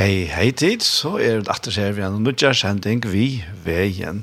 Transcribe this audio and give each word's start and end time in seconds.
Hei, 0.00 0.24
hei 0.32 0.48
tid, 0.56 0.80
så 0.80 1.18
er 1.20 1.42
det 1.42 1.50
atter 1.52 1.74
ser 1.76 1.90
vi 1.92 2.00
en 2.00 2.22
nødja 2.24 2.54
sending 2.56 3.02
vi 3.04 3.42
veien. 3.66 4.22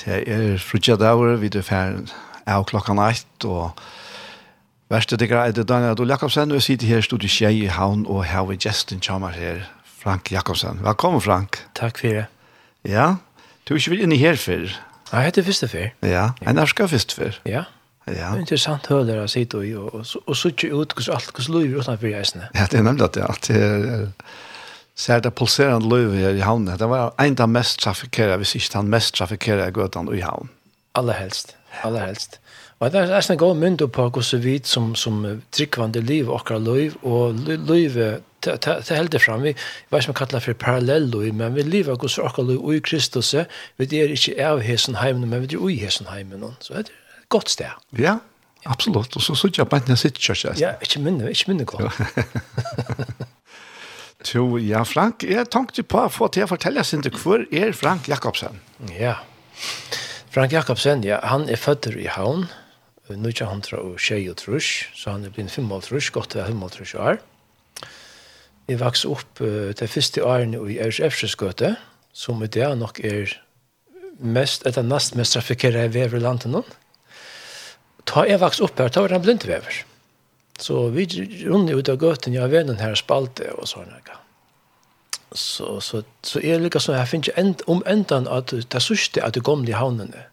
Det 0.00 0.22
er 0.24 0.54
frutja 0.56 0.94
dager, 0.96 1.34
vi 1.36 1.50
er 1.52 1.64
ferdig 1.66 2.14
av 2.48 2.62
klokka 2.70 2.94
natt, 2.96 3.44
og 3.44 3.82
verste 4.88 5.18
dikker 5.20 5.36
er 5.36 5.50
det 5.52 5.66
Daniel 5.68 5.92
Adol 5.92 6.08
Jakobsen, 6.14 6.48
og 6.48 6.62
jeg 6.62 6.64
sitter 6.64 6.88
her 6.94 7.02
i 7.02 7.04
studiet 7.04 7.34
Kjei 7.34 7.50
i 7.58 7.68
havn, 7.68 8.06
og 8.08 8.22
her 8.24 8.46
vi 8.48 8.56
gesten 8.56 9.02
kommer 9.04 9.36
her, 9.36 9.60
Frank 9.84 10.32
Jakobsen. 10.32 10.80
Velkommen, 10.80 11.20
Frank. 11.20 11.58
Takk 11.76 12.00
for 12.00 12.08
det. 12.08 12.24
Ja, 12.88 13.18
du 13.68 13.74
er 13.74 13.82
ikke 13.82 13.92
vel 13.92 14.06
inne 14.06 14.16
her 14.16 14.40
før? 14.40 14.64
Nei, 15.10 15.26
jeg 15.26 15.28
heter 15.28 15.44
første 15.50 15.68
før. 15.68 15.90
Ja, 16.08 16.22
en 16.40 16.62
er 16.62 16.72
skal 16.72 16.88
første 16.88 17.18
før. 17.20 17.36
Ja, 17.44 17.66
Ja. 18.06 18.32
Det 18.32 18.40
er 18.40 18.40
interessant 18.40 18.88
høler 18.90 19.20
å 19.22 19.28
sitte 19.30 19.60
i, 19.62 19.76
og, 19.78 19.92
og, 19.92 20.00
og, 20.02 20.24
og 20.26 20.34
så 20.40 20.50
ikke 20.50 20.72
ut 20.72 20.96
hvordan 20.96 21.20
alt 21.20 21.28
hvordan 21.36 21.52
lurer 21.54 21.84
utenfor 21.84 22.16
reisene. 22.16 22.48
Ja, 22.56 22.64
det 22.66 22.80
er 22.80 22.88
nemlig 22.88 23.04
at 23.06 23.14
det 23.14 23.22
er, 23.22 23.36
det 23.46 23.60
er 23.60 24.08
ser 24.96 25.22
det 25.24 25.34
pulserende 25.34 25.88
løyve 25.88 26.16
her 26.16 26.36
i 26.36 26.44
havnen, 26.44 26.78
det 26.78 26.88
var 26.88 27.14
en 27.20 27.38
av 27.40 27.48
mest 27.48 27.80
trafikere, 27.80 28.36
hvis 28.40 28.54
ikke 28.58 28.78
den 28.78 28.92
mest 28.92 29.14
trafikere 29.16 29.70
gøtene 29.72 30.16
i 30.16 30.24
havnen. 30.24 30.50
Aller 30.94 31.16
helst, 31.16 31.56
aller 31.82 32.04
helst. 32.04 32.38
Og 32.82 32.90
det 32.92 33.00
er 33.00 33.30
en 33.30 33.38
god 33.38 33.54
mynd 33.56 33.78
på 33.94 34.08
hvordan 34.10 34.42
vi 34.42 34.60
som, 34.64 34.94
som 34.98 35.22
tryggvande 35.52 36.00
liv 36.00 36.28
og 36.28 36.40
akkurat 36.40 36.62
liv, 36.66 36.96
og 37.02 37.34
liv 37.46 37.96
det 38.42 38.90
heldig 38.90 39.20
fram, 39.22 39.42
vi 39.42 39.52
vet 39.90 40.02
ikke 40.02 40.10
vi 40.10 40.18
kallar 40.18 40.42
for 40.42 40.52
parallell 40.58 41.14
men 41.32 41.54
vi 41.54 41.62
lever 41.62 41.96
hos 42.00 42.18
akkurat 42.18 42.48
liv 42.48 42.74
i 42.74 42.80
Kristus, 42.80 43.34
vi 43.78 44.00
er 44.00 44.10
ikke 44.10 44.34
av 44.46 44.60
hesen 44.60 44.98
heimen, 44.98 45.28
men 45.30 45.46
vi 45.46 45.56
er 45.56 45.68
i 45.70 45.78
hesen 45.78 46.06
heimen, 46.10 46.42
så 46.60 46.74
det 46.74 46.78
er 46.78 46.80
et 46.80 46.92
godt 47.28 47.50
sted. 47.50 47.70
Ja, 47.98 48.16
absolutt, 48.66 49.16
og 49.16 49.22
så 49.22 49.34
sitter 49.34 49.62
jeg 49.62 49.68
bare 49.68 49.80
ikke 49.80 49.96
sitt 49.96 50.18
kjørsest. 50.18 50.60
Ja, 50.60 50.74
ikke 50.82 51.00
minne, 51.00 51.30
ikke 51.30 51.52
minne 51.52 51.64
godt. 51.64 51.92
Jo, 54.30 54.56
ja, 54.60 54.84
Frank, 54.86 55.24
jeg 55.26 55.48
tenkte 55.50 55.82
på 55.82 56.04
å 56.04 56.10
få 56.12 56.28
til 56.32 56.46
å 56.46 56.50
fortelle 56.50 56.84
sin 56.86 57.02
til 57.02 57.14
hvor 57.18 57.42
er 57.50 57.74
Frank 57.74 58.08
Jakobsen? 58.10 58.60
Ja, 58.94 59.16
Frank 60.32 60.54
Jakobsen, 60.54 61.02
ja, 61.04 61.18
han 61.28 61.48
er 61.50 61.60
født 61.60 61.90
i 61.92 62.06
Havn, 62.08 62.46
nå 63.10 63.32
er 63.32 63.50
han 63.50 63.64
fra 63.66 63.82
Tjei 63.98 64.22
og 64.30 64.38
Trus, 64.40 64.86
så 64.96 65.16
han 65.16 65.26
er 65.26 65.34
blitt 65.34 65.52
fem 65.52 65.68
og 65.74 65.82
Trus, 65.84 66.08
godt 66.14 66.32
til 66.36 66.46
fem 66.46 66.62
og 66.62 66.72
Trus 66.72 66.94
år. 66.94 67.18
Jeg 68.70 68.78
vokste 68.80 69.10
opp 69.10 69.42
uh, 69.42 69.72
de 69.76 69.88
første 69.90 70.22
årene 70.24 70.62
i 70.70 70.78
Øresefseskøte, 70.80 71.74
som 72.14 72.40
i 72.44 72.48
det 72.48 72.70
nok 72.78 73.02
er 73.04 73.34
mest, 74.22 74.64
etter 74.68 74.86
nest 74.86 75.18
mest 75.18 75.34
trafikkere 75.34 75.88
i 75.88 75.92
Veverlanden. 75.92 76.62
Ta 78.08 78.24
jeg 78.28 78.40
vokste 78.40 78.68
opp 78.68 78.78
her, 78.78 78.92
ta 78.92 79.02
var 79.02 79.18
han 79.18 79.24
blindvever. 79.26 79.82
Mm 79.82 79.91
Så 80.60 80.88
vi 80.92 81.06
runde 81.48 81.74
ut 81.74 81.88
av 81.88 82.00
gøten, 82.02 82.34
jeg 82.34 82.50
vet 82.52 82.68
den 82.68 82.82
her 82.82 82.94
spalte 82.98 83.48
og 83.56 83.68
sånn. 83.70 83.94
Så, 85.32 85.78
så, 85.80 86.02
så 86.26 86.42
jeg 86.44 86.60
lykker 86.60 86.82
sånn, 86.82 86.98
jeg 86.98 87.08
finner 87.08 87.38
end, 87.40 87.62
om 87.70 87.80
endan 87.88 88.28
at 88.28 88.52
det 88.52 88.82
sørste 88.84 89.22
at 89.24 89.34
det 89.36 89.44
kom 89.46 89.64
til 89.64 89.78
havnene. 89.78 90.26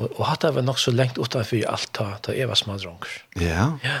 Og, 0.00 0.08
og 0.16 0.24
hatt 0.26 0.42
det 0.42 0.54
var 0.56 0.66
nok 0.66 0.80
så 0.82 0.92
lengt 0.94 1.18
utenfor 1.20 1.66
alt 1.70 1.92
da, 1.98 2.08
da 2.26 2.34
jeg 2.34 2.50
var 2.50 2.58
smadronger. 2.58 3.20
Ja. 3.38 3.70
ja. 3.84 4.00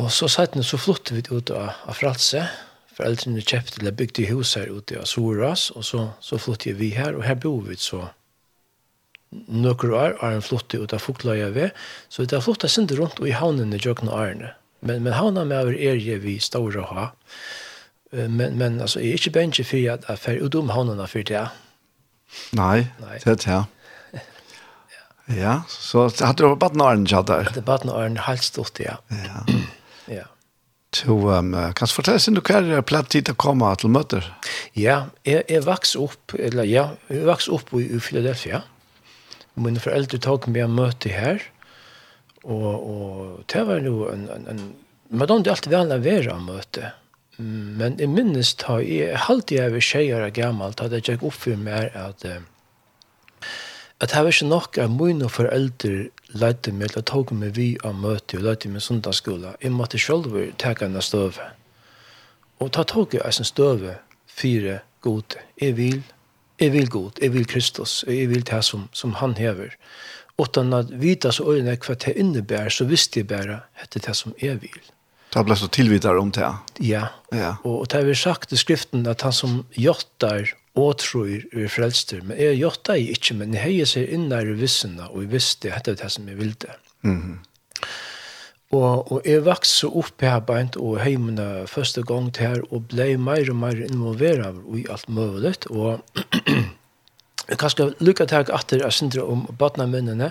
Og 0.00 0.08
så 0.14 0.28
satt 0.30 0.54
den, 0.56 0.64
så 0.64 0.80
flyttet 0.80 1.16
vi 1.18 1.24
ut 1.36 1.52
av, 1.52 1.74
av 1.84 1.98
Fralse. 1.98 2.46
Foreldrene 2.96 3.44
kjøpte 3.44 3.80
eller 3.80 3.96
bygde 3.96 4.28
hus 4.30 4.54
her 4.56 4.72
ute 4.72 5.00
av 5.00 5.08
Soras, 5.08 5.70
og 5.76 5.84
så, 5.84 6.06
så 6.20 6.40
flyttet 6.40 6.78
vi 6.80 6.92
her, 6.96 7.16
og 7.16 7.26
her 7.28 7.36
bor 7.40 7.60
vi 7.66 7.76
så 7.80 8.06
nøkker 9.32 9.92
år, 9.96 10.16
er 10.20 10.36
han 10.36 10.44
flottet 10.44 10.80
ut 10.80 10.92
av 10.92 11.02
fukløya 11.02 11.50
ved, 11.54 11.72
så 12.12 12.26
det 12.26 12.36
har 12.36 12.44
flottet 12.44 12.72
sinne 12.72 12.96
rundt 12.98 13.20
og 13.20 13.28
i 13.28 13.36
havnen 13.36 13.72
i 13.72 13.80
jøkken 13.80 14.10
og 14.12 14.18
årene. 14.18 14.52
Men, 14.82 15.04
men 15.04 15.14
havnen 15.16 15.48
med 15.48 15.62
over 15.62 15.76
er 15.76 16.00
jeg 16.00 16.22
vi 16.24 16.38
store 16.42 16.84
ha. 16.90 17.10
Men, 18.12 18.58
men 18.58 18.80
altså, 18.80 19.00
jeg 19.00 19.14
er 19.14 19.20
ikke 19.20 19.36
bensje 19.38 19.64
for 19.64 19.92
at 19.94 20.08
jeg 20.08 20.20
fer 20.20 20.42
ut 20.42 20.56
om 20.58 20.72
havnen 20.74 21.00
for 21.08 21.24
det. 21.28 21.46
Nei, 22.58 22.88
Nei. 23.00 23.20
det 23.22 23.36
er 23.36 23.40
det. 23.46 23.62
Ja, 25.32 25.60
så 25.70 26.08
hadde 26.18 26.42
du 26.42 26.56
bare 26.58 26.74
noen 26.74 26.82
årene 26.84 27.08
kjatt 27.08 27.28
der? 27.30 27.46
Hadde 27.46 27.62
bare 27.64 27.86
noen 27.86 27.94
årene 27.94 28.24
helt 28.26 28.44
stort, 28.44 28.80
ja. 28.82 28.98
Ja. 29.14 29.44
ja. 30.18 30.26
Så 30.92 31.14
um, 31.14 31.54
kan 31.78 31.88
du 31.88 31.94
fortelle 31.94 32.20
sin 32.20 32.36
du 32.36 32.42
hva 32.44 32.58
er 32.60 32.84
platt 32.84 33.08
tid 33.14 33.30
å 33.30 33.36
komme 33.38 33.70
til 33.80 33.94
møter? 33.94 34.26
Ja, 34.76 35.06
jeg, 35.24 35.46
jeg 35.48 35.64
vokste 35.64 36.02
opp, 36.02 36.34
eller 36.36 36.68
ja, 36.68 36.90
jeg 37.08 37.24
vokste 37.30 37.54
opp 37.54 37.72
i, 37.78 37.86
i 37.86 38.02
Philadelphia. 38.02 38.64
Mm 38.66 38.81
mine 39.54 39.80
foreldre 39.80 40.18
tok 40.18 40.46
meg 40.46 40.62
en 40.62 40.74
möte 40.74 41.08
här. 41.08 41.42
Och, 42.42 42.90
och 42.90 43.44
det 43.46 43.64
var 43.64 43.80
jo 43.80 44.08
en, 44.08 44.28
en, 44.28 44.46
en 44.46 44.74
men 45.08 45.28
de 45.28 45.40
är 45.40 45.50
alltid 45.50 45.72
vana 45.72 45.96
vera 45.96 46.38
möte. 46.38 46.92
Men 47.36 48.00
i 48.00 48.06
minnes 48.06 48.54
ta 48.54 48.80
i 48.80 49.14
halte 49.14 49.54
jeg 49.54 49.64
över 49.64 49.80
tjejer 49.80 50.28
gammalt 50.28 50.80
hade 50.80 50.96
jag 50.96 51.08
gick 51.08 51.22
upp 51.22 51.34
för 51.34 51.56
mig 51.56 51.90
att 51.94 52.24
att 53.98 54.10
det 54.10 54.22
var 54.22 54.26
inte 54.26 54.44
nok 54.44 54.78
at 54.78 54.90
mine 54.90 55.28
foreldre 55.28 56.08
lärde 56.26 56.72
mig 56.72 56.88
att 56.96 57.06
tok 57.06 57.30
meg 57.30 57.50
vi 57.50 57.78
av 57.84 57.94
möte 57.94 58.36
og 58.36 58.42
lärde 58.42 58.68
meg 58.68 58.82
sundagsskola. 58.82 59.52
Jeg 59.60 59.72
måtte 59.72 59.98
selv 59.98 60.52
ta 60.56 60.74
en 60.80 61.02
støve. 61.02 61.50
Och 62.58 62.72
ta 62.72 62.84
tog 62.84 63.14
jeg 63.14 63.22
en 63.38 63.44
støve, 63.44 63.94
fyra 64.26 64.78
god. 65.00 65.36
Jeg 65.60 65.76
vil, 65.76 66.02
jeg 66.62 66.72
vil 66.72 66.88
god, 66.90 67.20
jeg 67.22 67.34
vil 67.34 67.46
Kristus, 67.46 68.04
jeg 68.08 68.30
vil 68.30 68.46
det 68.46 68.62
som, 68.64 68.88
som 68.92 69.14
han 69.20 69.34
hever. 69.38 69.74
Utan 70.38 70.72
at 70.72 70.90
vita 71.00 71.32
så 71.34 71.44
øyne 71.52 71.76
hva 71.76 71.94
det 71.94 72.16
innebærer, 72.16 72.72
så 72.72 72.86
visste 72.88 73.20
jeg 73.20 73.28
bare 73.30 73.60
at 73.82 73.92
det 73.92 74.02
er 74.02 74.08
det 74.08 74.16
som 74.16 74.34
jeg 74.40 74.62
vil. 74.62 74.80
Det 75.32 75.44
ble 75.48 75.56
så 75.56 75.68
tilvidere 75.72 76.20
om 76.20 76.32
det. 76.32 76.48
Ja, 76.84 77.06
ja. 77.32 77.54
og, 77.64 77.80
og 77.80 77.86
det 77.90 78.00
har 78.00 78.08
vi 78.08 78.16
sagt 78.16 78.52
i 78.52 78.60
skriften 78.60 79.06
at 79.08 79.24
han 79.24 79.32
som 79.32 79.62
jottar 79.76 80.52
og 80.76 80.98
tror 81.00 81.28
er 81.28 81.68
frelster, 81.68 82.22
men 82.24 82.38
jeg 82.40 82.60
jottar 82.60 83.00
ikke, 83.00 83.36
men 83.36 83.54
jeg 83.56 83.64
heier 83.64 83.88
seg 83.88 84.12
innar 84.12 84.48
i 84.48 84.56
vissene, 84.56 85.08
og 85.10 85.24
jeg 85.24 85.32
visste 85.32 85.72
at 85.72 85.88
det 85.88 85.96
er 85.98 86.04
det 86.04 86.12
som 86.12 86.28
jeg 86.28 86.38
ville. 86.40 86.76
Mhm. 87.02 87.16
Mm 87.16 87.40
Og, 88.72 89.12
og 89.12 89.26
jeg 89.28 89.44
vokste 89.44 89.90
opp 90.00 90.22
her 90.24 90.38
beint 90.48 90.78
og 90.80 91.02
heimene 91.02 91.66
første 91.68 92.02
gang 92.08 92.30
til 92.32 92.48
her 92.48 92.62
og 92.70 92.86
ble 92.88 93.10
mer 93.20 93.50
og 93.52 93.58
mer 93.60 93.82
involveret 93.84 94.62
i 94.78 94.86
alt 94.88 95.08
mulig. 95.12 95.58
Og 95.68 96.00
jeg 97.50 97.58
kan 97.60 97.70
skal 97.70 97.92
lykke 98.00 98.26
til 98.26 98.48
at 98.48 98.72
jeg 98.72 98.92
synder 98.92 99.28
om 99.28 99.44
badna 99.58 99.86
minnene 99.86 100.30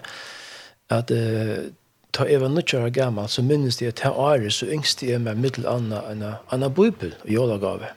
at 0.92 1.14
uh, 1.14 1.70
ta 2.12 2.26
jeg 2.28 2.42
var 2.42 2.50
nødvendig 2.50 2.94
gammel 2.94 3.30
så 3.30 3.42
minnes 3.42 3.82
jeg 3.82 3.96
til 3.96 4.18
Are 4.18 4.50
så 4.52 4.66
yngste 4.66 5.08
jeg 5.08 5.22
meg 5.22 5.38
middel 5.38 5.68
anna 5.70 6.02
enn 6.10 6.26
Anna 6.52 6.68
Bibel 6.68 7.14
og 7.24 7.30
jólagave. 7.30 7.94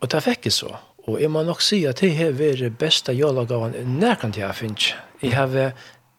Og 0.00 0.10
det 0.12 0.22
fikk 0.22 0.46
jeg 0.46 0.52
så. 0.52 0.76
Og 1.08 1.20
jeg 1.20 1.30
må 1.30 1.42
nok 1.42 1.62
si 1.62 1.84
at 1.86 2.00
det 2.00 2.12
har 2.16 2.36
vært 2.38 2.78
beste 2.78 3.12
jólagaven 3.12 3.74
nærkant 3.98 4.38
jeg 4.38 4.54
finnes. 4.54 4.92
Jeg 5.22 5.34
har 5.34 5.72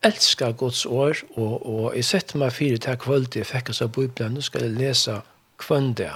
elskar 0.03 0.51
Guds 0.51 0.85
år, 0.85 1.23
og, 1.35 1.65
og 1.65 1.95
jeg 1.95 2.05
setter 2.05 2.39
meg 2.41 2.53
fire 2.53 2.77
til 2.77 2.99
kvalitet, 2.99 3.41
jeg 3.41 3.49
fikk 3.49 3.73
oss 3.73 3.81
av 3.81 3.91
Bibelen, 3.95 4.37
nå 4.37 4.43
skal 4.45 4.67
jeg 4.67 4.77
lese 4.77 5.21
kvann 5.61 5.93
det. 5.97 6.11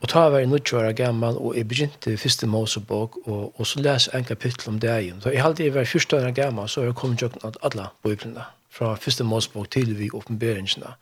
Og 0.00 0.08
ta 0.08 0.28
var 0.32 0.40
jeg 0.40 0.48
nødt 0.48 0.72
år 0.72 0.92
gammel, 0.96 1.36
og 1.36 1.56
jeg 1.56 1.68
begynte 1.68 2.16
første 2.16 2.46
Mosebok, 2.46 3.18
og, 3.26 3.60
og 3.60 3.66
så 3.66 3.82
leser 3.84 4.16
en 4.16 4.24
kapittel 4.24 4.72
om 4.72 4.78
det 4.80 4.94
igjen. 5.02 5.20
Så 5.20 5.32
jeg 5.34 5.42
hadde 5.44 5.64
jeg 5.64 5.74
var 5.74 5.84
første 5.84 6.16
år 6.16 6.30
gammel, 6.36 6.68
så 6.68 6.80
har 6.80 6.88
jeg 6.88 6.94
kommet 6.94 7.18
til 7.18 7.44
at 7.44 7.58
alle 7.62 7.90
Bibelene, 8.02 8.46
fra 8.70 8.94
første 8.94 9.24
Mosebok 9.24 9.70
til 9.70 9.98
vi 9.98 10.08
åpenberingsene. 10.14 10.94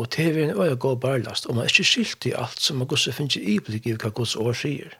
Og 0.00 0.08
det 0.16 0.26
er 0.26 0.42
en 0.42 0.56
øye 0.56 0.76
god 0.76 0.96
barlast, 0.96 1.46
og 1.46 1.54
man 1.54 1.64
er 1.64 1.70
ikke 1.70 1.84
skilt 1.84 2.26
i 2.26 2.32
alt 2.34 2.60
som 2.60 2.76
man 2.76 2.88
går 2.88 2.96
så 2.96 3.12
finner 3.12 3.36
i 3.38 3.54
iblikk 3.54 3.86
i 3.86 3.94
hva 3.94 4.10
Guds 4.10 4.36
år 4.36 4.56
sier. 4.56 4.96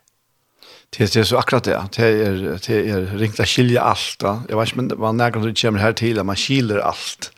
Det 0.91 1.17
är 1.17 1.25
så 1.25 1.37
akkurat 1.37 1.65
det. 1.65 1.89
Det 1.97 2.07
är 2.07 2.59
det 2.67 2.91
är 2.91 3.01
ringt 3.01 3.41
att 3.41 3.49
skilja 3.49 3.81
allt. 3.81 4.17
Ja. 4.21 4.43
Jag 4.49 4.61
vet 4.61 4.75
men 4.75 4.93
vad 4.97 5.15
när 5.15 5.31
du 5.31 5.55
kommer 5.55 5.79
här 5.79 5.93
till 5.93 6.19
att 6.19 6.27
man 6.27 6.37
skiljer 6.37 6.79
allt. 6.79 7.33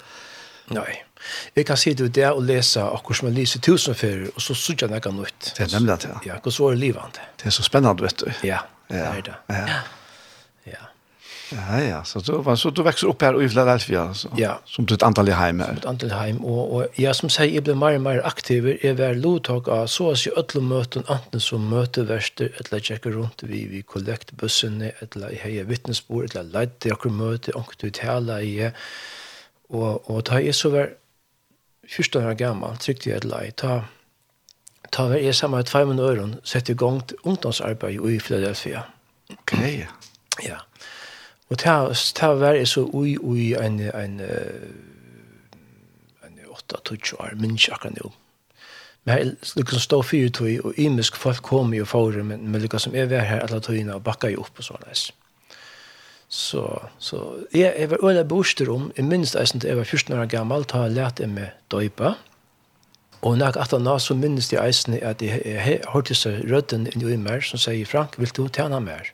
Nej. 0.67 1.05
Jag 1.55 1.67
kan 1.67 1.77
se 1.77 1.95
det 1.95 2.09
där 2.09 2.33
och 2.33 2.43
läsa 2.43 2.91
och 2.91 3.09
hur 3.09 3.27
man 3.27 3.35
lyser 3.35 3.61
tusen 3.61 3.95
för 3.95 4.31
och 4.35 4.43
så 4.43 4.55
såg 4.55 4.83
jag 4.83 4.91
något 4.91 5.15
nytt. 5.15 5.55
Det 5.57 5.63
är 5.63 5.73
nämligen 5.73 5.99
det. 5.99 6.21
Ja, 6.25 6.35
hur 6.45 6.51
så 6.51 6.69
är 6.69 6.77
livet. 6.77 7.03
Det 7.37 7.47
är 7.47 7.51
så 7.51 7.63
spännande 7.63 8.03
vet 8.03 8.17
du. 8.17 8.49
Ja. 8.49 8.59
Ja. 8.89 8.97
Det 8.97 9.23
ja. 9.27 9.35
Ja. 9.47 9.67
Ja, 11.57 11.81
ja, 11.83 12.05
så 12.05 12.19
du, 12.19 12.33
var 12.33 12.57
så 12.57 12.71
du 12.71 12.83
växer 12.83 13.07
upp 13.07 13.23
här 13.23 13.43
i 13.43 13.49
Philadelphia 13.49 14.15
så, 14.15 14.29
Ja. 14.37 14.61
Som 14.65 14.85
ett 14.85 15.03
antal 15.03 15.29
i 15.29 15.33
hem 15.33 15.61
här. 15.61 15.73
Ett 15.73 15.85
antal 15.85 16.11
hem 16.11 16.45
och 16.45 16.77
och 16.77 16.87
jag 16.95 17.17
som 17.17 17.31
säger 17.31 17.55
jag 17.55 17.65
blev 17.65 17.77
mer 17.77 17.95
och 17.95 18.01
mer 18.01 18.27
aktiv 18.27 18.79
är 18.83 18.93
väl 18.93 19.21
lotag 19.21 19.69
av 19.69 19.87
så 19.87 20.11
att 20.11 20.27
jag 20.27 20.39
öll 20.39 20.63
möten 20.63 21.03
antingen 21.07 21.41
som 21.41 21.69
möte 21.69 22.03
värster 22.03 22.51
eller 22.57 22.81
checka 22.81 23.09
runt 23.09 23.43
vi 23.43 23.67
vi 23.67 23.83
kollektbussen 23.83 24.91
eller 25.01 25.33
i 25.33 25.37
heja 25.37 25.65
vittnesbord 25.65 26.37
eller 26.37 26.61
lite 26.61 26.89
jag 26.89 27.11
möte 27.11 27.53
och 27.53 27.75
du 27.79 27.91
tala 27.91 28.43
i 28.43 28.71
och 29.69 30.11
och 30.11 30.25
ta 30.25 30.41
är 30.41 30.53
så 30.53 30.69
väl 30.71 30.89
första 31.89 32.19
år 32.19 32.33
gammal 32.33 32.77
tryckte 32.77 33.11
jag 33.11 33.25
lite 33.25 33.53
ta 33.57 33.85
ta 34.91 35.09
var 35.09 35.17
är 35.17 35.33
samma 35.33 35.63
200 35.63 36.05
euro 36.05 36.31
sätter 36.45 36.73
igång 36.73 37.03
ungdomsarbete 37.23 37.93
i 37.93 38.21
Philadelphia. 38.21 38.83
Okej. 39.33 39.59
Okay. 39.59 39.87
Ja. 40.49 40.57
Og 41.53 41.59
det 41.61 41.69
har 41.69 42.39
vært 42.41 42.69
så 42.71 42.87
ui, 42.97 43.19
ui, 43.21 43.53
en, 43.61 43.81
en, 43.93 44.21
en, 46.25 46.39
åtta, 46.49 46.81
tutsi 46.81 47.19
år, 47.21 47.35
minns 47.37 47.69
akkurat 47.69 47.99
nå. 47.99 48.13
Men 49.05 49.15
her 49.15 49.25
liksom 49.59 49.83
stå 49.83 49.99
fyrir 50.07 50.31
tøy, 50.33 50.55
og 50.65 50.79
imisk 50.81 51.19
folk 51.21 51.43
kom 51.45 51.75
jo 51.77 51.85
for, 51.85 52.17
men, 52.25 52.47
men 52.49 52.63
lukka 52.63 52.81
som 52.81 52.95
jeg 52.97 53.11
var 53.11 53.27
her 53.29 53.45
alle 53.45 53.61
tøyene, 53.61 53.99
og 53.99 54.07
bakka 54.07 54.31
jo 54.33 54.47
opp 54.47 54.63
og 54.63 54.65
sånn 54.65 54.81
såleis. 54.81 55.03
Så, 56.33 56.65
så 57.03 57.19
jeg, 57.53 57.75
jeg 57.77 57.91
var 57.91 58.05
øyla 58.09 58.23
bostad 58.25 58.71
om, 58.73 58.87
jeg 58.97 59.05
minns 59.05 59.35
eisen 59.37 59.61
til 59.61 59.75
jeg 59.75 59.81
var 59.83 59.91
14 59.91 60.17
år 60.17 60.31
gammal, 60.33 60.65
da 60.65 60.87
jeg 60.87 60.95
lærte 60.97 61.27
jeg 61.27 61.35
med 61.35 61.51
døypa, 61.75 62.15
og 63.23 63.37
når 63.39 63.59
jeg 63.59 63.83
nå, 63.83 63.99
så 63.99 64.17
minns 64.17 64.49
jeg 64.53 64.63
eisen 64.65 64.97
at 65.03 65.21
jeg, 65.23 65.43
jeg, 65.45 65.83
hørte 65.93 66.17
seg 66.17 66.41
rødden 66.49 66.89
inn 66.95 67.05
i 67.05 67.19
meg, 67.21 67.45
som 67.45 67.61
sier, 67.61 67.85
Frank, 67.87 68.17
vil 68.19 68.33
du 68.33 68.47
tjene 68.49 68.81
mer? 68.81 69.13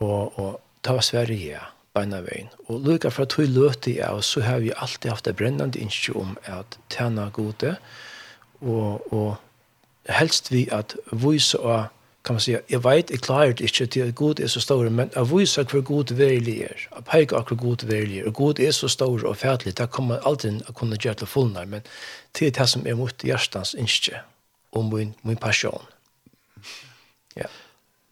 Og, 0.00 0.34
og 0.40 0.58
ta 0.82 1.00
Sverige, 1.00 1.50
ja, 1.50 1.66
beina 1.94 2.20
veien. 2.24 2.48
Og 2.68 2.80
lukka 2.86 3.10
fra 3.10 3.24
tog 3.24 3.48
løte 3.48 3.96
jeg, 3.96 4.08
og 4.08 4.24
så 4.24 4.40
har 4.40 4.58
vi 4.64 4.72
alltid 4.76 5.10
haft 5.10 5.24
det 5.24 5.36
brennende 5.36 5.78
innskje 5.78 6.16
om 6.16 6.36
at 6.44 6.78
tjene 6.90 7.30
gode, 7.32 7.76
og, 8.60 9.12
og 9.12 9.34
helst 10.08 10.52
vi 10.52 10.68
at 10.72 10.96
vise 11.12 11.58
og 11.58 11.88
kan 12.24 12.34
man 12.34 12.40
säga, 12.40 12.60
jag 12.66 12.80
vet, 12.80 13.10
jag 13.10 13.20
klarar 13.20 13.46
det 13.46 13.60
inte 13.60 13.86
till 13.86 14.08
att 14.08 14.14
god 14.14 14.40
är 14.40 14.46
så 14.46 14.60
stor, 14.60 14.88
men 14.88 15.10
jag 15.14 15.24
visar 15.24 15.66
hur 15.72 15.80
god 15.80 16.10
verlig 16.10 16.60
är, 16.60 16.88
jag 16.90 17.04
pekar 17.04 17.44
hur 17.48 17.56
god 17.56 17.82
verlig 17.82 18.18
är, 18.18 18.26
och 18.26 18.34
god 18.34 18.60
är 18.60 18.72
så 18.72 18.88
stor 18.88 19.24
och 19.24 19.38
fætlig, 19.38 19.74
det 19.74 19.86
kommer 19.86 20.14
man 20.14 20.24
alltid 20.24 20.62
att 20.66 20.74
kunna 20.74 20.96
göra 21.00 21.14
till 21.14 21.26
fullnær, 21.26 21.64
men 21.64 21.82
til 22.32 22.52
det 22.52 22.66
som 22.66 22.86
är 22.86 22.94
mot 22.94 23.24
hjertens 23.24 23.74
inskje, 23.74 24.20
och 24.70 24.84
min, 24.84 25.14
min 25.22 25.36
passion 25.36 25.82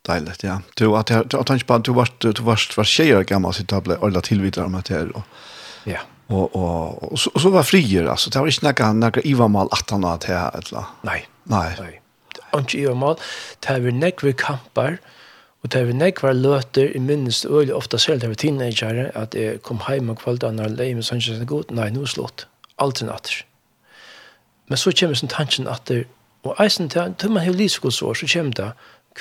deiligt, 0.08 0.44
ja. 0.44 0.58
Du, 0.78 0.88
at 0.96 1.10
jeg, 1.10 1.28
jag 1.32 1.46
tänker 1.46 1.66
på 1.66 1.74
att 1.74 1.84
du 1.84 1.92
var, 1.92 2.08
du 2.18 2.42
var, 2.42 2.76
var 2.76 2.84
tjejer 2.84 3.22
gammal 3.22 3.54
så 3.54 3.62
jag 3.68 3.82
ble 3.82 3.96
ordentlig 3.96 4.24
tilvidere 4.24 4.64
om 4.64 4.72
det 4.72 4.94
her, 4.94 5.12
og, 5.14 5.22
ja. 5.84 6.00
og, 6.26 6.56
og, 6.56 7.12
og, 7.12 7.18
så, 7.18 7.30
och 7.34 7.40
så 7.40 7.50
var 7.50 7.62
frier, 7.62 8.08
altså, 8.08 8.30
Det 8.30 8.40
var 8.40 8.46
ikke 8.48 8.72
noe, 8.72 8.92
noe 9.10 9.24
ivamal 9.24 9.68
at 9.72 9.90
han 9.90 10.04
hadde 10.04 10.26
her, 10.26 10.50
eller? 10.56 10.92
Nei. 11.02 11.22
Nei. 11.44 11.64
Nej. 11.68 11.80
Nej. 11.80 12.00
Inte 12.54 12.78
ivamal. 12.78 13.16
Det 13.60 13.68
här 13.68 13.80
var 13.80 13.90
nekve 13.90 14.32
kamper, 14.32 14.98
og 15.62 15.72
det 15.72 15.86
var 15.86 15.92
nekve 15.92 16.32
løter, 16.32 16.96
i 16.96 16.98
minst 16.98 17.46
øyelig 17.46 17.74
ofte 17.74 17.98
selv, 17.98 18.20
det 18.20 18.28
var 18.28 18.34
teenagere, 18.34 19.10
at 19.14 19.34
jeg 19.34 19.62
kom 19.62 19.80
hjem 19.88 20.10
og 20.10 20.18
kvalitet, 20.18 20.54
når 20.54 20.64
jeg 20.64 20.76
leie 20.78 20.94
med 20.94 21.04
sånn, 21.04 21.20
sånn, 21.20 21.46
god, 21.46 21.72
nei, 21.74 21.90
nå 21.90 22.04
er 22.06 22.12
slått. 22.12 22.46
Alt 22.78 23.02
er 23.02 23.10
natter. 23.10 23.42
Men 24.68 24.78
så 24.78 24.92
kommer 24.92 25.18
sånn 25.18 25.32
tanken 25.32 25.68
at 25.68 25.88
det, 25.88 26.04
og 26.46 26.54
eisen 26.62 26.88
til, 26.88 27.14
til 27.18 27.32
man 27.34 27.44
har 27.44 27.56
livsgodsår, 27.58 28.20
så 28.20 28.30
kommer 28.32 28.54
det, 28.54 28.70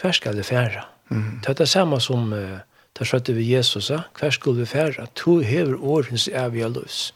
hver 0.02 0.12
skal 0.12 0.38
vi 0.38 0.44
fære? 0.44 0.86
Mm. 1.10 1.40
Det 1.42 1.50
er 1.50 1.54
det 1.54 1.70
samme 1.70 2.00
som 2.02 2.34
uh, 2.34 2.60
det 3.00 3.08
skjøtte 3.08 3.34
vi 3.34 3.54
Jesus, 3.54 3.92
hver 4.20 4.30
skal 4.30 4.58
vi 4.58 4.66
fære? 4.66 5.08
To 5.16 5.40
hever 5.40 5.78
årens 5.82 6.28
evige 6.28 6.70
løs. 6.70 7.14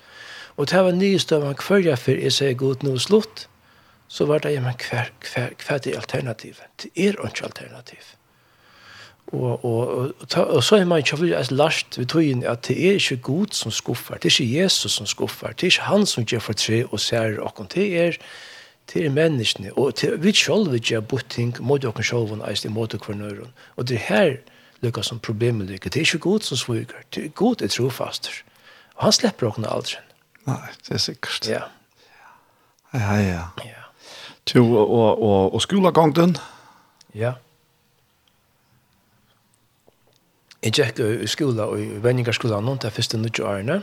Og 0.57 0.69
det 0.69 0.83
var 0.83 0.91
nye 0.91 1.19
støvende 1.19 1.55
hver 1.67 1.85
jeg 1.85 1.99
før 1.99 2.19
jeg 2.21 2.33
sier 2.35 2.53
god 2.53 2.83
noe 2.85 2.99
slutt, 2.99 3.47
så 4.11 4.25
var 4.27 4.43
det, 4.43 4.53
ja, 4.53 4.61
men 4.61 4.75
hver, 4.75 5.11
hver, 5.33 5.53
hver 5.65 5.77
er 5.79 5.95
alternativet? 5.95 6.65
Det 6.83 6.91
er 6.95 7.15
ikke 7.15 7.45
alternativ. 7.47 8.03
Og, 9.31 9.65
og, 9.65 9.87
og, 9.87 10.13
og, 10.35 10.47
og 10.47 10.63
så 10.63 10.75
er 10.75 10.85
man 10.85 10.99
ikke 10.99 11.21
veldig 11.21 11.55
lagt 11.55 11.97
ved 11.97 12.05
tøyen 12.11 12.43
at 12.43 12.67
det 12.67 12.75
er 12.87 12.99
ikke 12.99 13.17
god 13.17 13.53
som 13.55 13.71
skuffer, 13.71 14.15
det 14.19 14.27
er 14.27 14.41
ikke 14.41 14.61
Jesus 14.61 14.91
som 14.91 15.05
skuffer, 15.07 15.47
det 15.47 15.63
er 15.63 15.71
ikke 15.71 15.87
han 15.87 16.05
som 16.05 16.25
gjør 16.25 16.39
for 16.39 16.53
tre 16.53 16.85
og 16.85 16.99
ser 16.99 17.39
åkken, 17.39 17.69
det 17.73 17.85
er 17.97 18.11
ikke 18.11 18.25
til 18.91 19.11
menneskene, 19.11 19.71
og 19.79 19.95
til 19.95 20.17
vi 20.23 20.33
selv 20.35 20.71
vil 20.71 20.81
gjøre 20.83 21.01
botting 21.01 21.55
mot 21.63 21.81
dere 21.81 22.03
selv 22.03 22.33
og 22.35 22.47
eist 22.49 22.65
imot 22.67 22.91
dere 22.91 23.15
nøyren. 23.15 23.53
Og 23.75 23.87
det 23.87 23.97
her 23.97 24.35
lykkes 24.81 25.05
som 25.05 25.19
problemet 25.19 25.67
lykker. 25.67 25.89
Det 25.89 25.99
er 26.01 26.05
ikke 26.05 26.19
god 26.25 26.39
som 26.39 26.57
sviger. 26.57 27.05
Det 27.15 27.25
er 27.25 27.29
god 27.29 27.61
er 27.61 27.67
trofaster. 27.67 28.41
Og 28.95 29.03
han 29.03 29.11
slipper 29.11 29.51
dere 29.51 29.71
aldri. 29.71 30.01
Nei, 30.47 30.73
det 30.87 30.97
er 30.97 30.97
sikkert. 30.97 31.47
Ja. 31.47 31.61
Ja, 32.93 33.15
ja. 33.15 33.45
ja. 33.63 33.85
Til, 34.45 34.61
og, 34.61 35.21
og, 35.21 35.53
og 35.53 35.61
skolegången? 35.61 36.35
Ja. 37.15 37.33
Jeg 40.61 40.73
gikk 40.77 40.99
i 40.99 41.27
skola, 41.27 41.71
i 41.77 41.87
vendingarskolen, 42.03 42.75
det 42.77 42.89
er 42.89 42.93
første 42.93 43.17
nødvendige 43.17 43.47
årene. 43.47 43.81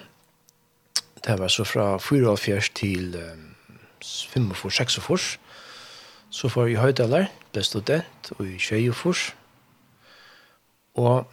Det 1.24 1.38
var 1.38 1.48
så 1.48 1.64
fra 1.64 1.96
44 1.98 2.60
til 2.74 3.16
45-46, 4.04 5.38
så 6.30 6.48
får 6.48 6.66
jeg 6.66 6.80
høydaler, 6.82 7.28
ble 7.52 7.64
student, 7.64 8.32
og 8.38 8.46
i 8.46 8.58
tjejefors. 8.60 9.32
Og 10.98 11.28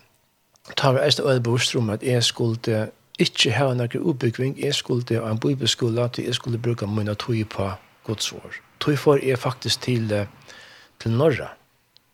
ta 0.78 0.94
var 0.96 1.06
eist 1.06 1.20
øyne 1.20 1.44
bevisst 1.44 1.76
om 1.76 1.90
at 1.90 2.04
jeg 2.04 2.24
skulle 2.24 2.86
ikke 3.20 3.52
ha 3.56 3.72
noen 3.74 4.08
utbyggving, 4.12 4.58
jeg 4.60 4.76
skulle 4.76 5.20
ha 5.20 5.32
en 5.32 5.42
bibelskola 5.42 6.08
til 6.08 6.30
jeg 6.30 6.38
skulle 6.40 6.62
bruke 6.62 6.88
mine 6.88 7.16
tog 7.16 7.42
på 7.50 7.72
godsår. 8.08 8.62
Tog 8.80 8.98
for 9.00 9.20
jeg 9.24 9.40
faktisk 9.40 9.82
til, 9.82 10.12
til 11.00 11.12
Norra, 11.12 11.54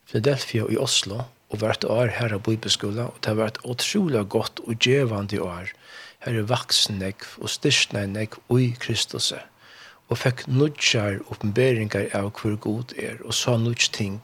Philadelphia 0.09 0.63
og 0.63 0.73
i 0.73 0.77
Oslo, 0.77 1.23
og 1.51 1.59
vært 1.59 1.83
år 1.83 2.13
her 2.15 2.33
av 2.35 2.43
bibelskola, 2.45 3.09
og 3.11 3.17
det 3.19 3.33
har 3.33 3.39
vært 3.39 3.59
utrolig 3.67 4.23
godt 4.31 4.61
og 4.63 4.77
djevende 4.79 5.41
år. 5.43 5.71
Her 6.23 6.37
er 6.39 6.47
vaksen 6.47 7.01
nekv 7.01 7.41
og 7.41 7.51
styrstnei 7.51 8.05
nekv 8.07 8.39
og 8.47 8.61
i 8.61 8.69
Kristus 8.79 9.33
og 10.11 10.19
fikk 10.19 10.43
nudjar 10.51 11.21
oppenberingar 11.31 12.11
av 12.17 12.33
hvor 12.35 12.57
god 12.59 12.91
er, 12.99 13.21
og 13.23 13.33
sa 13.35 13.55
nudj 13.57 13.87
ting. 13.95 14.19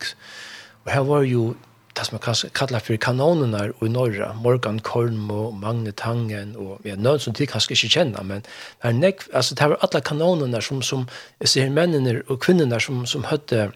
Og 0.85 0.91
her 0.91 1.07
var 1.07 1.23
jo 1.27 1.53
det 1.97 2.05
som 2.05 2.19
man 2.19 2.51
kallar 2.53 2.83
for 2.85 2.99
kanonene 3.01 3.71
i 3.81 3.89
norra, 3.89 4.33
Morgan 4.43 4.79
Korn 4.79 5.31
og 5.33 5.55
Magne 5.57 5.91
Tangen, 5.97 6.53
og 6.59 6.85
ja, 6.85 6.95
noen 6.95 7.19
som 7.23 7.33
de 7.33 7.47
kanskje 7.49 7.73
ikke 7.73 7.93
kjenner, 7.95 8.23
men 8.27 8.45
det, 8.83 8.93
nek, 8.99 9.25
altså, 9.33 9.55
det 9.57 9.71
var 9.71 9.81
alle 9.81 10.03
kanonerna 10.05 10.61
som, 10.61 10.83
som 10.85 11.07
jeg 11.41 11.53
ser 11.53 11.73
mennene 11.73 12.19
og 12.27 12.41
kvinnerne 12.45 12.79
som, 12.83 13.05
som 13.09 13.25
høtte 13.31 13.71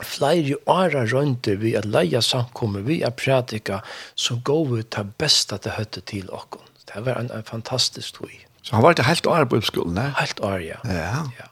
flere 0.00 0.56
åra 0.70 1.04
rønter 1.04 1.58
vi 1.60 1.74
at 1.76 1.88
leia 1.88 2.22
samkommer, 2.24 2.86
vi 2.86 3.02
er 3.04 3.12
pratika, 3.12 3.82
så 4.14 4.38
går 4.44 4.64
vi 4.70 4.84
til 4.96 5.12
besta 5.20 5.60
til 5.60 5.76
høtte 5.76 6.00
til 6.00 6.30
okken. 6.32 6.64
Det 6.88 7.04
var 7.04 7.20
en, 7.20 7.28
en 7.34 7.44
fantastisk 7.44 8.16
tog. 8.22 8.49
Så 8.62 8.74
han 8.76 8.82
var 8.82 8.92
det 8.92 9.04
helt 9.04 9.26
år 9.26 9.44
på 9.44 9.60
skolen, 9.60 9.94
ne? 9.94 10.14
Helt 10.18 10.40
år, 10.40 10.58
ja. 10.58 10.76
Ja. 10.84 11.24
ja. 11.38 11.48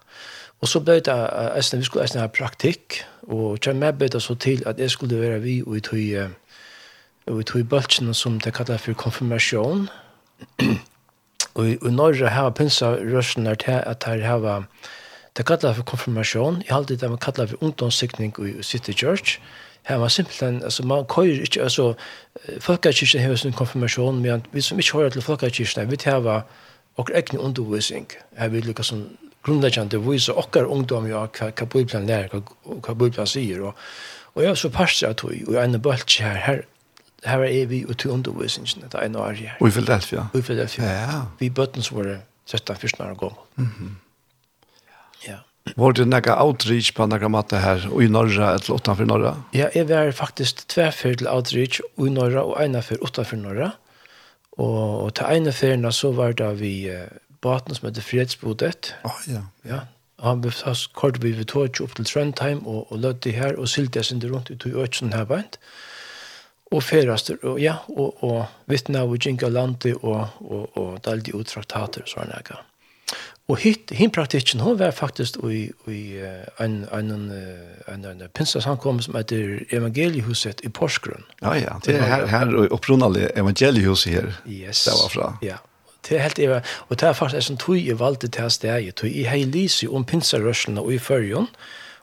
Og 0.60 0.68
så 0.68 0.80
ble 0.80 0.98
det, 1.00 1.14
æsne, 1.56 1.78
vi 1.78 1.86
skulle 1.86 2.04
eisne 2.04 2.20
ha 2.20 2.26
praktikk, 2.26 3.02
og 3.30 3.60
kjem 3.62 3.78
med 3.78 3.98
ble 4.00 4.08
det 4.10 4.22
så 4.22 4.34
til 4.34 4.62
at 4.66 4.78
jeg 4.78 4.90
skulle 4.90 5.20
være 5.20 5.40
vi 5.40 5.60
og 5.62 5.76
i 5.76 5.80
tog, 5.80 6.32
og 7.26 7.40
i 7.40 7.46
tog 7.46 7.68
bøltsene 7.68 8.14
som 8.14 8.40
det 8.40 8.54
kallet 8.54 8.80
for 8.80 8.98
konfirmasjon. 8.98 9.88
og 11.54 11.68
i 11.68 11.90
Norge 11.90 12.28
har 12.28 12.50
pinsa 12.50 12.90
rørsene 12.98 13.54
til 13.54 13.78
at 13.86 14.04
her 14.06 14.24
har 14.26 14.64
det 15.36 15.46
kallet 15.46 15.76
for 15.76 15.82
konfirmasjon, 15.82 16.62
Jeg 16.66 16.74
har 16.74 16.76
alltid 16.76 16.96
det 16.96 17.10
man 17.10 17.18
kallet 17.18 17.50
for 17.50 17.62
ungdomssikning 17.62 18.34
i 18.38 18.62
City 18.62 18.92
Church, 18.92 19.40
Her 19.88 19.96
var 19.96 20.08
simpelthen, 20.08 20.62
altså 20.62 20.82
man 20.82 21.04
køyrer 21.04 21.40
ikke, 21.40 21.62
altså 21.62 21.94
folkekirken 22.60 23.20
har 23.20 23.34
sin 23.34 23.52
konfirmasjon, 23.52 24.22
men 24.22 24.46
vi 24.52 24.60
som 24.60 24.78
ikke 24.78 24.92
hører 24.92 25.08
til 25.08 25.22
folkekirken, 25.22 25.90
vi 25.90 25.96
tar 25.96 26.42
og 26.98 27.10
ekne 27.14 27.40
undervisning. 27.40 28.06
Jeg 28.38 28.52
vil 28.52 28.66
lukka 28.66 28.82
som 28.82 29.04
grundläggande 29.42 30.00
visa 30.10 30.32
okkar 30.32 30.66
ungdom 30.66 31.06
ja, 31.08 31.26
hva, 31.26 31.50
hva 31.50 31.66
Bibelen 31.66 32.06
lærer, 32.06 32.32
hva, 32.32 32.78
hva 32.82 32.94
Bibelen 32.94 33.26
sier. 33.30 33.62
Og, 33.70 33.84
og 34.34 34.42
jeg 34.42 34.50
er 34.50 34.58
så 34.58 34.70
parst 34.74 35.04
av 35.06 35.14
tog, 35.20 35.36
og 35.46 35.60
en 35.62 35.78
er 35.78 35.84
bølg 35.84 36.18
her, 36.20 36.40
her, 36.46 36.64
her 37.26 37.46
er 37.46 37.70
vi 37.70 37.84
ute 37.86 38.08
i 38.08 38.12
undervisningen, 38.12 38.90
det 38.90 38.98
er 38.98 39.06
en 39.06 39.16
år 39.16 39.38
her. 39.38 39.54
Og 39.60 39.70
i 39.70 39.76
Philadelphia? 39.78 40.26
Og 40.32 40.40
i 40.40 40.42
Philadelphia. 40.42 40.90
Ja. 40.90 41.22
Vi 41.38 41.50
bøtten 41.50 41.86
som 41.86 42.00
var 42.00 42.18
13-14 42.50 43.02
år 43.02 43.14
gammel. 43.14 43.42
Mm 43.56 43.70
-hmm. 43.78 43.94
Ja. 45.26 45.38
Var 45.76 45.92
det 45.92 46.04
några 46.04 46.44
outreach 46.44 46.94
på 46.94 47.06
några 47.06 47.28
matte 47.28 47.56
här 47.56 47.88
och 47.92 48.02
i 48.02 48.08
norra 48.08 48.50
eller 48.50 48.74
utanför 48.74 49.04
norra? 49.04 49.36
Ja, 49.50 49.68
jag 49.74 49.84
var 49.84 50.12
faktiskt 50.12 50.68
tvärför 50.68 51.14
till 51.14 51.28
outreach 51.28 51.80
i 51.96 52.10
norra 52.10 52.42
och 52.42 52.62
ena 52.62 52.82
för 52.82 53.04
utanför 53.04 53.36
norra. 53.36 53.62
Mm 53.64 53.72
Og, 54.58 55.04
og 55.04 55.14
til 55.14 55.38
ene 55.38 55.54
ferien 55.54 55.86
så 55.94 56.10
var 56.12 56.34
det 56.38 56.50
vi 56.60 56.72
uh, 56.90 57.06
baten 57.44 57.76
som 57.76 57.88
heter 57.88 58.04
Fredsbodet. 58.04 58.94
Å, 59.06 59.14
ja. 59.30 59.44
ja. 59.64 59.70
Ja. 59.70 59.84
Han 60.24 60.40
ble 60.42 60.50
fast 60.50 60.90
kort 60.98 61.20
vi 61.22 61.30
vi 61.38 61.44
tog 61.46 61.78
opp 61.84 61.94
til 61.94 62.08
Trondheim 62.08 62.64
og, 62.66 62.88
og 62.90 63.04
lødde 63.04 63.34
her 63.36 63.54
og 63.54 63.70
sylte 63.70 64.00
jeg 64.00 64.08
sin 64.08 64.24
rundt 64.26 64.50
ut 64.50 64.66
i 64.66 64.74
Øtsen 64.74 65.14
her 65.14 65.28
beint. 65.30 65.60
Og 66.74 66.82
ferast, 66.84 67.30
og 67.38 67.60
ja, 67.62 67.78
og, 67.94 68.18
og 68.26 68.42
vittne 68.68 69.00
av 69.00 69.14
Jinka 69.16 69.48
Lante 69.48 69.94
og, 69.94 70.34
og, 70.42 70.66
og, 70.66 70.82
og 70.82 70.98
dalde 71.06 71.32
uttraktater 71.38 72.04
og 72.04 72.10
sånne 72.10 72.42
her. 72.42 72.66
Og 73.48 73.56
hitt, 73.62 73.92
hin 73.96 74.10
praktikken, 74.12 74.60
hun 74.60 74.76
var 74.76 74.90
faktisk 74.92 75.38
i, 75.48 75.70
i 75.88 76.00
en, 76.60 76.82
en, 76.92 77.12
en, 77.14 77.30
en, 77.88 78.04
en 78.04 79.00
som 79.00 79.16
heter 79.16 79.62
Evangeliehuset 79.72 80.60
i 80.64 80.68
Porsgrunn. 80.68 81.24
Ja, 81.40 81.54
ja, 81.56 81.78
det 81.84 81.94
er 81.96 82.04
her, 82.04 82.26
her 82.28 82.52
og 82.52 82.74
opprunnalig 82.76 83.30
Evangeliehuset 83.34 84.12
her, 84.12 84.28
yes. 84.44 84.84
det 84.84 84.96
var 84.98 85.14
fra. 85.14 85.30
Ja, 85.40 85.56
det 86.08 86.18
er 86.18 86.26
helt 86.26 86.38
eva, 86.44 86.60
og 86.88 87.00
det 87.00 87.08
er 87.08 87.16
faktisk 87.16 87.50
en 87.50 87.60
tog 87.60 87.78
i 87.80 87.96
valgte 87.96 88.28
til 88.28 88.50
steg, 88.52 88.90
tog 89.00 89.08
i 89.08 89.24
heilise 89.24 89.88
om 89.88 90.04
pinsarørselen 90.04 90.80
og 90.82 90.92
i 90.92 90.98
førjon, 91.00 91.48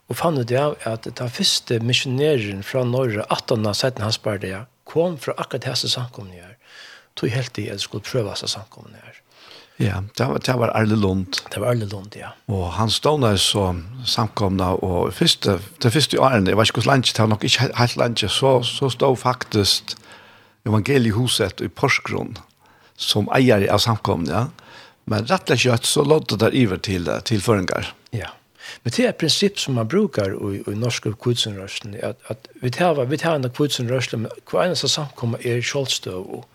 og 0.09 0.17
fann 0.17 0.37
ut 0.41 0.51
av 0.53 0.79
at 0.85 1.05
den 1.05 1.29
første 1.29 1.77
misjonæren 1.79 2.65
fra 2.65 2.83
Norge, 2.85 3.21
18 3.29 3.65
av 3.65 3.73
17 3.73 4.01
hans 4.01 4.19
det, 4.41 4.65
kom 4.85 5.17
fra 5.17 5.33
akkurat 5.37 5.69
hese 5.69 5.89
samkomne 5.89 6.33
her. 6.33 6.57
Tog 7.15 7.29
helt 7.29 7.57
i 7.57 7.69
at 7.69 7.81
skulle 7.81 8.03
prøve 8.03 8.35
seg 8.35 8.49
samkomne 8.49 8.97
her. 8.97 9.21
Ja, 9.79 9.99
det 10.17 10.25
var, 10.27 10.39
det 10.39 10.53
var 10.55 10.71
Arle 10.71 10.95
Lund. 10.95 11.41
Det 11.51 11.59
var 11.59 11.73
Arle 11.73 11.85
Lund, 11.85 12.15
ja. 12.15 12.31
Og 12.47 12.69
han 12.77 12.89
stod 12.89 13.21
der 13.21 13.35
så 13.35 13.73
samkomna, 14.07 14.71
og 14.79 15.13
første, 15.13 15.57
det 15.83 15.91
første 15.91 16.19
årene, 16.21 16.49
jeg 16.49 16.57
var 16.57 16.69
ikke 16.69 16.79
hos 16.79 16.87
landet, 16.87 17.11
det 17.11 17.23
var 17.23 17.31
nok 17.33 17.43
ikke 17.43 17.71
helt 17.75 17.97
landet, 17.99 18.31
så, 18.31 18.61
så 18.63 18.89
stod 18.89 19.17
faktisk 19.19 19.97
evangeliehuset 20.65 21.61
i 21.61 21.67
Porsgrunn 21.67 22.37
som 22.95 23.27
eier 23.35 23.67
av 23.67 23.83
samkomna, 23.83 24.31
ja. 24.31 24.45
Men 25.05 25.27
rett 25.29 25.51
og 25.53 25.59
slett 25.61 25.85
så 25.85 26.01
låter 26.01 26.39
det 26.41 26.55
iver 26.57 26.79
til, 26.81 27.05
til 27.29 27.41
føringer. 27.41 27.91
Ja. 28.15 28.31
Men 28.81 28.93
det 28.95 29.03
er 29.03 29.11
et 29.11 29.19
prinsipp 29.21 29.59
som 29.61 29.75
man 29.77 29.89
brukar 29.91 30.33
i, 30.33 30.63
i 30.65 30.73
norske 30.73 31.11
kvitsenrørslen, 31.21 31.93
at, 32.01 32.17
at 32.31 32.47
vi 32.63 32.71
tar, 32.73 32.97
vi 33.05 33.19
tar 33.21 33.37
en 33.37 33.45
kvitsenrørslen, 33.49 34.25
men 34.25 34.31
hver 34.49 34.65
eneste 34.65 34.89
samkomna 34.89 35.37
er 35.45 35.61
kjolstøv 35.61 36.23
og 36.39 36.47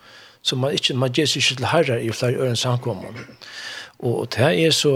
Så 0.43 0.57
man, 0.57 0.73
ikke, 0.73 0.95
man 0.97 1.13
gjør 1.13 1.29
seg 1.29 1.43
ikke 1.43 1.57
til 1.61 1.71
herre 1.71 2.03
i 2.03 2.13
flere 2.13 2.45
øren 2.47 2.57
samkommer. 2.57 3.25
Og 3.99 4.29
det 4.33 4.53
er 4.65 4.71
så, 4.73 4.93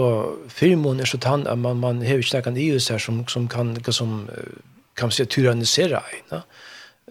firmån 0.49 0.99
er 0.99 1.09
så 1.09 1.17
tann 1.21 1.45
at 1.47 1.57
man, 1.61 1.77
man 1.77 2.01
har 2.01 2.17
ikke 2.17 2.41
noen 2.47 2.57
ius 2.57 2.89
her 2.89 2.97
som, 2.97 3.27
som 3.29 3.47
kan, 3.47 3.75
som, 3.93 4.23
kan 4.97 5.11
man 5.11 5.13
si, 5.13 5.25
tyrannisere 5.25 6.01
en. 6.01 6.31
Ja? 6.31 6.41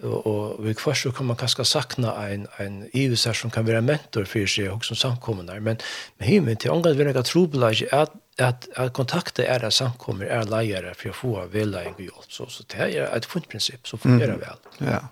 Og, 0.03 0.27
og 0.27 0.65
vi 0.65 0.73
først 0.75 1.05
så 1.07 1.11
kan 1.15 1.29
man 1.29 1.37
kanskje 1.39 1.63
sakna 1.63 2.11
en, 2.27 2.49
en 2.59 2.81
ius 2.91 3.23
her 3.25 3.33
som 3.33 3.51
kan 3.51 3.63
være 3.67 3.81
mentor 3.81 4.27
for 4.27 4.51
seg 4.51 4.67
og 4.73 4.83
som 4.83 4.99
samkommer. 4.99 5.47
Men, 5.63 5.79
men 6.19 6.27
himmel 6.27 6.59
til 6.59 6.75
omgang 6.75 6.97
vil 6.99 7.13
jeg 7.13 7.27
trobla 7.31 7.71
ikke 7.71 7.93
at 7.95 8.21
at 8.37 8.67
at 8.75 8.93
kontakta 8.93 9.43
är 9.43 9.59
där 9.59 9.69
samkommer 9.69 10.25
är 10.25 10.43
leiere 10.43 10.93
för 10.93 11.09
att 11.09 11.15
få 11.15 11.45
väl 11.45 11.75
en 11.75 11.93
hjälp 11.97 12.25
så 12.27 12.45
så 12.47 12.63
det 12.67 12.97
är 12.97 13.17
ett 13.17 13.25
fint 13.25 13.47
princip 13.47 13.87
så 13.87 13.97
fungerar 13.97 14.33
mm. 14.33 14.91
Ja. 14.91 15.07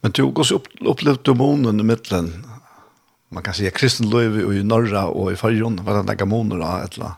Men 0.00 0.12
du 0.12 0.26
går 0.26 0.44
så 0.44 0.54
upp 0.54 0.68
upplevt 0.80 1.24
du 1.24 1.34
månen 1.34 1.80
i 1.80 1.82
mitten. 1.82 2.46
Man 3.28 3.42
kan 3.42 3.54
säga 3.54 3.70
kristen 3.70 4.10
löv 4.10 4.54
i 4.54 4.62
Norra 4.62 5.06
och 5.06 5.32
i 5.32 5.36
Farjon, 5.36 5.80
vad 5.84 5.96
den 5.96 6.06
där 6.06 6.24
månen 6.24 6.58
då 6.58 6.66
eller? 6.66 7.12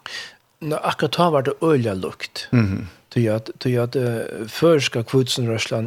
Nå, 0.60 0.76
akkurat 0.76 1.12
da 1.12 1.30
var 1.30 1.42
det 1.42 1.52
øyla 1.62 1.94
lukt. 1.94 2.48
Mm 2.52 2.66
-hmm. 2.66 2.86
Til 3.08 3.26
at, 3.26 3.50
til 3.58 3.70
at 3.70 3.96
uh, 3.96 4.48
før 4.48 4.78
skal 4.78 5.04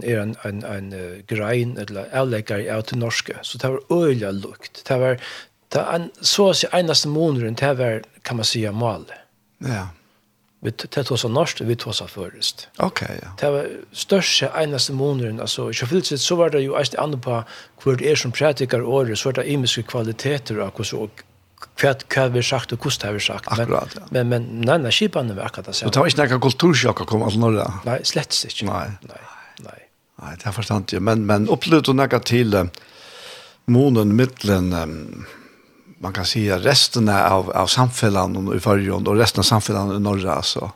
er 0.03 0.21
en, 0.21 0.36
en, 0.45 0.63
en 0.63 0.93
uh, 0.93 1.21
grein, 1.27 1.77
eller 1.77 2.05
avlegger 2.13 2.75
av 2.75 2.81
til 2.81 2.98
norske, 2.98 3.33
så 3.41 3.57
det 3.57 3.69
var 3.69 3.79
øyla 3.91 4.31
lukt. 4.31 4.83
Det 4.88 5.00
var, 5.00 5.17
det 5.74 5.86
en, 5.95 6.10
så 6.21 6.50
å 6.50 6.53
si 6.53 6.67
eneste 6.74 7.10
måneden, 7.10 7.53
det 7.55 7.77
var, 7.77 8.01
kan 8.24 8.38
man 8.38 8.45
säga 8.45 8.71
mal. 8.71 9.05
Ja 9.60 9.88
vi 10.61 10.71
tar 10.71 11.11
oss 11.11 11.25
av 11.25 11.31
norsk, 11.33 11.63
vi 11.65 11.75
tar 11.75 11.89
oss 11.89 12.03
av 12.03 12.11
først. 12.13 12.67
Ok, 12.85 13.01
ja. 13.01 13.31
Det 13.41 13.49
var 13.49 13.69
største 13.97 14.51
eneste 14.61 14.93
måneden, 14.93 15.39
altså, 15.41 15.71
ikke 15.73 15.87
fyllt 15.89 16.11
sett, 16.11 16.21
så 16.21 16.37
var 16.37 16.53
det 16.53 16.61
jo 16.61 16.75
eist 16.77 16.95
andre 17.01 17.17
på 17.17 17.39
hvor 17.81 17.97
det 17.97 18.11
er 18.11 18.19
som 18.19 18.31
prædikar 18.31 18.85
året, 18.85 19.17
så 19.17 19.31
var 19.31 19.39
det 19.39 19.47
imiske 19.49 19.83
kvaliteter 19.89 20.61
av 20.61 20.75
hvordan 20.77 21.07
og 21.07 21.25
hva 21.81 21.95
hva 22.13 22.27
vi 22.33 22.43
sagt 22.45 22.73
og 22.73 22.85
hvordan 22.85 23.07
har 23.07 23.17
vi 23.17 23.23
sagt. 23.25 23.49
Akkurat, 23.49 23.97
ja. 23.97 24.05
Men, 24.13 24.29
men 24.29 24.47
nei, 24.61 24.77
nei, 24.85 24.93
skipene 24.93 25.33
var 25.37 25.49
akkurat 25.49 25.71
det 25.71 25.75
samme. 25.79 25.93
Det 25.93 26.03
var 26.03 26.13
ikke 26.13 26.29
noen 26.29 26.45
kultursjokk 26.45 27.03
å 27.03 27.09
komme 27.09 27.33
til 27.33 27.41
Norge? 27.41 27.67
Nei, 27.87 27.97
slett 28.05 28.37
ikke. 28.45 28.69
Nei. 28.69 28.85
Nei, 29.09 29.21
nei. 29.65 29.77
nei 30.21 30.37
det 30.37 30.49
er 30.49 30.57
forstand, 30.57 30.93
ja. 30.93 31.01
Men, 31.01 31.25
men 31.29 31.49
opplevde 31.49 31.89
du 31.89 31.97
noe 31.97 32.21
til 32.27 32.57
uh, 32.57 32.67
månen, 33.73 34.13
middelen, 34.17 34.73
um, 34.77 35.25
man 36.01 36.13
kan 36.13 36.25
säga 36.25 36.60
resten 36.60 37.10
av 37.10 37.51
av 37.51 37.67
samfällan 37.67 38.58
i 38.58 38.60
förgrund 38.60 39.08
och 39.08 39.15
resten 39.15 39.39
av 39.39 39.43
samfällan 39.43 39.96
i 39.96 40.00
norra 40.00 40.34
alltså 40.34 40.72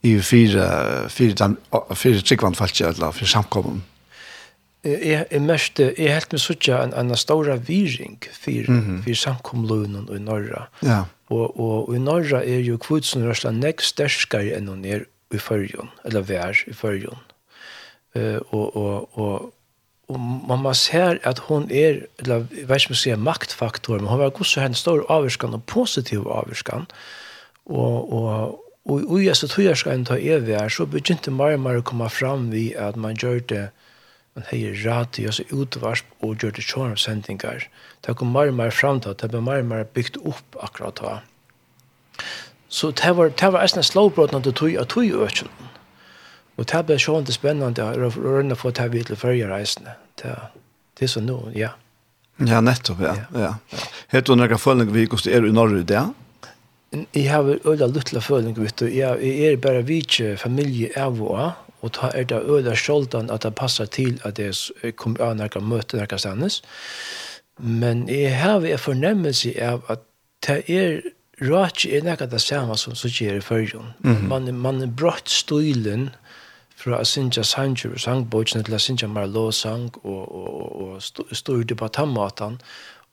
i 0.00 0.20
fyra 0.22 0.68
fyra 1.08 1.56
fyra 1.94 2.20
tryckvand 2.20 2.56
fallt 2.56 2.80
jag 2.80 2.98
la 2.98 3.12
för 3.12 3.26
samkommen. 3.26 3.82
Är 4.82 5.26
är 5.30 5.40
mest 5.40 5.80
är 5.80 6.08
helt 6.08 6.32
med 6.32 6.40
sådär 6.40 6.78
en 6.78 6.92
en 6.92 7.16
stora 7.16 7.56
viring 7.56 8.18
för 8.32 8.50
mm 8.50 8.66
-hmm. 8.68 9.04
för 9.04 9.14
samkomlunen 9.14 10.16
i 10.16 10.18
norra. 10.18 10.66
Ja. 10.80 11.06
Och 11.28 11.48
och 11.60 11.96
i 11.96 11.98
norra 11.98 12.44
är 12.44 12.58
ju 12.58 12.78
kvotsen 12.78 13.26
rörsla 13.26 13.50
näst 13.50 13.80
störskare 13.80 14.50
än 14.50 14.82
ner 14.82 15.04
i 15.34 15.38
förgrund 15.38 15.88
eller 16.04 16.20
vär 16.20 16.64
i 16.66 16.72
förgrund. 16.72 17.26
Eh 18.14 18.36
och 18.36 18.76
och 18.76 19.18
och 19.18 19.52
og 20.08 20.20
man 20.20 20.62
må 20.62 20.72
se 20.78 21.00
at 21.26 21.38
hun 21.48 21.70
er 21.70 22.04
eller 22.18 22.46
jeg 22.54 22.68
vet 22.68 22.82
ikke 22.82 22.92
om 22.92 22.96
jeg 22.96 23.02
sier 23.02 23.16
maktfaktor 23.16 23.98
men 23.98 24.10
hun 24.10 24.22
var 24.22 24.34
god 24.36 24.50
så 24.50 24.62
henne 24.62 24.78
stor 24.78 25.02
avvirskan 25.10 25.56
og 25.56 25.64
positiv 25.66 26.28
avvirskan 26.30 26.86
og 27.66 28.12
og 28.12 28.62
og 28.86 29.02
og 29.10 29.24
jeg 29.24 29.36
så 29.36 29.48
tror 29.50 29.64
jeg 29.64 29.76
skal 29.76 30.04
ta 30.06 30.14
evig 30.14 30.54
er 30.54 30.68
så 30.68 30.86
begynte 30.86 31.30
mer 31.30 31.56
og 31.56 31.60
mer 31.60 31.80
å 31.80 31.82
komme 31.82 32.08
fram 32.10 32.50
vi 32.52 32.72
at 32.78 32.96
man 32.96 33.16
gjør 33.18 33.40
det 33.50 33.64
man 34.36 34.44
heier 34.50 34.76
radio 34.84 35.26
altså 35.32 35.42
utvarsp 35.50 36.06
og 36.20 36.36
gjør 36.42 36.54
det 36.58 36.66
kjørm 36.68 36.96
sendinger 36.96 37.66
det 38.06 38.16
kom 38.16 38.30
mer 38.32 38.52
og 38.52 38.58
mer 38.60 38.70
fram 38.70 39.00
til 39.00 39.14
at 39.14 39.22
det 39.22 39.30
ble 39.32 39.42
mer 39.42 39.64
og 39.64 39.70
mer 39.72 39.88
bygd 39.96 40.20
opp 40.22 40.58
akkurat 40.62 41.00
da. 41.02 41.14
Så 42.68 42.90
det 42.90 43.16
var 43.16 43.32
det 43.32 43.52
var 43.52 43.64
nesten 43.64 43.82
slowbrot 43.82 44.32
når 44.32 44.44
det 44.46 44.54
tog 44.60 44.76
at 44.78 44.88
tog 44.88 45.04
økjelen 45.26 45.74
Og 46.56 46.66
det 46.66 46.84
ble 46.88 46.96
sånn 47.00 47.26
det 47.28 47.34
spennende 47.36 47.84
å 47.84 48.10
rønne 48.16 48.56
få 48.56 48.70
det 48.70 48.88
vi 48.92 49.02
til 49.04 49.18
førre 49.20 49.48
reisende. 49.50 49.96
Det 50.16 50.34
det 50.96 51.04
er 51.04 51.12
sånn 51.12 51.26
nå, 51.28 51.40
ja. 51.52 51.74
Ja, 52.40 52.62
nettopp, 52.64 53.02
ja. 53.04 53.12
ja. 53.34 53.50
ja. 53.72 53.82
Hette 54.12 54.32
du 54.32 54.40
noen 54.40 54.60
følelse 54.60 54.94
vi 54.94 55.04
gikk 55.04 55.18
er 55.28 55.44
i 55.44 55.52
Norge, 55.52 55.82
det? 55.88 56.04
Jeg 57.12 57.28
har 57.28 57.48
øyla 57.68 57.88
luttla 57.90 58.22
følelse, 58.24 58.62
vet 58.62 58.80
du. 58.80 58.86
Jeg 58.88 59.32
er 59.50 59.58
bare 59.60 59.84
vidtje 59.84 60.36
familie 60.40 60.92
av 60.96 61.20
og 61.20 61.40
av, 61.40 61.52
og 61.84 61.92
ta 61.98 62.10
er 62.16 62.24
det 62.28 62.40
øyla 62.48 62.76
skjoldan 62.76 63.28
at 63.32 63.44
det 63.44 63.52
passer 63.58 63.88
til 63.92 64.16
at 64.24 64.40
jeg 64.40 64.96
kommer 64.96 65.28
av 65.28 65.36
noen 65.36 65.68
møte 65.68 66.00
noen 66.00 66.20
stannes. 66.20 66.62
Men 67.60 68.06
jeg 68.08 68.32
har 68.40 68.64
en 68.64 68.80
fornemmelse 68.80 69.52
av 69.60 69.84
at 69.92 70.08
det 70.46 70.62
er 70.72 70.98
Rach 71.36 71.82
er 71.84 72.00
nekka 72.00 72.24
det 72.32 72.40
samme 72.40 72.78
som 72.80 72.94
som 72.96 73.10
skjer 73.12 73.36
i 73.36 73.40
fyrjon. 73.44 73.92
Mm 74.00 74.16
-hmm. 74.16 74.28
Man, 74.28 74.54
man 74.54 74.82
er 74.82 74.86
brått 74.86 75.28
stilen, 75.28 76.10
fra 76.86 77.02
å 77.02 77.06
synge 77.08 77.42
sanger 77.44 77.96
og 77.96 78.02
sangbøkene 78.02 78.66
til 78.66 78.76
å 78.76 78.82
synge 78.82 79.08
mer 79.10 79.26
låsang 79.30 79.88
og, 80.04 80.22
og, 80.22 80.50
og 80.82 80.84
og 80.96 81.32
styrde 81.36 81.76
på 81.76 81.88
tammatan 81.92 82.60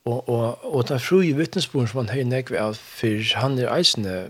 Og, 0.04 0.28
og, 0.28 0.64
og 0.68 0.82
den 0.88 1.00
fru 1.00 1.22
i 1.24 1.30
vittnesboren 1.32 1.86
som 1.88 2.02
man 2.02 2.10
har 2.12 2.26
nekve 2.28 2.58
av, 2.60 2.74
for 2.76 3.22
han 3.40 3.54
er 3.56 3.70
eisende, 3.72 4.26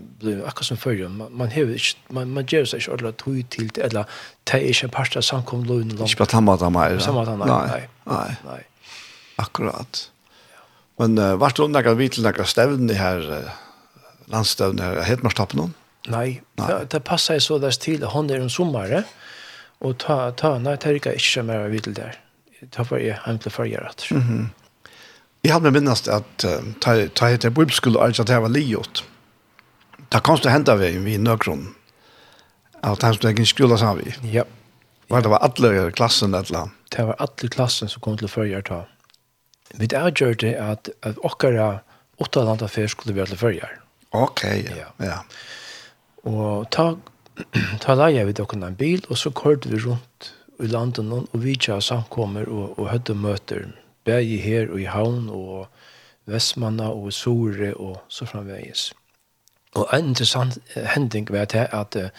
akkurat 0.47 0.69
som 0.69 0.77
før, 0.79 1.01
man, 1.11 1.33
man, 1.35 1.51
hever, 1.51 1.89
man, 2.15 2.31
man 2.31 2.47
gjør 2.47 2.69
seg 2.71 2.79
ikke 2.79 2.93
ordentlig 2.93 3.17
tog 3.19 3.49
til 3.51 3.73
det, 3.75 3.83
eller 3.89 4.07
det 4.47 4.55
er 4.55 4.69
ikke 4.69 4.87
en 4.87 4.93
part 4.95 5.17
av 5.19 5.25
samkom 5.27 5.65
løgn. 5.67 5.91
Ikke 5.97 6.21
på 6.21 6.29
tannmaten 6.31 6.71
mer? 6.71 6.95
Tannmaten, 7.03 7.43
nei. 7.43 7.49
Nei. 7.51 7.81
nei. 8.07 8.37
nei. 8.45 8.61
Akkurat. 9.43 10.05
Ja. 10.53 10.63
Men 11.03 11.19
uh, 11.19 11.33
vart 11.43 11.59
du 11.59 11.67
nekka 11.67 11.97
vi 11.99 12.07
til 12.07 12.23
nekka 12.23 12.47
stevn 12.47 12.87
i 12.87 12.95
her, 12.95 13.27
uh, 13.27 14.07
landstevn 14.31 14.79
her, 14.79 15.03
helt 15.11 15.27
mer 15.27 15.35
stappen 15.35 15.75
Nei, 16.07 16.39
nei. 16.55 16.71
Det, 16.71 16.79
det 16.95 17.03
passer 17.03 17.43
så 17.43 17.59
deres 17.59 17.83
til, 17.83 18.07
han 18.15 18.31
er 18.31 18.47
en 18.47 18.53
sommare, 18.61 19.03
ja 19.03 19.24
Og 19.85 19.97
ta, 20.01 20.31
ta, 20.37 20.55
nei, 20.61 20.77
det 20.81 20.89
er 20.89 20.99
ikke 20.99 21.13
ikke 21.13 21.31
som 21.31 21.49
er 21.53 21.67
videl 21.69 21.95
der. 21.97 22.17
Det 22.61 22.85
var 22.89 23.01
jeg 23.01 23.19
hjem 23.25 23.39
til 23.39 23.51
forrige 23.51 23.81
rett. 23.85 24.07
Mhm. 24.11 24.21
-hmm. 24.21 24.47
Jeg 25.43 25.53
hadde 25.53 25.71
minnast 25.71 26.07
at 26.07 26.45
uh, 26.45 26.73
ta, 26.81 27.07
ta 27.07 27.27
etter 27.29 27.49
bibelskole 27.49 27.99
er 27.99 28.21
at 28.21 28.29
jeg 28.29 28.41
var 28.41 28.49
liot. 28.49 29.05
Det 30.11 30.23
kom 30.23 30.37
til 30.37 30.49
å 30.49 30.53
hente 30.53 30.75
vi 30.79 31.13
i 31.13 31.17
nøkron. 31.17 31.75
At 32.83 33.03
han 33.03 33.13
stod 33.13 33.29
egen 33.29 33.45
skole 33.45 33.77
sa 33.77 33.93
vi. 33.93 34.13
Ja. 34.33 34.43
Var 35.09 35.21
det 35.21 35.29
var 35.29 35.43
alle 35.45 35.91
klassen 35.91 36.33
et 36.33 36.49
eller? 36.49 36.71
Det 36.89 37.05
var 37.05 37.15
alle 37.19 37.49
klassen 37.49 37.89
som 37.89 38.01
kom 38.01 38.17
til 38.17 38.27
forrige 38.27 38.61
ta. 38.61 38.85
Vi 39.77 39.89
avgjør 39.95 40.33
det 40.33 40.53
at, 40.55 40.89
at 41.03 41.17
okkara 41.23 41.79
åtta 42.17 42.43
landa 42.47 42.67
fer 42.71 42.87
skulle 42.87 43.15
være 43.15 43.33
til 43.33 43.37
forrige. 43.37 43.69
Ok, 44.11 44.43
ja. 44.43 44.75
ja. 44.77 44.89
ja. 45.05 45.17
Og 46.25 46.65
ta 46.71 46.95
ta 47.83 47.95
leia 47.95 48.25
vi 48.25 48.35
dokken 48.35 48.63
en 48.63 48.75
bil, 48.75 49.03
og 49.09 49.17
så 49.19 49.31
kørte 49.35 49.69
vi 49.69 49.79
rundt 49.83 50.31
i 50.63 50.67
landet 50.71 51.11
og 51.11 51.41
vi 51.43 51.55
tja 51.59 51.79
samkommer 51.83 52.47
og, 52.47 52.79
og 52.79 52.89
høyde 52.89 53.15
møter, 53.19 53.65
begge 54.05 54.37
her 54.39 54.71
og 54.71 54.81
i 54.81 54.87
havn 54.87 55.27
og 55.29 55.67
Vestmanna 56.25 56.89
og 56.89 57.13
Sore 57.13 57.73
og 57.75 57.99
så 58.09 58.25
framvegis. 58.25 58.93
Og 59.75 59.89
en 59.93 60.13
interessant 60.13 60.57
hending 60.95 61.27
var 61.31 61.45
det 61.51 61.67
at 61.73 61.97
uh, 61.99 62.09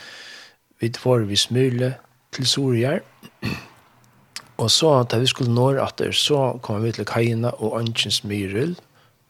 vi 0.80 0.92
var 1.04 1.24
vi 1.24 1.36
smule 1.36 1.94
til 2.32 2.46
Sorgjær, 2.46 3.00
og 4.62 4.70
så 4.70 5.02
da 5.02 5.18
vi 5.18 5.26
skulle 5.26 5.54
nå 5.54 5.70
etter, 5.80 6.12
så 6.12 6.58
kom 6.62 6.84
vi 6.84 6.92
til 6.92 7.08
Kajina 7.08 7.54
og 7.56 7.80
Ønskjens 7.80 8.24
Myril, 8.24 8.76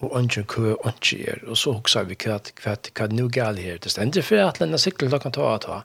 og 0.05 0.19
ønsken 0.19 0.45
kø, 0.45 0.75
og 0.75 0.91
ønsken 0.91 1.23
er, 1.29 1.41
og 1.47 1.57
så 1.57 1.73
hoksa 1.73 2.03
vi 2.09 2.19
hva, 2.25 2.41
hva, 2.63 2.77
hva 2.77 3.07
nu 3.13 3.29
gale 3.33 3.65
her, 3.65 3.79
det 3.83 3.95
stender 3.95 4.23
for 4.27 4.43
at 4.45 4.61
denne 4.61 4.79
sikkel 4.79 5.09
klokken 5.09 5.33
kan 5.33 5.39
ta 5.39 5.47
og 5.55 5.63
ta, 5.65 5.79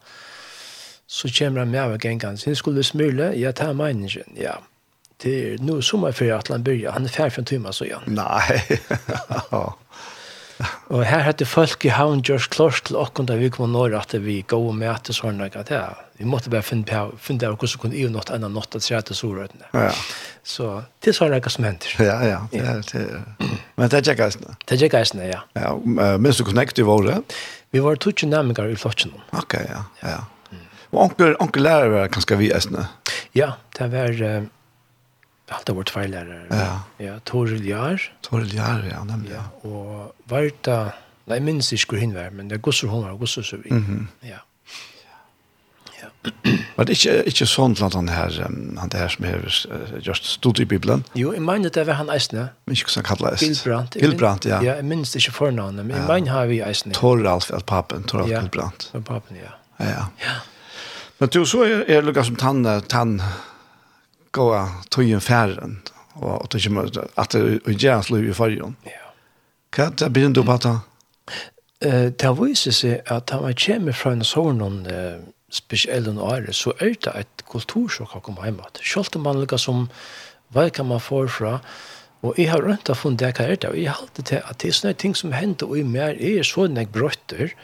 så 1.11 1.31
kommer 1.37 1.63
han 1.63 1.71
med 1.71 1.81
av 1.81 1.97
gengen, 1.99 2.37
Så 2.37 2.55
skulle 2.55 2.83
smule, 2.83 3.33
ja, 3.35 3.51
ta 3.51 3.73
meningen, 3.73 4.35
ja, 4.35 4.57
det 5.23 5.53
er 5.53 5.57
nå 5.61 5.81
for 5.81 6.33
at 6.33 6.47
han 6.47 6.63
begynner. 6.63 6.91
han 6.91 7.05
er 7.05 7.09
ferdig 7.09 7.33
for 7.33 7.41
en 7.41 7.45
time, 7.45 7.73
så 7.73 7.85
ja. 7.85 7.99
Nei, 8.07 8.61
Og 10.93 11.05
her 11.07 11.23
hette 11.25 11.45
folk 11.47 11.85
i 11.87 11.93
havn 11.95 12.21
gjørs 12.21 12.47
klart 12.53 12.83
til 12.85 12.99
åkken 12.99 13.25
da 13.29 13.37
vi 13.39 13.49
kom 13.49 13.71
nå 13.73 13.87
at 13.97 14.13
vi 14.21 14.41
gå 14.47 14.57
og 14.57 14.75
møte 14.77 15.13
sånn. 15.15 15.41
at 15.41 15.71
ja, 15.71 15.95
vi 16.19 16.25
måtte 16.25 16.51
bare 16.53 16.61
finne 16.61 16.85
på, 16.85 17.17
finne 17.17 17.39
på 17.39 17.55
hvordan 17.63 17.73
vi 17.73 17.81
kunne 17.81 17.97
i 17.97 18.05
natt 18.11 18.29
enn 18.29 18.45
natt 18.53 18.75
at 18.75 18.85
se 18.85 18.95
etter 18.95 19.17
solrøttene. 19.17 19.71
Ja. 19.73 19.91
Så 20.43 20.83
det 20.99 21.13
så 21.13 21.27
några 21.27 21.49
som 21.49 21.63
händer. 21.63 21.95
Ja, 21.99 22.25
ja. 22.25 22.47
Det 22.51 22.57
är, 22.57 22.85
det 22.91 22.97
är. 22.97 23.23
Men 23.75 23.89
det 23.89 24.07
är 24.07 24.19
gäst. 24.19 24.39
Det 24.65 24.75
är 24.75 24.93
gäst, 24.93 25.15
ja. 25.15 25.43
Ja, 25.53 25.79
men 26.17 26.33
så 26.33 26.45
connect 26.45 26.75
du 26.75 26.83
var 26.83 27.03
det. 27.03 27.21
Vi 27.71 27.79
var 27.79 27.95
tutsch 27.95 28.23
nämligen 28.23 28.71
i 28.71 28.75
flocken. 28.75 29.11
Okej, 29.29 29.59
okay, 29.59 29.65
ja. 29.75 29.85
Ja. 30.01 30.09
ja. 30.09 30.25
Mm. 30.51 30.63
Och 30.89 31.03
onkel 31.03 31.35
onkel 31.39 31.63
lärare 31.63 32.07
kanske 32.09 32.35
vi 32.35 32.51
äsna. 32.51 32.87
Ja, 33.31 33.53
det 33.77 33.87
var 33.87 34.21
uh, 34.21 34.43
allt 35.49 35.69
vårt 35.69 35.89
förlärare. 35.89 36.45
Ja. 36.49 37.05
Ja, 37.05 37.19
Toril 37.23 37.67
Jar. 37.67 38.13
Toril 38.21 38.53
Jar, 38.53 38.89
ja, 38.91 39.03
nämligen. 39.03 39.43
Ja. 39.63 39.69
Och 39.69 40.15
Varta, 40.23 40.91
nej 41.25 41.39
minns 41.39 41.73
inte 41.73 41.95
hur 41.95 41.97
hin 41.97 42.13
var, 42.13 42.29
men 42.29 42.47
det 42.47 42.57
går 42.57 42.71
så 42.71 42.87
hon 42.87 43.03
var, 43.03 43.13
går 43.13 43.25
så 43.25 43.43
så 43.43 43.57
vi. 43.57 43.71
Mhm. 43.71 43.85
Mm 43.85 44.07
ja. 44.21 44.37
Men 46.75 46.85
det 46.85 46.95
ikke 47.01 47.45
sånn 47.49 47.73
til 47.75 47.85
att 47.85 47.93
han 47.93 48.09
här 48.09 48.35
han 48.77 48.89
det 48.89 48.97
här 48.97 49.07
som 49.07 49.25
är 49.25 49.99
just 50.01 50.25
stod 50.25 50.59
i 50.59 50.65
Bibelen. 50.65 51.03
Jo, 51.13 51.33
jeg 51.33 51.41
mener 51.41 51.69
det 51.69 51.83
var 51.87 51.93
han 51.93 52.09
äsna. 52.09 52.47
Men 52.65 52.73
ikke 52.73 52.85
jag 52.95 53.05
kan 53.05 53.17
kalla 53.17 53.31
äsna. 53.31 53.47
Bilbrant. 53.47 53.93
Bilbrant, 53.93 54.45
ja. 54.45 54.61
Ja, 54.63 54.75
jeg 54.75 54.85
minns 54.85 55.15
ikke 55.15 55.31
förnamnet, 55.31 55.85
men 55.85 55.95
jeg 55.97 56.07
mener 56.07 56.31
har 56.31 56.45
vi 56.45 56.61
äsna. 56.61 56.93
Toralf, 56.93 57.49
eller 57.49 57.65
papen, 57.65 58.03
Toralf 58.03 58.29
ja. 58.29 58.41
Bilbrant. 58.41 58.89
Ja, 58.93 58.99
papen, 58.99 59.35
ja. 59.35 59.51
Ja, 59.77 59.85
ja. 59.85 60.05
ja. 60.17 60.35
Men 61.17 61.29
du, 61.29 61.45
så 61.45 61.63
er 61.63 61.69
är 61.69 62.01
det 62.01 62.01
lukka 62.01 62.23
som 62.23 62.35
tann, 62.35 62.81
tann 62.81 63.21
gåa 64.31 64.67
tøyen 64.89 65.21
færen, 65.21 65.81
og, 66.13 66.41
og 66.41 66.47
det 66.51 66.63
kommer 66.63 66.89
at 67.17 67.31
det 67.31 67.61
er 67.65 67.73
gjerne 67.73 68.03
slå 68.03 68.17
i 68.17 68.33
fargen. 68.33 68.75
Ja. 68.85 69.11
Hva 69.75 69.85
er 69.85 69.89
det 69.89 70.13
begynner 70.13 70.33
du 70.33 70.43
på 70.43 70.53
at 70.53 70.63
han? 70.63 70.79
Det 72.19 72.31
viser 72.37 72.71
seg 72.71 72.99
at 73.09 73.29
han 73.29 73.53
kommer 73.57 73.95
fra 73.97 74.11
en 74.11 74.23
sånn 74.23 74.61
spesielle 75.51 76.13
året, 76.21 76.55
så 76.55 76.73
er 76.79 76.95
det 77.03 77.13
et 77.19 77.45
kultursjokk 77.51 78.15
å 78.17 78.23
komme 78.23 78.45
hjemme. 78.47 78.69
Selv 78.79 79.17
om 79.19 79.25
man 79.27 79.41
lukker 79.41 79.59
som 79.61 79.89
hva 80.55 80.69
kan 80.73 80.87
man 80.87 81.03
få 81.03 81.25
fra, 81.31 81.59
og 82.21 82.37
jeg 82.37 82.51
har 82.51 82.61
rundt 82.61 82.89
å 82.91 82.95
funnet 82.95 83.19
det 83.23 83.31
hva 83.37 83.47
er 83.49 83.59
det, 83.59 83.69
og 83.71 83.77
jeg 83.79 83.89
har 83.89 84.01
alltid 84.03 84.27
til 84.29 84.43
at 84.45 84.59
det 84.61 84.69
er 84.69 84.77
sånne 84.77 84.97
ting 85.03 85.15
som 85.17 85.33
hender, 85.33 85.69
og 85.69 85.79
i 85.79 85.85
mer 85.87 86.19
er 86.19 86.45
sånn 86.47 86.77
jeg 86.77 86.91
brøtter, 86.93 87.55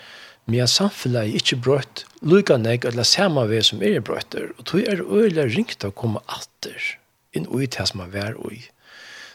men 0.47 0.61
jeg 0.61 0.71
samfunnet 0.71 1.21
er 1.25 1.35
ikke 1.41 1.59
brøtt, 1.59 2.05
lykker 2.23 2.63
jeg 2.63 2.85
eller 2.87 3.03
samme 3.07 3.43
ved 3.49 3.67
som 3.67 3.83
er 3.83 3.99
brøtter, 3.99 4.53
og 4.57 4.65
tog 4.65 4.87
er 4.87 5.03
øyelig 5.03 5.51
ringt 5.57 5.83
å 5.83 5.91
komme 5.91 6.23
atter 6.31 6.95
inn 7.35 7.45
i 7.51 7.67
det 7.67 7.87
som 7.89 7.99
man 8.01 8.15
er 8.15 8.39
ui. 8.39 8.63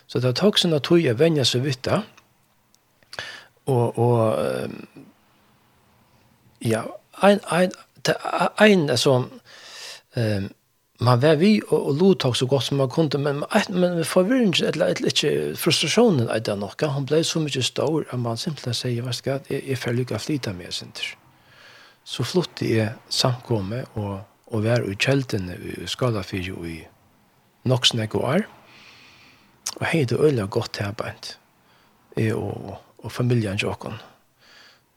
Så 0.08 0.20
det 0.20 0.32
er 0.32 0.40
takk 0.40 0.58
som 0.58 0.72
at 0.74 0.88
jeg 0.90 1.18
venner 1.20 1.44
seg 1.48 1.64
vidt 1.66 1.84
da, 1.84 2.02
og, 3.70 3.98
og 3.98 4.18
ja, 6.64 6.82
ein, 7.22 7.40
ein, 7.52 7.76
det 8.06 8.16
er 8.18 8.66
en 8.66 8.90
som 8.98 9.30
man 11.02 11.20
var 11.22 11.36
vi 11.40 11.56
og, 11.68 11.86
og 11.88 11.94
lot 11.98 12.26
så 12.36 12.46
godt 12.46 12.64
som 12.68 12.78
man 12.78 12.90
kunne, 12.90 13.18
men, 13.18 13.42
men, 13.42 13.80
men 13.80 14.04
forvirringen, 14.04 14.68
eller, 14.68 14.92
eller 14.94 15.10
ikke 15.10 15.56
frustrasjonen 15.58 16.28
er 16.28 16.42
det 16.44 16.58
nok, 16.58 16.82
han 16.82 17.06
ble 17.06 17.22
så 17.26 17.42
mye 17.42 17.62
stor 17.62 18.06
at 18.08 18.20
man 18.20 18.38
simpelthen 18.38 18.76
sier, 18.76 19.02
hva 19.02 19.14
skal 19.16 19.42
jeg, 19.50 19.64
jeg 19.68 19.78
føler 19.78 20.04
ikke 20.04 20.22
flyte 20.22 20.54
med 20.56 20.72
senter 20.74 21.16
Så 22.04 22.24
flyttet 22.26 22.68
jeg 22.68 22.94
samkomme 23.08 23.84
og, 23.94 24.20
og 24.46 24.64
var 24.64 24.86
i 24.86 24.96
kjeltene 24.98 25.56
i 25.56 25.86
Skalafyr 25.86 26.52
og 26.56 26.66
i 26.68 26.80
Noksne 27.64 28.08
går, 28.10 28.42
og 29.78 29.84
hei 29.86 30.02
det 30.04 30.18
øyla 30.18 30.48
godt 30.50 30.72
tilbænt, 30.74 31.36
jeg 32.16 32.34
og, 32.34 32.80
og 32.98 33.12
familien 33.12 33.56
Jokon. 33.56 33.94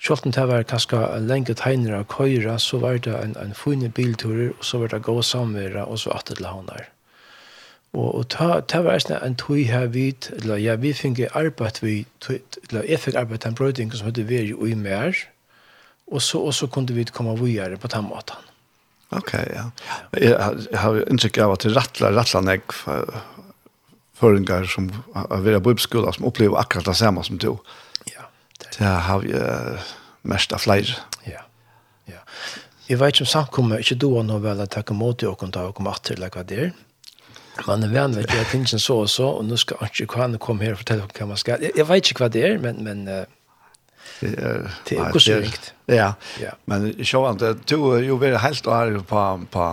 Sjolten 0.06 0.36
det 0.36 0.44
var 0.46 0.62
kanskje 0.70 1.00
lenge 1.26 1.56
tegner 1.58 1.96
av 1.98 2.04
køyre, 2.14 2.60
så 2.62 2.78
var 2.78 3.00
det 3.02 3.14
en, 3.18 3.32
en 3.42 3.56
fine 3.58 3.90
bilturer, 3.90 4.52
og 4.54 4.66
så 4.66 4.84
var 4.84 4.92
det 4.92 5.00
gå 5.08 5.16
samvera, 5.26 5.88
og 5.90 5.98
så 5.98 6.12
at 6.14 6.28
det 6.30 6.44
launar. 6.44 6.84
Og, 7.96 8.10
og 8.12 8.28
ta, 8.30 8.60
ta 8.70 8.84
var 8.86 9.00
eisne 9.00 9.18
en 9.26 9.38
tøy 9.40 9.64
her 9.66 9.88
vid, 9.90 10.28
eller 10.38 10.62
ja, 10.62 10.76
vi 10.78 10.92
fikk 10.94 11.24
arbeid 11.32 11.80
vi, 11.82 11.96
eller 12.30 12.86
jeg 12.86 13.02
fikk 13.02 13.18
arbeid 13.18 13.42
til 13.42 13.54
en 13.54 13.58
brøyding 13.58 13.96
som 13.96 14.12
hadde 14.12 14.28
vært 14.30 14.54
i 14.54 14.76
mer, 14.78 15.24
og 16.06 16.22
så, 16.22 16.44
og 16.44 16.54
så 16.54 16.70
kunne 16.70 16.94
vi 16.94 17.08
komme 17.10 17.34
videre 17.40 17.80
på 17.82 17.90
den 17.90 18.06
måten. 18.06 18.52
Ok, 19.16 19.34
ja. 19.34 19.64
Jeg, 20.20 20.36
jeg 20.70 20.82
har 20.84 21.00
inntrykk 21.08 21.40
av 21.48 21.56
at 21.56 21.66
det 21.66 21.74
rattler, 21.74 22.14
rattler 22.14 22.46
nek 22.46 22.78
føringar 24.20 24.70
som 24.70 24.92
har 25.16 25.42
vært 25.42 25.66
på 25.66 25.74
uppskola, 25.74 26.14
som 26.14 26.30
opplever 26.30 26.62
akkurat 26.62 26.92
det 26.92 26.98
samme 27.02 27.26
som 27.26 27.42
du. 27.42 27.56
Ja 27.56 27.82
Det 28.72 28.80
Det 28.80 28.94
har 29.08 29.20
vi 29.20 29.34
uh, 29.34 29.92
mest 30.24 30.54
av 30.54 30.64
flere. 30.66 30.98
Ja, 31.28 31.46
ja. 32.10 32.22
Jeg 32.90 33.00
vet 33.02 33.16
ikke 33.16 33.26
om 33.26 33.32
samkommet, 33.32 33.80
ikke 33.80 34.00
du 34.02 34.10
har 34.16 34.26
noe 34.28 34.42
vel 34.44 34.62
å 34.62 34.68
takke 34.70 34.94
mot 34.94 35.22
i 35.24 35.30
åkken 35.30 35.54
da 35.54 35.68
og 35.70 35.78
komme 35.78 35.94
til 36.04 36.22
hva 36.22 36.44
det 36.44 36.60
er. 36.68 36.74
Man 37.66 37.84
er 37.84 37.94
venn, 37.94 38.16
vet 38.18 38.34
jeg, 38.34 38.46
tingene 38.52 38.82
så 38.84 39.00
og 39.06 39.10
så, 39.10 39.30
og 39.40 39.46
nå 39.48 39.58
skal 39.58 39.88
ikke 39.88 40.20
han 40.20 40.36
komme 40.44 40.68
her 40.68 40.76
og 40.76 40.82
fortelle 40.84 41.08
hva 41.08 41.28
man 41.30 41.40
skal. 41.40 41.64
Jeg, 41.64 41.72
jeg 41.80 41.88
vet 41.88 42.12
ikke 42.12 42.26
hva 42.26 42.32
det 42.34 42.44
er, 42.44 42.58
men, 42.60 42.84
men 42.84 43.08
uh, 43.08 43.24
det 44.22 44.98
er 44.98 45.08
ikke 45.08 45.24
så 45.24 45.40
Ja, 45.92 46.12
men 46.66 46.92
sjåan, 47.06 47.40
du 47.40 47.76
er 47.94 48.04
jo 48.06 48.20
veldig 48.22 48.42
helt 48.44 48.68
og 48.68 49.00
å 49.00 49.04
på, 49.08 49.24
på 49.54 49.66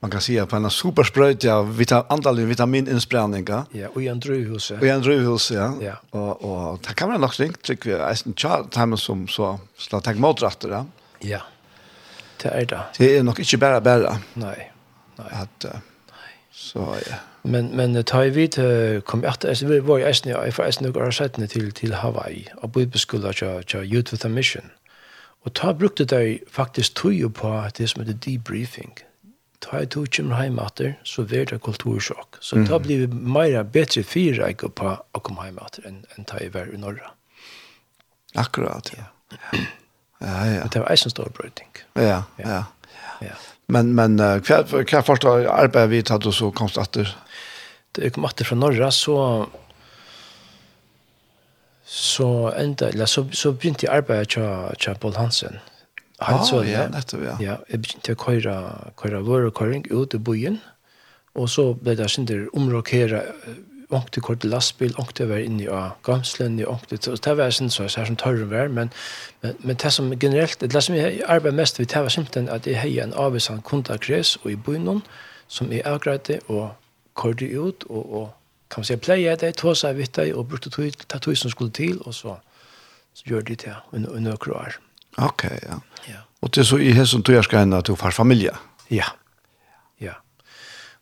man 0.00 0.10
kan 0.10 0.20
säga 0.20 0.46
på 0.46 0.56
en 0.56 0.70
superspröjt 0.70 1.44
ja 1.44 1.62
vita 1.62 2.06
antal 2.08 2.40
vitamininsprängningar. 2.40 3.64
Ja, 3.70 3.88
och 3.94 4.02
en 4.02 4.20
druvhus. 4.20 4.70
Och 4.70 4.82
en 4.82 5.02
drivhus 5.02 5.50
ja. 5.50 5.74
ja. 5.80 5.94
Och 6.10 6.42
och 6.42 6.78
det 6.88 6.94
kan 6.94 7.08
man 7.08 7.20
nog 7.20 7.34
tänka 7.34 7.58
tycker 7.62 7.90
vi 7.90 7.96
är 7.96 8.26
en 8.26 8.34
chart 8.36 8.70
time 8.70 8.96
som 8.96 9.28
så 9.28 9.60
slå 9.76 10.00
tag 10.00 10.18
mot 10.18 10.42
rätt. 10.42 10.64
Ja. 11.18 11.40
Det 12.42 12.48
är 12.48 12.66
det. 12.66 12.80
Det 12.98 13.16
är 13.16 13.22
nog 13.22 13.40
inte 13.40 13.56
bara 13.56 13.80
bara. 13.80 14.18
Nej. 14.34 14.72
Nej. 15.16 15.26
Att 15.30 15.64
uh, 15.64 15.70
så 16.52 16.96
ja. 17.10 17.16
Men 17.42 17.66
men 17.66 18.04
tar 18.04 18.24
vi 18.24 18.48
till 18.48 19.00
kom 19.04 19.22
jag 19.22 19.30
att 19.30 19.62
vi 19.62 19.80
var 19.80 19.98
ju 19.98 20.04
äsna 20.04 20.30
jag 20.30 20.54
för 20.54 20.64
äsna 20.64 20.88
några 20.88 21.12
sätten 21.12 21.48
till 21.48 21.72
till 21.72 21.94
Hawaii 21.94 22.48
och 22.62 22.68
bo 22.68 22.90
på 22.90 22.98
cha 23.32 23.62
jag 23.66 23.84
youth 23.84 24.12
with 24.12 24.26
a 24.26 24.28
mission. 24.28 24.64
Och 25.44 25.52
ta 25.54 25.74
brukte 25.74 26.04
det 26.04 26.38
faktiskt 26.50 26.94
tog 26.94 27.12
ju 27.12 27.30
på 27.30 27.68
det 27.74 27.88
som 27.88 28.02
heter 28.02 28.18
debriefing. 28.30 28.92
Mm 28.96 29.09
ta 29.60 29.82
i 29.82 29.88
to 29.90 30.06
kjemmer 30.06 30.40
heimater, 30.40 30.94
så 31.04 31.24
ver 31.28 31.46
det 31.50 31.60
kultursjokk. 31.64 32.40
Så 32.40 32.56
mm. 32.56 32.66
ta 32.68 32.78
blir 32.82 33.04
vi 33.04 33.20
meira 33.36 33.62
betre 33.64 34.02
fyra 34.06 34.50
ikke 34.52 34.72
på 34.80 34.94
å 34.96 35.22
komme 35.24 35.44
heimater 35.44 35.86
enn 35.88 36.02
en 36.16 36.28
ta 36.28 36.40
i 36.40 36.48
ver 36.52 36.72
i 36.72 36.80
norra. 36.80 37.12
Akkurat, 38.40 38.92
ja. 38.96 39.08
Ja, 39.40 39.60
ja. 40.20 40.52
ja. 40.58 40.66
Det 40.72 40.82
var 40.82 40.90
eisen 40.92 41.12
stor 41.12 41.30
brøyting. 41.36 41.70
Ja, 41.98 42.22
ja. 42.40 42.62
ja. 43.24 43.36
Men, 43.70 43.94
men 43.94 44.18
hva, 44.18 44.62
hva 44.66 45.02
forstår 45.06 45.48
arbeid 45.50 45.92
vi 45.92 46.02
tatt 46.06 46.26
og 46.26 46.34
så 46.34 46.50
komst 46.54 46.78
atter? 46.80 47.10
Da 47.94 48.04
jeg 48.06 48.14
kom 48.14 48.26
atter 48.28 48.46
fra 48.46 48.58
norra, 48.58 48.90
så 48.94 49.16
så 51.90 52.52
enda, 52.54 52.88
eller 52.88 53.06
så, 53.10 53.24
så 53.34 53.50
begynte 53.52 53.86
jeg 53.86 53.96
arbeidet 53.96 54.28
til 54.78 54.94
Paul 55.02 55.16
Hansen. 55.18 55.58
Helt 56.20 56.46
så, 56.46 56.60
ja. 56.68 56.84
Nettopp, 56.92 57.22
ja. 57.24 57.36
Ja, 57.40 57.56
jeg 57.70 57.82
begynte 57.82 58.12
å 58.12 58.20
køyre, 58.20 58.54
køyre 59.00 59.22
vårekøyring 59.24 59.86
ut 59.90 60.14
i 60.14 60.20
byen, 60.20 60.60
og 61.38 61.48
så 61.48 61.70
ble 61.78 61.94
det 61.96 62.10
sinder 62.12 62.48
omrokere 62.56 63.22
ångte 63.90 64.20
kort 64.22 64.44
lastbil, 64.44 64.94
ångte 64.98 65.26
var 65.28 65.42
inne 65.42 65.64
i 65.64 65.78
gamslen, 66.06 66.60
ångte, 66.66 66.98
så 67.02 67.16
det 67.24 67.36
var 67.38 67.54
sånn 67.54 67.72
så 67.72 67.88
her 67.88 68.06
som 68.06 68.18
tørre 68.20 68.46
var, 68.50 68.68
men, 68.70 68.92
men, 69.42 69.56
men 69.66 69.78
det 69.82 69.92
som 69.94 70.12
generelt, 70.14 70.60
det 70.62 70.82
som 70.84 70.94
jeg 70.94 71.22
arbeider 71.26 71.56
mest 71.58 71.80
ved, 71.80 71.90
det 71.90 72.02
var 72.04 72.14
simpelthen 72.14 72.50
at 72.52 72.68
jeg 72.70 72.78
har 72.78 73.06
en 73.06 73.16
avvisan 73.18 73.62
kontakres 73.66 74.36
og 74.44 74.52
i 74.52 74.58
byen, 74.68 75.02
som 75.50 75.72
jeg 75.74 75.86
avgreide 75.88 76.38
og 76.48 76.70
kørte 77.18 77.48
ut, 77.50 77.88
og, 77.88 78.04
og 78.20 78.28
kan 78.70 78.84
man 78.84 78.86
si, 78.86 78.96
pleie 79.02 79.34
det, 79.36 79.56
tog 79.58 79.74
seg 79.76 79.98
vidt 79.98 80.14
deg, 80.20 80.36
og 80.36 80.46
brukte 80.52 80.70
tog, 80.70 80.94
ta 81.10 81.18
tog 81.18 81.38
som 81.38 81.50
skulle 81.50 81.74
til, 81.74 81.98
og 82.06 82.14
så, 82.14 82.36
så 83.14 83.26
gjør 83.26 83.48
de 83.48 83.58
det 83.64 83.74
og 83.90 84.20
nøkro 84.22 84.54
år. 84.60 84.78
Ok, 85.18 85.48
ja. 85.66 85.80
Og 86.40 86.52
det 86.54 86.62
er 86.62 86.68
så 86.70 86.78
i 86.80 86.92
hessen 86.96 87.22
tog 87.22 87.36
jeg 87.36 87.46
skal 87.46 87.64
hende 87.64 87.80
at 87.80 87.88
du 87.88 87.96
får 87.98 88.16
familie. 88.16 88.54
Ja, 88.90 89.12
ja. 90.00 90.16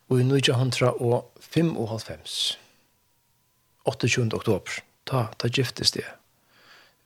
Og 0.09 0.19
i 0.19 0.27
nøyja 0.27 0.57
hundra 0.59 0.91
og 0.99 1.31
fem 1.39 1.71
og 1.77 1.93
halvfems, 1.93 2.57
28. 3.87 4.29
oktober, 4.35 4.81
ta, 5.09 5.29
ta 5.39 5.47
giftes 5.47 5.95
det 5.95 6.05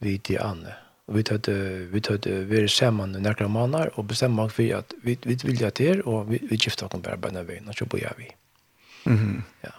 vi 0.04 0.38
Anne. 0.40 0.76
Og 1.08 1.18
vi 1.18 1.24
tatt, 1.28 1.50
vi 1.92 2.02
tatt, 2.04 2.26
vi 2.26 2.60
er 2.62 2.68
sammen 2.72 3.16
i 3.16 3.22
nærkere 3.22 3.52
måneder 3.52 3.92
og 4.00 4.08
bestemmer 4.08 4.52
for 4.52 4.76
at 4.78 4.94
vi, 5.04 5.18
vi 5.24 5.36
vilja 5.44 5.70
til 5.76 6.04
og 6.08 6.30
vi, 6.32 6.40
vi 6.48 6.60
gifter 6.60 6.88
oss 6.88 7.04
bare 7.04 7.20
bare 7.20 7.44
veien, 7.48 7.68
og 7.68 7.76
så 7.76 7.86
bor 7.86 8.00
jeg 8.00 8.16
vi. 8.18 8.30
Mm. 9.12 9.42
Ja. 9.66 9.74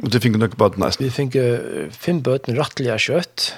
Og 0.00 0.12
det 0.12 0.22
finner 0.24 0.40
dere 0.40 0.70
nesten? 0.80 1.04
Vi 1.04 1.12
finner 1.12 1.90
fem 1.92 2.22
bøten 2.24 2.56
rettelig 2.56 2.96
kjøtt, 3.04 3.50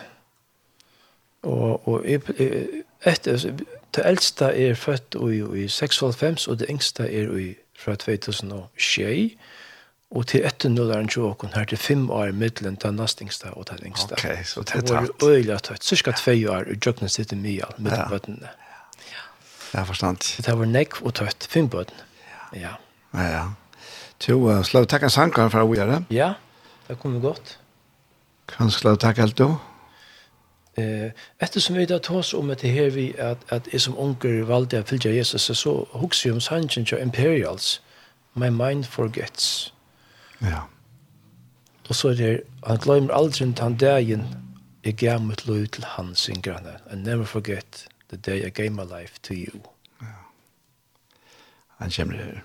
Og, 1.43 1.89
og 1.89 2.05
jeg, 2.07 2.23
etter, 3.07 3.43
det 3.95 4.05
eldste 4.07 4.45
er 4.45 4.75
født 4.79 5.17
i, 5.19 5.41
i 5.65 5.69
96, 5.69 6.47
og 6.49 6.59
det 6.61 6.69
yngste 6.71 7.09
er 7.09 7.33
i, 7.39 7.49
fra 7.79 7.97
2006, 7.99 9.35
og 10.13 10.27
til 10.29 10.45
etter 10.45 10.69
nå 10.69 10.83
er 10.83 10.85
nullaren 10.85 11.09
tjåkon 11.09 11.55
her 11.55 11.65
til 11.69 11.81
fem 11.81 12.05
år 12.13 12.31
i 12.31 12.35
middelen 12.37 12.77
til 12.77 12.93
nastingsta 12.95 13.55
og 13.57 13.67
til 13.71 13.81
yngste. 13.89 14.13
Ok, 14.19 14.45
så 14.45 14.61
det 14.61 14.77
er 14.77 14.85
tøtt. 14.85 14.91
Det 14.91 15.25
var 15.25 15.33
øyla 15.33 15.57
tøtt, 15.59 15.85
cirka 15.85 16.13
tve 16.13 16.37
år 16.53 16.69
i 16.69 16.77
jøkken 16.77 17.09
sitt 17.09 17.33
i 17.33 17.39
mye 17.41 17.65
av 17.65 17.81
middelbøttene. 17.81 18.53
Ja, 19.09 19.25
ja 19.73 19.85
forstand. 19.89 20.29
Det 20.45 20.57
var 20.59 20.69
nekk 20.69 21.01
og 21.03 21.17
tøtt, 21.17 21.49
fem 21.51 21.71
bøttene. 21.73 22.07
Ja. 22.53 22.77
Ja, 23.17 23.27
ja. 23.33 23.43
Jo, 24.29 24.39
uh, 24.47 24.61
slå 24.63 24.85
takk 24.87 25.09
en 25.09 25.11
sangkaren 25.11 25.51
for 25.51 25.65
å 25.65 25.75
gjøre. 25.75 26.05
Ja, 26.15 26.35
det 26.87 27.01
kommer 27.01 27.25
godt. 27.25 27.57
Kan 28.53 28.71
slå 28.71 28.95
takk 29.01 29.19
alt 29.25 29.41
du? 29.41 29.49
Ja. 29.49 29.72
Eh, 30.75 31.11
eftersom 31.39 31.77
vi 31.77 31.87
då 31.87 31.99
tås 31.99 32.35
om 32.35 32.51
att 32.51 32.59
det 32.59 32.69
här 32.69 32.91
vi 32.91 33.21
att 33.21 33.53
att 33.53 33.75
är 33.75 33.79
som 33.79 33.99
onkel 33.99 34.43
valde 34.43 34.81
att 34.81 34.89
följa 34.89 35.13
Jesus 35.13 35.59
så 35.59 35.89
huxar 35.93 36.31
ju 36.31 36.35
om 36.35 36.41
sanchen 36.41 36.85
till 36.85 36.99
Imperials. 36.99 37.81
My 38.33 38.51
mind 38.51 38.87
forgets. 38.87 39.73
Ja. 40.39 40.69
Och 41.89 41.97
så 41.97 42.09
är 42.09 42.15
det 42.15 42.41
han 42.63 42.77
glömmer 42.77 43.13
aldrig 43.13 43.49
inte 43.49 43.63
han 43.63 43.77
dagen 43.77 44.25
jag 44.83 44.95
gav 44.95 45.21
mitt 45.21 45.47
liv 45.47 45.67
till 45.67 45.85
han 45.85 46.15
sin 46.15 46.41
granne. 46.41 46.81
I 46.93 46.97
never 46.97 47.25
forget 47.25 47.89
the 48.11 48.17
day 48.17 48.47
I 48.47 48.51
gave 48.51 48.71
my 48.71 48.85
life 48.85 49.19
to 49.21 49.33
you. 49.33 49.61
Ja. 50.01 50.07
Han 51.69 51.91
kommer 51.91 52.15
her. 52.15 52.45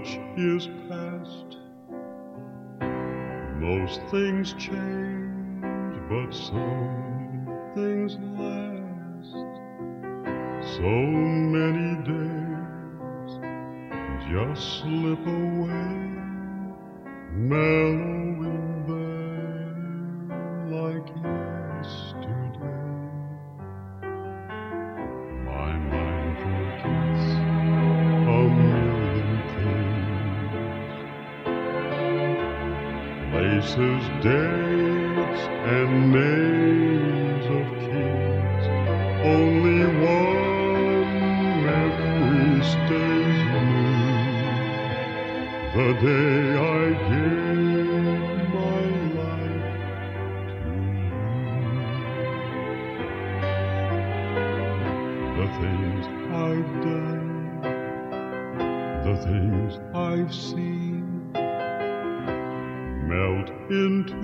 much 0.00 0.18
years 0.36 0.68
past. 0.88 1.58
Most 3.60 4.00
things 4.10 4.54
change 4.54 5.94
but 6.08 6.32
some 6.32 7.46
things 7.74 8.16
last. 8.38 9.34
So 10.76 10.90
many 11.56 12.02
days 12.02 13.30
just 14.30 14.80
slip 14.80 15.26
away. 15.26 15.96
Mellowing 17.32 18.84
there 18.88 19.76
like 20.78 21.08
you. 21.08 21.59
places, 33.60 34.04
dates, 34.22 35.42
and 35.76 36.12
names 36.12 37.46
of 37.46 37.66
kings. 37.80 38.64
Only 39.22 39.84
one 40.00 41.64
memory 41.64 42.64
stays 42.64 43.40
new 43.52 44.00
The 45.76 45.88
day 46.00 46.40
I 46.56 46.84
gave 47.10 48.40
my 48.56 48.82
life 49.20 49.76
to 50.52 50.62
you. 50.96 51.12
The 55.36 55.46
things 55.60 56.04
I've 56.48 56.72
done. 56.88 57.28
The 59.04 59.14
things 59.26 59.72
I've 59.94 60.34
seen 60.34 60.89
into 63.70 64.16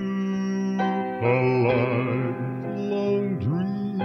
a 1.23 1.35
lifelong 1.67 3.39
dream. 3.39 4.01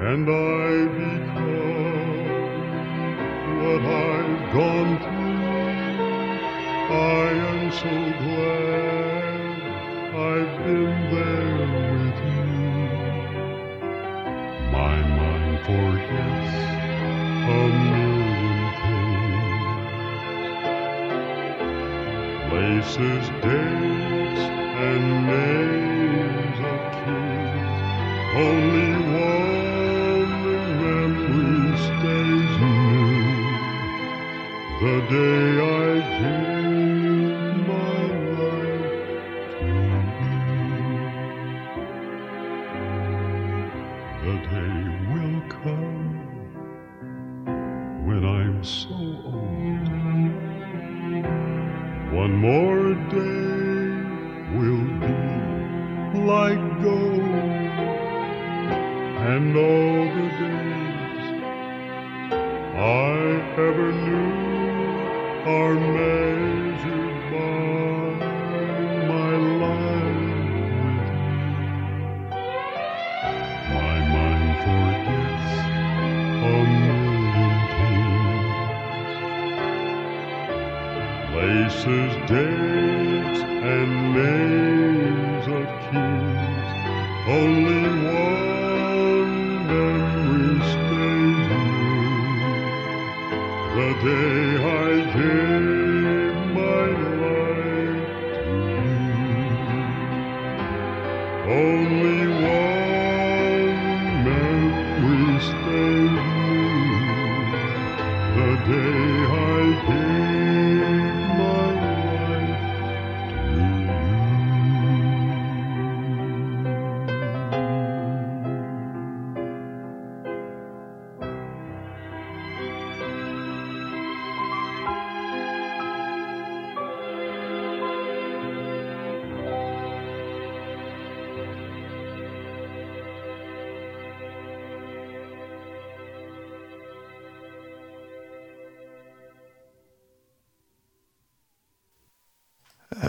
And 0.00 0.28
I 0.28 0.84
become 1.00 2.26
what 3.60 3.82
I've 3.86 4.52
gone 4.52 4.94
through. 5.02 5.44
I 6.92 7.30
am 7.50 7.72
so 7.72 7.94
glad 8.24 9.56
I've 10.14 10.54
been 10.64 10.96
there 11.14 11.64
with 11.94 12.18
you. 12.28 12.48
My 14.72 14.96
mind 15.00 15.56
forgets 15.64 16.63
kisses, 22.84 23.28
dates, 23.42 24.42
and 24.88 25.26
names 25.26 26.58
of 26.72 26.80
kings 27.00 27.80
Only 28.36 28.92
one 29.14 30.32
memory 30.82 31.76
stays 31.86 32.54
new. 32.60 33.46
The 34.82 34.96
day 35.10 35.43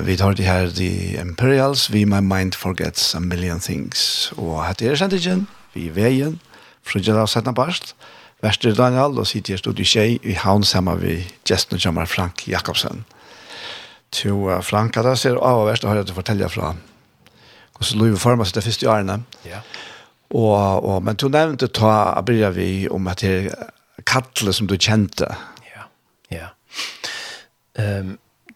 Vi 0.04 0.18
tar 0.18 0.34
det 0.34 0.46
her 0.46 0.70
The 0.70 1.22
Imperials, 1.22 1.90
We 1.94 2.06
My 2.06 2.20
Mind 2.20 2.56
Forgets 2.56 3.16
A 3.16 3.20
Million 3.20 3.60
Things. 3.60 4.34
Og 4.38 4.66
hette 4.68 4.88
er 4.90 4.96
sendingen, 5.00 5.48
vi 5.74 5.88
er 5.88 5.96
veien, 5.96 6.40
frugjer 6.84 7.16
av 7.22 7.30
Sætna 7.32 7.54
Barst, 7.56 7.94
Vester 8.44 8.76
Daniel, 8.76 9.16
og 9.20 9.28
sitter 9.28 9.56
i 9.56 9.58
studiet 9.62 9.88
tjej 9.88 10.18
i 10.24 10.36
havn 10.36 10.66
sammen 10.68 11.00
med 11.00 11.30
gesten 11.48 11.78
og 11.78 11.86
kjømmer 11.86 12.10
Frank 12.10 12.48
Jakobsen. 12.48 13.06
Til 14.12 14.50
Frank, 14.64 14.98
det 14.98 15.16
ser 15.20 15.40
av 15.40 15.62
og 15.64 15.70
verst 15.70 15.88
har 15.88 15.96
jeg 16.00 16.10
til 16.10 16.16
å 16.16 16.20
fortelle 16.20 16.52
fra 16.52 16.74
hvordan 17.76 18.02
Løyve 18.02 18.20
former 18.20 18.48
seg 18.48 18.60
det 18.60 18.66
første 18.68 18.90
årene. 18.92 19.18
Ja. 19.48 19.62
Og, 20.36 20.84
og, 20.84 21.00
men 21.04 21.18
du 21.20 21.28
nevnte 21.30 21.68
ta, 21.68 22.16
bryr 22.26 22.52
vi 22.56 22.88
om 22.92 23.08
at 23.12 23.24
det 23.24 23.34
er 23.52 23.72
kattle 24.08 24.54
som 24.56 24.68
du 24.68 24.78
kjente. 24.78 25.28
Ja, 25.72 25.90
ja. 26.32 26.52
Um, 27.76 28.16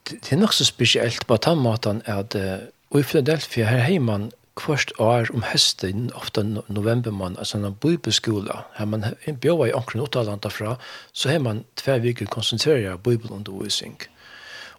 det 0.10 0.34
er 0.34 0.42
nok 0.42 0.54
så 0.54 0.66
spesielt 0.66 1.28
på 1.28 1.38
den 1.46 1.62
måten 1.64 2.02
at 2.06 2.36
uh, 2.36 3.00
i 3.00 3.04
Philadelphia 3.04 3.66
her 3.66 3.86
har 3.86 4.00
man 4.00 4.32
kvart 4.60 4.92
år 5.00 5.30
om 5.34 5.44
høsten, 5.44 6.10
ofte 6.16 6.44
november 6.68 7.12
man, 7.12 7.38
altså 7.38 7.58
en 7.58 7.76
bibelskola, 7.82 8.64
her 8.76 8.86
man 8.86 9.06
bjør 9.42 9.66
i 9.66 9.74
omkring 9.74 10.04
Åttaland 10.04 10.50
fra, 10.52 10.76
så 11.14 11.30
har 11.30 11.40
man 11.40 11.64
tve 11.76 12.00
viker 12.02 12.26
konsentreret 12.26 13.04
bibelundervisning. 13.04 14.02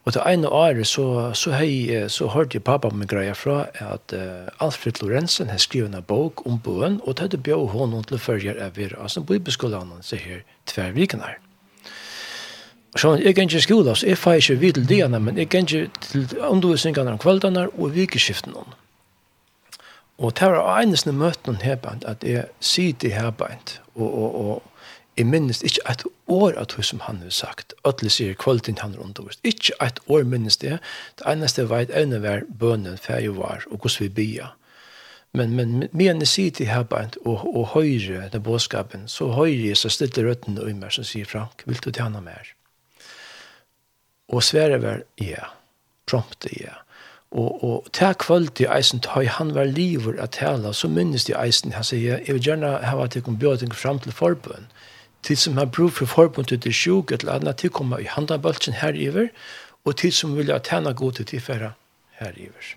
Og 0.05 0.13
til 0.13 0.23
ene 0.27 0.49
året 0.49 0.87
så, 0.89 1.33
så, 1.37 1.53
hei, 1.53 2.09
så 2.09 2.29
hørte 2.33 2.57
jeg 2.57 2.65
pappa 2.65 2.89
min 2.89 3.09
greia 3.09 3.35
fra 3.37 3.67
at 3.75 4.15
uh, 4.17 4.49
Alfred 4.65 5.03
Lorentzen 5.03 5.53
har 5.53 5.61
skrivet 5.61 5.95
en 5.95 6.03
bok 6.03 6.47
om 6.47 6.61
bøen, 6.61 7.01
og 7.05 7.17
det 7.17 7.29
hadde 7.29 7.45
bjør 7.45 7.69
hånden 7.75 8.09
til 8.09 8.17
å 8.17 8.25
følge 8.25 8.57
av 8.57 8.81
er, 8.81 8.97
altså 9.01 9.21
bibelskolen, 9.21 10.01
så 10.01 10.17
her 10.17 10.43
tve 10.67 10.91
vikene 10.97 11.29
her. 11.29 11.39
Så 12.97 13.15
jeg 13.15 13.35
kan 13.35 13.47
ikke 13.47 13.61
skola, 13.61 13.95
så 13.95 14.07
jeg 14.07 14.19
får 14.19 14.33
ikke 14.33 14.59
vidt 14.59 14.75
til 14.75 14.89
det, 14.89 15.23
men 15.23 15.39
jeg 15.39 15.49
kan 15.49 15.61
ikke 15.61 15.91
til 16.01 16.39
undervisningene 16.43 17.11
om 17.11 17.19
kveldene 17.19 17.69
og 17.69 17.95
vikeskiftene. 17.95 18.65
Og 20.19 20.33
det 20.41 20.51
var 20.51 20.81
eneste 20.81 21.13
møten 21.13 21.57
herbeint, 21.63 22.05
at 22.05 22.25
jeg 22.25 22.45
sitter 22.61 23.09
det 23.09 23.13
herbeint, 23.13 23.81
og, 23.95 24.19
og, 24.23 24.35
og 24.35 24.63
jeg 25.17 25.27
minnes 25.27 25.63
ikke 25.63 25.81
et 25.91 26.05
år 26.29 26.53
at 26.61 26.73
hun 26.73 26.85
som 26.85 27.01
han 27.01 27.23
har 27.23 27.31
sagt, 27.31 27.75
alle 27.85 28.11
sier 28.11 28.35
kvalitet 28.35 28.79
han 28.79 28.95
har 28.95 29.05
undervist. 29.05 29.41
Ikke 29.45 29.73
et 29.85 30.01
år 30.09 30.23
minnes 30.25 30.57
det, 30.57 30.79
det 31.19 31.27
eneste 31.33 31.69
var 31.69 31.87
et 31.87 31.95
evne 31.95 32.23
var 32.23 32.45
bønnen, 32.59 32.99
for 32.99 33.13
jeg 33.13 33.37
var, 33.37 33.65
og 33.71 33.79
hvordan 33.79 34.05
vi 34.05 34.09
bia. 34.09 34.53
Men, 35.33 35.57
men 35.57 35.89
men 35.93 36.25
jeg 36.25 36.29
sitter 36.29 36.65
det 36.65 36.73
herbeint, 36.75 37.17
og, 37.25 37.57
og 37.57 37.67
høyre 37.67 38.29
den 38.33 38.43
bådskapen, 38.43 39.09
så 39.09 39.31
høyre 39.31 39.69
jeg 39.69 39.77
så 39.77 39.89
stille 39.89 40.29
røttene 40.29 40.61
og 40.61 40.71
i 40.71 40.73
meg 40.73 40.93
som 40.93 41.05
sier, 41.05 41.25
Frank, 41.25 41.63
vil 41.67 41.79
du 41.85 41.91
tjene 41.91 42.21
mer? 42.21 42.60
Og 44.31 44.43
svære 44.43 44.83
var 44.83 45.03
ja, 45.19 45.51
prompte 46.07 46.51
ja. 46.61 46.77
Og, 47.31 47.65
og 47.65 47.87
til 47.93 48.15
kvöld 48.19 48.61
i 48.61 48.67
eisen, 48.77 48.99
da 48.99 49.23
han 49.23 49.55
var 49.55 49.65
livet 49.65 50.19
at 50.19 50.31
tala, 50.31 50.73
så 50.73 50.89
minnes 50.89 51.25
de 51.25 51.35
eisen, 51.39 51.73
han 51.73 51.85
sier, 51.85 52.19
jeg 52.27 52.35
vil 52.35 52.43
gjerne 52.43 52.73
hava 52.83 53.05
at 53.07 53.15
jeg 53.15 53.23
kom 53.23 53.39
bjøting 53.39 53.75
fram 53.75 53.99
til 53.99 54.13
forbund. 54.13 54.67
til 55.23 55.37
som 55.37 55.57
har 55.57 55.65
brug 55.65 55.93
for 55.93 56.07
forbund 56.07 56.47
til 56.47 56.63
det 56.63 56.75
sjuk, 56.75 57.13
et 57.13 57.21
eller 57.21 57.33
annet, 57.33 57.57
til 57.57 57.71
kommer 57.71 57.99
i 57.99 58.09
handabølsen 58.09 58.73
heriver, 58.73 59.29
og 59.85 59.97
til 59.97 60.13
som 60.13 60.37
vil 60.37 60.47
jeg 60.47 60.63
tjene 60.63 60.95
god 60.95 61.13
til 61.13 61.27
tilfæra 61.27 61.73
heriver. 62.21 62.75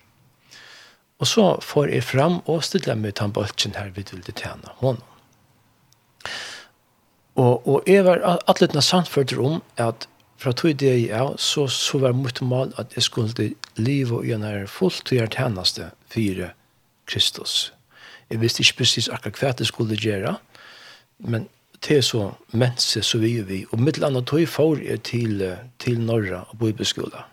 Og 1.19 1.27
så 1.27 1.59
får 1.61 1.85
jeg 1.85 2.03
fram 2.03 2.41
og 2.45 2.63
stille 2.63 2.95
meg 2.95 3.15
til 3.15 3.23
handabølsen 3.27 3.75
her 3.75 3.91
vi 3.95 4.05
vil 4.11 4.33
tjene 4.33 4.75
honom. 4.83 5.01
Og, 7.35 7.67
og 7.67 7.83
jeg 7.87 8.05
var 8.05 8.41
atletna 8.47 8.81
samført 8.81 9.33
om 9.37 9.63
at 9.77 10.07
fra 10.43 10.51
tog 10.51 10.75
det 10.79 10.89
jeg 10.91 11.09
er, 11.15 11.35
så, 11.37 11.67
så 11.71 11.99
var 12.03 12.15
mitt 12.17 12.41
mål 12.41 12.73
at 12.77 12.95
jeg 12.95 13.03
skulle 13.03 13.53
leve 13.79 14.25
i 14.27 14.33
en 14.35 14.43
her 14.43 14.67
fullt 14.67 15.11
og 15.11 15.17
gjøre 15.17 15.31
tjeneste 15.31 15.89
for 16.11 16.49
Kristus. 17.07 17.73
Jeg 18.29 18.41
visste 18.41 18.63
ikke 18.63 18.81
precis 18.83 19.07
akkurat 19.07 19.39
hva 19.39 19.51
det 19.57 19.67
skulle 19.69 19.99
gjøre, 19.99 20.35
men 21.19 21.47
til 21.83 22.03
så 22.03 22.29
mense 22.51 23.03
så 23.03 23.19
vi 23.19 23.35
vi. 23.43 23.65
Og 23.71 23.79
mitt 23.79 23.99
annet 24.03 24.27
tog 24.27 24.47
for 24.47 24.79
jeg 24.79 25.03
til, 25.03 25.43
til 25.79 25.99
Norra 25.99 26.45
og 26.49 26.59
Bibelskola. 26.59 27.25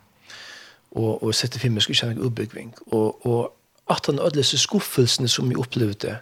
Og, 0.91 1.23
og 1.23 1.35
sette 1.35 1.59
film, 1.59 1.79
jeg 1.79 1.83
skulle 1.83 2.01
kjenne 2.01 2.27
oppbyggving. 2.27 2.75
Og, 2.91 3.27
og 3.27 3.53
at 3.91 4.07
han 4.07 4.19
ødeleste 4.19 4.59
skuffelsene 4.59 5.29
som 5.29 5.51
jeg 5.51 5.59
opplevde, 5.59 6.17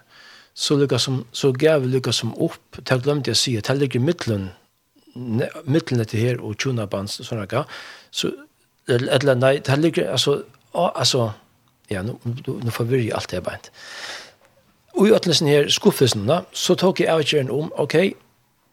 så, 0.53 0.75
lukka 0.77 0.97
som, 0.97 1.23
så 1.31 1.51
gav 1.51 1.85
jeg 1.85 1.93
lukka 1.93 2.11
som 2.13 2.33
opp, 2.37 2.77
til 2.77 2.95
jeg 2.95 3.05
glemte 3.05 3.31
jeg 3.31 3.37
å 3.37 3.41
si, 3.41 3.55
til 3.57 3.73
jeg 3.73 3.81
ligger 3.81 4.01
i 4.01 4.03
midtelen 4.03 4.49
mittlen 5.65 6.05
til 6.05 6.19
her 6.19 6.41
og 6.43 6.57
tjuna 6.59 6.85
bands 6.89 7.19
og 7.19 7.27
sånne 7.27 7.47
ka, 7.49 7.65
så, 8.11 8.31
eller 8.87 9.35
nei, 9.37 9.57
det 9.59 9.73
her 9.73 9.81
ligger, 9.81 10.11
altså, 10.11 10.41
altså, 10.73 11.31
ja, 11.89 12.01
nu, 12.05 12.19
nu, 12.23 12.59
nu 12.63 12.71
forvirrer 12.73 13.09
jeg 13.09 13.17
alt 13.17 13.31
det 13.31 13.43
beint. 13.43 13.69
Og 14.97 15.07
i 15.07 15.13
øtlensen 15.13 15.47
her, 15.47 15.69
skuffelsen 15.69 16.25
da, 16.27 16.41
så 16.51 16.75
tok 16.75 16.99
jeg 16.99 17.11
avgjøren 17.13 17.51
om, 17.53 17.69
ok, 17.77 17.95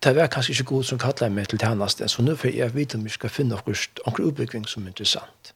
det 0.05 0.15
var 0.17 0.31
kanskje 0.33 0.53
ikke 0.53 0.71
god 0.71 0.85
som 0.85 0.99
kallet 1.01 1.33
meg 1.33 1.49
til 1.51 1.61
tjeneste, 1.61 2.09
så 2.09 2.23
nå 2.23 2.37
får 2.39 2.55
jeg 2.57 2.75
vite 2.75 2.99
om 2.99 3.05
jeg 3.07 3.17
skal 3.17 3.33
finne 3.33 3.57
noen 3.57 4.27
utbygging 4.29 4.67
som 4.69 4.85
er 4.85 4.93
interessant. 4.95 5.53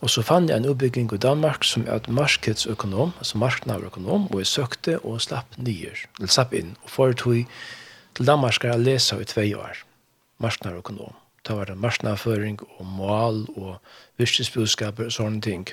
Og 0.00 0.10
så 0.10 0.22
fann 0.24 0.48
jeg 0.48 0.56
en 0.56 0.68
utbygging 0.70 1.10
i 1.12 1.20
Danmark 1.20 1.64
som 1.64 1.84
er 1.86 2.00
et 2.00 2.08
markedsøkonom, 2.08 3.12
altså 3.18 3.38
marknadsøkonom, 3.38 4.28
og 4.30 4.38
jeg 4.40 4.46
søkte 4.46 4.98
og 5.04 5.20
slapp 5.20 5.58
nyer, 5.58 6.06
eller 6.18 6.32
slapp 6.32 6.54
inn, 6.56 6.76
og 6.84 6.90
foretog 6.90 7.44
til 8.20 8.26
Danmark 8.26 8.52
skal 8.52 8.68
jeg 8.68 8.80
lese 8.80 9.16
i 9.20 9.24
tve 9.24 9.56
år. 9.56 9.76
Marsnar 10.38 10.70
og 10.70 10.76
Marsnarøkonom. 10.76 11.14
Da 11.48 11.54
var 11.54 11.64
det 11.64 11.76
marsnarføring 11.78 12.60
og 12.78 12.86
mål 12.86 13.46
og 13.56 13.78
virkesbudskaper 14.18 15.04
og 15.04 15.12
sånne 15.12 15.40
ting. 15.40 15.68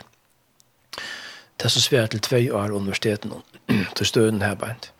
Det 1.58 1.66
er 1.66 1.70
så 1.70 1.82
svært 1.82 2.10
til 2.10 2.22
tve 2.22 2.54
år 2.54 2.72
universiteten 2.72 3.34
til 3.96 4.06
støden 4.06 4.42
her 4.42 4.56
beint. 4.56 4.94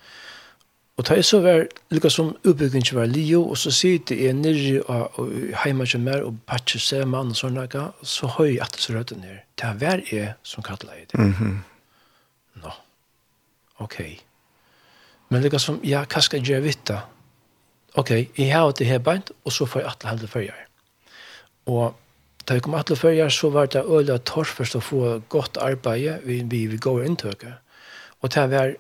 Og 0.98 1.06
ta 1.06 1.22
så 1.22 1.40
var 1.40 1.68
lukka 1.90 2.10
som 2.10 2.36
utbyggingen 2.44 2.96
var 2.98 3.06
lio, 3.06 3.44
og 3.50 3.58
så 3.58 3.72
sitte 3.72 4.16
jeg 4.18 4.34
nirri 4.34 4.80
og 4.82 5.32
heima 5.64 5.86
ikke 5.86 6.04
mer 6.04 6.24
og 6.26 6.40
patje 6.48 6.80
seg 6.80 7.08
mann 7.08 7.32
og 7.32 7.38
sånne, 7.38 7.68
så 8.04 8.28
høy 8.28 8.58
jeg 8.58 8.62
at 8.62 8.74
det 8.74 8.82
så 8.82 8.94
rødde 8.94 9.20
ned. 9.22 9.44
Det 9.56 9.66
er 9.66 9.74
hver 9.74 10.02
jeg 10.12 10.34
som 10.44 10.64
kattler 10.64 10.94
jeg 10.94 11.12
det. 11.12 11.20
Mm 11.20 11.34
-hmm. 11.34 11.56
Nå, 12.56 12.68
no. 12.68 12.72
ok. 13.78 14.24
Men 15.30 15.42
lukka 15.42 15.58
som, 15.58 15.80
ja, 15.84 16.04
hva 16.04 16.22
skal 16.22 16.40
jeg 16.40 16.48
gjøre 16.48 16.62
vitt? 16.62 16.92
ok, 17.98 18.12
jeg 18.38 18.52
har 18.54 18.72
det 18.78 18.88
her 18.88 19.00
beint, 19.04 19.32
og 19.46 19.54
så 19.54 19.66
får 19.66 19.84
jeg 19.84 19.90
atle 19.92 20.10
hele 20.14 20.32
førjer. 20.32 20.66
Og 21.68 21.96
da 22.48 22.56
jeg 22.56 22.64
kom 22.64 22.78
atle 22.80 22.96
førjer, 22.96 23.30
så 23.34 23.50
var 23.52 23.70
det 23.74 23.84
øyla 23.84 24.20
torfest 24.24 24.78
å 24.78 24.84
få 24.84 25.18
godt 25.30 25.58
arbeid 25.60 26.24
vi, 26.26 26.42
vi, 26.48 26.66
vi 26.72 26.78
går 26.78 27.04
inntøke. 27.04 27.58
Og 28.22 28.32
det 28.34 28.46
var 28.52 28.76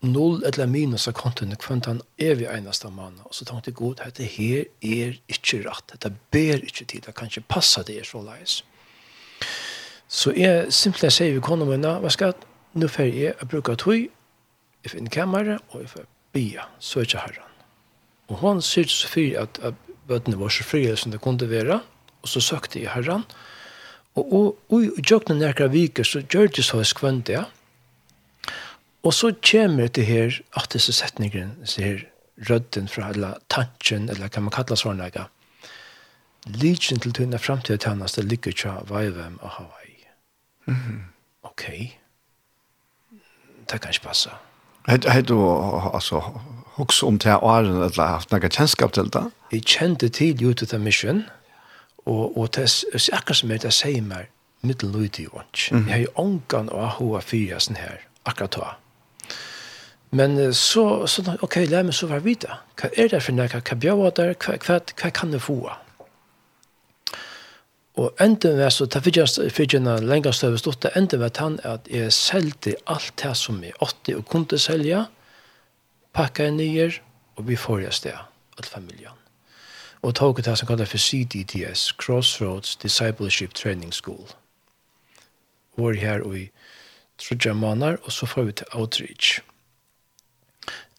null 0.00 0.40
eller 0.48 0.66
minus 0.66 1.06
av 1.08 1.14
kontoen 1.18 1.52
kvendt 1.60 1.86
han 1.86 2.00
evig 2.18 2.48
eneste 2.50 2.90
mann. 2.90 3.20
Og 3.24 3.36
så 3.36 3.44
tenkte 3.44 3.70
jeg 3.70 3.78
god, 3.78 4.00
dette 4.00 4.24
her 4.24 4.64
er 4.80 5.18
ikke 5.28 5.62
rett. 5.66 5.86
Dette 5.92 6.12
ber 6.32 6.64
ikke 6.64 6.84
tid. 6.84 7.04
Det 7.06 7.14
kan 7.14 7.28
ikke 7.28 7.48
passe 7.48 7.84
det 7.86 8.00
så 8.08 8.22
leis. 8.24 8.62
Så 10.08 10.32
jeg 10.34 10.72
simpelthen 10.74 11.14
sier 11.14 11.36
vi 11.36 11.44
kone 11.44 11.68
mine, 11.68 11.98
hva 12.02 12.10
skal 12.10 12.32
jeg? 12.32 12.48
Nå 12.80 12.88
får 12.90 13.12
jeg 13.14 13.50
bruke 13.50 13.74
tog, 13.78 14.08
jeg 14.84 14.92
finner 14.92 15.10
kamera, 15.10 15.58
og 15.70 15.82
jeg 15.82 15.90
får 15.90 16.04
bia, 16.32 16.66
så 16.78 17.00
er 17.00 17.08
ikke 17.08 17.22
herren. 17.24 17.49
Og 18.30 18.42
hon 18.44 18.62
sier 18.62 18.88
så 18.90 19.08
fyrir 19.10 19.40
at, 19.42 19.58
at 19.62 19.74
bøtene 20.08 20.38
var 20.38 20.52
så 20.54 20.66
frie 20.66 20.94
som 20.96 21.12
det 21.12 21.20
kunne 21.22 21.48
være, 21.50 21.80
og 22.22 22.28
så 22.28 22.42
søkte 22.44 22.80
jeg 22.82 22.92
herran. 22.94 23.24
Og, 24.14 24.32
og, 24.32 24.46
og 24.70 24.84
i 24.84 25.04
jøkne 25.10 25.38
nærkere 25.38 25.70
viker 25.72 26.06
så 26.06 26.22
gjør 26.22 26.50
det 26.56 26.64
så 26.66 26.82
skvønt, 26.84 27.28
ja. 27.28 27.44
Og 29.02 29.14
så 29.16 29.32
kommer 29.50 29.88
det 29.88 30.06
her, 30.06 30.40
at 30.56 30.72
disse 30.72 30.92
setningene, 30.92 31.56
disse 31.62 31.82
her 31.82 32.02
rødden 32.50 32.88
fra, 32.88 33.10
eller 33.10 33.38
tanken, 33.48 34.08
eller 34.08 34.28
hva 34.28 34.42
man 34.44 34.54
kallar 34.54 34.78
sånn, 34.78 35.00
eller 35.00 35.30
Lidsen 36.48 36.96
til 37.00 37.12
tunne 37.12 37.38
framtida 37.38 37.92
det 37.92 38.24
ligger 38.24 38.52
tja 38.52 38.70
Vaivem 38.88 39.38
og 39.42 39.50
Hawaii. 39.50 40.06
Mm 40.66 40.74
-hmm. 40.74 41.00
Ok. 41.42 41.62
Det 43.70 43.80
kan 43.80 43.90
ikke 43.90 44.06
passe. 44.06 44.30
Heit 44.88 45.28
du, 45.28 45.36
altså, 45.94 46.40
hugsa 46.80 47.06
om 47.06 47.18
det 47.18 47.30
här 47.30 47.44
åren 47.44 47.76
eller 47.76 48.06
haft 48.06 48.30
några 48.30 48.48
känskap 48.48 48.92
till 48.92 49.08
det? 49.10 49.30
kjente 49.66 50.08
til 50.08 50.38
till 50.38 50.40
ju 50.40 50.54
till 50.54 50.78
mission 50.78 51.24
og 52.06 52.38
og 52.38 52.48
det 52.54 52.84
är 52.94 53.14
akkurat 53.14 53.36
som 53.36 53.50
jag 53.50 53.72
säger 53.72 54.02
mig 54.02 54.30
mittelnöjt 54.60 55.20
i 55.20 55.26
ånds. 55.26 55.70
Mm. 55.70 55.88
Jag 55.88 55.94
har 55.94 56.00
ju 56.00 56.06
ångan 56.14 56.68
och 56.68 56.88
hoa 56.88 57.20
fyra 57.20 57.60
sån 57.60 57.76
här 57.76 58.00
akkurat 58.22 58.50
då. 58.50 58.66
Men 60.10 60.54
så, 60.54 61.06
så 61.06 61.22
okej, 61.22 61.38
okay, 61.40 61.66
lär 61.66 61.82
mig 61.82 61.92
så 61.92 62.06
var 62.06 62.18
vi 62.18 62.34
det. 62.34 62.56
Vad 62.82 62.98
är 62.98 63.08
det 63.08 63.20
för 63.20 63.32
när 63.32 63.48
jag 63.52 63.64
kan 63.64 63.78
bjöda 63.78 64.10
där? 64.10 64.36
Vad 65.02 65.12
kan 65.12 65.30
det 65.30 65.40
få? 65.40 65.70
Og 67.94 68.14
enden 68.20 68.58
var 68.58 68.70
så, 68.70 68.86
det 68.86 69.02
fikk 69.02 69.74
jeg 69.74 69.80
en 69.82 70.06
lengre 70.06 70.32
støve 70.32 70.58
stått, 70.58 70.86
enden 70.96 71.20
var 71.20 71.30
han 71.36 71.58
at 71.66 71.88
jeg 71.90 72.12
selte 72.14 72.76
alt 72.86 73.12
det 73.22 73.34
som 73.36 73.58
jeg 73.64 73.74
åtte 73.82 74.14
og 74.16 74.28
kunne 74.30 74.58
selge, 74.58 75.02
pakka 76.12 76.46
en 76.48 76.56
nyer, 76.56 77.00
og 77.36 77.48
vi 77.48 77.56
får 77.56 77.78
jeg 77.78 77.92
sted, 77.92 78.18
all 78.58 78.64
familien. 78.64 79.16
Og 80.02 80.14
tog 80.14 80.36
det 80.36 80.58
som 80.58 80.66
kallar 80.66 80.88
for 80.88 80.98
CDTS, 80.98 81.92
Crossroads 82.00 82.76
Discipleship 82.76 83.54
Training 83.54 83.92
School. 83.94 84.28
Vår 85.76 85.92
her 85.92 86.20
og 86.20 86.38
i 86.38 86.50
trodde 87.18 87.54
måneder, 87.54 87.96
og 88.02 88.12
så 88.12 88.26
får 88.26 88.42
vi 88.42 88.52
til 88.52 88.66
outreach. 88.72 89.40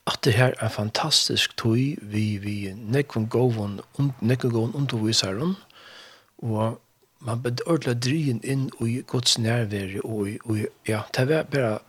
At 0.08 0.20
det 0.24 0.34
her 0.34 0.54
er 0.60 0.70
fantastisk 0.70 1.58
tog 1.58 1.76
vi, 2.02 2.38
vi 2.38 2.74
nekvun 2.74 3.28
gåvun, 3.28 3.82
und, 3.94 4.12
nekvun 4.22 4.52
gåvun 4.52 4.76
undervisaren, 4.76 5.56
og 6.38 6.82
man 7.20 7.42
bedørla 7.42 7.94
dryen 7.94 8.42
inn 8.44 8.70
i 8.82 9.02
gods 9.08 9.38
nærvære, 9.40 10.02
og, 10.04 10.28
og 10.46 10.58
ja, 10.88 11.02
det 11.18 11.28
var 11.30 11.44
bare 11.44 11.80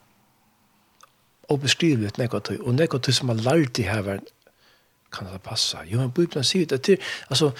og 1.52 1.60
beskrivligt 1.60 2.18
negativt. 2.18 2.60
Och 2.60 2.74
negativt 2.74 3.16
som 3.16 3.26
man 3.26 3.42
lært 3.42 3.78
i 3.78 3.82
här 3.82 4.20
kan 5.12 5.26
det 5.32 5.38
passa. 5.38 5.84
Jo, 5.84 5.98
men 6.00 6.10
Bibelen 6.10 6.44
sier 6.44 6.66
det 6.66 6.82
til, 6.86 6.98
altså, 7.28 7.50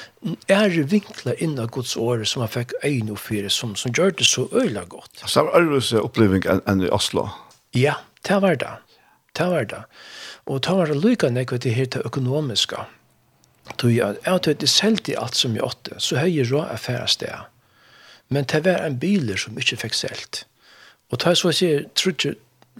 er 0.48 0.72
vinkler 0.88 1.37
innan 1.38 1.68
Guds 1.68 1.96
år 1.96 2.24
som 2.28 2.44
han 2.44 2.52
fikk 2.52 2.72
øyne 2.85 3.12
og 3.12 3.20
fire, 3.20 3.50
som, 3.50 3.76
som 3.76 3.92
gjør 3.92 4.14
det 4.18 4.26
så 4.26 4.46
øyla 4.52 4.85
godt. 4.88 5.22
Så 5.26 5.44
var 5.44 5.61
det 5.61 5.83
en 5.92 6.00
oppleving 6.00 6.48
enn 6.48 6.85
i 6.87 6.90
Oslo? 6.92 7.28
Ja, 7.76 7.98
det 8.28 8.40
var 8.42 8.57
det. 8.57 8.72
Det 9.37 9.46
var 9.52 9.68
det. 9.68 9.85
Og 10.46 10.62
det 10.64 10.76
var 10.76 10.90
det 10.90 10.98
lykka 11.05 11.31
nekva 11.31 11.59
til 11.59 11.76
her 11.76 11.90
til 11.92 12.09
økonomiska. 12.09 12.87
Tog 13.78 13.92
jeg, 13.94 14.16
jeg 14.24 14.42
tog 14.42 14.61
det 14.61 14.68
selv 14.68 15.05
til 15.07 15.18
alt 15.20 15.37
som 15.38 15.55
jeg 15.57 15.64
åtte, 15.64 15.98
så 15.98 16.18
har 16.18 16.26
jeg 16.26 16.50
råd 16.50 16.72
affæra 16.72 17.07
sted. 17.07 17.48
Men 18.28 18.48
det 18.48 18.64
var 18.64 18.87
en 18.87 18.98
biler 18.98 19.37
som 19.37 19.59
ikke 19.59 19.78
fikk 19.85 19.94
selt. 19.94 20.44
Og 21.12 21.20
det 21.20 21.28
var 21.28 21.38
så 21.38 21.52
jeg 21.52 21.61
sier, 21.61 21.85
tror 21.94 22.16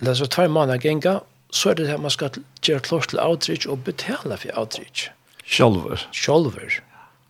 det 0.01 0.17
så 0.17 0.27
tvær 0.27 0.49
måneder 0.49 0.79
gänga 0.79 1.21
så 1.53 1.71
er 1.71 1.75
det 1.75 1.89
här 1.89 1.99
man 1.99 2.11
skal 2.11 2.31
gjøre 2.63 2.81
klart 2.81 3.09
til 3.09 3.21
outreach 3.21 3.69
og 3.69 3.85
betale 3.85 4.37
for 4.37 4.59
outreach. 4.59 5.11
Själver. 5.45 6.09
Sjolver. 6.13 6.81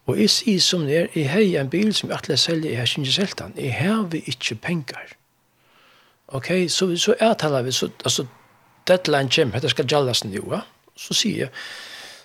Og 0.07 0.19
jeg 0.21 0.31
sier 0.31 0.61
som 0.61 0.87
det 0.87 0.97
er, 0.97 1.07
jeg 1.15 1.31
har 1.31 1.61
en 1.61 1.71
bil 1.71 1.95
som 1.95 2.11
jeg 2.11 2.19
atler 2.19 2.37
selger, 2.37 2.71
jeg 2.71 2.79
har 2.79 2.87
ikke 2.87 3.13
selgt 3.13 3.39
den. 3.39 3.55
Jeg 3.57 3.75
har 3.75 4.03
vi 4.03 4.23
ikke 4.27 4.55
penger. 4.55 5.15
Ok, 6.29 6.47
så, 6.69 6.97
så 6.97 7.15
jeg 7.21 7.37
taler 7.39 7.63
vi, 7.63 7.73
så, 7.73 7.89
altså, 8.05 8.27
deadline 8.89 9.31
kommer, 9.31 9.53
dette 9.53 9.69
skal 9.69 9.87
gjallas 9.87 10.25
nå, 10.25 10.43
ja? 10.51 10.61
Så 10.97 11.15
sier 11.15 11.39
jeg, 11.39 11.51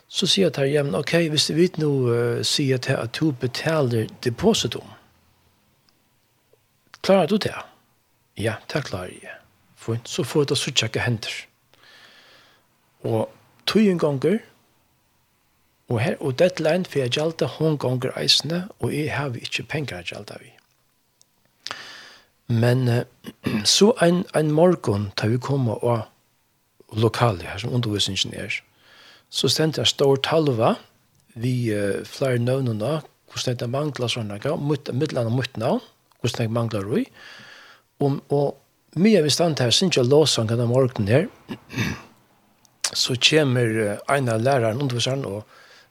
så 0.08 0.28
sier 0.28 0.46
jeg 0.46 0.54
til 0.54 0.70
hjemme, 0.72 0.98
ok, 0.98 1.14
hvis 1.30 1.48
du 1.48 1.54
vet 1.54 1.78
nå, 1.78 1.92
uh, 2.08 2.44
sier 2.44 2.78
jeg 2.78 2.82
til 2.88 2.94
at 2.94 3.20
du 3.20 3.32
betaler 3.32 4.08
depositum. 4.24 4.94
Klarer 7.02 7.28
du 7.28 7.38
det? 7.38 7.56
Ja, 8.38 8.58
det 8.74 8.86
klarer 8.86 9.14
jeg 9.14 9.38
fint, 9.88 10.10
så 10.10 10.24
får 10.24 10.50
du 10.50 10.56
så 10.56 10.72
tjekke 10.72 11.04
hender. 11.06 11.34
Og 13.08 13.30
tøyen 13.68 14.00
ganger, 14.00 14.40
og, 15.88 16.02
her, 16.04 16.18
og 16.20 16.36
deadline 16.40 16.86
for 16.86 17.00
jeg 17.00 17.16
gjelder 17.16 17.48
hun 17.58 17.78
ganger 17.80 18.16
eisene, 18.20 18.68
og 18.80 18.94
jeg 18.94 19.12
har 19.18 19.34
vi 19.36 19.46
ikke 19.46 19.64
penger 19.64 20.04
jeg 20.12 20.40
vi. 20.42 20.54
Men 22.48 22.88
uh, 22.88 23.04
så 23.66 23.92
en, 24.02 24.24
en 24.36 24.52
morgen 24.52 25.12
da 25.20 25.28
vi 25.28 25.38
komme 25.38 25.76
og 25.84 26.08
lokale 26.96 27.44
her 27.44 27.60
som 27.60 27.74
undervisningsingeniør, 27.76 28.62
så 29.30 29.50
stendte 29.52 29.82
jeg 29.84 29.92
stor 29.92 30.16
talva 30.24 30.76
vi 31.36 31.74
uh, 31.76 32.06
flere 32.08 32.40
nøvnene, 32.40 33.02
hvordan 33.32 33.60
det 33.60 33.70
mangler 33.70 34.08
sånne, 34.08 34.40
midtland 34.96 35.28
og 35.28 35.36
midtnavn, 35.36 35.84
hvordan 36.22 36.48
det 36.48 36.54
mangler 36.56 36.88
vi, 36.88 37.04
og, 38.00 38.22
og 38.32 38.56
mye 39.02 39.22
vi 39.24 39.30
stand 39.34 39.60
her, 39.60 39.72
synes 39.72 39.98
jeg 39.98 40.10
låsang 40.10 40.50
denne 40.50 40.68
morgenen 40.70 41.08
her, 41.12 41.28
så 42.94 43.16
kommer 43.20 43.98
en 44.10 44.30
av 44.30 44.42
læreren, 44.42 44.82
underviseren, 44.82 45.26
og 45.26 45.44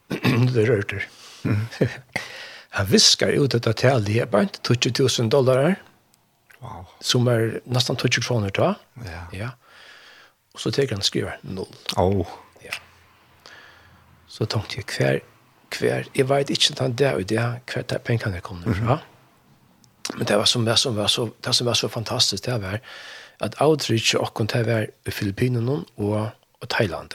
det 0.55 0.69
rørter. 0.69 1.07
Han 2.77 2.89
viskar 2.89 3.33
ut 3.33 3.51
dette 3.51 3.73
tallet 3.73 4.13
her, 4.13 4.25
bare 4.29 4.49
20 4.61 4.93
000 4.99 5.29
dollar 5.33 5.77
Wow. 6.59 6.85
Som 6.99 7.27
er 7.29 7.59
nesten 7.69 7.97
20 7.97 8.23
kroner 8.25 8.53
da. 8.53 8.73
Ja. 9.05 9.23
ja. 9.33 9.49
Og 10.55 10.61
så 10.63 10.71
tenker 10.73 10.97
han 10.97 11.05
skriver 11.05 11.37
null. 11.45 11.69
Åh. 11.97 12.21
Oh. 12.21 12.31
Ja. 12.65 12.73
Så 14.27 14.47
tenkte 14.49 14.79
jeg 14.79 14.87
hver, 14.97 15.19
hver, 15.77 16.09
jeg 16.17 16.29
vet 16.29 16.53
ikke 16.53 16.73
den 16.79 16.97
det 16.97 17.13
og 17.13 17.29
det, 17.29 17.43
hver 17.69 17.85
der 17.91 18.01
pengene 18.01 18.41
kommer 18.41 18.73
fra. 18.73 18.73
Mm 18.73 18.89
-hmm. 18.97 19.16
Men 20.15 20.25
det 20.25 20.37
var 20.37 20.45
som 20.45 20.65
var 20.65 20.75
som 20.75 20.95
var 20.95 21.07
så 21.07 21.29
det 21.41 21.53
som 21.53 21.67
var 21.67 21.73
så 21.73 21.89
fantastiskt 21.89 22.43
det 22.43 22.57
var 22.57 22.79
att 23.37 23.61
outreach 23.61 24.15
och 24.15 24.33
kunde 24.33 24.63
var 24.63 24.89
i 25.05 25.11
Filippinerna 25.11 25.83
och 25.95 26.27
och 26.59 26.69
Thailand. 26.69 27.13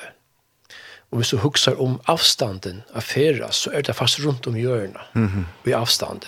Och 1.11 1.20
vi 1.20 1.24
så 1.24 1.37
huxar 1.37 1.81
om 1.81 2.00
avstanden 2.05 2.83
av 2.92 3.00
färra 3.00 3.50
så 3.50 3.70
är 3.70 3.83
det 3.83 3.92
fast 3.92 4.18
runt 4.18 4.46
om 4.46 4.59
hjörna. 4.59 5.00
Mhm. 5.12 5.26
Mm 5.26 5.44
vi 5.62 5.74
avstande. 5.74 6.26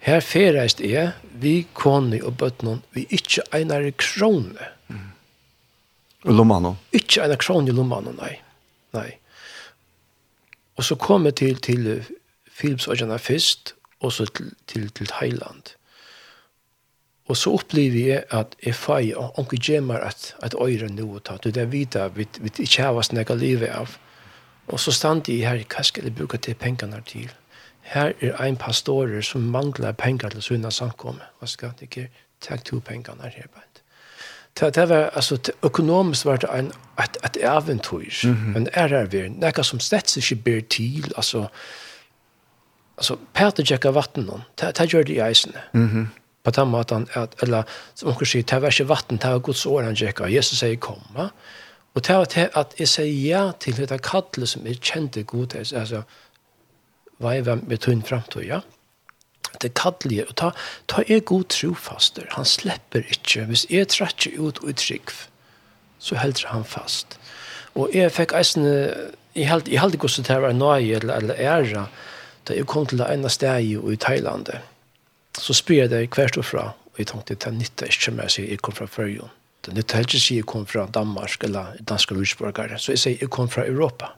Här 0.00 0.20
färraist 0.20 0.80
är 0.80 1.10
vi 1.38 1.66
konni 1.72 2.20
och 2.22 2.32
bötnon 2.32 2.82
vi 2.90 3.06
inte 3.08 3.42
ena 3.50 3.90
krone. 3.90 4.68
Mm. 4.88 5.10
Lomano. 6.22 6.76
Inte 6.90 7.20
ena 7.20 7.36
krone 7.36 7.70
i 7.70 7.72
lomano 7.72 8.12
nej. 8.20 8.42
Nej. 8.90 9.20
Och 10.74 10.84
så 10.84 10.96
kommer 10.96 11.30
till 11.30 11.56
till 11.56 12.02
Philips 12.60 12.86
och 12.86 12.96
Jana 12.96 13.18
Fist 13.18 13.74
och 13.98 14.12
så 14.12 14.26
till 14.26 14.54
till, 14.64 14.90
till 14.90 15.06
Thailand. 15.06 15.70
Og 17.26 17.36
så 17.36 17.50
opplever 17.50 18.08
jeg 18.08 18.22
at 18.30 18.54
jeg 18.62 18.74
fei, 18.74 19.14
onke 19.14 19.58
gjemmer 19.58 19.98
at, 19.98 20.34
at 20.42 20.54
øyre 20.54 20.88
nå 20.88 21.08
og 21.14 21.24
tatt, 21.24 21.46
og 21.46 21.54
det 21.54 21.62
er 21.62 21.72
vita, 21.72 22.06
vi, 22.14 22.28
vi 22.40 22.52
ikke 22.58 22.82
har 22.82 22.94
hva 22.94 23.34
livet 23.34 23.68
av. 23.74 23.96
Og 24.68 24.80
så 24.80 24.92
stand 24.92 25.28
jeg 25.28 25.46
her, 25.46 25.64
hva 25.74 25.82
skal 25.82 26.06
jeg 26.06 26.14
bruke 26.14 26.38
til 26.38 26.54
pengene 26.54 27.02
til? 27.06 27.30
Her 27.86 28.12
er 28.20 28.42
ein 28.42 28.56
pastorer 28.56 29.22
som 29.22 29.40
mangler 29.40 29.92
penger 29.92 30.28
til 30.28 30.42
sunna 30.42 30.70
samkomme. 30.70 31.22
Hva 31.38 31.46
skal 31.46 31.74
jeg 31.80 31.88
ikke 31.88 32.08
ta 32.40 32.56
to 32.56 32.80
pengene 32.80 33.22
her 33.22 33.46
på? 33.54 33.60
Det, 34.60 34.74
det 34.74 34.88
var, 34.88 35.10
altså, 35.14 35.36
det 35.36 35.54
økonomisk 35.62 36.24
var 36.24 36.36
det 36.36 36.48
en, 36.58 36.72
et, 37.02 37.16
et 37.24 37.36
eventyr, 37.44 38.10
mm 38.24 38.54
-hmm. 38.54 38.56
en 38.56 39.12
vi, 39.12 39.28
nekka 39.28 39.62
som 39.62 39.80
slett 39.80 40.16
ikke 40.16 40.36
ber 40.36 40.60
til, 40.60 41.12
altså, 41.16 41.46
altså, 42.96 43.16
Peter 43.34 43.64
tjekker 43.64 43.90
vatten, 43.90 44.30
det, 44.60 44.78
det 44.78 44.92
gjør 44.92 45.02
det 45.02 45.12
i 45.12 45.20
eisene. 45.20 45.60
Mm 45.72 45.88
-hmm 45.88 46.20
på 46.46 46.54
den 46.54 46.70
måten 46.70 47.08
at, 47.18 47.34
eller 47.42 47.66
som 47.94 48.12
onkel 48.12 48.28
sier, 48.30 48.46
det 48.46 48.62
var 48.62 48.70
ikke 48.70 48.88
vatten 48.88 49.18
det 49.18 49.32
var 49.34 49.42
Guds 49.42 49.66
ord 49.66 49.84
han 49.84 49.98
gick 49.98 50.20
Jesus 50.30 50.58
säger 50.58 50.76
komma. 50.76 51.30
Och 51.92 52.02
det 52.02 52.14
var 52.14 52.48
att 52.52 52.74
jeg 52.78 52.88
sier 52.88 53.28
ja 53.28 53.52
til 53.60 53.76
dette 53.76 53.98
kattelet 53.98 54.48
som 54.48 54.66
är 54.66 54.74
kände 54.74 55.22
god 55.22 55.56
alltså 55.56 56.02
hva 57.18 57.32
er 57.32 57.42
hvem 57.42 57.64
med 57.66 57.78
tunn 57.80 58.02
fremtid, 58.02 58.44
ja? 58.44 58.60
Det 59.62 59.74
kallet 59.74 60.28
og 60.28 60.36
ta 60.36 60.50
ta 60.88 61.02
er 61.08 61.20
god 61.20 61.48
trofaster 61.48 62.26
han 62.30 62.44
släpper 62.44 63.06
inte 63.08 63.46
hvis 63.46 63.66
är 63.70 63.84
trekker 63.84 64.48
ut 64.48 64.58
och 64.58 64.76
trygg 64.76 65.10
så 65.98 66.14
helder 66.14 66.46
han 66.46 66.64
fast. 66.64 67.18
Och 67.74 67.88
jeg 67.94 68.12
fick 68.12 68.32
eisen 68.32 68.66
i 69.34 69.42
helt 69.42 69.68
i 69.68 69.76
helt 69.76 69.98
gosset 69.98 70.28
här 70.28 70.40
var 70.40 70.52
nøye 70.52 70.96
eller 70.96 71.16
eller 71.16 71.34
ære, 71.34 71.86
da 72.48 72.54
jeg 72.54 72.66
kom 72.66 72.86
till 72.86 72.98
det 72.98 73.12
ene 73.12 73.28
stället 73.28 73.92
i 73.92 73.96
Thailand 73.96 74.48
så 75.36 75.56
spyr 75.56 75.84
jeg 75.84 75.92
deg 75.92 76.14
hvert 76.16 76.38
og 76.40 76.46
fra, 76.48 76.68
og 76.92 77.00
jeg 77.00 77.10
tenkte 77.10 77.36
at 77.36 77.46
det 77.46 77.54
nytte 77.56 77.88
ikke 77.90 78.14
med 78.16 78.28
å 78.28 78.32
si 78.32 78.46
jeg 78.46 78.62
kom 78.64 78.76
fra 78.76 78.88
Førjon. 78.90 79.32
Det 79.66 79.74
nytte 79.74 79.98
helst 79.98 80.14
ikke 80.14 80.36
jeg 80.36 80.46
kom 80.46 80.66
fra 80.70 80.86
Danmark 80.94 81.44
eller 81.44 81.78
danske 81.82 82.14
rusborgere. 82.14 82.78
Så 82.78 82.94
jeg 82.94 83.02
sier 83.02 83.24
jeg 83.24 83.32
kom 83.34 83.48
fra 83.50 83.66
Europa. 83.66 84.12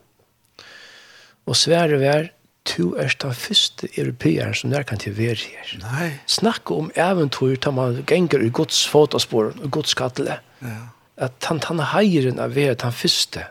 Og 1.48 1.56
svære 1.56 1.96
vær, 2.02 2.28
to 2.68 2.90
er 3.00 3.14
den 3.22 3.32
første 3.32 3.88
europeeren 3.96 4.54
som 4.54 4.70
der 4.74 4.84
kan 4.84 5.00
til 5.00 5.16
være 5.16 5.40
her. 5.40 5.70
Nei. 5.80 6.10
Snakke 6.28 6.76
om 6.76 6.90
eventyr 6.94 7.56
da 7.64 7.72
man 7.72 8.02
ganger 8.06 8.44
i 8.44 8.50
Guds 8.52 8.82
fotospår, 8.88 9.54
og 9.62 9.70
Guds 9.72 9.96
kattle. 9.96 10.40
Ja. 10.60 10.80
At 11.16 11.48
han, 11.48 11.62
han 11.64 11.80
heieren 11.94 12.38
av 12.38 12.52
være 12.54 12.76
den 12.82 12.92
første. 12.92 13.46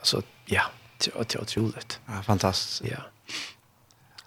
Altså, 0.00 0.22
ja, 0.48 0.64
det 1.04 1.12
er 1.12 1.42
utrolig. 1.42 1.84
Ja, 2.08 2.22
fantastisk. 2.24 2.88
Ja. 2.88 3.04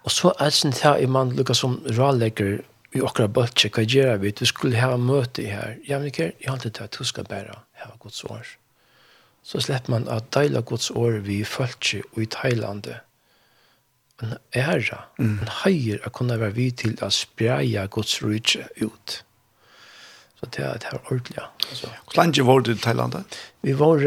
Og 0.04 0.10
så 0.14 0.32
er 0.40 0.50
det 0.50 0.80
her 0.82 0.96
i 0.96 1.06
man 1.06 1.34
lukka 1.36 1.54
som 1.54 1.80
rålegger 1.98 2.60
i 2.96 3.02
okra 3.04 3.28
bøtje, 3.30 3.70
hva 3.70 3.84
gjør 3.86 4.16
vi? 4.24 4.32
Du 4.34 4.46
skulle 4.48 4.80
ha 4.80 4.96
møte 4.98 5.44
her. 5.46 5.76
Ja, 5.86 6.00
men 6.00 6.10
ikke, 6.10 6.32
jeg 6.40 6.50
har 6.50 6.58
ikke 6.58 6.72
tatt, 6.80 6.98
du 6.98 7.06
skal 7.06 7.28
bare 7.28 7.60
ha 7.82 7.92
gods 8.02 8.24
år. 8.24 8.56
Så 9.46 9.62
slipper 9.62 9.94
man 9.94 10.08
at 10.10 10.32
deila 10.34 10.60
gods 10.66 10.90
år 10.90 11.20
vi 11.24 11.40
i 11.40 11.46
Føltje 11.48 12.02
og 12.12 12.22
i 12.24 12.28
Thailand. 12.32 12.90
En 14.20 14.36
æra, 14.56 15.04
mm. 15.18 15.38
en 15.38 15.52
heier 15.62 16.02
å 16.04 16.12
kunne 16.12 16.36
være 16.40 16.56
vi 16.58 16.70
til 16.82 16.96
å 17.00 17.08
spreie 17.14 17.86
gods 17.94 18.18
rydse 18.24 18.66
ut. 18.82 19.20
Så 20.40 20.48
det 20.56 20.64
er 20.64 20.80
det 20.80 20.90
her 20.90 21.00
ordentlig. 21.06 21.46
Hvor 21.70 22.20
lenge 22.20 22.44
var 22.48 22.64
du 22.64 22.72
i 22.72 22.80
Thailand? 22.80 23.16
Vi 23.62 23.76
var, 23.76 24.04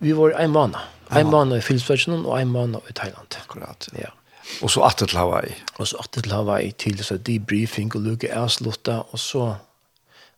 vi 0.00 0.16
var 0.16 0.36
en 0.40 0.56
måned. 0.56 0.96
En 1.10 1.30
måned 1.30 1.58
i 1.58 1.64
Filsvetsjonen 1.64 2.26
og 2.26 2.36
en 2.38 2.52
måned 2.52 2.90
i 2.90 2.94
Thailand. 2.96 3.38
Akkurat. 3.42 3.88
Ja. 3.98 4.12
Og 4.62 4.70
så 4.70 4.82
atter 4.84 5.06
til 5.06 5.18
Hawaii. 5.18 5.54
Og 5.78 5.86
så 5.86 5.96
atter 6.00 6.20
til 6.20 6.32
Hawaii 6.32 6.72
til 6.72 7.04
så 7.04 7.16
debriefing 7.16 7.94
og 7.96 8.00
lukke 8.00 8.34
avslutta, 8.34 8.98
og 9.10 9.18
så 9.18 9.54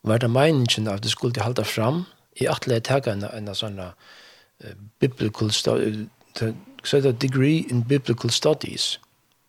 var 0.02 0.18
det 0.18 0.30
meningen 0.30 0.88
at 0.88 1.02
det 1.02 1.10
skulle 1.10 1.42
halda 1.42 1.62
fram. 1.62 2.04
I 2.40 2.46
atle 2.46 2.74
jeg 2.74 2.84
tega 2.84 3.12
en, 3.12 3.24
en 3.24 3.54
sånn 3.54 3.78
uh, 3.78 3.92
biblical 5.00 5.50
study, 5.50 6.06
så 6.84 7.00
det 7.00 7.20
degree 7.22 7.66
in 7.70 7.84
biblical 7.84 8.30
studies. 8.30 9.00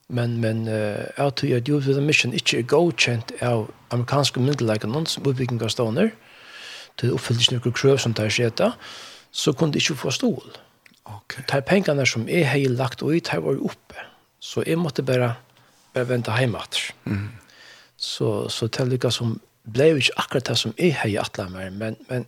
Men, 0.09 0.37
men 0.41 0.67
uh, 0.67 1.05
jeg 1.17 1.35
tror 1.35 1.55
at 1.55 1.67
Youth 1.69 1.87
with 1.87 1.97
a 1.97 2.01
Mission 2.01 2.33
ikke 2.33 2.59
er 2.59 2.67
godkjent 2.67 3.31
av 3.41 3.69
amerikanske 3.89 4.39
myndelegger 4.39 4.89
noen 4.89 5.05
som 5.05 5.25
utbygging 5.25 5.61
av 5.61 5.71
stående, 5.73 6.11
til 6.97 7.13
oppfylles 7.13 7.49
noen 7.51 7.73
krøv 7.73 7.97
som 7.97 8.13
tar 8.13 8.29
skjeta, 8.29 8.73
så 9.31 9.53
kunne 9.53 9.73
de 9.73 9.81
ikke 9.81 9.97
få 9.97 10.11
stål. 10.13 10.57
Okay. 11.03 11.43
De 11.49 11.61
pengene 11.65 12.05
som 12.05 12.27
jeg 12.29 12.45
har 12.47 12.69
lagt 12.69 13.01
ut, 13.01 13.31
de 13.31 13.39
var 13.41 13.63
oppe. 13.63 13.95
Mm 13.97 14.12
Så 14.43 14.65
jeg 14.67 14.79
måtte 14.79 15.05
bare, 15.07 15.35
bare 15.95 16.09
vente 16.09 16.35
hjemme 16.35 16.59
etter. 16.59 16.91
Mm. 17.07 17.29
Så, 17.95 18.49
så 18.51 18.67
til 18.67 18.91
lykke 18.91 19.11
som 19.13 19.37
ble 19.63 19.93
jo 19.93 20.01
ikke 20.01 20.19
akkurat 20.19 20.49
det 20.51 20.57
som 20.59 20.73
jeg 20.75 20.97
har 20.99 21.11
gjort 21.13 21.39
atlet 21.39 21.53
mer, 21.53 21.69
men, 21.71 21.97
men 22.09 22.27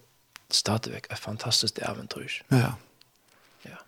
stadigvæk 0.53 1.09
et 1.11 1.19
fantastisk 1.19 1.81
eventyr. 1.83 2.39
Ja. 2.55 2.71
ja. 3.67 3.81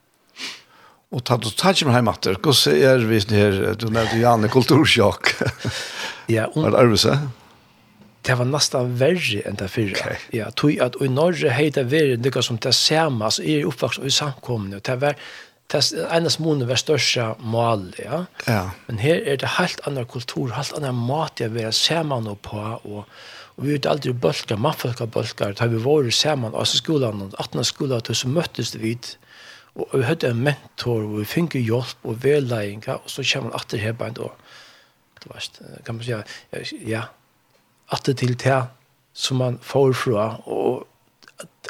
Og 1.15 1.23
ta 1.23 1.37
du 1.39 1.47
tar 1.55 1.77
ikke 1.77 1.87
med 1.87 1.95
hjemme 1.95 2.15
etter, 2.17 2.39
hvordan 2.43 2.83
er 2.91 3.07
vi 3.07 3.23
her, 3.31 3.59
du 3.79 3.87
nevnte 3.87 4.19
Janne 4.19 4.51
kultursjokk. 4.51 5.31
ja, 6.35 6.49
um, 6.51 6.65
var 6.65 6.75
det 6.75 6.83
arvelse? 6.83 7.19
Det 8.27 8.35
var 8.35 8.49
nesten 8.51 8.95
verre 8.99 9.43
enn 9.47 9.55
det 9.55 9.69
fyrre. 9.71 9.95
Okay. 9.95 10.19
Ja, 10.35 10.49
tog 10.51 10.75
at 10.83 10.97
i 10.99 11.07
Norge 11.07 11.53
hejde 11.55 11.85
värre, 11.87 12.19
det 12.19 12.43
som 12.43 12.59
det 12.59 12.75
samme, 12.75 13.23
altså 13.23 13.45
jeg 13.47 13.61
er 13.61 13.69
oppvokst 13.69 14.03
og 14.03 14.09
i 14.09 14.11
samkommende, 14.11 14.81
og 14.81 14.85
det 14.89 14.99
var 14.99 15.15
det 15.67 16.07
eneste 16.09 16.37
smånen 16.37 16.67
var 16.67 16.75
största 16.75 17.35
mål, 17.39 17.95
ja. 17.97 18.25
ja. 18.45 18.71
Men 18.85 18.97
här 18.97 19.27
är 19.27 19.37
det 19.37 19.47
helt 19.47 19.87
annen 19.87 20.05
kultur, 20.05 20.47
helt 20.47 20.73
annen 20.73 20.95
mat 20.95 21.39
jag 21.39 21.49
vil 21.49 21.73
se 21.73 22.03
man 22.03 22.35
på. 22.41 22.79
Och, 22.83 23.05
og 23.57 23.65
vi 23.65 23.71
vet 23.71 23.85
aldrig 23.85 24.13
mannfolk 24.13 24.59
mannfolka 24.59 25.05
bölkar, 25.05 25.53
da 25.53 25.65
vi 25.65 25.77
var 25.77 26.09
se 26.09 26.35
man, 26.35 26.55
alltså 26.55 26.77
skolan, 26.77 27.31
18 27.37 27.65
skolan, 27.65 28.01
så 28.01 28.27
møttes 28.27 28.75
vi 28.75 28.97
og 29.77 29.93
vi 29.93 30.03
hadde 30.07 30.31
en 30.31 30.41
mentor, 30.41 31.03
og 31.05 31.19
vi 31.19 31.25
fikk 31.29 31.57
hjelp 31.59 32.07
og 32.07 32.23
vedlegginga, 32.23 32.97
og 32.97 33.11
så 33.11 33.21
kommer 33.21 33.51
man 33.51 33.59
atter 33.59 33.77
her 33.77 33.93
bare 33.93 34.15
da. 34.17 34.29
Det 35.21 35.29
var, 35.29 35.49
kan 35.85 35.95
man 35.99 36.05
si, 36.07 36.79
ja, 36.87 37.03
atter 37.93 38.17
til 38.17 38.33
det 38.41 38.61
som 39.13 39.37
man 39.37 39.59
får 39.61 39.93
fra, 39.93 40.25
og 40.45 40.87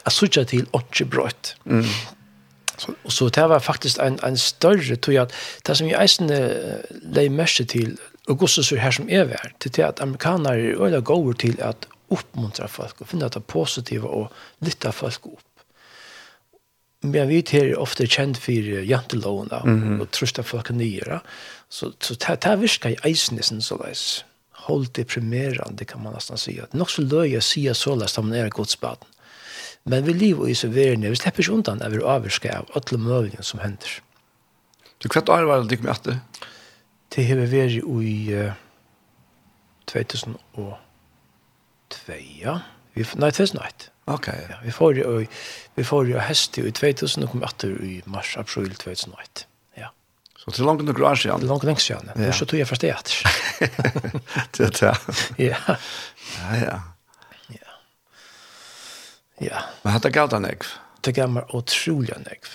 jeg 0.05 0.15
suttja 0.15 0.43
til 0.47 0.67
åndsje 0.75 1.07
brøtt. 1.11 1.55
Mm. 1.65 1.83
Så, 2.77 2.93
og 3.03 3.11
så 3.11 3.29
det 3.29 3.49
var 3.49 3.59
faktiskt 3.59 3.99
en, 3.99 4.19
en 4.25 4.37
større 4.37 4.95
tror 4.95 5.21
at 5.21 5.31
det 5.67 5.77
som 5.77 5.87
jeg 5.87 6.01
eisende 6.01 6.83
lägger 7.01 7.29
mest 7.29 7.69
till, 7.69 7.97
och 8.27 8.37
gosse 8.37 8.63
så 8.63 8.75
här 8.75 8.91
som 8.91 9.09
är 9.09 9.53
til 9.59 9.71
det 9.71 9.83
at 9.83 10.01
amerikanere 10.01 10.59
er 10.59 10.81
øyla 10.81 10.97
öliga 10.97 11.33
til 11.33 11.53
till 11.53 11.63
att 11.63 11.87
uppmuntra 12.09 12.67
folk 12.67 13.01
og 13.01 13.07
finne 13.07 13.25
att 13.25 13.33
det 13.33 13.47
positiva 13.47 14.07
och 14.07 14.31
lytta 14.59 14.91
folk 14.91 15.25
opp 15.25 15.39
Men 17.01 17.27
vi 17.27 17.43
er 17.53 17.77
ofta 17.77 18.05
känd 18.05 18.37
för 18.37 18.83
jantelåna 18.83 19.61
mm 19.63 19.83
-hmm. 19.83 20.01
och 20.01 20.11
trusta 20.11 20.43
folk 20.43 20.69
nyra. 20.69 21.19
Så, 21.69 21.91
så 22.01 22.13
det 22.13 22.43
här 22.43 22.57
virkar 22.57 23.07
i 23.07 23.15
sin 23.15 23.61
så 23.61 23.77
leis 23.77 24.25
Håll 24.51 24.85
deprimerande 24.85 25.85
kan 25.85 26.03
man 26.03 26.13
nästan 26.13 26.37
säga. 26.37 26.65
nok 26.71 26.89
så 26.89 27.01
löjer 27.01 27.39
sig 27.39 27.75
så 27.75 27.95
leis 27.95 28.13
da 28.13 28.21
man 28.21 28.33
är 28.33 28.49
godsbaden. 28.49 29.07
Men 29.87 30.05
vi 30.05 30.13
liv 30.13 30.39
og 30.43 30.51
i 30.51 30.55
så 30.57 30.67
verden, 30.71 31.05
vi 31.07 31.15
slipper 31.15 31.43
ikke 31.43 31.55
undan 31.55 31.81
at 31.81 31.93
vi 31.93 32.01
er 32.01 32.09
avvirket 32.17 32.51
av 32.51 32.71
alle 32.75 32.99
møvene 32.99 33.43
som 33.45 33.61
hender. 33.63 33.99
Du 35.03 35.07
kvart 35.09 35.29
år 35.29 35.45
var 35.47 35.63
det 35.63 35.77
ikke 35.77 35.87
med 35.87 35.95
at 35.95 36.07
det? 36.07 36.17
Har 37.17 37.39
vi 37.39 37.45
vært 37.49 37.77
i 37.81 38.15
uh, 38.35 38.57
2002, 39.87 40.65
ja. 42.41 42.57
Vi, 42.97 43.05
nei, 43.21 43.29
2001. 43.31 43.87
Ok. 44.11 44.27
Ja, 44.27 44.57
vi 44.63 44.71
får 44.71 44.97
jo, 44.99 45.13
vi 45.75 45.85
får 45.85 46.09
jo 46.11 46.19
hest 46.23 46.57
i 46.59 46.65
2000 46.71 47.25
og 47.25 47.31
kom 47.31 47.45
etter 47.47 47.77
i 47.83 48.01
mars, 48.09 48.35
april 48.39 48.69
2001. 48.75 49.45
Ja. 49.77 49.91
Så 50.39 50.51
til 50.55 50.67
langt 50.67 50.83
nok 50.85 50.99
år 50.99 51.15
siden? 51.19 51.39
Til 51.43 51.51
langt 51.51 51.67
nok 51.67 51.81
siden. 51.83 52.11
Ja. 52.15 52.27
Og 52.27 52.35
så 52.35 52.45
tog 52.45 52.59
jeg 52.59 52.67
først 52.67 52.83
det 52.85 52.93
etter. 52.95 53.15
det 54.57 54.67
er 54.67 54.75
det. 54.81 54.93
Ja. 55.47 55.77
Ja, 56.37 56.55
ja. 56.63 56.77
Ja. 59.43 59.63
Men 59.83 59.93
hatt 59.93 60.07
det 60.07 60.15
gav 60.15 60.31
den 60.33 60.47
ekv? 60.49 60.69
Det 61.05 61.13
gav 61.15 61.31
meg 61.31 61.53
utrolig 61.55 62.13
en 62.15 62.27
ekv. 62.31 62.49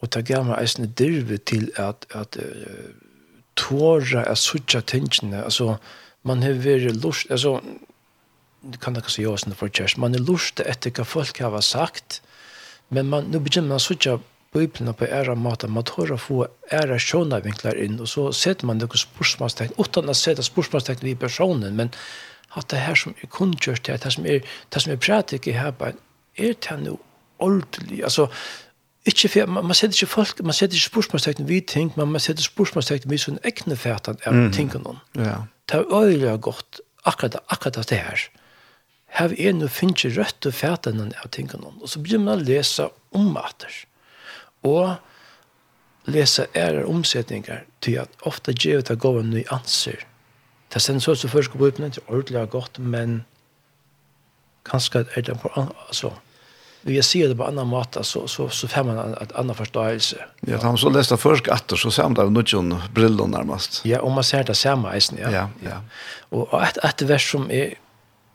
Og 0.00 0.08
det 0.14 0.24
gav 0.30 0.46
meg 0.48 0.60
eisne 0.62 0.88
dirve 0.96 1.36
til 1.50 1.68
at, 1.80 2.06
at 2.16 2.38
uh, 2.40 2.92
tåra 3.60 4.24
er 4.24 4.38
suttja 4.38 4.80
tingene, 4.80 5.44
altså, 5.44 5.76
man 6.22 6.42
har 6.44 6.60
vært 6.64 7.00
lust, 7.02 7.30
altså, 7.30 7.58
kan 8.80 8.94
det 8.94 9.04
ikke 9.04 9.14
si 9.14 9.24
jåsene 9.24 9.56
for 9.56 9.72
kjærs, 9.72 9.98
man 10.00 10.16
er 10.16 10.24
lust 10.24 10.60
etter 10.60 10.92
hva 10.96 11.06
folk 11.08 11.40
har 11.40 11.60
sagt, 11.64 12.20
men 12.90 13.08
man, 13.12 13.30
nå 13.30 13.40
begynner 13.40 13.74
man 13.74 13.82
suttja 13.82 14.18
Bibelen 14.52 14.94
på 14.98 15.06
æra 15.06 15.36
mata, 15.38 15.68
man 15.70 15.86
tåra 15.86 16.16
få 16.18 16.42
æra 16.74 16.98
sjånavinklar 16.98 17.78
inn, 17.78 18.00
og 18.02 18.08
så 18.10 18.30
setter 18.34 18.66
man 18.66 18.80
noen 18.82 18.98
spørsmålstegn, 18.98 19.76
utan 19.78 20.10
å 20.10 20.16
sette 20.16 20.42
spørsmålstegn 20.42 21.06
i 21.06 21.14
personen, 21.14 21.76
men 21.78 21.92
at 22.58 22.66
det 22.72 22.80
her 22.82 22.98
som 22.98 23.14
er 23.22 23.30
kundgjørst, 23.30 23.86
det, 23.86 24.00
det 24.02 24.12
som 24.16 24.26
er, 24.26 24.40
det 24.42 24.82
som 24.82 24.92
er 24.92 24.98
pratik 24.98 25.46
i 25.46 25.54
her, 25.54 25.70
er 26.40 26.56
det 26.56 26.80
nå 26.84 26.96
ordentlig, 27.40 28.02
altså, 28.04 28.26
ikke 29.08 29.28
for, 29.32 29.46
man, 29.46 29.64
man 29.70 29.76
setter 29.76 29.96
ikke 29.96 30.12
folk, 30.12 30.42
man 30.44 30.56
setter 30.56 30.76
ikke 30.76 30.90
spørsmålstekten 30.90 31.48
vi 31.48 31.60
ting, 31.64 31.92
men 31.96 32.12
man 32.12 32.20
setter 32.20 32.44
spørsmålstekten 32.44 33.10
vi 33.10 33.18
sånn 33.20 33.40
ekne 33.48 33.78
fætan 33.80 34.20
av 34.28 34.36
mm. 34.36 34.50
tingene 34.56 34.84
noen. 34.84 35.00
Ja. 35.16 35.38
Det 35.70 35.80
er 35.80 35.94
øyelig 35.94 36.34
godt, 36.44 36.82
akkurat, 37.08 37.38
akkurat 37.48 37.80
det 37.88 38.02
her. 38.02 38.26
Her 39.16 39.32
er 39.32 39.56
noe 39.56 39.72
finnes 39.72 40.04
ikke 40.04 40.20
rødt 40.20 40.50
og 40.50 40.54
fætan 40.54 41.00
av 41.08 41.30
tingene 41.34 41.64
noen. 41.64 41.80
Og 41.80 41.90
så 41.90 42.02
begynner 42.02 42.28
man 42.28 42.42
å 42.44 42.48
lese 42.50 42.90
om 43.16 43.32
mater. 43.34 43.80
Og 44.68 44.98
lese 46.10 46.46
ære 46.54 46.84
omsetninger 46.86 47.64
til 47.80 47.98
at 48.02 48.28
ofte 48.28 48.52
gjør 48.52 48.84
det 48.84 48.98
gå 49.00 49.12
gode 49.16 49.26
nyanser. 49.32 50.04
Det 50.70 50.78
er 50.78 51.00
så 51.02 51.14
som 51.18 51.30
først 51.30 51.50
går 51.50 51.72
på 51.74 51.82
er 51.82 51.98
ordentlig 52.06 52.48
godt, 52.50 52.78
men 52.78 53.24
kanskje 54.64 55.06
er 55.16 55.22
det 55.26 55.40
på, 55.40 55.50
altså, 55.56 56.12
Vi 56.82 56.96
jag 56.96 57.04
ser 57.04 57.28
det 57.28 57.36
på 57.36 57.44
annan 57.44 57.66
måta 57.66 58.02
så 58.02 58.28
så 58.28 58.48
så 58.48 58.68
får 58.68 58.84
man 58.84 58.98
en 58.98 59.16
annan 59.34 59.56
förståelse. 59.56 60.16
Ja, 60.40 60.58
han 60.62 60.78
så 60.78 60.90
läste 60.90 61.16
först 61.16 61.48
åter 61.48 61.76
så 61.76 61.90
samlar 61.90 62.24
det 62.24 62.30
någon 62.30 62.82
brillor 62.94 63.26
närmast. 63.26 63.84
Ja, 63.84 64.00
om 64.00 64.12
man 64.12 64.24
ser 64.24 64.44
det 64.44 64.54
samma 64.54 64.96
isen, 64.96 65.18
ja. 65.22 65.30
Ja, 65.30 65.48
ja. 65.60 65.82
Och 66.28 66.62
att 66.62 66.78
att 66.78 67.02
vers 67.02 67.30
som 67.30 67.50
är 67.50 67.74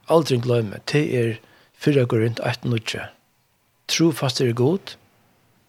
aldrig 0.05 0.41
glömmer, 0.43 0.79
det 0.91 1.17
är 1.21 1.39
fyra 1.77 2.03
går 2.03 2.17
runt 2.17 2.39
ett 2.39 2.63
nutje. 2.63 3.09
Tro 3.85 4.11
fast 4.11 4.41
är 4.41 4.51
god 4.51 4.91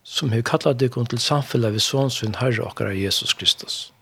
som 0.03 0.33
hur 0.33 0.43
kallat 0.43 0.79
dig 0.79 0.91
till 1.09 1.18
samfället 1.18 1.72
vid 1.72 1.83
sons 1.83 2.22
herre 2.37 2.62
och 2.62 2.95
Jesus 2.95 3.35
Kristus. 3.35 3.93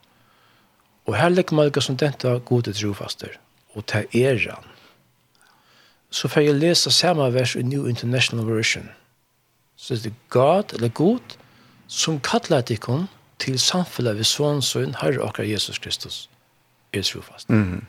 Och 1.04 1.14
här 1.14 1.30
lägger 1.30 1.54
man 1.54 1.72
som 1.80 1.96
detta 1.96 2.38
gode 2.38 2.72
trofaster 2.72 3.38
och 3.74 3.86
ta 3.86 3.98
eran 4.10 4.64
så 6.14 6.28
får 6.30 6.44
jeg 6.46 6.54
lese 6.54 6.90
samme 6.94 7.26
vers 7.34 7.56
i 7.58 7.62
New 7.66 7.88
International 7.90 8.46
Version. 8.46 8.86
Så 9.76 9.96
det 9.98 10.12
er 10.12 10.20
God, 10.30 10.72
eller 10.72 10.88
God, 10.88 11.34
som 11.88 12.20
kallar 12.20 12.62
dikon 12.62 13.08
til 13.42 13.58
samfunnet 13.58 14.16
ved 14.16 14.24
svånsøyn, 14.24 14.94
Herre 15.00 15.26
akkurat 15.26 15.50
Jesus 15.50 15.78
Kristus, 15.78 16.30
er 16.92 17.02
trofast. 17.02 17.50
Mm. 17.50 17.86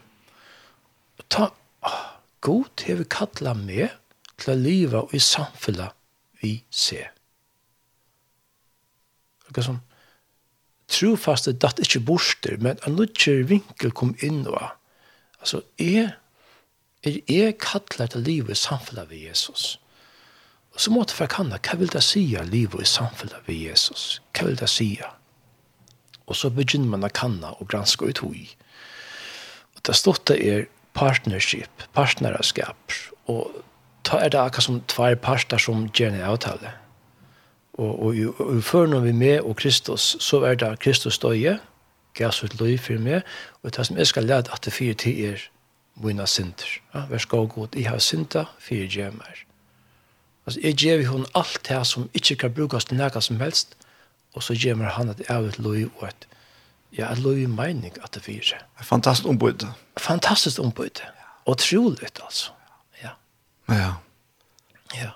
Og 1.18 1.30
ta, 1.30 1.52
oh, 1.86 2.02
God 2.42 2.86
har 2.88 2.96
vi 2.96 3.06
kallat 3.10 3.62
med 3.62 3.94
til 4.42 4.56
å 4.56 4.58
leve 4.58 5.06
i 5.14 5.22
samfunnet 5.22 5.94
vi 6.42 6.58
ser. 6.74 7.14
Det 9.54 9.62
er 9.62 9.70
som, 9.70 9.82
trofaste 10.90 11.54
datt 11.54 11.78
ikke 11.80 12.02
borster, 12.10 12.58
men 12.58 12.82
en 12.88 12.98
nødvendig 12.98 13.50
vinkel 13.54 13.94
kom 13.94 14.18
inn 14.26 14.48
og, 14.50 14.62
altså, 15.40 15.62
er 15.78 16.16
Er 17.06 17.22
jeg 17.28 17.58
kallar 17.58 18.08
til 18.08 18.22
livet 18.22 18.50
i 18.50 18.56
samfunnet 18.56 19.10
ved 19.10 19.18
Jesus. 19.18 19.80
Og 20.74 20.82
så 20.82 20.92
måtte 20.92 21.16
jeg 21.20 21.30
kanna, 21.30 21.60
hva 21.62 21.78
vil 21.78 21.92
det 21.94 22.04
sige 22.04 22.44
livet 22.46 22.82
i 22.82 22.90
samfunnet 22.90 23.46
ved 23.48 23.56
Jesus? 23.56 24.22
Hva 24.34 24.48
vil 24.48 24.60
det 24.60 24.70
si 24.70 25.00
Og 26.26 26.36
så 26.36 26.50
begynner 26.50 26.90
man 26.90 27.06
å 27.06 27.14
kanna 27.14 27.54
og 27.60 27.68
granske 27.70 28.06
ut 28.06 28.18
hui. 28.18 28.50
Og 29.76 29.86
det 29.86 29.96
stått 29.96 30.30
er 30.30 30.66
partnership, 30.94 31.86
partnerskap. 31.94 32.92
Og 33.28 33.62
ta 34.04 34.18
er 34.18 34.34
det 34.34 34.40
akkurat 34.42 34.64
som 34.64 34.82
tvær 34.90 35.16
parter 35.16 35.62
som 35.62 35.88
gjerne 35.94 36.26
avtale. 36.26 36.74
Og, 37.78 38.04
og, 38.06 38.16
og, 38.16 38.42
og 38.42 38.64
før 38.64 38.88
når 38.88 39.00
vi 39.00 39.10
er 39.10 39.22
med 39.22 39.40
og 39.42 39.56
Kristus, 39.56 40.16
så 40.20 40.42
er 40.48 40.56
det 40.56 40.80
Kristus 40.80 41.20
døye, 41.20 41.60
gav 42.16 42.32
sitt 42.32 42.56
liv 42.62 42.80
for 42.80 43.00
meg, 43.00 43.22
og 43.64 43.76
det 43.76 43.86
som 43.86 43.98
jeg 43.98 44.08
skal 44.08 44.24
lade 44.24 44.52
at 44.54 44.66
det 44.66 44.74
fyrer 44.74 44.96
til 44.96 45.26
er 45.26 45.50
mina 46.04 46.26
synder. 46.26 46.78
Ja, 46.94 47.06
vær 47.10 47.24
skal 47.24 47.48
god, 47.48 47.76
jeg 47.76 47.90
har 47.90 48.00
synda, 48.04 48.46
fyrir 48.60 48.88
gjør 48.92 49.18
meg. 49.18 49.42
Altså, 50.46 50.60
jeg 50.62 50.76
gjør 50.76 51.08
hun 51.10 51.26
alt 51.36 51.62
det 51.68 51.82
som 51.88 52.10
ikke 52.14 52.36
kan 52.44 52.54
brukes 52.54 52.86
til 52.86 53.00
noe 53.00 53.22
som 53.22 53.40
helst, 53.42 53.76
og 54.36 54.44
så 54.44 54.54
gjør 54.54 54.82
meg 54.82 54.94
han 54.98 55.10
at 55.14 55.22
jeg 55.24 55.32
har 55.32 55.48
et 55.48 55.60
lov 55.60 56.02
og 56.02 56.08
et, 56.10 56.28
ja, 56.98 57.12
et 57.12 57.22
løy 57.24 57.46
mening 57.50 57.96
at 58.04 58.14
det 58.14 58.26
fyrir. 58.28 58.58
Fantastisk 58.82 59.30
ombud. 59.30 59.66
Fantastisk 59.98 60.60
ombud. 60.60 61.02
Og 61.46 61.58
trolig, 61.58 62.12
altså. 62.24 62.52
Ja. 63.02 63.16
Ja. 63.70 63.94
Ja. 64.96 65.14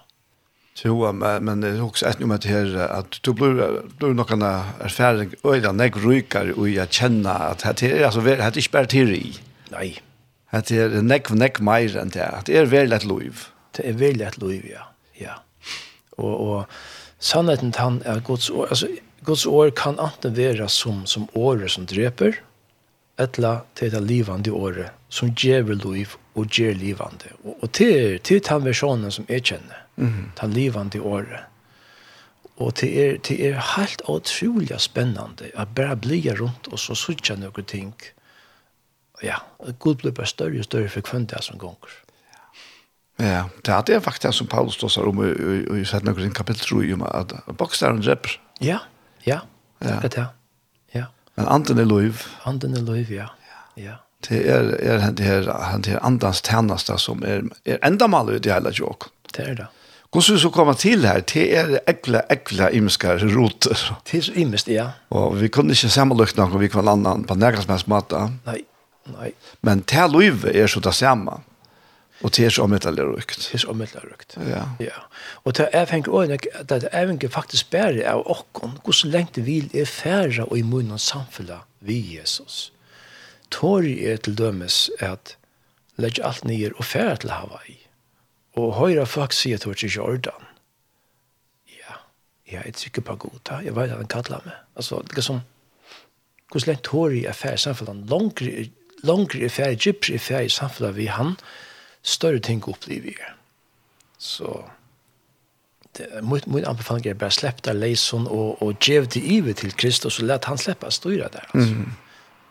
Jo, 0.86 1.12
men 1.12 1.44
men 1.44 1.62
det 1.62 1.76
er 1.76 1.82
også 1.84 2.08
et 2.08 2.20
nummer 2.20 2.38
til 2.38 2.52
her, 2.52 2.88
at 2.88 3.20
du 3.26 3.34
blir, 3.34 3.82
blir 4.00 4.14
noen 4.16 4.44
erfaring, 4.80 5.34
og 5.44 5.56
jeg 5.56 5.66
er 5.66 5.76
nek 5.76 5.98
rykere, 6.00 6.56
og 6.56 6.70
jeg 6.72 6.90
kjenner 6.90 7.52
at 7.52 7.66
det 7.80 7.92
er, 7.92 8.06
altså, 8.06 8.22
det 8.22 8.40
er 8.40 8.58
ikke 8.58 8.72
bare 8.72 8.86
til 8.86 9.12
i. 9.12 9.40
Nei 9.72 10.00
at 10.56 10.70
det 10.70 10.80
er 10.82 11.02
nekk, 11.06 11.30
nekk 11.38 11.62
meir 11.62 11.98
enn 12.00 12.14
det. 12.14 12.28
Det 12.48 12.58
er 12.58 12.70
veldig 12.70 12.98
et 12.98 13.08
liv. 13.10 13.46
Det 13.78 13.86
er 13.86 14.00
veldig 14.00 14.26
et 14.26 14.40
liv, 14.42 14.66
ja. 14.72 14.88
ja. 15.20 15.36
Og, 16.18 16.34
og 16.34 17.22
sannheten 17.22 17.74
han 17.78 18.02
er 18.06 18.24
Guds 18.26 18.50
år, 18.50 18.72
altså 18.74 18.90
Guds 19.28 19.46
år 19.46 19.70
kan 19.78 20.00
anten 20.02 20.38
være 20.38 20.70
som, 20.72 21.04
som 21.06 21.28
året 21.38 21.76
som 21.76 21.86
dreper, 21.86 22.40
etla 23.20 23.60
til 23.76 23.92
det 23.92 24.02
livande 24.08 24.52
året 24.56 24.96
som 25.12 25.34
gjør 25.36 25.74
liv 25.76 26.16
og 26.40 26.48
gjør 26.56 26.78
livande. 26.80 27.34
Og, 27.44 27.58
og 27.62 27.72
til, 27.76 28.18
til 28.24 28.42
den 28.46 28.66
versjonen 28.66 29.12
som 29.12 29.26
jeg 29.30 29.44
kjenner, 29.44 29.86
mm 29.98 30.08
-hmm. 30.08 30.42
den 30.42 30.54
livande 30.54 31.02
året. 31.02 31.46
Og 32.58 32.80
det 32.82 32.90
er, 33.06 33.18
det 33.18 33.48
er 33.48 33.78
helt 33.78 34.02
utrolig 34.08 34.82
spennende 34.82 35.52
at 35.56 35.68
bare 35.76 35.96
bli 35.96 36.32
rundt 36.32 36.68
og 36.72 36.80
så 36.80 36.96
sutja 36.96 37.36
noen 37.36 37.66
ting. 37.66 37.94
Mm 37.94 38.19
ja, 39.24 39.40
Gud 39.80 39.96
blir 40.02 40.12
bare 40.16 40.28
større 40.28 40.60
og 40.60 40.68
større 40.68 40.90
for 40.90 41.06
kvendt 41.06 41.34
det 41.34 41.44
som 41.44 41.60
gonger. 41.60 41.96
Ja, 43.20 43.44
det 43.66 43.74
er 43.74 43.82
det 43.82 44.04
faktisk 44.04 44.38
som 44.38 44.48
Paulus 44.48 44.78
står 44.80 45.08
om 45.10 45.24
i 45.76 45.86
Sætna 45.86 46.14
Korin 46.14 46.34
kapittel 46.34 46.64
3, 46.64 46.94
om 46.94 47.02
at 47.04 47.34
bokstaren 47.58 48.02
dreper. 48.02 48.38
Ja, 48.62 48.78
ja, 49.26 49.40
det 49.84 49.92
er 49.92 50.08
det, 50.08 50.28
ja. 50.96 51.04
Men 51.36 51.48
anden 51.48 51.80
er 51.80 51.86
lov. 51.86 52.24
Anden 52.46 52.78
er 52.78 52.82
lov, 52.82 53.12
ja. 53.12 53.28
ja. 53.78 54.00
Det 54.30 54.40
er, 54.50 54.76
er 54.80 55.12
det 55.12 55.26
her, 55.26 55.42
det 55.78 55.94
her 55.94 56.00
andans 56.06 56.42
tjeneste 56.42 56.98
som 57.00 57.24
er, 57.24 57.44
er 57.66 57.80
enda 57.88 58.08
mal 58.08 58.32
ut 58.32 58.46
i 58.46 58.52
hele 58.52 58.72
tjåk. 58.72 59.10
Det 59.36 59.48
er 59.48 59.54
det. 59.56 59.68
Hvordan 60.12 60.40
skal 60.40 60.50
du 60.50 60.54
komme 60.56 60.74
til 60.74 61.06
her? 61.06 61.20
Det 61.22 61.46
er 61.58 61.76
ekle, 61.88 62.24
ekle 62.34 62.72
imske 62.74 63.14
roter. 63.36 63.78
Det 64.10 64.18
er 64.18 64.22
så 64.26 64.34
imest, 64.42 64.68
ja. 64.68 64.88
Og 65.14 65.38
vi 65.42 65.52
kunne 65.54 65.76
ikke 65.76 65.92
sammenløkne 65.94 66.48
noe 66.50 66.64
vi 66.64 66.72
kvar 66.72 66.88
annan 66.90 67.28
på 67.30 67.38
nærkast 67.38 67.70
mest 67.70 67.88
måte. 67.92 68.24
Nei. 68.48 68.64
Nei. 69.16 69.32
Men 69.62 69.84
det 69.90 70.10
livet 70.14 70.56
er 70.56 70.68
så 70.68 70.82
det 70.84 70.96
samme. 70.96 71.40
Og 72.20 72.36
det 72.36 72.46
er 72.46 72.50
så 72.52 72.66
omvittelig 72.68 73.04
rukt. 73.04 73.38
Det 73.48 73.54
er 73.56 73.62
så 73.64 73.70
omvittelig 73.72 74.04
rukt. 74.12 74.36
Ja. 74.38 74.64
ja. 74.80 75.04
Og 75.44 75.56
det 75.58 75.70
er 75.74 75.86
fengt 75.88 76.08
også 76.08 76.34
at 76.34 76.70
det 76.70 76.90
er 76.92 77.12
ikke 77.12 77.30
faktisk 77.32 77.70
bære 77.72 78.04
av 78.12 78.26
åkken 78.28 78.76
hvordan 78.84 79.12
lengt 79.14 79.40
vil 79.46 79.70
er 79.74 79.88
færre 79.88 80.46
og 80.46 80.58
i 80.58 80.62
munnen 80.62 81.00
samfunnet 81.00 81.64
vi 81.80 82.00
Jesus. 82.18 82.74
Torg 83.52 83.88
er 83.88 84.18
til 84.18 84.36
dømes 84.38 84.90
at 85.00 85.38
legge 85.98 86.26
alt 86.26 86.46
nye 86.46 86.72
og 86.76 86.86
færre 86.86 87.16
til 87.16 87.32
Hawaii. 87.32 87.78
Og 88.60 88.76
høyre 88.76 89.06
folk 89.06 89.34
sier 89.34 89.58
til 89.58 89.72
oss 89.72 89.84
i 89.84 89.88
Jordan. 89.88 90.50
Ja, 91.72 92.02
ja 92.52 92.66
jeg 92.66 92.76
trykker 92.76 93.02
på 93.02 93.16
god. 93.16 93.40
Jeg 93.64 93.76
vet 93.76 93.96
at 93.96 93.98
han 93.98 94.12
kallar 94.12 94.44
meg. 94.46 94.60
Altså, 94.76 95.00
det 95.08 95.18
er 95.18 95.28
som 95.30 95.42
hvordan 96.52 96.68
lengt 96.68 96.84
torg 96.84 97.24
er 97.24 97.38
færre 97.38 97.58
samfunnet 97.62 98.10
langere 98.10 98.68
langere 99.04 99.46
er 99.46 99.54
ferdig, 99.54 99.80
gypsere 99.86 100.20
er 100.20 100.26
ferdig 100.26 100.52
samfunnet 100.56 100.98
vi 100.98 101.08
han, 101.12 101.36
større 102.04 102.40
ting 102.40 102.64
opplever 102.68 103.10
vi. 103.10 103.16
Så 104.20 104.64
det, 105.98 106.08
min, 106.24 106.42
min 106.48 106.68
anbefaling 106.68 107.08
er 107.08 107.20
bare 107.20 107.34
slepp 107.34 107.64
deg 107.66 107.80
leisen 107.80 108.28
og, 108.28 108.62
og 108.64 108.80
gjev 108.84 109.08
det 109.14 109.24
ive 109.24 109.54
til 109.58 109.74
Kristus 109.76 110.20
og 110.20 110.30
let 110.30 110.48
han 110.50 110.60
slippe 110.60 110.90
å 110.90 110.94
styre 110.94 111.32
der. 111.34 111.48
Altså. 111.54 111.76
Mm. 111.76 111.98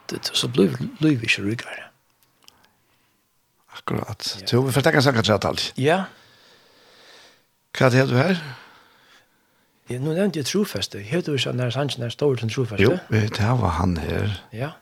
Det, 0.09 0.23
så 0.33 0.49
blir 0.49 0.73
vi 1.01 1.13
ikke 1.15 1.45
ryggere. 1.45 1.85
Akkurat. 3.77 4.39
Ja. 4.41 4.47
Jo, 4.53 4.63
vi 4.67 4.73
får 4.73 4.87
tenke 4.89 5.03
saker 5.05 5.27
til 5.27 5.37
alt. 5.37 5.67
Ja. 5.79 5.99
Hva 7.77 7.87
er 7.87 7.95
det 7.95 8.09
du 8.11 8.17
her? 8.17 8.41
Ja, 9.89 10.01
nå 10.03 10.13
nevnte 10.17 10.43
jeg 10.43 10.49
trofeste. 10.49 11.01
Hørte 11.09 11.31
du 11.31 11.39
ikke 11.39 11.53
at 11.53 11.61
når 11.61 11.77
sannsyn 11.77 12.05
er 12.05 12.13
stor 12.13 12.37
til 12.41 12.51
trofeste? 12.53 12.83
Jo, 12.85 12.97
det 13.13 13.53
var 13.61 13.77
han 13.79 13.97
her. 14.03 14.35
Ja. 14.53 14.73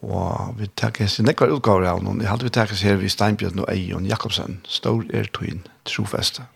Og 0.00 0.54
vi 0.58 0.66
takker 0.76 1.06
sin 1.06 1.28
nekvar 1.28 1.52
utgaver 1.52 1.86
av 1.90 2.00
noen. 2.02 2.22
Jeg 2.22 2.30
halte 2.30 2.48
vi 2.48 2.54
takker 2.56 2.80
her 2.86 2.96
ved 3.00 3.12
Steinbjørn 3.12 3.62
og 3.62 3.68
Eion 3.70 4.08
Jakobsen. 4.08 4.60
Stor 4.64 5.04
er 5.12 5.28
tøyen, 5.36 5.66
trofeste. 5.84 6.46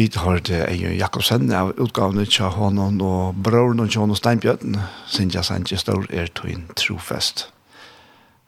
Vi 0.00 0.08
har 0.16 0.38
det 0.40 0.62
Eion 0.64 0.94
Jakobsen 0.96 1.50
av 1.52 1.74
utgavene 1.76 2.22
til 2.24 2.48
honom 2.54 3.02
og 3.04 3.40
broren 3.44 3.82
og 3.84 3.90
John 3.92 4.14
og 4.14 4.16
Steinbjørn, 4.16 4.78
Sintja 5.04 5.42
Sanchez 5.44 5.82
Stor 5.84 6.06
er 6.08 6.30
to 6.32 6.48
en 6.48 6.62
trofest. 6.72 7.42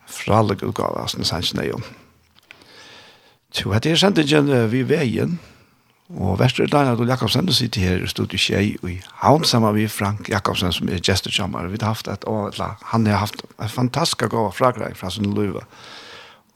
Fra 0.09 0.39
alle 0.41 0.57
utgavene 0.57 1.05
som 1.13 1.27
Sanchez 1.29 1.53
Eion. 1.61 1.85
Så 3.53 3.69
hette 3.75 3.93
er 3.93 4.01
sendingen 4.01 4.49
vi 4.73 4.81
veien, 4.89 5.37
og 6.17 6.41
Vestre 6.41 6.71
Daniel 6.73 7.05
og 7.05 7.13
Jakobsen 7.13 7.53
sitter 7.53 7.85
her 7.85 8.01
i 8.01 8.09
studiet 8.09 8.41
Kjei 8.41 8.65
og 8.81 8.89
i 8.95 8.97
havn 9.21 9.45
sammen 9.45 9.77
med 9.77 9.93
Frank 9.93 10.33
Jakobsen 10.33 10.73
som 10.73 10.89
er 10.89 11.05
gestekjammer. 11.05 11.69
Vi 11.69 11.85
har 11.85 11.93
haft 11.93 12.09
et 12.09 12.25
år, 12.25 12.57
han 12.95 13.07
har 13.07 13.27
haft 13.27 13.45
en 13.61 13.69
fantastisk 13.69 14.25
gav 14.33 14.55
fragreg 14.57 14.97
fra 14.97 15.13
sin 15.13 15.35
løyve 15.37 15.69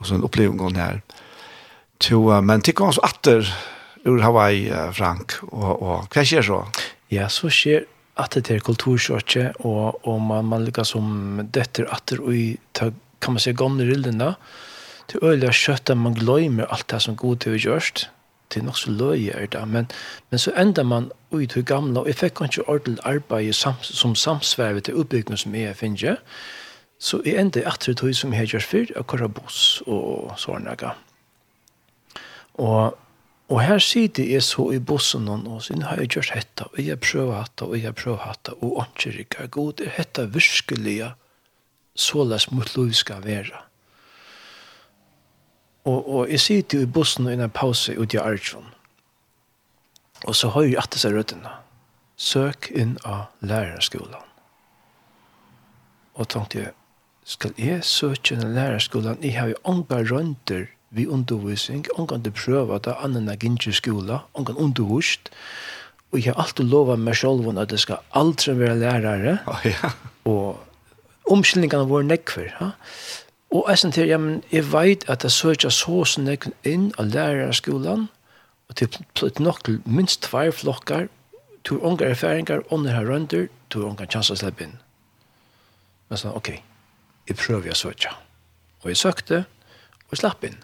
og 0.00 0.08
sånn 0.08 0.24
opplevelse 0.24 0.76
her. 0.80 1.04
Så, 2.00 2.24
men 2.40 2.64
tikk 2.64 2.80
oss 2.80 3.04
atter, 3.04 3.44
ur 4.06 4.22
Hawaii, 4.22 4.70
Frank, 4.94 5.38
og, 5.50 5.82
og 5.82 6.08
hva 6.14 6.24
skjer 6.24 6.46
så? 6.46 6.62
Ja, 7.12 7.28
så 7.30 7.50
skjer 7.52 7.86
at 8.16 8.36
det 8.36 8.54
er 8.54 8.64
kulturskjortje, 8.64 9.50
og, 9.68 10.00
og 10.08 10.20
man, 10.24 10.48
man 10.48 10.64
ligger 10.64 10.86
som 10.88 11.40
døtter 11.52 11.88
atter 11.92 12.22
og 12.24 12.56
ta, 12.76 12.90
kan 13.20 13.36
man 13.36 13.42
si, 13.42 13.52
gamle 13.56 13.84
rillene, 13.88 14.34
til 15.10 15.22
øyelig 15.22 15.52
kjøtt 15.54 15.92
at 15.92 16.00
man 16.00 16.16
glemmer 16.16 16.70
alt 16.72 16.88
det 16.90 17.02
som 17.04 17.16
god 17.18 17.44
til 17.44 17.54
å 17.56 17.60
gjørst, 17.60 18.06
til 18.50 18.64
nok 18.64 18.78
så 18.78 18.92
løye 18.94 19.34
er 19.34 19.48
det, 19.50 19.62
men, 19.68 19.88
men 20.30 20.40
så 20.40 20.54
enda 20.58 20.84
man 20.86 21.10
ut 21.34 21.50
til 21.52 21.66
gamle, 21.66 22.00
og 22.00 22.10
jeg 22.10 22.20
fikk 22.22 22.44
ikke 22.46 22.68
ordentlig 22.70 23.02
arbeid 23.04 23.52
sam, 23.54 23.78
som 23.82 24.14
samsverve 24.14 24.82
til 24.86 24.98
oppbyggene 25.02 25.38
som 25.38 25.54
jeg 25.54 25.76
finner, 25.76 26.20
så 26.98 27.20
jeg 27.26 27.36
enda 27.42 27.66
atter 27.68 27.94
tog 27.94 28.14
som 28.16 28.32
jeg 28.32 28.46
har 28.46 28.52
gjort 28.54 28.70
før, 28.70 28.92
akkurat 29.02 29.34
buss 29.36 29.82
og 29.84 30.32
sånne. 30.40 30.76
Og 32.64 32.96
Og 33.46 33.60
her 33.62 33.78
sitter 33.78 34.26
jeg 34.26 34.42
så 34.42 34.70
i 34.74 34.80
bussen 34.82 35.28
og 35.28 35.60
sin 35.62 35.84
har 35.86 36.00
jeg 36.02 36.16
gjort 36.16 36.32
dette, 36.34 36.66
og 36.66 36.80
jeg 36.82 36.98
prøver 36.98 37.44
dette, 37.44 37.64
og 37.64 37.78
jeg 37.78 37.94
prøver 37.94 38.24
dette, 38.32 38.54
og 38.58 38.80
ikke 38.82 39.12
rikker 39.18 39.46
god, 39.46 39.80
er 39.80 39.94
dette 39.96 40.26
virkelig 40.34 40.96
så 41.94 42.10
såles 42.10 42.50
mot 42.50 42.74
lov 42.76 42.90
skal 42.92 43.22
være. 43.24 43.62
Og, 45.86 46.08
og 46.08 46.30
jeg 46.30 46.40
sitter 46.40 46.82
i 46.82 46.86
bussen 46.90 47.28
i 47.30 47.36
en 47.38 47.50
pause 47.50 47.94
ut 47.94 48.14
i 48.14 48.18
Arjun, 48.18 48.66
og 50.26 50.34
så 50.34 50.50
har 50.50 50.66
jeg 50.66 50.78
atter 50.82 50.98
seg 50.98 51.14
røddene. 51.14 51.52
Søk 52.16 52.70
inn 52.74 52.96
av 53.04 53.28
lærerskolen. 53.44 54.24
Og 56.16 56.28
tenkte 56.32 56.58
jeg, 56.58 56.72
skal 57.28 57.52
jeg 57.60 57.84
søke 57.84 58.34
inn 58.34 58.42
av 58.42 58.54
lærerskolen? 58.56 59.20
Jeg 59.22 59.36
har 59.38 59.52
jo 59.52 59.60
andre 59.68 60.00
rønter 60.08 60.66
vi 60.96 61.06
undervisning, 61.06 61.86
ongan 62.00 62.24
du 62.24 62.30
prøver 62.34 62.80
det 62.82 62.96
annen 63.04 63.28
er 63.28 63.38
ikke 63.40 63.72
skola, 63.76 64.22
ongan 64.34 64.56
undervist, 64.56 65.30
og 66.12 66.18
jeg 66.18 66.32
har 66.32 66.40
alltid 66.42 66.70
lova 66.70 66.96
meg 66.96 67.16
selv 67.16 67.48
at 67.58 67.70
det 67.70 67.80
skal 67.82 68.02
aldri 68.12 68.54
være 68.58 68.78
lærere, 68.80 69.38
oh, 69.46 69.66
ja. 69.66 69.90
og 70.24 70.58
omkyldningene 71.26 71.88
våre 71.90 72.06
nekver, 72.06 72.52
ja? 72.60 72.70
og 73.50 73.66
jeg 73.68 73.78
synes 73.78 73.94
til, 73.94 74.08
ja, 74.08 74.18
men 74.18 74.42
jeg 74.52 74.72
vet 74.72 75.04
at 75.10 75.24
jeg 75.24 75.30
søker 75.30 75.70
så 75.70 76.04
som 76.04 76.28
jeg 76.28 76.50
inn 76.64 76.92
av 76.98 77.10
lærerskolen, 77.12 78.08
og 78.68 78.78
til 78.78 78.90
pløtt 79.14 79.40
nok 79.40 79.62
til 79.64 79.80
minst 79.84 80.24
tvær 80.26 80.50
flokkar, 80.50 81.06
to 81.64 81.78
unge 81.78 82.04
erfaringer, 82.04 82.62
under 82.70 82.94
her 82.94 83.06
rønder, 83.06 83.48
to 83.70 83.84
unge 83.86 84.06
chanser 84.06 84.34
å 84.34 84.40
slippe 84.40 84.66
inn. 84.66 84.76
Men 86.08 86.20
sånn, 86.20 86.34
ok, 86.38 86.52
jeg 87.26 87.38
prøver 87.38 87.74
å 87.74 87.78
søke. 87.78 88.12
Og 88.84 88.90
jeg 88.92 89.00
søkte, 89.00 89.44
og 90.06 90.14
jeg 90.14 90.22
slapp 90.22 90.44
inn. 90.46 90.58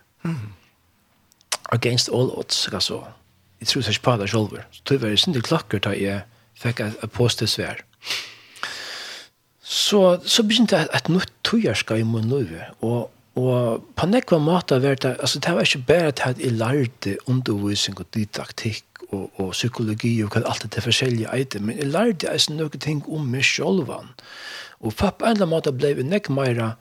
Against 1.72 2.08
all 2.08 2.30
odds, 2.38 2.68
altså. 2.72 3.02
Jeg 3.60 3.68
tror 3.68 3.88
ikke 3.88 4.02
på 4.02 4.16
det 4.16 4.30
selv. 4.30 4.58
Så 4.70 4.82
det 4.88 5.02
var 5.02 5.16
sin 5.16 5.42
klokker 5.42 5.78
da 5.78 5.94
jeg 5.96 6.22
fikk 6.58 6.80
et 6.80 7.10
påstesvær. 7.14 7.82
Så, 9.62 10.18
så 10.26 10.42
begynte 10.42 10.76
jeg 10.76 10.88
et 10.94 11.08
nytt 11.08 11.32
togjerska 11.46 11.96
i 11.96 12.02
min 12.06 12.28
liv. 12.28 12.50
Og, 12.80 13.10
og 13.38 13.84
på 13.96 14.08
nekva 14.10 14.38
måte 14.42 14.80
var 14.82 14.98
det, 15.00 15.14
altså 15.20 15.40
det 15.40 15.54
var 15.54 15.64
ikke 15.68 15.84
bare 15.88 16.10
at 16.12 16.40
jeg 16.42 16.52
lærte 16.52 17.16
undervisning 17.26 18.00
og 18.00 18.10
didaktikk 18.14 18.84
og, 19.12 19.30
og 19.40 19.52
psykologi 19.52 20.12
og 20.24 20.34
hva 20.34 20.42
alt 20.50 20.66
det 20.74 20.82
forskjellige 20.84 21.30
eide, 21.32 21.60
men 21.60 21.78
jeg 21.78 21.92
lærte 21.92 22.28
jeg 22.28 22.56
noen 22.56 22.82
ting 22.82 23.02
om 23.08 23.24
meg 23.32 23.46
sjølvan. 23.46 24.12
Og 24.82 24.96
på 24.98 25.06
en 25.06 25.14
eller 25.20 25.46
annen 25.46 25.54
måte 25.54 25.72
ble 25.72 25.94
jeg 25.94 26.08
nekva 26.08 26.74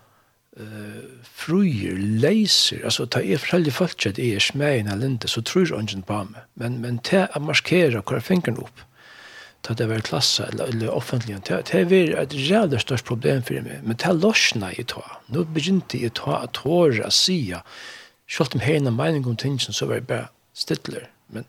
uh, 0.59 1.01
fruer, 1.23 1.97
leiser, 1.97 2.83
altså 2.83 3.05
ta 3.05 3.21
er 3.21 3.41
forheldig 3.41 3.73
folk 3.73 4.05
at 4.07 4.19
jeg 4.19 4.35
er 4.35 4.43
smegen 4.43 4.91
av 4.91 5.01
linde, 5.01 5.27
så 5.27 5.43
tror 5.45 5.73
ungen 5.77 6.03
på 6.07 6.23
meg. 6.29 6.47
Men, 6.55 6.79
men 6.83 6.99
til 7.07 7.27
å 7.35 7.43
markere 7.43 8.01
hvor 8.01 8.19
jeg 8.19 8.27
finner 8.27 8.63
opp, 8.63 8.83
ta 9.61 9.75
det 9.77 9.87
var 9.91 10.01
klasse 10.01 10.47
eller, 10.49 10.71
eller 10.73 10.93
offentlig, 10.93 11.37
til 11.45 11.61
det 11.69 11.85
var 11.91 12.23
et 12.23 12.35
reelt 12.49 12.81
størst 12.81 13.05
problem 13.05 13.43
for 13.45 13.61
meg. 13.61 13.83
Men 13.85 13.99
til 14.01 14.21
losna 14.21 14.71
jeg 14.75 14.89
ta, 14.93 15.05
nå 15.29 15.45
begynte 15.53 16.01
jeg 16.01 16.15
ta 16.17 16.41
at 16.41 16.63
håret 16.65 17.05
å 17.05 17.13
si, 17.13 17.39
selv 18.31 18.57
om 18.57 18.65
henne 18.65 18.93
mening 18.95 19.27
om 19.27 19.37
tingene, 19.37 19.73
så 19.73 19.87
var 19.89 20.01
jeg 20.01 20.09
bare 20.09 20.31
stidler. 20.57 21.09
Men 21.29 21.45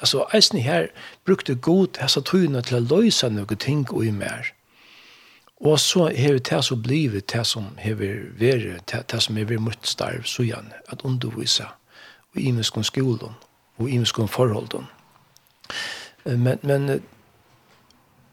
altså, 0.00 0.24
eisen 0.34 0.62
her 0.64 0.88
brukte 1.28 1.54
god 1.54 2.00
hessa 2.00 2.24
tøyene 2.24 2.62
til 2.64 2.80
å 2.80 2.86
løse 2.96 3.28
noen 3.30 3.60
ting 3.60 3.84
og 3.90 4.06
i 4.06 4.14
mer 4.14 4.54
Og 5.60 5.80
så 5.80 6.04
har 6.14 6.38
det 6.38 6.64
som 6.64 6.82
blivit 6.82 7.32
det 7.32 7.46
som 7.46 7.72
har 7.82 7.98
vært, 7.98 8.94
det 9.10 9.22
som 9.22 9.36
har 9.36 9.44
vært 9.44 9.60
mot 9.60 9.86
starv, 9.86 10.22
så 10.24 10.42
igjen, 10.42 10.72
at 10.88 11.02
undervisa, 11.04 11.72
og 12.34 12.40
imenskån 12.40 12.86
skolen 12.86 13.34
og 13.78 13.90
imenskån 13.90 14.28
forholden. 14.28 14.86
Men, 16.24 16.58
men 16.62 17.00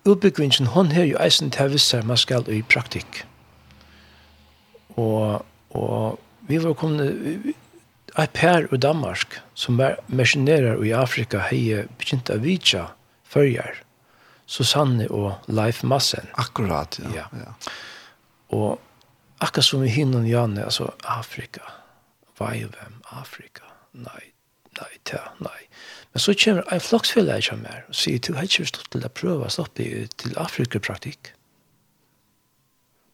utbyggvingen, 0.05 0.67
hon 0.67 0.91
har 0.91 1.03
jo 1.03 1.17
eisen 1.21 1.51
til 1.51 1.73
visse 1.73 2.01
man 2.05 2.17
skal 2.17 2.45
i 2.49 2.61
praktikk. 2.61 3.23
Og, 4.95 5.45
og 5.69 6.19
vi 6.47 6.61
var 6.63 6.73
kommet, 6.73 7.53
et 8.19 8.32
per 8.34 8.69
i 8.73 8.78
Danmark 8.78 9.41
som 9.53 9.80
er 9.80 9.97
missionerer 10.07 10.84
i 10.84 10.93
Afrika, 10.95 11.41
har 11.49 11.89
begynt 11.97 12.30
å 12.30 12.38
vidtja 12.41 12.88
førjer. 13.28 13.84
Susanne 14.45 15.07
og 15.09 15.47
Leif 15.47 15.83
Massen. 15.83 16.27
Akkurat, 16.41 16.99
ja. 17.01 17.13
ja. 17.15 17.25
ja. 17.45 17.53
Og 18.53 18.81
akkurat 19.43 19.65
som 19.65 19.83
i 19.83 19.89
hinnan 19.89 20.27
Janne, 20.29 20.65
altså 20.65 20.91
Afrika, 21.03 21.65
Vajvem, 22.39 23.01
Afrika, 23.15 23.67
nei, 23.93 24.31
nei, 24.79 24.91
ta, 25.07 25.23
nei. 25.39 25.65
Men 26.13 26.23
så 26.23 26.35
kommer 26.39 26.67
en 26.71 26.83
floksfelle 26.83 27.39
jeg 27.39 27.49
kommer 27.49 27.73
her, 27.73 27.83
og 27.89 27.97
sier, 27.97 28.21
du 28.21 28.35
har 28.35 28.47
ikke 28.47 28.67
stått 28.69 28.91
til 28.93 29.07
å 29.07 29.11
prøve 29.11 29.47
å 29.47 29.51
stoppe 29.53 30.05
til 30.19 30.37
Afrika-praktikk. 30.39 31.33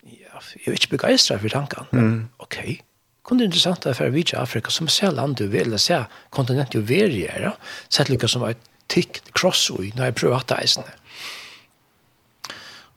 Ja, 0.05 0.41
jeg 0.57 0.67
er 0.67 0.79
ikke 0.79 0.95
begeistret 0.97 1.43
for 1.43 1.53
tankene. 1.53 1.89
Mm. 1.93 2.21
Ok, 2.43 2.81
kunne 3.23 3.43
det 3.43 3.51
interessant 3.51 3.85
at 3.85 4.01
jeg 4.01 4.13
videre 4.15 4.41
Afrika, 4.41 4.73
som 4.73 4.89
ser 4.89 5.13
land 5.13 5.37
du 5.39 5.45
vil, 5.47 5.69
eller 5.69 5.81
ser 5.81 6.09
kontinent 6.33 6.73
du 6.73 6.81
vil 6.81 7.13
gjøre, 7.15 7.53
sett 7.93 8.09
lykke 8.09 8.29
som 8.29 8.43
et 8.47 8.69
tikk 8.91 9.21
cross-ui, 9.37 9.93
når 9.95 10.09
jeg 10.09 10.17
prøver 10.19 10.41
at 10.41 10.49
det 10.51 10.57
er 10.57 10.97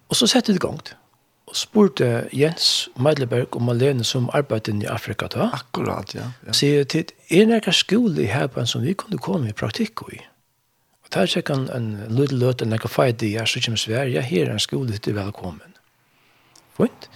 Og 0.08 0.16
så 0.16 0.28
sette 0.30 0.52
det 0.52 0.60
i 0.60 0.66
gang. 0.66 0.80
Og 1.46 1.56
spurte 1.56 2.28
Jens 2.32 2.88
Meidleberg 2.96 3.56
om 3.56 3.68
Malene 3.68 4.04
som 4.04 4.30
arbeidet 4.32 4.82
i 4.82 4.88
Afrika 4.90 5.28
da. 5.32 5.50
Akkurat, 5.52 6.14
ja. 6.14 6.30
ja. 6.46 6.54
Sier 6.56 6.86
til, 6.88 7.10
er 7.28 7.44
det 7.44 7.50
noen 7.52 7.76
skole 7.76 8.24
i 8.24 8.30
Hebron 8.32 8.68
som 8.68 8.84
vi 8.84 8.96
kunne 8.98 9.20
komme 9.22 9.50
i 9.50 9.56
praktikk 9.56 10.06
i? 10.12 10.22
Og 11.04 11.12
der 11.12 11.28
tjekk 11.28 11.52
han 11.52 11.68
en 11.74 11.90
liten 12.08 12.40
løt, 12.40 12.64
en 12.64 12.72
noen 12.72 12.90
feit 12.90 13.22
i, 13.22 13.34
her, 13.36 13.48
så 13.48 13.60
kommer 13.60 13.80
Sverige, 13.80 14.16
ja, 14.16 14.24
her 14.24 14.48
er 14.48 14.56
en 14.56 14.62
skole 14.62 14.98
til 14.98 15.16
velkommen. 15.18 15.76
Fint. 16.78 17.08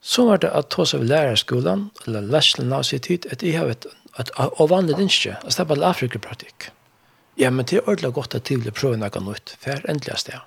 Så 0.00 0.26
var 0.26 0.40
det 0.42 0.50
at 0.56 0.70
ta 0.72 0.84
seg 0.88 1.04
ved 1.04 1.12
lærerskolen, 1.12 1.88
eller 2.06 2.26
lærerskolen 2.26 2.72
av 2.72 2.84
sitt 2.88 3.06
tid, 3.08 3.28
at 3.30 3.44
jeg 3.44 3.58
har 3.60 3.70
et, 3.70 3.86
et 4.18 4.32
avvanlig 4.40 4.96
dinskje, 4.98 5.36
at 5.38 5.52
det 5.52 5.62
er 5.62 5.68
bare 5.70 5.88
Afrika-praktikk. 5.92 6.70
Ja, 7.40 7.50
men 7.50 7.68
det 7.68 7.78
er 7.78 7.88
ordentlig 7.88 8.12
godt 8.16 8.34
at 8.34 8.50
jeg 8.50 8.64
vil 8.64 8.74
prøve 8.76 8.98
noe 9.00 9.24
nytt, 9.24 9.54
for 9.60 9.84
endelig 9.88 10.18
sted 10.24 10.40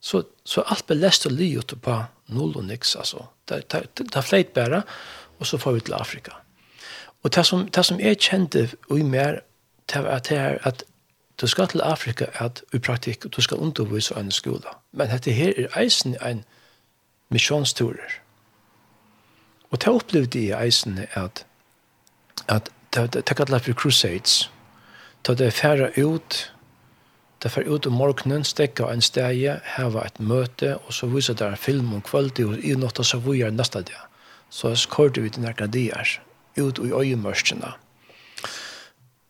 så, 0.00 0.22
så 0.44 0.62
alt 0.66 0.86
ble 0.86 0.96
lest 0.98 1.26
og 1.26 1.32
livet 1.32 1.74
på 1.82 2.02
null 2.28 2.56
og 2.56 2.64
niks, 2.64 2.96
altså. 2.96 3.26
Det, 3.48 3.64
det, 3.72 4.04
det 4.14 4.24
fleit 4.24 4.52
bare, 4.54 4.82
og 5.38 5.46
så 5.46 5.58
får 5.58 5.72
vi 5.72 5.80
til 5.80 5.94
Afrika. 5.94 6.30
Og 7.22 7.34
det 7.34 7.46
som, 7.46 7.68
det 7.68 7.84
som 7.84 8.00
jeg 8.00 8.18
kjente 8.18 8.68
i 8.90 9.02
mer, 9.02 9.40
det 9.92 10.04
var 10.04 10.10
at, 10.10 10.32
att 10.32 10.64
at 10.64 10.84
du 11.40 11.46
skal 11.46 11.68
til 11.68 11.80
Afrika 11.80 12.26
at, 12.34 12.62
i 12.74 12.78
praktikk, 12.78 13.36
du 13.36 13.40
skal 13.42 13.56
undervise 13.56 14.14
av 14.14 14.20
en 14.20 14.30
skole. 14.30 14.68
Men 14.92 15.10
dette 15.10 15.32
her 15.32 15.52
er 15.56 15.80
eisen 15.80 16.16
en 16.26 16.44
misjonsturer. 17.30 18.20
Og 19.70 19.80
det 19.80 19.88
opplevde 19.88 20.46
jeg 20.46 20.66
eisen 20.66 20.98
at, 21.12 21.46
at 22.48 22.70
det, 22.94 23.14
det, 23.14 23.28
det 23.28 23.36
kallet 23.36 23.62
for 23.62 23.72
crusades. 23.72 24.50
Det 25.26 25.40
er 25.40 25.50
færre 25.50 26.04
ut, 26.04 26.54
Det 27.42 27.50
fer 27.54 27.68
ut 27.70 27.86
om 27.86 27.92
morgenen, 27.94 28.44
stekka 28.44 28.88
en 28.90 29.02
steg, 29.02 29.44
heva 29.76 30.02
et 30.06 30.16
møte, 30.18 30.74
og 30.86 30.94
så 30.94 31.06
viser 31.06 31.36
der 31.38 31.54
film 31.54 31.92
om 31.94 32.02
kvalitet, 32.02 32.46
og 32.46 32.64
i 32.64 32.74
nåt 32.74 32.98
så 33.06 33.20
vi 33.22 33.42
er 33.46 33.54
neste 33.54 33.82
dag. 33.86 34.06
Så 34.50 34.74
skorter 34.74 35.22
vi 35.22 35.30
til 35.30 35.44
nærkene 35.44 35.70
dier, 35.70 36.18
ut 36.58 36.78
i 36.82 36.90
øyemørskene. 36.90 37.72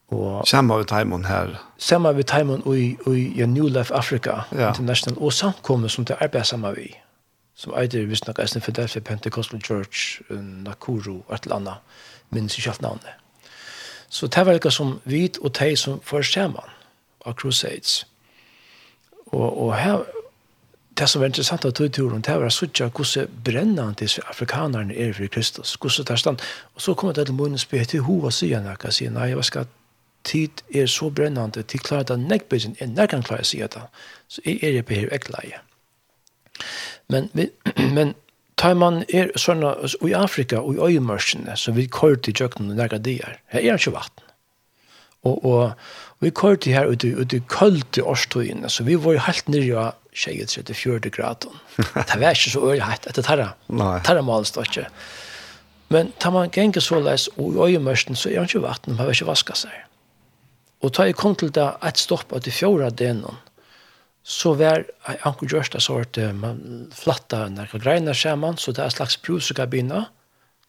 Og, 0.08 0.46
Samme 0.48 0.78
ved 0.78 0.84
Taimon 0.84 1.24
her? 1.24 1.52
Samme 1.78 2.16
ved 2.16 2.24
Taimon 2.24 2.62
i, 2.76 2.96
i 3.42 3.46
New 3.46 3.66
Life 3.66 3.94
Africa 3.94 4.40
ja. 4.52 4.68
International, 4.68 5.18
og 5.22 5.32
samkommet 5.32 5.90
som 5.90 6.04
det 6.04 6.16
arbeider 6.20 6.44
sammen 6.44 6.76
vi, 6.76 6.94
som 7.56 7.74
eider 7.76 8.06
visst 8.06 8.26
nok 8.26 8.38
eisen 8.38 8.62
Philadelphia 8.62 9.02
Pentecostal 9.02 9.60
Church, 9.60 10.20
Nakuru, 10.30 11.20
et 11.34 11.44
eller 11.44 11.56
annet, 11.56 11.74
minns 12.30 12.58
ikke 12.58 12.70
alt 12.70 12.82
navnet. 12.82 13.12
Så 14.08 14.26
det 14.26 14.46
var 14.46 14.52
ikke 14.52 14.70
som 14.70 15.00
vi 15.04 15.28
og 15.42 15.58
de 15.58 15.76
som 15.76 16.00
får 16.00 16.22
sammen 16.22 16.77
av 17.28 17.36
Crusades. 17.38 18.02
Og, 19.32 19.46
og 19.46 19.74
her, 19.76 20.04
det 20.98 21.08
som 21.08 21.22
var 21.22 21.30
interessant 21.30 21.66
av 21.68 21.74
tog 21.76 21.92
turen, 21.94 22.24
det 22.24 22.36
var 22.40 22.50
sånn 22.50 22.72
sitte 22.72 22.88
hvordan 22.90 23.34
brennende 23.44 23.98
disse 24.00 24.24
afrikanerne 24.30 24.96
er 24.96 25.12
for 25.16 25.30
Kristus, 25.32 25.76
hvordan 25.76 26.08
det 26.08 26.16
er 26.16 26.22
stand. 26.24 26.46
Og 26.74 26.84
så 26.84 26.94
kommer 26.94 27.14
det 27.14 27.28
til 27.28 27.38
munnen 27.38 27.60
spør 27.60 27.84
til 27.84 28.06
hova 28.08 28.32
sier 28.34 28.58
han, 28.58 28.72
jeg 28.72 28.96
sier, 28.96 29.14
nei, 29.14 29.30
hva 29.36 29.44
skal 29.46 29.68
tid 30.26 30.62
er 30.74 30.88
så 30.90 31.10
brennende, 31.10 31.62
til 31.62 31.80
klarer 31.80 32.08
det 32.10 32.18
nekbøyden, 32.20 32.76
jeg 32.80 32.92
nær 32.92 33.10
kan 33.10 33.22
klare 33.22 33.46
å 33.46 33.48
si 33.48 33.60
det, 33.62 33.84
så 34.28 34.42
jeg 34.44 34.74
er 34.74 34.86
på 34.86 34.96
her 34.96 35.12
ekleie. 35.14 35.60
Men, 37.08 37.30
men 37.96 38.14
tar 38.58 38.74
man 38.74 39.04
er 39.14 39.30
sånn, 39.38 39.62
og 39.64 40.08
i 40.08 40.16
Afrika, 40.16 40.60
og 40.60 40.74
i 40.76 40.94
øyemørsene, 40.94 41.56
så 41.56 41.72
vi 41.76 41.86
kører 41.86 42.20
til 42.22 42.42
jøkken 42.42 42.66
og 42.66 42.74
nærke 42.74 42.98
nærkan 42.98 43.06
dier, 43.06 43.38
her 43.54 43.62
er 43.62 43.78
ikke 43.78 43.94
vatten. 43.94 44.24
Og, 45.26 45.44
og, 45.44 45.62
Vi 46.18 46.32
kørte 46.34 46.72
her 46.74 46.88
ute, 46.90 47.12
ute 47.14 47.38
i 47.38 47.44
kølt 47.46 47.98
i 48.00 48.02
årstøyene, 48.02 48.70
så 48.72 48.82
vi 48.86 48.96
var 48.98 49.14
jo 49.14 49.24
helt 49.28 49.50
nere 49.52 49.82
av 49.84 49.96
23-40 50.18 51.12
grader. 51.14 51.58
Det 51.78 52.18
var 52.18 52.34
ikke 52.34 52.50
så 52.50 52.62
øyelig 52.64 52.86
hatt 52.88 53.06
etter 53.06 53.22
tarra. 53.26 53.52
Nei. 53.70 53.98
Tarra 54.06 54.24
malen 54.26 54.48
stod 54.48 54.66
ikke. 54.66 54.88
Men 55.94 56.10
tar 56.20 56.34
man 56.34 56.50
ganger 56.52 56.82
så 56.84 56.98
leis, 57.00 57.28
og 57.38 57.54
i 57.54 57.68
øyemørsten, 57.68 58.18
så 58.18 58.32
er 58.32 58.42
han 58.42 58.50
ikke 58.50 58.64
vatten, 58.66 58.96
man 58.96 59.06
har 59.06 59.14
ikke 59.14 59.28
vasket 59.30 59.62
seg. 59.62 59.76
Og 60.82 60.92
da 60.94 61.06
jeg 61.06 61.16
kom 61.18 61.36
til 61.38 61.52
det 61.54 61.68
et 61.86 62.02
stopp 62.02 62.34
av 62.34 62.42
de 62.44 62.54
fjorda 62.54 62.90
delen, 62.94 63.38
så 64.28 64.52
var 64.58 64.82
jeg 64.82 65.20
anker 65.24 65.54
gjørst 65.54 65.78
det 65.78 65.84
sort, 65.86 66.18
man 66.36 66.88
flatta 66.92 67.46
når 67.48 67.78
greiner 67.78 68.16
skjer 68.16 68.36
man, 68.36 68.58
så 68.60 68.74
det 68.76 68.84
er 68.84 68.92
slags 68.92 69.16
brusekabina, 69.22 70.08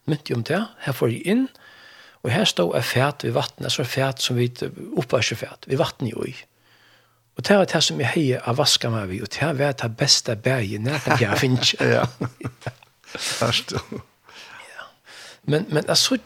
mynt 0.08 0.30
om 0.32 0.46
det, 0.46 0.62
her 0.86 0.96
får 0.96 1.12
jeg 1.12 1.26
inn, 1.34 1.44
og 1.50 1.69
Og 2.22 2.30
her 2.30 2.44
stod 2.44 2.74
er 2.74 2.80
fæt 2.80 3.24
ved 3.24 3.32
vattnet, 3.32 3.66
altså 3.66 3.84
fæt 3.84 4.22
som 4.22 4.36
vi 4.36 4.52
oppvarser 4.96 5.36
fæt, 5.36 5.66
ved 5.66 5.76
vattnet 5.76 6.12
jo 6.12 6.24
i. 6.24 6.34
Og 7.36 7.48
det 7.48 7.56
var 7.56 7.64
det 7.64 7.82
som 7.84 8.00
jeg 8.00 8.12
heier 8.14 8.40
av 8.44 8.58
vaska 8.58 8.90
meg 8.92 9.08
vi, 9.08 9.22
og 9.24 9.30
det 9.32 9.54
var 9.58 9.72
det 9.72 9.96
beste 9.96 10.36
berget 10.36 10.82
nærkant 10.84 11.22
jeg 11.22 11.38
finnes. 11.38 11.74
ja, 11.80 12.04
forstå. 13.16 13.80
Men 15.42 15.64
men 15.68 15.84
jag 15.88 15.98
såg 15.98 16.20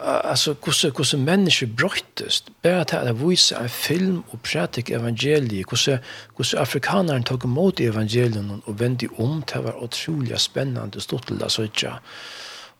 alltså 0.00 0.56
hur 0.64 0.96
hur 0.96 1.04
som 1.04 1.24
människor 1.24 1.66
bröttes 1.66 2.44
bara 2.62 2.80
att 2.80 2.88
det 2.88 3.12
var 3.12 3.62
en 3.62 3.68
film 3.68 4.22
och 4.30 4.42
pratik 4.42 4.90
evangeliet, 4.90 5.66
hur 5.70 5.98
hur 6.36 6.58
afrikanerna 6.60 7.22
tog 7.22 7.44
emot 7.44 7.80
evangelien 7.80 8.62
och 8.64 8.80
vände 8.80 9.08
om 9.16 9.42
det 9.52 9.58
var 9.60 9.82
otroligt 9.82 10.40
spännande 10.40 11.00
stort 11.00 11.26
till 11.26 11.38
det 11.38 11.50
såg 11.50 11.84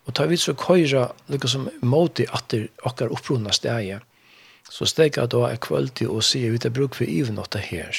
Og 0.09 0.15
tar 0.17 0.25
vi 0.31 0.37
så 0.41 0.55
køyra 0.57 1.11
liksom 1.29 1.67
moti 1.85 2.25
det 2.49 2.63
akkar 2.81 3.11
opprunna 3.13 3.51
stegi, 3.53 3.93
så 4.69 4.85
stega 4.89 5.27
da 5.29 5.43
er 5.51 5.59
kvöldi 5.61 6.07
og 6.09 6.23
sier 6.25 6.49
vi 6.49 6.57
det 6.57 6.71
bruk 6.73 6.97
for 6.97 7.05
ivnåtta 7.05 7.61
her. 7.61 7.93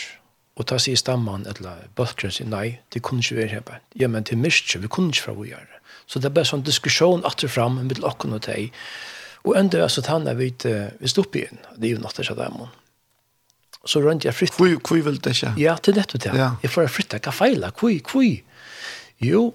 Og 0.58 0.66
ta 0.66 0.78
sier 0.82 0.98
stamman 0.98 1.46
eller 1.46 1.86
bøkkren 1.94 2.34
sier 2.34 2.50
nei, 2.50 2.80
det 2.90 3.04
kunne 3.06 3.22
ikke 3.22 3.36
være 3.38 3.60
her. 3.60 3.78
Ja, 3.94 4.08
men 4.10 4.26
til 4.26 4.42
myrkje, 4.42 4.80
vi 4.82 4.90
kunne 4.90 5.14
ikke 5.14 5.28
fra 5.28 5.36
vi 5.38 5.52
gjøre. 5.52 5.78
Så 6.10 6.18
det 6.18 6.32
er 6.32 6.34
bare 6.34 6.50
sånn 6.50 6.66
diskusjon 6.66 7.22
atter 7.30 7.48
fram 7.48 7.78
med 7.78 8.02
okken 8.02 8.34
og 8.34 8.42
teg. 8.48 8.74
Og 9.46 9.54
enda 9.56 9.84
er 9.84 9.94
så 9.94 10.02
tannet 10.02 10.34
vi 10.40 10.50
til 10.50 10.90
vi 10.98 11.08
stopp 11.14 11.38
igjen, 11.38 11.62
det 11.78 11.94
ivnåtta 11.94 12.26
seg 12.26 12.42
dem. 12.42 12.58
Så 13.86 14.02
rønt 14.02 14.26
jeg 14.26 14.34
fritt. 14.34 14.58
Hvor, 14.58 14.74
hvor 14.82 15.06
vil 15.06 15.22
det 15.22 15.36
ikke? 15.38 15.54
Ja, 15.62 15.78
til 15.78 15.94
dette 15.94 16.18
til. 16.18 16.34
Ja. 16.34 16.56
Jeg 16.66 16.74
får 16.74 16.90
fritt, 16.90 17.14
jeg 17.14 17.22
kan 17.22 17.38
feila, 17.38 17.70
hvor, 17.70 17.94
hvor. 18.10 18.28
Jo, 19.22 19.46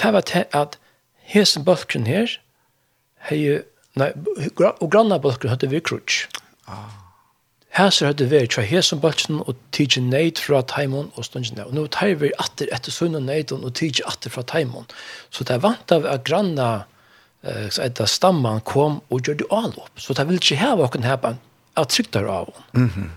det 0.00 0.16
var 0.16 0.24
til 0.24 0.48
at 0.56 0.80
hesen 1.26 1.64
bølken 1.66 2.06
her, 2.06 2.38
hei, 3.28 3.40
nei, 3.98 4.12
og 4.68 4.86
granna 4.90 5.18
bølken 5.22 5.52
hadde 5.52 5.70
vi 5.72 5.82
krutsk. 5.82 6.40
Ah. 6.70 7.06
Hæsar 7.76 8.14
hadde 8.14 8.30
vært 8.30 8.54
fra 8.56 8.64
hesen 8.64 9.02
bølken 9.02 9.42
og 9.44 9.56
tidsi 9.76 10.00
neid 10.00 10.40
fra 10.40 10.62
taimon 10.64 11.10
og 11.14 11.26
stundin 11.26 11.60
Og 11.60 11.74
nå 11.76 11.82
tar 11.92 12.14
vi 12.22 12.30
atter 12.40 12.70
etter 12.72 12.94
sunn 12.94 13.18
og 13.18 13.26
neid 13.26 13.52
og 13.52 13.68
tidsi 13.76 14.04
atter 14.08 14.32
fra 14.32 14.46
taimon. 14.48 14.88
Så 15.30 15.44
det 15.44 15.58
er 15.58 15.64
vant 15.66 15.92
av 15.92 16.08
at 16.08 16.24
granna 16.24 16.86
eh, 17.44 17.68
etter 17.68 18.08
stamman 18.08 18.64
kom 18.64 19.02
og 19.10 19.28
gjør 19.28 19.42
det 19.42 19.50
anlopp. 19.52 19.92
Så 20.00 20.16
det 20.16 20.24
vil 20.28 20.40
ikke 20.40 20.56
heva 20.62 20.88
okken 20.88 21.04
heva 21.04 21.34
at 21.76 21.92
tryktar 21.92 22.24
av 22.24 22.48
hon. 22.48 22.64
Mm 22.72 22.90
-hmm. 22.94 23.10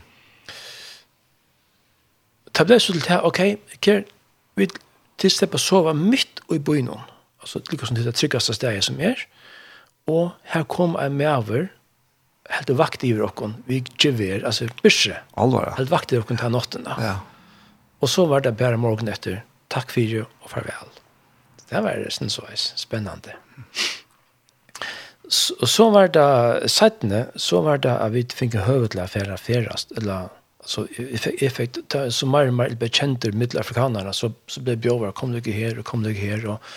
Det 2.58 2.66
ble 2.68 2.80
så 2.80 2.94
til 2.94 3.02
det 3.02 3.10
her, 3.10 3.22
ok, 3.24 3.40
kjer, 3.82 4.04
vi 4.56 4.68
tilstepper 5.18 5.58
sova 5.58 5.94
midt 5.94 6.42
i 6.52 6.58
bøynom 6.58 7.00
altså 7.42 7.62
det 7.66 7.80
som 7.82 7.98
det 7.98 8.16
tryggaste 8.16 8.56
stedet 8.58 8.86
som 8.88 9.00
er, 9.00 9.26
og 10.10 10.32
her 10.54 10.66
kom 10.70 10.96
en 11.00 11.18
medover, 11.20 11.70
helt 12.50 12.72
vakt 12.80 13.04
i 13.06 13.14
rocken, 13.18 13.60
vi 13.70 13.84
gevær, 14.02 14.46
altså 14.48 14.70
bysje. 14.82 15.20
Alvara. 15.38 15.76
Helt 15.78 15.92
vakt 15.92 16.14
i 16.14 16.18
rocken 16.18 16.40
til 16.40 16.56
natten 16.56 16.88
da. 16.88 16.98
Ja. 17.04 17.16
Og 18.02 18.10
så 18.10 18.26
var 18.30 18.42
det 18.46 18.56
bare 18.58 18.80
morgen 18.80 19.12
etter, 19.12 19.44
takk 19.70 19.92
for 19.94 20.02
det 20.02 20.26
og 20.26 20.50
farvel. 20.50 20.94
Det 21.70 21.82
var 21.86 22.02
sånn 22.14 22.32
så 22.34 22.48
spennende. 22.58 23.36
Så, 25.30 25.54
så 25.70 25.90
var 25.94 26.10
det 26.10 26.70
settene, 26.74 27.28
så 27.38 27.62
var 27.62 27.84
det 27.84 27.92
at 27.94 28.16
vi 28.16 28.24
fikk 28.26 28.58
høve 28.66 28.90
til 28.90 29.04
å 29.04 29.10
fære 29.12 29.38
færast, 29.38 29.94
eller 30.00 30.32
så 30.66 30.88
jeg 30.90 31.52
fikk 31.54 31.78
så 32.14 32.28
mer 32.30 32.50
og 32.50 32.58
mer 32.58 32.74
bekjenter 32.80 33.36
middelafrikanerne, 33.38 34.12
så, 34.14 34.32
så 34.50 34.64
ble 34.66 34.76
bjøver, 34.82 35.14
kom 35.18 35.32
du 35.34 35.40
ikke 35.40 35.56
her, 35.56 35.78
og 35.80 35.86
kom 35.88 36.04
du 36.04 36.10
ikke 36.12 36.32
her, 36.34 36.48
og 36.56 36.74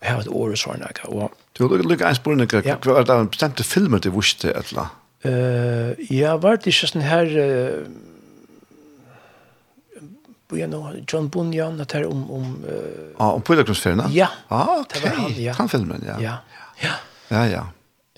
Jeg 0.00 0.14
har 0.14 0.22
et 0.22 0.30
år 0.32 0.54
og 0.54 0.60
sånn, 0.60 0.84
og... 1.12 1.34
Du 1.56 1.66
har 1.66 1.82
lukket 1.84 2.06
en 2.08 2.16
spørsmål, 2.16 2.64
ja. 2.64 2.78
hva 2.80 3.00
er 3.02 3.08
det 3.08 3.16
en 3.16 3.28
bestemte 3.28 3.66
filmer 3.66 4.00
du 4.00 4.08
visste, 4.14 4.52
eller? 4.56 4.94
Uh, 5.20 5.92
jeg 6.08 6.38
var 6.40 6.56
det 6.56 6.72
ikke 6.72 6.88
sånn 6.88 7.04
her... 7.04 7.34
Uh, 7.36 8.06
you 10.56 10.66
know, 10.66 10.88
John 11.04 11.28
Bunyan, 11.28 11.76
det 11.78 11.92
her 11.92 12.08
om... 12.08 12.24
om 12.30 12.64
uh, 12.64 13.12
ah, 13.18 13.34
om 13.36 13.44
Pøydagrumsferien? 13.44 14.02
Ja. 14.14 14.30
Ah, 14.48 14.80
ok. 14.80 14.94
Det 14.94 15.02
var 15.04 15.18
han, 15.18 15.36
ja. 15.36 15.54
Han 15.60 15.68
filmen, 15.68 16.06
ja. 16.06 16.16
Ja, 16.20 16.38
ja. 16.80 16.96
Ja, 17.28 17.44
ja. 17.46 17.66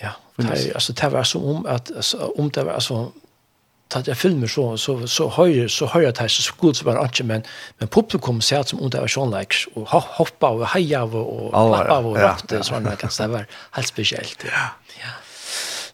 ja. 0.00 0.14
Det, 0.38 0.70
altså, 0.74 0.94
det 0.96 1.12
var 1.12 1.26
som 1.28 1.44
om, 1.44 1.66
at, 1.66 1.90
altså, 1.96 2.30
om 2.38 2.50
det 2.50 2.64
var, 2.66 2.78
altså, 2.78 3.10
tatt 3.92 4.08
jeg 4.08 4.18
filmer 4.18 4.50
så 4.50 4.64
så 4.80 4.96
så 5.06 5.28
høyre, 5.36 5.68
så 5.68 5.86
høyre 5.92 6.08
at 6.12 6.20
det 6.20 6.30
så 6.32 6.54
god 6.60 6.78
som 6.78 6.88
bara 6.88 7.04
ikke, 7.06 7.24
men 7.28 7.44
men 7.80 7.88
publikum 7.88 8.40
ser 8.40 8.60
ut 8.60 8.68
som 8.68 8.80
under 8.80 9.00
var 9.00 9.08
sånn, 9.08 9.32
like 9.32 9.56
och 9.74 9.88
hoppa 9.88 10.48
och 10.48 10.60
og, 10.60 11.14
och 11.14 11.50
klappa 11.50 11.98
och 11.98 12.16
rapte 12.16 12.62
så 12.62 12.80
där 12.80 12.96
kan 12.96 13.10
det 13.18 13.26
var 13.26 13.46
helt 13.70 13.88
speciellt. 13.88 14.44
Ja. 14.44 14.68
Ja. 15.02 15.12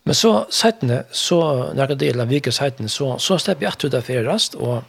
Men 0.05 0.15
så 0.15 0.47
settene, 0.51 1.05
så 1.11 1.73
när 1.75 1.87
det 1.87 1.95
delar 1.95 2.27
vilka 2.27 2.53
settene, 2.53 2.89
så 2.89 3.19
så 3.19 3.39
släpper 3.39 3.67
jeg 3.67 3.85
ut 3.85 3.93
där 3.93 4.01
ferast, 4.01 4.55
och 4.55 4.83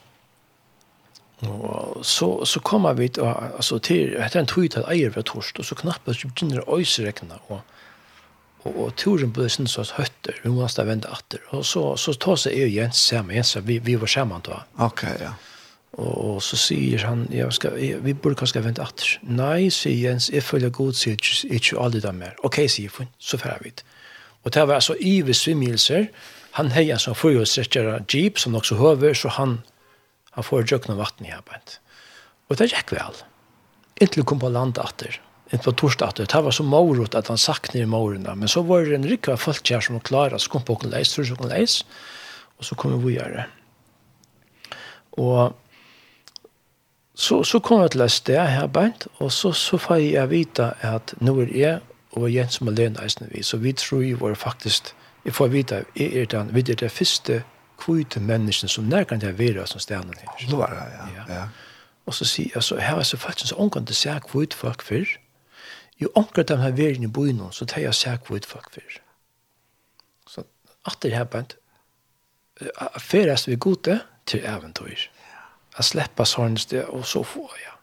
Og 1.42 2.06
så, 2.06 2.46
så 2.46 2.60
kommer 2.60 2.94
vi 2.94 3.08
til, 3.08 3.24
altså, 3.56 3.78
til 3.80 4.16
etter 4.20 4.42
en 4.42 4.48
tog 4.50 4.66
til 4.72 4.84
eier 4.92 5.14
ved 5.16 5.24
torst, 5.24 5.60
og 5.60 5.66
så 5.66 5.76
knappet 5.76 6.18
så 6.20 6.28
begynner 6.28 6.60
det 6.60 6.80
øyserekene, 6.80 7.38
og, 7.48 7.62
og, 8.66 8.72
og 8.74 8.96
turen 9.00 9.32
ble 9.36 9.48
sånn 9.52 9.70
sånn 9.72 9.94
høtter, 9.96 10.40
vi 10.44 10.52
måtte 10.52 10.86
vente 10.88 11.12
atter. 11.12 11.44
Og 11.56 11.64
så, 11.68 11.84
så 12.00 12.16
tar 12.20 12.40
seg 12.42 12.58
jeg 12.58 12.72
og 12.72 12.76
Jens 12.76 13.04
sammen, 13.12 13.38
Jens, 13.38 13.56
vi, 13.68 13.80
vi 13.84 13.96
var 14.00 14.12
sammen 14.12 14.44
da. 14.46 14.64
Ok, 14.84 15.06
ja. 15.22 15.36
Og, 16.00 16.12
og 16.12 16.42
så 16.46 16.60
sier 16.60 17.06
han, 17.08 17.26
jeg 17.34 17.50
skal, 17.56 17.78
jeg, 17.82 18.02
vi 18.06 18.14
burde 18.14 18.40
kanskje 18.42 18.64
vente 18.66 18.84
atter. 18.84 19.16
Nei, 19.24 19.70
sier 19.74 20.12
Jens, 20.12 20.30
jeg 20.34 20.46
følger 20.46 20.74
god, 20.76 20.98
sier 21.00 21.16
ikke, 21.18 21.54
ikke 21.60 21.80
aldri 21.86 22.04
det 22.04 22.14
mer. 22.18 22.36
Ok, 22.48 22.62
sier 22.72 22.94
hun, 22.98 23.10
så 23.20 23.40
fer 23.42 23.64
vi. 23.64 23.74
Og 24.44 24.54
det 24.56 24.68
var 24.68 24.80
altså 24.80 24.96
ive 25.00 25.36
svimmelser. 25.36 26.10
Han 26.58 26.72
heier 26.76 26.96
en 26.96 27.04
sånn 27.04 27.18
forhjulstrekkere 27.18 28.02
jeep, 28.12 28.40
som 28.42 28.56
også 28.58 28.80
høver, 28.80 29.16
så 29.18 29.32
han, 29.36 29.60
han 30.36 30.46
får 30.46 30.68
jøkken 30.72 30.96
av 30.96 31.04
vatten 31.04 31.28
i 31.28 31.34
arbeid. 31.36 31.80
Og 32.50 32.60
det 32.60 32.72
gikk 32.72 32.96
vel. 32.96 33.20
Inntil 34.00 34.26
kom 34.28 34.40
på 34.42 34.52
land 34.52 34.80
atter 34.82 35.20
inte 35.52 35.64
på 35.66 35.72
torsdag 35.72 36.14
det 36.18 36.42
var 36.42 36.52
så 36.52 36.64
morot 36.64 37.16
at 37.16 37.28
han 37.28 37.38
sagt 37.38 37.74
ner 37.74 37.86
mororna 37.86 38.36
men 38.36 38.48
så 38.48 38.62
var 38.62 38.86
det 38.86 38.96
en 38.96 39.08
rikva 39.10 39.38
folk 39.38 39.70
her 39.70 39.82
som 39.82 40.00
klara 40.00 40.40
så 40.40 40.50
kom 40.50 40.64
på 40.64 40.74
åkken 40.74 40.92
leis, 40.94 41.14
tror 41.14 41.26
så 41.26 41.36
kom 41.36 41.50
leis, 41.50 41.86
og 42.58 42.66
så 42.66 42.76
kom 42.76 42.98
vi 43.04 43.16
gjøre. 43.16 43.46
Og 45.12 45.56
så 47.16 47.44
så 47.44 47.60
kom 47.60 47.82
jeg 47.82 47.92
til 47.92 48.02
läs 48.02 48.20
det 48.22 48.40
her 48.40 48.68
beint, 48.68 49.08
og 49.20 49.32
så 49.32 49.52
så 49.52 49.78
får 49.78 49.96
jeg 49.96 50.30
vita 50.30 50.74
at 50.82 51.14
nå 51.20 51.40
er 51.42 51.56
jeg, 51.56 51.80
og 52.12 52.30
Jens 52.32 52.54
som 52.54 52.66
Malena 52.66 53.02
är 53.02 53.28
vi 53.34 53.44
så 53.44 53.58
vi 53.58 53.74
tror 53.74 54.04
ju 54.04 54.16
var 54.16 54.36
faktisk, 54.36 54.94
jeg 55.26 55.34
får 55.34 55.48
vita 55.48 55.84
jeg 55.96 56.14
er 56.16 56.26
den 56.26 56.56
vid 56.56 56.64
det 56.64 56.92
første 56.92 57.44
kvite 57.78 58.20
menneskene 58.20 58.70
som 58.70 58.84
nær 58.84 59.04
kan 59.04 59.20
det 59.20 59.38
vara 59.40 59.66
som 59.66 59.80
stannar 59.80 60.16
ner. 60.16 60.50
Ja. 60.52 60.68
ja. 61.16 61.34
ja. 61.34 61.48
Og 62.06 62.14
så 62.14 62.26
sier 62.26 62.50
jeg, 62.56 62.64
så 62.64 62.78
her 62.78 62.98
er 62.98 63.04
så 63.04 63.18
faktisk 63.18 63.50
så 63.50 63.56
omgående 63.56 63.94
sær 63.94 64.20
kvitt 64.20 64.54
folk 64.54 64.82
før, 64.82 65.06
jo 66.00 66.12
anker 66.16 66.44
de 66.44 66.58
her 66.58 66.72
verden 66.72 67.04
i 67.04 67.12
byen, 67.12 67.42
så 67.52 67.66
tar 67.66 67.84
jeg 67.84 67.96
seg 67.96 68.28
hvor 68.28 68.40
folk 68.48 68.74
fyrer. 68.74 69.02
Så 70.28 70.44
at 70.88 70.98
det 71.04 71.16
her 71.16 71.24
bænt, 71.24 71.58
færest 73.00 73.48
vi 73.48 73.56
gode 73.56 74.00
til 74.26 74.46
eventyr. 74.46 75.10
Jeg 75.78 75.86
slipper 75.86 76.28
sånn 76.28 76.58
sted, 76.60 76.84
og 76.92 77.06
så 77.08 77.24
får 77.24 77.52
jeg. 77.56 77.76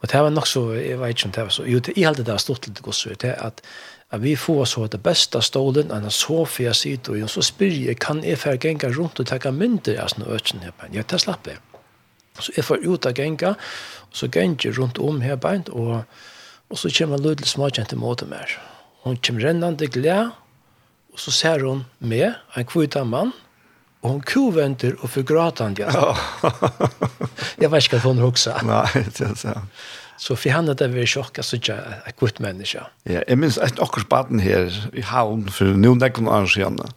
Og 0.00 0.10
det 0.10 0.20
var 0.22 0.30
nok 0.30 0.46
så, 0.46 0.62
jeg 0.76 0.98
vet 1.00 1.14
ikke 1.16 1.26
om 1.26 1.32
det 1.32 1.42
var 1.42 1.54
så, 1.54 1.64
jo, 1.66 1.78
det, 1.78 1.94
er 1.96 2.06
held 2.06 2.20
det 2.20 2.26
der 2.28 2.42
stått 2.42 2.68
litt 2.68 2.82
godt 2.84 2.98
så, 2.98 3.14
det 3.16 3.30
er 3.32 3.40
at, 3.48 3.62
at 4.10 4.22
vi 4.22 4.34
får 4.36 4.64
så 4.70 4.86
det 4.86 5.00
beste 5.02 5.40
stålen, 5.42 5.90
enn 5.94 6.10
så 6.14 6.44
får 6.44 6.64
jeg 6.64 6.76
sitt, 6.76 7.08
og 7.08 7.30
så 7.32 7.42
spyr 7.42 7.74
jeg, 7.88 7.98
kan 8.02 8.22
jeg 8.24 8.38
færre 8.38 8.60
genga 8.62 8.92
rundt 8.94 9.20
og 9.20 9.30
takke 9.30 9.52
mynder 9.52 9.98
av 10.02 10.12
sånne 10.12 10.28
øtjen 10.36 10.62
her, 10.66 10.74
men 10.82 10.94
jeg 10.94 11.08
tar 11.10 11.24
slapp 11.24 11.48
jeg. 11.48 11.58
Så 12.38 12.54
jeg 12.56 12.68
får 12.68 12.84
ut 12.86 13.08
av 13.08 13.16
genga, 13.18 13.54
og 14.08 14.20
så 14.20 14.28
genga 14.30 14.74
rundt 14.78 15.00
om 15.02 15.20
her, 15.24 15.40
og 15.72 16.04
Og 16.68 16.76
så 16.76 16.90
kommer 16.92 17.20
en 17.30 17.44
småkjent 17.48 17.88
til 17.92 18.00
måte 18.00 18.28
mer. 18.28 18.52
Hun 19.04 19.16
kommer 19.24 19.48
rennende 19.48 19.88
gled, 19.88 20.34
og 21.12 21.20
så 21.22 21.32
ser 21.32 21.64
hun 21.64 21.86
med 21.98 22.34
en 22.56 22.66
kvita 22.68 23.04
mann, 23.08 23.32
og 24.02 24.10
hun 24.10 24.20
kuventer 24.22 24.98
og 25.02 25.10
forgrater 25.10 25.64
han 25.64 25.78
igjen. 25.78 25.96
jeg 27.62 27.70
vet 27.72 27.88
ikke 27.88 28.02
hva 28.02 28.12
hun 28.12 28.20
hoksa. 28.22 28.58
Nei, 28.68 29.06
det 29.08 29.32
er 29.32 29.34
så. 29.38 29.56
Så 30.18 30.34
for 30.34 30.50
henne 30.50 30.74
det 30.74 30.88
var 30.90 31.06
sjokk, 31.06 31.38
altså 31.38 31.60
ikke 31.60 31.76
et 32.10 32.16
godt 32.18 32.40
menneske. 32.42 32.82
Ja, 33.06 33.22
jeg 33.22 33.38
minns 33.38 33.58
et 33.62 33.78
akkurat 33.82 34.08
baden 34.10 34.42
her 34.42 34.66
i 34.90 35.04
havn, 35.06 35.46
for 35.54 35.78
nå 35.78 35.94
nekken 35.94 36.26
og 36.26 36.40
arrangerne, 36.40 36.88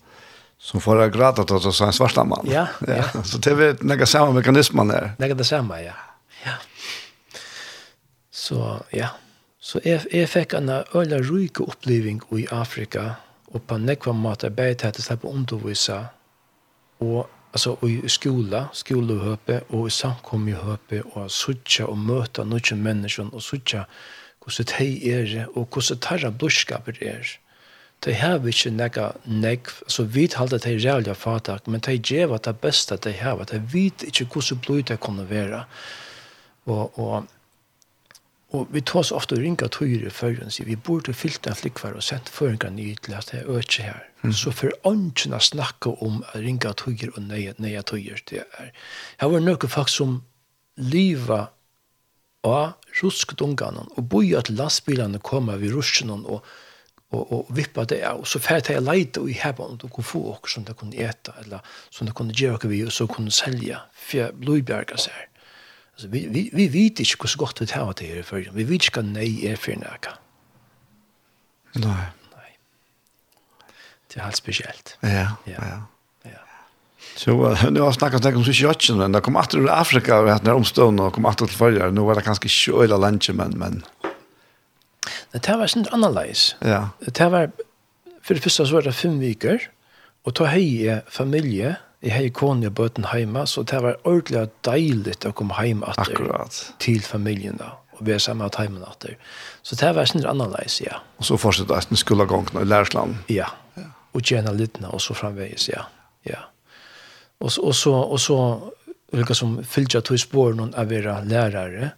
som 0.62 0.82
får 0.82 1.04
jeg 1.06 1.14
grader 1.16 1.46
til 1.46 1.62
å 1.62 1.74
en 1.86 1.94
svarta 1.94 2.26
mann. 2.26 2.50
Ja, 2.50 2.68
ja. 2.90 3.06
Så 3.26 3.38
det 3.42 3.54
er 3.54 3.84
nekka 3.86 4.10
samme 4.10 4.34
mekanismen 4.38 4.90
her. 4.94 5.14
Nekka 5.22 5.38
det 5.38 5.48
samme, 5.50 5.78
ja. 5.86 5.94
Ja. 6.42 6.58
Så, 8.34 8.58
ja. 8.98 9.14
Så 9.62 9.80
jeg, 9.86 10.02
jeg 10.10 10.30
fikk 10.30 10.56
en 10.58 10.72
øyla 10.74 11.20
ryke 11.22 11.68
oppleving 11.70 12.24
i 12.34 12.48
Afrika, 12.52 13.20
og 13.54 13.62
på 13.68 13.78
nekva 13.78 14.14
måte 14.18 14.50
beid 14.50 14.80
til 14.82 14.96
å 14.98 15.04
slippe 15.06 15.30
undervisa, 15.30 16.00
og 17.04 17.28
altså 17.54 17.76
i 17.86 18.00
skola, 18.10 18.64
skolehøpe, 18.74 19.60
og 19.70 19.86
i 19.88 19.94
samkommehøpe, 19.94 21.04
og 21.14 21.30
suttja 21.32 21.86
og 21.92 22.00
møta 22.00 22.46
noen 22.48 22.82
mennesker, 22.82 23.30
og 23.30 23.44
suttja 23.46 23.86
hvordan 24.42 24.72
de 24.72 25.12
er, 25.12 25.34
og 25.54 25.68
hvordan 25.70 26.02
tarra 26.02 26.32
blodskaper 26.34 26.98
er. 27.06 27.36
De 28.02 28.16
har 28.18 28.42
ikke 28.48 28.72
nekka 28.74 29.12
nekv, 29.30 29.76
altså 29.86 30.08
vi 30.10 30.24
halda 30.34 30.58
de 30.58 30.74
rævliga 30.80 31.14
fatak, 31.14 31.68
men 31.68 31.84
de 31.86 32.00
gjeva 32.00 32.40
det 32.42 32.56
beste 32.64 32.98
de 32.98 33.14
har, 33.14 33.44
de 33.46 33.62
vet 33.74 34.08
ikke 34.08 34.26
hvordan 34.26 34.64
blod 34.66 34.84
det 34.90 35.00
kunne 35.00 35.28
være. 35.30 35.62
Og, 36.66 36.98
og 36.98 37.28
Og 38.52 38.68
vi 38.72 38.82
tar 38.84 39.06
så 39.08 39.16
ofte 39.16 39.38
ringa 39.40 39.70
tøyre 39.72 40.10
i 40.10 40.12
og 40.12 40.52
sier 40.52 40.68
vi 40.68 40.76
burde 40.76 41.14
fylt 41.16 41.48
en 41.48 41.56
flikvar 41.56 41.96
og 41.96 42.04
sendt 42.04 42.30
føringar 42.30 42.74
ny 42.76 42.90
til 43.00 43.16
at 43.16 43.32
det 43.32 43.40
er 43.40 43.52
øke 43.52 43.86
her. 43.86 44.02
Mm. 44.24 44.34
Så 44.34 44.52
for 44.52 44.76
åndkjene 44.84 45.40
snakke 45.40 45.94
om 46.04 46.20
ringa 46.36 46.74
tøyre 46.76 47.14
og 47.16 47.24
nøye, 47.30 47.54
nøye 47.58 47.82
tøyre, 47.82 48.20
det 48.30 48.44
er. 48.60 48.74
Her 49.22 49.32
var 49.32 49.46
noen 49.46 49.72
folk 49.72 49.90
som 49.90 50.20
liva 50.76 51.46
av 52.44 52.74
ruskdungene 53.02 53.86
og 53.96 54.04
boi 54.10 54.34
at 54.36 54.50
lastbilene 54.50 55.22
kommer 55.24 55.62
ved 55.62 55.76
ruskene 55.78 56.18
og, 56.20 56.44
og, 57.14 57.22
og 57.22 57.56
vippa 57.56 57.86
det 57.88 58.02
av. 58.08 58.26
Så 58.28 58.42
fært 58.44 58.74
jeg 58.74 58.84
leite 58.84 59.24
og 59.24 59.32
i 59.32 59.40
hebben 59.40 59.80
og 59.80 59.88
kunne 59.88 60.12
få 60.12 60.26
åker 60.36 60.58
som 60.58 60.68
de 60.68 60.76
kunne 60.76 60.98
eta 60.98 61.38
eller 61.46 61.64
som 61.90 62.10
de 62.10 62.16
kunne 62.18 62.36
gjøre 62.36 62.68
vi 62.72 62.84
og 62.84 62.92
så 62.92 63.08
kunne 63.08 63.32
selja 63.32 63.86
for 63.96 64.36
blodbjerga 64.44 65.00
seg. 65.08 65.31
Altså, 66.02 66.10
vi, 66.12 66.28
vi, 66.30 66.50
vi 66.54 66.66
vet 66.74 67.00
ikke 67.00 67.18
hvordan 67.22 67.38
godt 67.38 67.62
vi 67.62 67.66
tar 67.70 67.92
det 67.94 68.08
her 68.08 68.24
før. 68.26 68.48
Vi 68.54 68.64
vet 68.66 68.88
ikke 68.88 69.04
hva 69.04 69.06
nei 69.06 69.46
er 69.46 69.60
for 69.62 69.78
noe. 69.78 70.14
Nei. 71.78 72.06
Nei. 72.32 72.48
Det 74.10 74.18
er 74.18 74.24
helt 74.26 74.40
spesielt. 74.40 74.96
Ja, 75.06 75.28
ja. 75.46 75.68
ja. 76.26 76.40
Så 77.16 77.36
nu 77.70 77.84
har 77.84 77.92
snackat 77.94 78.26
om 78.26 78.42
Sjøtjen, 78.44 78.98
men 78.98 79.14
det 79.14 79.22
kom 79.22 79.38
att 79.38 79.54
ur 79.54 79.70
Afrika 79.70 80.20
och 80.20 80.30
hade 80.30 80.44
när 80.44 80.54
omstående 80.54 81.04
och 81.04 81.14
kom 81.14 81.26
att 81.26 81.38
till 81.38 81.48
förra. 81.48 81.92
Nu 81.92 82.02
var 82.02 82.16
det 82.16 82.26
ganska 82.26 82.50
sjöla 82.50 82.98
lunch 82.98 83.30
men 83.34 83.52
men 83.58 83.84
det 85.32 85.46
här 85.46 85.58
var 85.58 85.68
sånt 85.68 85.94
analys. 85.94 86.56
Ja. 86.60 86.90
Det 87.00 87.18
här 87.18 87.30
var 87.30 87.52
för 88.22 88.34
det 88.34 88.42
första 88.42 88.66
så 88.66 88.74
var 88.74 88.82
det 88.82 88.94
fem 88.94 89.20
veckor 89.20 89.60
och 90.24 90.36
ta 90.36 90.46
heje 90.46 91.02
familje 91.08 91.76
Jeg 92.02 92.14
har 92.16 92.30
kone 92.34 92.68
og 92.68 92.74
bøten 92.74 93.06
hjemme, 93.14 93.46
så 93.48 93.62
det 93.64 93.82
var 93.84 94.00
ordentlig 94.10 94.48
deilig 94.66 95.20
å 95.28 95.34
komme 95.38 95.54
hjem 95.62 95.84
til 96.82 97.02
familien 97.06 97.60
da 97.62 97.76
og 98.02 98.08
være 98.08 98.20
sammen 98.20 98.46
med 98.46 98.56
timen 98.56 98.84
atter. 98.88 99.18
Så 99.62 99.78
det 99.78 99.92
var 99.96 100.10
sånn 100.10 100.26
annerledes, 100.26 100.80
ja. 100.82 101.02
Og 101.22 101.28
så 101.28 101.38
fortsatte 101.38 101.78
jeg 101.78 101.92
den 101.92 102.00
skulle 102.02 102.26
i 102.26 102.66
Lærsland? 102.66 103.20
Ja, 103.30 103.52
og 104.12 104.24
tjene 104.26 104.54
litt, 104.58 104.80
og 104.82 105.02
så 105.02 105.14
framveis, 105.14 105.70
ja. 105.70 105.86
ja. 106.28 106.42
Og, 107.40 107.52
og 107.62 107.76
så, 107.78 107.94
og 107.94 108.20
så 108.20 108.38
vilka 109.12 109.36
som 109.36 109.60
fyllte 109.68 110.02
to 110.08 110.18
spår 110.20 110.56
noen 110.58 110.74
av 110.80 110.90
være 110.92 111.20
lærere, 111.28 111.92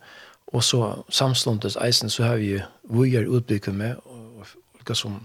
og 0.54 0.64
så 0.66 0.82
samståndes 1.10 1.78
eisen, 1.82 2.12
så 2.14 2.28
har 2.28 2.42
vi 2.42 2.56
jo 2.56 2.66
vujer 2.90 3.30
utbygget 3.30 3.74
med, 3.74 3.96
og 4.06 4.46
vilka 4.78 4.98
som, 4.98 5.22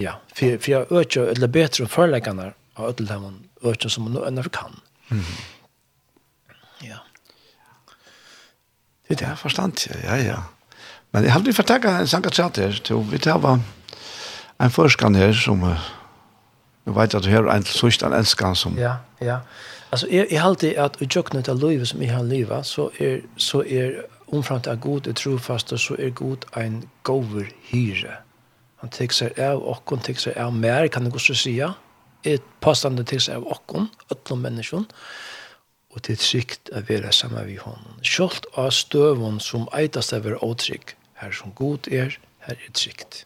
ja, 0.00 0.16
for, 0.32 0.56
for 0.60 0.70
jeg 0.72 0.86
øker, 0.90 1.32
eller 1.34 1.52
bedre 1.52 1.88
om 1.88 2.40
av 2.76 2.90
ødelhavn 2.90 3.42
økken 3.72 3.90
som 3.90 4.08
man 4.08 4.18
ennå 4.26 4.42
kan. 4.52 4.78
Mm. 5.08 5.22
Ja. 6.84 6.98
Det 9.08 9.22
er 9.22 9.34
forstand, 9.34 9.86
ja, 9.90 10.16
ja. 10.16 10.22
ja. 10.24 10.36
Men 11.12 11.24
jeg 11.24 11.32
har 11.32 11.40
aldri 11.40 11.52
fortalt 11.52 11.84
en 11.84 12.06
sang 12.06 12.26
at 12.26 12.56
her, 12.56 12.80
til 12.84 13.06
vi 13.10 13.18
tar 13.18 13.38
var 13.38 13.60
en 14.60 14.70
forskan 14.70 15.14
her 15.14 15.32
som, 15.32 15.62
jeg 16.86 16.94
vet 16.96 17.14
at 17.14 17.24
du 17.24 17.30
har 17.30 17.48
en 17.54 17.64
sørst 17.64 18.02
en 18.02 18.12
enskan 18.12 18.56
som... 18.56 18.78
Ja, 18.78 18.96
ja. 19.20 19.38
Altså, 19.92 20.08
jeg, 20.10 20.26
jeg 20.30 20.40
har 20.40 20.48
alltid 20.48 20.74
at 20.76 20.96
i 21.00 21.06
jøknet 21.06 21.48
av 21.48 21.62
livet 21.62 21.88
som 21.88 22.02
jeg 22.02 22.10
har 22.10 22.22
livet, 22.22 22.66
så 22.66 22.90
er, 23.00 23.22
så 23.36 23.62
er 23.62 24.02
omframt 24.34 24.66
av 24.66 24.80
god 24.82 25.06
er 25.06 25.14
trofast, 25.14 25.72
og 25.72 25.80
så 25.80 25.96
er 25.98 26.10
god 26.10 26.44
en 26.56 26.82
gover 27.02 27.46
hyre. 27.70 28.18
Han 28.82 28.90
tek 28.90 29.12
seg 29.12 29.38
av, 29.38 29.62
og 29.62 29.86
han 29.88 30.02
tek 30.02 30.18
seg 30.20 30.36
av 30.36 30.52
mer, 30.52 30.88
kan 30.88 31.06
du 31.06 31.10
gå 31.14 31.22
så 31.22 31.34
sige. 31.34 31.56
Ja 31.56 31.72
er 32.26 32.42
påstande 32.64 33.04
til 33.06 33.22
seg 33.22 33.40
av 33.40 33.48
okken, 33.56 33.88
alle 34.10 34.38
menneskene, 34.42 34.88
og 35.96 36.02
til 36.04 36.18
trygt 36.20 36.70
å 36.76 36.82
være 36.88 37.12
sammen 37.14 37.46
med 37.48 37.62
honom. 37.64 38.00
Kjolt 38.04 38.48
av 38.60 38.72
støvun 38.76 39.38
som 39.40 39.68
eitast 39.76 40.12
av 40.12 40.26
er 40.28 40.36
åtrygg, 40.44 40.92
her 41.22 41.32
som 41.32 41.54
god 41.56 41.88
er, 41.88 42.18
her 42.44 42.58
er 42.58 42.74
trygt. 42.76 43.24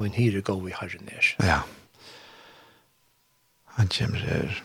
Og 0.00 0.08
en 0.08 0.16
hyre 0.16 0.42
gå 0.42 0.56
i 0.66 0.74
herren 0.74 1.12
er. 1.12 1.30
Ja. 1.44 1.60
Han 3.76 3.92
kommer 3.92 4.24
her. 4.26 4.58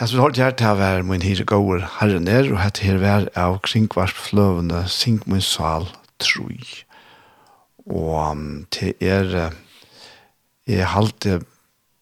Det 0.00 0.06
som 0.08 0.22
holdt 0.22 0.38
her 0.40 0.54
til 0.56 0.64
å 0.64 0.78
være 0.78 1.04
min 1.04 1.20
hyre 1.20 1.44
gåer 1.44 1.82
herren 1.98 2.24
der, 2.24 2.46
og 2.48 2.62
hette 2.62 2.86
her 2.86 2.96
vær 3.02 3.26
av 3.36 3.58
kringvars 3.66 4.14
fløvende, 4.16 4.86
sink 4.88 5.26
min 5.28 5.42
sal, 5.44 5.90
troi. 6.16 6.56
Og 7.84 8.40
til 8.72 8.94
er, 9.04 9.52
jeg 10.64 10.88
halte 10.94 11.42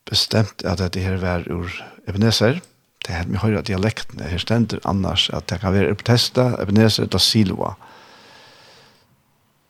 bestemt 0.07 0.63
at 0.63 0.79
dette 0.79 1.03
her 1.03 1.19
vær 1.19 1.43
ur 1.51 1.75
Ebenezer, 2.07 2.63
det 3.03 3.11
er 3.11 3.25
helt 3.25 3.35
mye 3.35 3.43
høyre 3.43 3.65
dialektene, 3.67 4.31
her 4.31 4.47
stender 4.47 4.79
annars 4.87 5.27
at 5.35 5.51
det 5.51 5.59
kan 5.65 5.75
være 5.75 5.91
Eptesta, 5.91 6.53
Ebenezer, 6.63 7.11
da 7.11 7.19
Silva. 7.19 7.73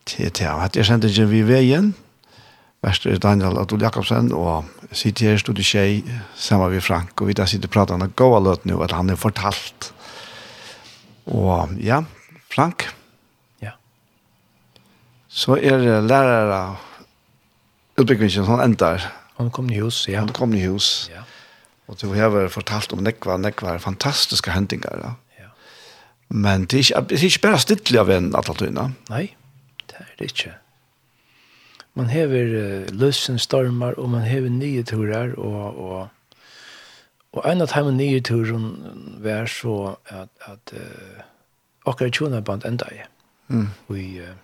Til, 0.04 0.28
til, 0.28 0.52
at 0.52 0.76
jeg 0.76 0.84
sendte 0.84 1.08
ikke 1.08 1.30
vi 1.32 1.46
veien, 1.48 1.94
verste 2.84 3.16
Daniel 3.24 3.56
Adol 3.56 3.88
Jakobsen, 3.88 4.34
og 4.36 4.68
sitter 4.92 5.30
her, 5.30 5.38
stod 5.40 5.58
i 5.58 5.64
tjej, 5.66 6.02
sammen 6.36 6.72
med 6.72 6.82
Frank, 6.84 7.20
og 7.20 7.28
vi 7.28 7.36
da 7.36 7.46
sitter 7.46 7.68
og 7.68 7.74
prater 7.74 7.94
om 7.98 8.12
gåa 8.16 8.40
løt 8.40 8.64
nu, 8.68 8.80
at 8.82 8.94
han 8.96 9.10
er 9.10 9.20
fortalt. 9.20 9.92
Og 11.28 11.74
ja, 11.84 12.02
Frank. 12.48 12.88
Ja. 13.62 13.76
Så 15.28 15.58
er 15.60 16.00
lærere 16.00 16.76
utbyggingen 17.98 18.46
som 18.46 18.60
endar. 18.60 19.04
Han 19.38 19.50
kom 19.50 19.68
i 19.70 19.80
hus, 19.80 20.06
ja. 20.08 20.20
Han 20.20 20.32
kom 20.34 20.54
i 20.54 20.64
hus. 20.66 21.08
Ja. 21.12 21.24
Og 21.88 21.96
du 22.00 22.10
har 22.12 22.48
fortalt 22.52 22.92
om 22.92 23.02
nekva, 23.04 23.38
nekva 23.40 23.78
fantastiske 23.80 24.52
hendinger, 24.52 25.04
ja. 25.04 25.12
ja. 25.40 25.50
Men 26.28 26.66
det 26.66 26.80
er 26.80 26.86
ikke, 26.86 27.04
det 27.08 27.18
er 27.18 27.28
ikke 27.30 27.44
bare 27.46 27.60
stittelig 27.64 28.00
av 28.00 28.10
en, 28.12 28.32
at 28.36 28.50
alt 28.52 28.64
Nei, 29.08 29.28
det 29.88 30.00
er 30.00 30.10
det 30.18 30.32
ikke 30.32 30.56
man 31.98 32.08
hever 32.12 32.52
uh, 32.54 32.86
løsen 32.94 33.38
stormar, 33.38 33.98
og 33.98 34.10
man 34.10 34.26
hever 34.26 34.48
nye 34.48 34.82
turer, 34.86 35.34
og, 35.38 35.78
og, 35.78 36.08
og 37.32 37.50
en 37.50 37.64
av 37.64 37.74
de 37.74 37.94
nye 37.94 38.20
turen 38.24 38.68
var 39.24 39.50
så 39.50 39.94
at, 40.06 40.30
at 40.46 40.74
uh, 40.78 41.22
akkurat 41.86 42.14
tjona 42.14 42.40
band 42.40 42.66
enda 42.68 42.86
i, 42.94 43.00
mm. 43.48 43.68
i 43.96 44.20
uh, 44.22 44.36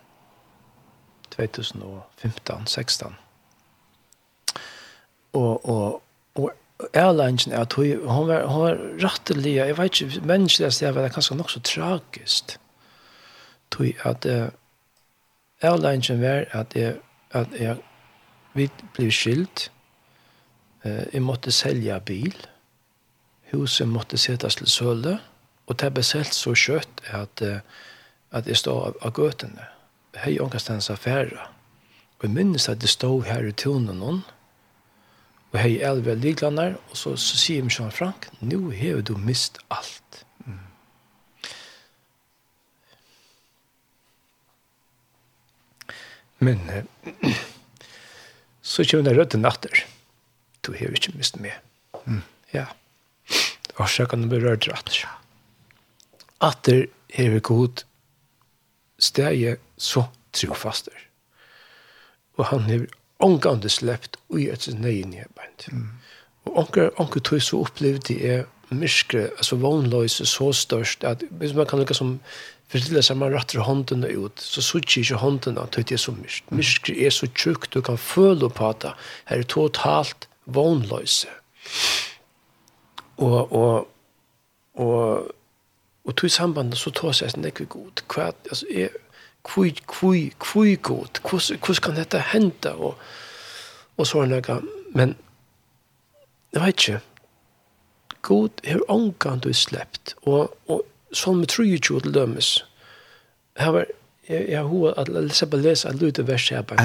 2015-16. 1.35 3.13
Og, 5.33 5.69
og, 5.69 6.01
og 6.35 6.51
Erlangen 6.93 7.53
er 7.53 7.59
at 7.61 7.73
hun, 7.73 8.07
hun 8.07 8.27
var, 8.27 8.45
hun 8.47 8.61
var 8.61 8.77
rettelig, 9.03 9.55
jeg 9.55 9.77
vet 9.77 10.01
ikke, 10.01 10.21
menneskelig 10.27 10.73
sted 10.73 10.91
var 10.91 11.01
det 11.07 11.13
kanskje 11.13 11.35
nok 11.35 11.51
så 11.51 11.59
tragisk. 11.59 12.57
Tui 13.71 13.95
at 14.03 14.25
uh, 14.25 14.47
Erlangen 15.61 16.21
var 16.21 16.45
at 16.51 16.75
jeg 16.75 16.95
at 17.35 17.55
jeg, 17.59 17.77
vi 18.55 18.67
ble 18.95 19.09
skilt. 19.11 19.69
Eh, 20.85 21.05
jeg 21.13 21.23
måtte 21.23 21.53
selge 21.55 21.99
bil. 22.05 22.35
Huset 23.51 23.87
måtte 23.87 24.17
settes 24.17 24.59
til 24.59 24.71
søle. 24.71 25.17
Og 25.65 25.79
det 25.81 25.91
ble 25.93 26.03
selt 26.05 26.33
så 26.35 26.53
kjøtt 26.53 27.01
at, 27.09 27.41
at 28.31 28.47
jeg 28.47 28.59
stod 28.61 28.89
av, 28.89 28.97
av 29.01 29.13
gøtene. 29.17 29.67
Hei 30.21 30.37
ångestens 30.39 30.91
affære. 30.93 31.47
Og 32.19 32.27
jeg 32.27 32.35
minnes 32.35 32.69
at 32.69 32.83
jeg 32.83 32.93
stod 32.93 33.25
her 33.27 33.47
i 33.47 33.51
tunen 33.51 33.99
noen. 33.99 34.21
Og 35.51 35.59
hei 35.59 35.79
elve 35.83 36.15
liglander. 36.19 36.77
Og 36.91 36.99
så, 36.99 37.15
så 37.15 37.39
sier 37.39 37.65
Michel 37.65 37.91
Frank, 37.91 38.29
nå 38.41 38.69
har 38.75 39.01
du 39.01 39.15
mist 39.17 39.59
alt. 39.73 40.24
Men 46.39 46.69
eh, 46.69 46.83
så 48.61 48.85
kommer 48.85 49.09
det 49.09 49.17
rødde 49.17 49.41
natter. 49.41 49.85
Du 50.65 50.73
har 50.73 50.95
ikke 50.95 51.15
mist 51.15 51.39
meg. 51.39 51.57
Mm. 52.05 52.23
Ja. 52.53 52.65
Og 53.75 53.89
så 53.89 54.05
kan 54.09 54.23
du 54.23 54.31
bli 54.31 54.41
rørt 54.43 54.67
rett. 54.71 55.03
Atter 56.43 56.85
er 57.15 57.31
vi 57.33 57.39
god 57.39 57.85
steg 58.99 59.59
så 59.77 60.07
trofaster. 60.35 60.95
Og 62.35 62.45
han 62.51 62.67
har 62.69 62.87
omgående 63.17 63.69
släppt 63.69 64.17
och 64.27 64.39
i 64.39 64.49
ett 64.49 64.67
nej 64.67 65.03
nedbänt. 65.03 65.67
Mm. 65.71 65.89
Och 66.43 66.57
onkel 66.57 66.89
onkel 66.95 67.21
tog 67.21 67.43
så 67.43 67.61
upplevde 67.61 68.13
det 68.13 68.29
är 68.29 68.45
myskre, 68.69 69.29
alltså 69.37 69.55
vanlöse 69.55 70.25
så 70.25 70.53
störst 70.53 71.03
att 71.03 71.23
hvis 71.29 71.53
man 71.53 71.65
kan 71.65 71.79
lika 71.79 71.93
som 71.93 72.19
förstilla 72.67 73.01
til 73.01 73.13
det 73.13 73.17
man 73.17 73.33
rattar 73.33 73.59
hånden 73.59 74.03
ut, 74.03 74.41
så 74.41 74.61
sutter 74.61 74.97
inte 74.97 75.15
hånden 75.15 75.57
att 75.57 75.71
det 75.71 75.89
det 75.89 75.99
så 75.99 76.11
mysk. 76.11 76.43
Myrk 76.51 76.89
är 76.89 77.09
så 77.09 77.27
tjukt 77.27 77.71
du 77.71 77.81
kan 77.81 77.97
följa 77.97 78.49
på 78.49 78.67
att 78.67 78.79
det 78.79 78.93
är 79.25 79.43
totalt 79.43 80.27
vognløse. 80.45 81.27
Och, 83.17 83.51
och, 83.51 83.87
och, 84.73 85.31
och 86.03 86.15
tog 86.15 86.31
samband 86.31 86.77
så 86.77 86.91
tar 86.91 87.11
sig 87.11 87.29
sånn, 87.29 87.43
det 87.43 87.61
er 87.61 87.65
god. 87.65 88.01
Kvart, 88.07 88.35
alltså, 88.49 88.67
är, 88.67 88.89
kvui, 89.43 89.71
kvui, 89.87 90.31
kvui 90.39 90.75
god. 90.75 91.19
Hur 91.23 91.81
kan 91.81 91.95
detta 91.95 92.17
hända 92.17 92.73
och 92.73 92.99
och 93.95 94.07
sånn 94.07 94.29
noe. 94.29 94.61
Men, 94.93 95.15
jag 96.51 96.65
vet 96.65 96.87
inte. 96.87 97.01
god 98.21 98.51
har 98.65 98.91
ångan 98.91 99.39
du 99.39 99.53
släppt. 99.53 100.15
Och, 100.21 100.55
och 100.65 100.81
som 101.15 101.39
med 101.39 101.47
tru 101.47 101.65
ju 101.65 101.77
till 101.77 102.11
dömes. 102.11 102.63
Her 103.55 103.71
var 103.71 103.85
jag 104.27 104.63
har 104.63 104.69
hur 104.69 104.99
att 104.99 105.07
läsa 105.07 105.47
på 105.47 105.57
läsa 105.57 105.89
at 105.89 106.01
lute 106.01 106.23
vers 106.23 106.51
här 106.51 106.63
på 106.63 106.75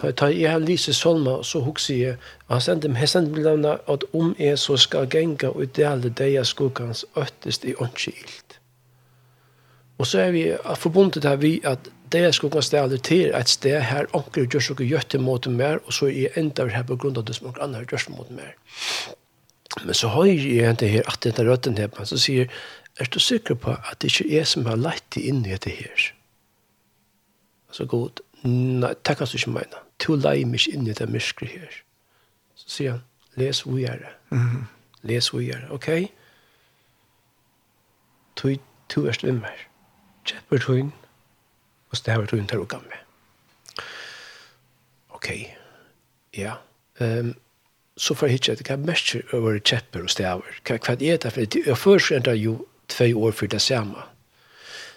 Ta 0.00 0.12
ta 0.12 0.30
jag 0.30 0.52
har 0.52 0.60
lyset 0.60 0.96
solma, 0.96 1.42
så 1.42 1.60
huxar 1.60 1.94
jag 1.94 2.16
og 2.46 2.54
han 2.54 2.60
sände 2.60 2.88
meg 2.88 3.08
sendte 3.08 3.32
meg 3.32 3.44
lämna 3.44 3.78
att 3.86 4.02
om 4.12 4.34
är 4.38 4.56
så 4.56 4.76
skal 4.76 5.06
genga 5.06 5.50
og 5.50 5.66
dele 5.76 6.08
det 6.08 6.32
jeg 6.32 6.46
skukkans 6.46 7.04
öttest 7.16 7.64
i 7.64 7.74
åndskilt. 7.74 8.60
Og 9.98 10.06
så 10.06 10.18
er 10.18 10.30
vi 10.30 10.56
forbundet 10.76 11.24
her 11.24 11.36
vi 11.36 11.60
at 11.64 11.78
det 12.12 12.20
jeg 12.20 12.34
skukkans 12.34 12.70
dele 12.70 12.98
til 12.98 13.34
et 13.34 13.48
sted 13.48 13.80
her 13.80 14.06
anker 14.14 14.46
gjør 14.46 14.60
så 14.60 14.74
gjøtt 14.74 15.10
til 15.10 15.20
måten 15.20 15.56
mer, 15.56 15.78
og 15.86 15.92
så 15.92 16.06
er 16.06 16.10
jeg 16.10 16.30
enda 16.36 16.66
her 16.66 16.82
på 16.82 16.96
grunn 16.96 17.16
av 17.16 17.24
det 17.24 17.36
som 17.36 17.54
andre 17.60 17.84
gjør 17.84 17.98
så 17.98 18.10
måten 18.10 18.36
mer. 18.36 18.54
Men 19.84 19.94
så 19.94 20.08
har 20.08 20.24
jeg 20.24 20.66
hente 20.66 20.86
her 20.86 21.02
at 21.06 21.22
denne 21.24 21.50
røtten 21.50 21.78
her, 21.78 21.90
så 22.04 22.18
sier 22.18 22.48
er 23.00 23.08
du 23.10 23.18
sikker 23.20 23.54
på 23.54 23.72
at 23.72 24.00
det 24.02 24.10
ikke 24.12 24.40
er 24.40 24.44
som 24.48 24.66
har 24.68 24.76
lett 24.80 25.04
deg 25.14 25.28
inn 25.30 25.44
i 25.44 25.54
dette 25.54 25.72
her? 25.72 26.10
Altså 27.70 27.86
god, 27.86 28.20
nei, 28.44 28.92
det 29.06 29.16
kan 29.16 29.26
du 29.26 29.36
ikke 29.38 29.54
mene. 29.54 29.82
Du 30.02 30.14
leier 30.16 30.48
meg 30.48 30.66
inn 30.68 30.86
i 30.86 30.92
dette 30.92 31.06
myskret 31.06 31.54
her. 31.54 31.80
Så 32.58 32.72
sier 32.76 32.96
han, 32.96 33.04
les 33.40 33.62
hvor 33.64 33.78
jeg 33.78 33.94
er. 33.94 34.16
Mm 34.30 34.46
-hmm. 34.46 34.64
Les 35.02 35.28
hvor 35.28 35.40
jeg 35.40 35.62
er, 35.62 35.70
ok? 35.70 35.88
Du, 38.42 38.56
du 38.94 39.06
er 39.06 39.12
slimmer. 39.12 39.66
Kjepper 40.24 40.58
tøyen, 40.58 40.92
og 41.90 41.96
staver 41.96 42.26
tøyen 42.26 42.46
til 42.46 42.58
å 42.58 42.64
gamme. 42.64 42.98
Ok, 45.08 45.28
ja. 46.36 46.54
Um, 47.00 47.34
så 47.96 48.14
får 48.14 48.26
jeg 48.26 48.34
ikke 48.34 48.52
at 48.52 48.68
jeg 48.68 48.78
merker 48.78 49.34
over 49.36 49.58
kjepper 49.58 50.02
og 50.02 50.10
staver. 50.10 50.60
Hva, 50.66 50.78
hva 50.78 50.92
er 50.92 51.16
det 51.16 51.32
for? 51.32 51.58
Jeg 51.66 51.78
først 51.78 52.12
enda 52.16 52.32
jo 52.32 52.66
två 52.90 53.04
år 53.04 53.32
för 53.32 53.46
det 53.46 53.60
samme. 53.60 54.02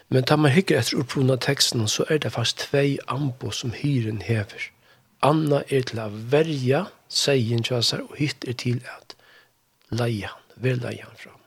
Men 0.07 0.23
tar 0.23 0.37
man 0.37 0.51
hykker 0.51 0.77
etter 0.77 0.97
upprona 0.97 1.37
texten 1.37 1.87
så 1.87 2.05
är 2.09 2.19
det 2.19 2.29
fast 2.29 2.57
två 2.57 2.97
ambo 3.07 3.51
som 3.51 3.71
hyren 3.71 4.21
häver. 4.21 4.71
Anna 5.19 5.63
är 5.67 5.81
till 5.81 5.99
att 5.99 6.11
värja 6.11 6.85
sägen 7.07 7.63
tjasar 7.63 7.99
och 7.99 8.17
hytt 8.17 8.49
at 8.49 8.57
till 8.57 8.81
att 8.97 9.15
vil 10.55 10.79
väl 10.79 10.99
han 11.03 11.15
fram. 11.15 11.39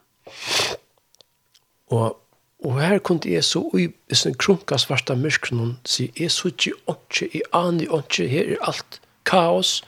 Och 1.87 2.27
Og 2.65 2.81
her 2.81 2.99
kunne 2.99 3.21
jeg 3.25 3.45
så 3.45 3.71
i 3.79 4.15
sin 4.15 4.35
krunka 4.35 4.77
svarta 4.79 5.15
myrkron 5.15 5.77
si, 5.85 6.13
jeg 6.19 6.31
så 6.31 6.49
ikke 6.49 6.73
åndsje, 6.89 7.29
jeg 7.35 7.43
aner 7.53 7.93
åndsje, 7.93 8.27
her 8.27 8.49
er 8.55 8.63
alt 8.65 9.01
kaos, 9.29 9.83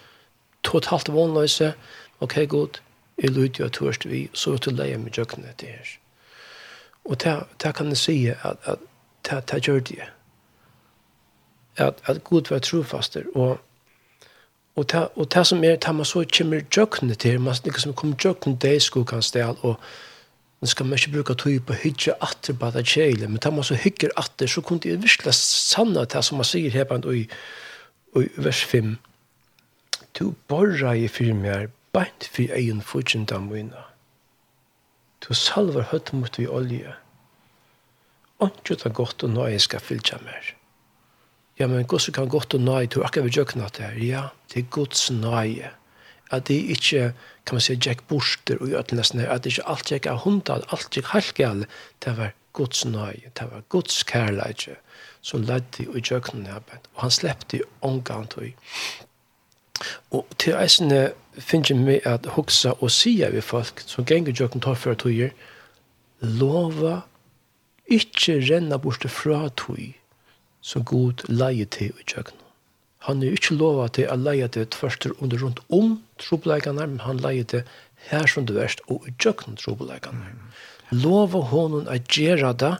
totalt 0.62 1.08
vanløse, 1.08 1.72
ok 2.20 2.36
god, 2.48 2.80
jeg 3.18 3.30
lyder 3.30 3.64
jo 3.64 3.68
tørst 3.68 4.06
vi, 4.08 4.28
så 4.32 4.52
er 4.52 4.62
det 4.66 4.76
leie 4.76 4.98
med 4.98 5.16
jøkken 5.18 5.48
etter 5.48 5.72
her. 5.72 5.96
Og 7.08 7.16
det 7.24 7.74
kan 7.74 7.88
jeg 7.88 7.96
si 7.96 8.18
at 8.28 8.56
at 8.68 8.78
det 9.30 9.50
det 9.50 9.62
gjør 9.62 9.80
det. 9.80 10.04
At, 11.76 11.94
at 12.06 12.24
Gud 12.24 12.50
var 12.50 12.58
trofaster. 12.58 13.22
Og, 13.34 13.60
og, 14.76 14.92
det, 14.92 15.08
og 15.16 15.34
det 15.34 15.46
som 15.46 15.64
er, 15.64 15.76
det 15.76 15.94
man 15.94 16.04
så 16.04 16.24
kommer 16.38 16.60
djøkne 16.60 17.14
til, 17.14 17.40
man 17.40 17.54
liksom 17.64 17.80
som 17.80 17.94
kommer 17.94 18.16
djøkne 18.16 18.58
til 18.58 18.80
skokansdel, 18.80 19.56
og 19.62 19.80
nu 20.60 20.66
skal 20.66 20.86
man 20.86 20.98
ikke 20.98 21.12
bruke 21.12 21.34
tog 21.34 21.66
på 21.66 21.72
hygge 21.72 22.14
atter 22.20 22.54
på 22.54 22.70
det 22.70 22.86
kjele, 22.86 23.28
men 23.28 23.36
da 23.36 23.50
man 23.50 23.64
så 23.64 23.74
hygger 23.74 24.08
atter, 24.16 24.46
så 24.46 24.60
kunne 24.60 24.80
det 24.80 25.02
virkelig 25.02 25.34
sanne 25.34 26.04
det 26.04 26.24
som 26.24 26.36
man 26.36 26.44
sier 26.44 26.70
her 26.70 26.84
på 26.84 26.98
i, 27.10 27.28
i 28.16 28.28
vers 28.36 28.64
5. 28.64 28.96
Du 30.18 30.34
borra 30.48 30.96
i 30.96 31.08
firmer, 31.08 31.68
beint 31.92 32.30
for 32.32 32.42
egen 32.42 32.82
fortjentene 32.82 33.46
mine. 33.46 33.84
Du 35.24 35.34
salver 35.34 35.88
høtt 35.90 36.12
mot 36.14 36.38
vi 36.38 36.46
olje. 36.46 36.94
Ontjo 38.44 38.76
ta 38.78 38.90
godt 38.94 39.24
og 39.26 39.34
nøye 39.34 39.58
skal 39.62 39.82
fylltja 39.82 40.20
mer. 40.22 40.54
Ja, 41.58 41.66
men 41.66 41.86
gos 41.90 42.06
kan 42.14 42.30
godt 42.30 42.54
og 42.54 42.62
nøye, 42.62 42.86
du 42.86 43.02
akkurat 43.02 43.26
vi 43.26 43.34
jøkna 43.40 43.66
det 43.74 43.82
her. 43.88 43.98
Ja, 43.98 44.22
det 44.52 44.62
er 44.62 44.70
gods 44.70 45.08
nøye. 45.10 45.72
At 46.30 46.46
det 46.46 46.58
ikke, 46.74 47.12
kan 47.46 47.56
man 47.56 47.64
si, 47.64 47.74
Jack 47.86 48.04
borster 48.06 48.60
og 48.60 48.68
gjør 48.70 48.94
nesten 48.94 49.22
her, 49.24 49.32
at 49.32 49.44
det 49.44 49.56
ikke 49.56 49.70
alt 49.72 49.90
gikk 49.90 50.06
av 50.06 50.20
hundal, 50.22 50.62
alt 50.70 50.90
gikk 50.94 51.10
halvgjall, 51.14 51.64
det 52.04 52.14
var 52.18 52.34
gods 52.52 52.84
nøye, 52.84 53.32
det 53.32 53.46
var 53.50 53.64
gods 53.74 54.02
kærleidje, 54.06 54.76
som 55.22 55.46
ledde 55.48 55.88
i 55.88 56.02
jøkna 56.04 56.52
her, 56.52 56.78
og 56.94 57.06
han 57.06 57.14
slepte 57.14 57.58
i 57.58 57.66
omgang 57.86 58.28
til 58.34 58.52
Og 60.14 60.26
til 60.38 60.56
eisene 60.58 61.12
finner 61.38 61.72
jeg 61.72 61.84
meg 61.84 62.06
at 62.08 62.26
hoksa 62.34 62.74
og 62.78 62.90
sia 62.92 63.30
vi 63.34 63.42
folk 63.44 63.82
som 63.86 64.06
ganger 64.08 64.34
jøkken 64.34 64.64
tar 64.64 64.78
for 64.78 64.98
tøyer, 64.98 65.30
lova 66.20 67.02
ikkje 67.88 68.40
renna 68.48 68.78
bort 68.82 69.06
fra 69.12 69.46
tøy 69.56 69.94
som 70.60 70.84
god 70.84 71.24
leie 71.30 71.66
til 71.70 71.94
i 71.94 72.06
jøkken. 72.10 72.36
Han 73.06 73.22
er 73.22 73.36
ikkje 73.36 73.56
lova 73.56 73.86
til 73.94 74.08
at 74.10 74.20
leie 74.20 74.48
til 74.52 74.66
tverster 74.74 75.14
under 75.22 75.38
rundt 75.40 75.60
om 75.72 76.00
trobeleikene, 76.18 76.86
men 76.86 77.04
han 77.06 77.22
leie 77.22 77.46
til 77.46 77.62
her 78.10 78.26
som 78.26 78.46
du 78.46 78.56
verst 78.56 78.82
og 78.90 79.06
i 79.06 79.14
jøkken 79.22 79.56
trobeleikene. 79.60 80.34
Lova 80.90 81.44
honom 81.52 81.86
at 81.92 82.08
gjera 82.10 82.52
det, 82.56 82.74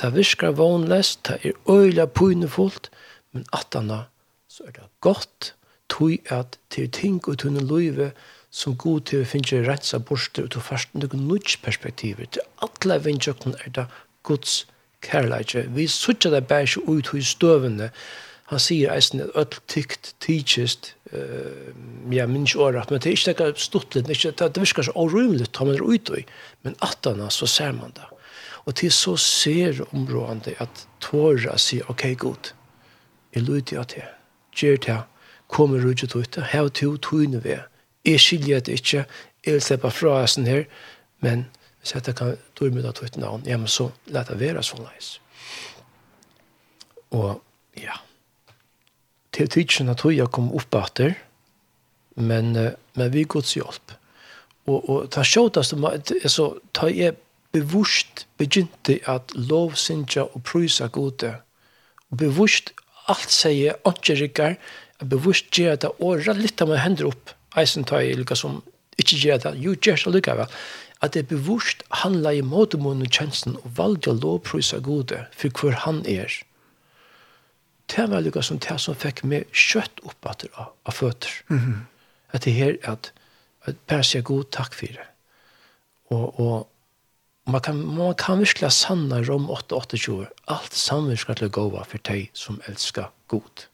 ta 0.00 0.10
virkar 0.10 0.56
vanlest, 0.58 1.22
ta 1.28 1.38
er 1.44 1.54
øyla 1.68 2.08
pynefullt, 2.08 2.90
men 3.32 3.46
atana 3.54 4.06
så 4.50 4.66
er 4.66 4.74
det 4.74 4.88
godt, 5.04 5.52
tog 5.90 6.32
at 6.32 6.58
til 6.70 6.90
ting 6.90 7.20
og 7.28 7.38
tunne 7.42 7.62
løyve 7.66 8.10
som 8.50 8.76
god 8.76 9.06
til 9.10 9.22
å 9.22 9.28
finne 9.28 9.62
rensa 9.66 10.00
borster 10.02 10.46
og 10.46 10.54
til 10.54 10.64
først 10.64 10.94
noen 10.94 11.26
nødt 11.28 11.58
perspektiver. 11.62 12.26
Til 12.26 12.42
alle 12.64 12.98
vindjøkken 13.04 13.54
er 13.64 13.74
det 13.76 13.86
Guds 14.26 14.64
kærleikje. 15.06 15.68
Vi 15.74 15.86
sutja 15.86 16.32
det 16.34 16.46
bare 16.50 16.66
ikke 16.66 16.82
ut 16.88 17.14
i 17.14 17.22
støvende. 17.24 17.90
Han 18.50 18.58
sier 18.58 18.90
eisen 18.90 19.22
at 19.22 19.36
ødel 19.38 19.60
tykt, 19.70 20.14
tykist, 20.20 20.94
uh, 21.14 21.70
ja, 22.10 22.26
minns 22.26 22.56
året, 22.56 22.90
men 22.90 22.98
det 22.98 23.12
er 23.12 23.18
ikke 23.18 23.46
det 23.46 23.62
stort 23.62 23.94
litt, 23.94 24.10
det, 24.10 24.34
det 24.34 24.62
virker 24.64 24.88
så 24.88 24.94
orymelig, 24.98 25.52
ta 25.54 25.64
man 25.64 25.78
det 25.78 25.86
ut 25.86 26.10
i, 26.18 26.24
men 26.66 26.74
attana 26.82 27.30
så 27.30 27.46
ser 27.46 27.76
man 27.78 27.94
det. 27.94 28.08
Og 28.66 28.74
til 28.82 28.90
så 28.92 29.14
ser 29.16 29.78
områdene 29.92 30.56
at 30.58 30.82
tåra 31.00 31.54
sier, 31.62 31.86
ok, 31.90 32.08
god, 32.18 32.50
jeg 33.34 33.46
lyder 33.46 33.86
til 33.86 34.08
gjør 34.56 34.82
til 34.82 35.09
kommer 35.50 35.82
i 35.82 35.92
ut 35.92 36.16
ut, 36.16 36.38
her 36.52 36.68
to 36.68 36.96
tøyne 36.96 37.42
vi. 37.44 37.56
Jeg 38.04 38.20
skiljer 38.20 38.60
det 38.60 38.80
ikke, 38.80 39.04
jeg 39.46 39.54
vil 39.54 39.62
slippe 39.62 39.90
fra 39.90 40.22
oss 40.22 40.36
her, 40.36 40.64
men 41.20 41.46
hvis 41.80 41.94
jeg 41.94 42.14
kan 42.16 42.36
dømme 42.58 42.82
det 42.82 42.94
tøyte 42.94 43.20
navn, 43.20 43.42
ja, 43.46 43.56
men 43.56 43.68
så 43.68 43.90
lett 44.06 44.28
det 44.28 44.40
være 44.40 44.62
sånn 44.64 44.84
leis. 44.84 45.18
Og 47.10 47.40
ja, 47.80 47.96
til 49.32 49.48
tidsen 49.48 49.90
at 49.90 50.04
jeg 50.04 50.30
kom 50.32 50.52
opp 50.54 50.74
etter, 50.74 51.16
men, 52.20 52.52
men 52.94 53.12
vi 53.12 53.24
gods 53.24 53.54
hjelp. 53.56 53.96
Og, 54.68 54.78
og 54.90 55.10
ta 55.10 55.24
sjåtast, 55.24 55.74
altså, 55.74 56.52
ta 56.76 56.90
jeg 56.92 57.16
bevusst 57.54 58.26
begynte 58.38 59.00
at 59.10 59.32
lovsynja 59.34 60.28
og 60.28 60.44
prysa 60.46 60.86
gode, 60.92 61.32
og 62.10 62.20
bevusst 62.20 62.74
alt 63.10 63.32
sier, 63.32 63.80
ikke 63.88 64.18
rikker, 64.20 64.56
bevusst 65.08 65.50
gjør 65.56 65.78
det, 65.80 65.90
og 66.00 66.28
litt 66.36 66.60
av 66.62 66.70
meg 66.70 66.82
hender 66.82 67.08
opp, 67.10 67.32
eisen 67.58 67.86
tar 67.88 68.04
jeg 68.04 68.18
lukka 68.20 68.36
som 68.38 68.60
ikke 69.00 69.16
gjør 69.16 69.42
det, 69.44 69.54
jo 69.62 69.74
gjør 69.74 70.04
det 70.04 70.14
lukkavel, 70.18 70.56
at 71.00 71.16
det 71.16 71.28
bevusst 71.30 71.82
handler 72.02 72.36
i 72.36 72.44
måtemån 72.44 73.04
og 73.04 73.12
tjenesten 73.12 73.56
og 73.62 73.76
valgte 73.78 74.12
å 74.12 74.18
lovpryse 74.18 74.80
gode 74.84 75.22
for 75.32 75.56
hvor 75.56 75.78
han 75.86 76.02
er. 76.08 76.32
Det 77.90 78.04
var 78.10 78.22
lukka 78.22 78.42
som 78.44 78.60
det 78.62 78.76
som 78.82 78.98
fikk 78.98 79.24
meg 79.26 79.48
kjøtt 79.56 80.02
opp 80.06 80.28
at 80.28 80.44
av, 80.52 80.74
av 80.84 80.94
føtter. 80.94 81.32
Mm 81.48 81.58
-hmm. 81.58 81.78
At 82.32 82.44
det 82.44 82.52
her 82.52 82.76
at, 82.82 83.12
at 83.64 83.76
bare 83.86 84.04
sier 84.04 84.22
god 84.22 84.50
takk 84.50 84.74
for 84.74 84.86
det. 84.86 85.08
Og, 86.10 86.40
og 86.40 86.68
man 87.46 87.60
kan, 87.60 87.76
man 87.76 88.14
kan 88.14 88.38
virkelig 88.38 88.72
sanne 88.72 89.22
rom 89.28 89.48
8-28, 89.50 90.26
alt 90.46 90.74
samvirker 90.74 91.34
til 91.34 91.46
å 91.46 91.50
gå 91.50 91.84
for 91.84 91.98
deg 91.98 92.30
som 92.34 92.60
elsker 92.68 93.10
god 93.28 93.69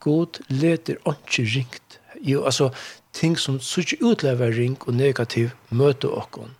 god 0.00 0.40
leter 0.48 0.94
ikke 0.94 1.42
ringt. 1.54 2.00
Jo, 2.20 2.44
altså, 2.44 2.70
ting 3.12 3.38
som 3.38 3.60
ikke 3.78 3.98
utlever 4.02 4.46
ring 4.46 4.78
og 4.86 4.94
negativ 4.94 5.48
møter 5.70 6.08
oss. 6.08 6.50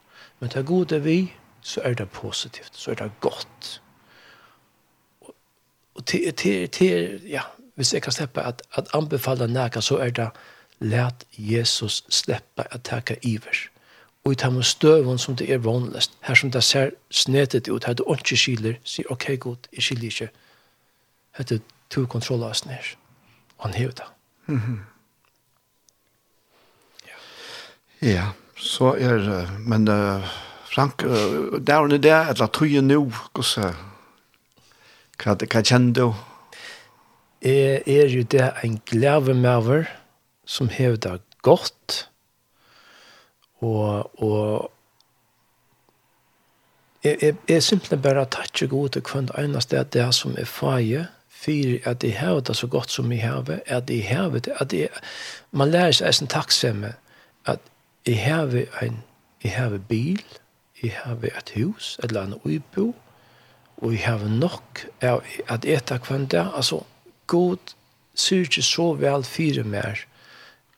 Men 0.40 0.51
til 0.51 0.65
god 0.65 0.93
er 0.93 0.98
vi, 0.98 1.32
så 1.60 1.81
er 1.81 1.94
det 1.94 2.10
positivt, 2.10 2.70
så 2.73 2.90
er 2.90 2.94
det 2.94 3.10
godt. 3.20 3.82
Og, 5.94 6.06
til, 6.06 6.32
til, 6.32 6.69
til, 6.69 7.20
ja, 7.28 7.43
hvis 7.74 7.94
jeg 7.94 8.02
kan 8.02 8.12
slippe 8.12 8.43
at, 8.43 8.62
at 8.74 8.89
anbefale 8.94 9.48
nækka, 9.48 9.81
så 9.81 9.97
er 9.97 10.10
det 10.10 10.28
let 10.81 11.27
Jesus 11.39 12.05
slippe 12.09 12.65
at 12.70 12.82
takke 12.82 13.16
iver. 13.23 13.69
Og 14.24 14.32
i 14.32 14.35
tamme 14.35 14.62
støven 14.62 15.19
som 15.19 15.36
det 15.36 15.52
er 15.52 15.59
vanligst, 15.59 16.12
her 16.23 16.35
som 16.35 16.51
det 16.51 16.65
ser 16.65 16.90
snedet 17.10 17.69
ut, 17.69 17.85
her 17.85 17.93
du 17.93 18.05
ikke 18.15 18.36
skiler, 18.36 18.74
sier, 18.85 19.06
ok, 19.10 19.39
god, 19.40 19.69
jeg 19.73 19.82
skiler 19.82 20.05
ikke. 20.05 20.28
Hette 21.39 21.60
to 21.90 22.05
kontrollasner 22.06 22.94
han 23.59 23.74
hever 23.74 23.93
det. 23.93 24.09
Mm 24.47 24.60
-hmm. 24.60 24.78
ja. 27.09 27.18
ja, 28.10 28.24
så 28.56 28.94
er 28.94 29.18
men 29.59 29.89
uh, 29.89 30.24
Frank, 30.74 31.02
uh, 31.05 31.60
det 31.60 31.68
er 31.68 31.80
jo 31.80 31.86
det, 31.86 32.28
eller 32.28 32.47
tog 32.47 32.68
jo 32.68 32.80
nå, 32.80 33.10
hvordan, 33.35 33.74
hva, 35.22 35.35
hva 35.35 35.62
kjenner 35.62 35.93
du? 35.93 36.14
Jeg 37.43 37.82
er 37.86 38.09
jo 38.09 38.22
det 38.22 38.52
en 38.64 38.80
glave 38.86 39.35
med 39.35 39.85
som 40.47 40.68
hever 40.68 40.97
det 40.97 41.20
godt, 41.43 42.09
og, 43.60 44.22
og 44.22 44.70
Jeg, 47.05 47.16
jeg, 47.22 47.35
jeg 47.48 47.56
er 47.56 47.60
simpelthen 47.62 48.01
bare 48.02 48.24
tatt 48.26 48.51
ikke 48.51 48.72
god 48.72 48.89
til 48.89 49.02
hver 49.06 49.28
eneste 49.39 49.78
det 49.94 50.02
er 50.02 50.10
som 50.14 50.35
er 50.39 50.48
feie, 50.51 51.06
för 51.39 51.89
att 51.89 52.01
det 52.01 52.10
här 52.10 52.40
det 52.40 52.55
så 52.55 52.66
gott 52.66 52.90
som 52.90 53.09
vi 53.09 53.20
har 53.20 53.60
är 53.66 53.81
det 53.81 53.94
i 53.94 54.02
havet 54.02 54.48
att 54.48 54.70
det 54.70 54.89
man 55.51 55.70
lär 55.70 55.93
sig 55.93 56.12
en 56.20 56.27
tacksamma 56.27 56.93
att 57.44 57.62
i 58.05 58.15
havet 58.15 58.69
en 58.82 59.02
i 59.40 59.48
havet 59.48 59.89
bil 59.89 60.23
i 60.74 60.89
havet 60.89 61.36
ett 61.36 61.51
hus 61.51 62.01
eller 62.02 62.23
en 62.23 62.35
ubo 62.44 62.93
och 63.74 63.94
i 63.94 63.97
havet 63.97 64.31
nok 64.31 64.78
är 65.01 65.20
att 65.47 65.65
äta 65.65 65.98
kvanta 65.98 66.51
alltså 66.56 66.85
god 67.27 67.59
syrger 68.15 68.62
så 68.62 68.93
väl 68.93 69.24
fyra 69.24 69.65
mer 69.65 70.06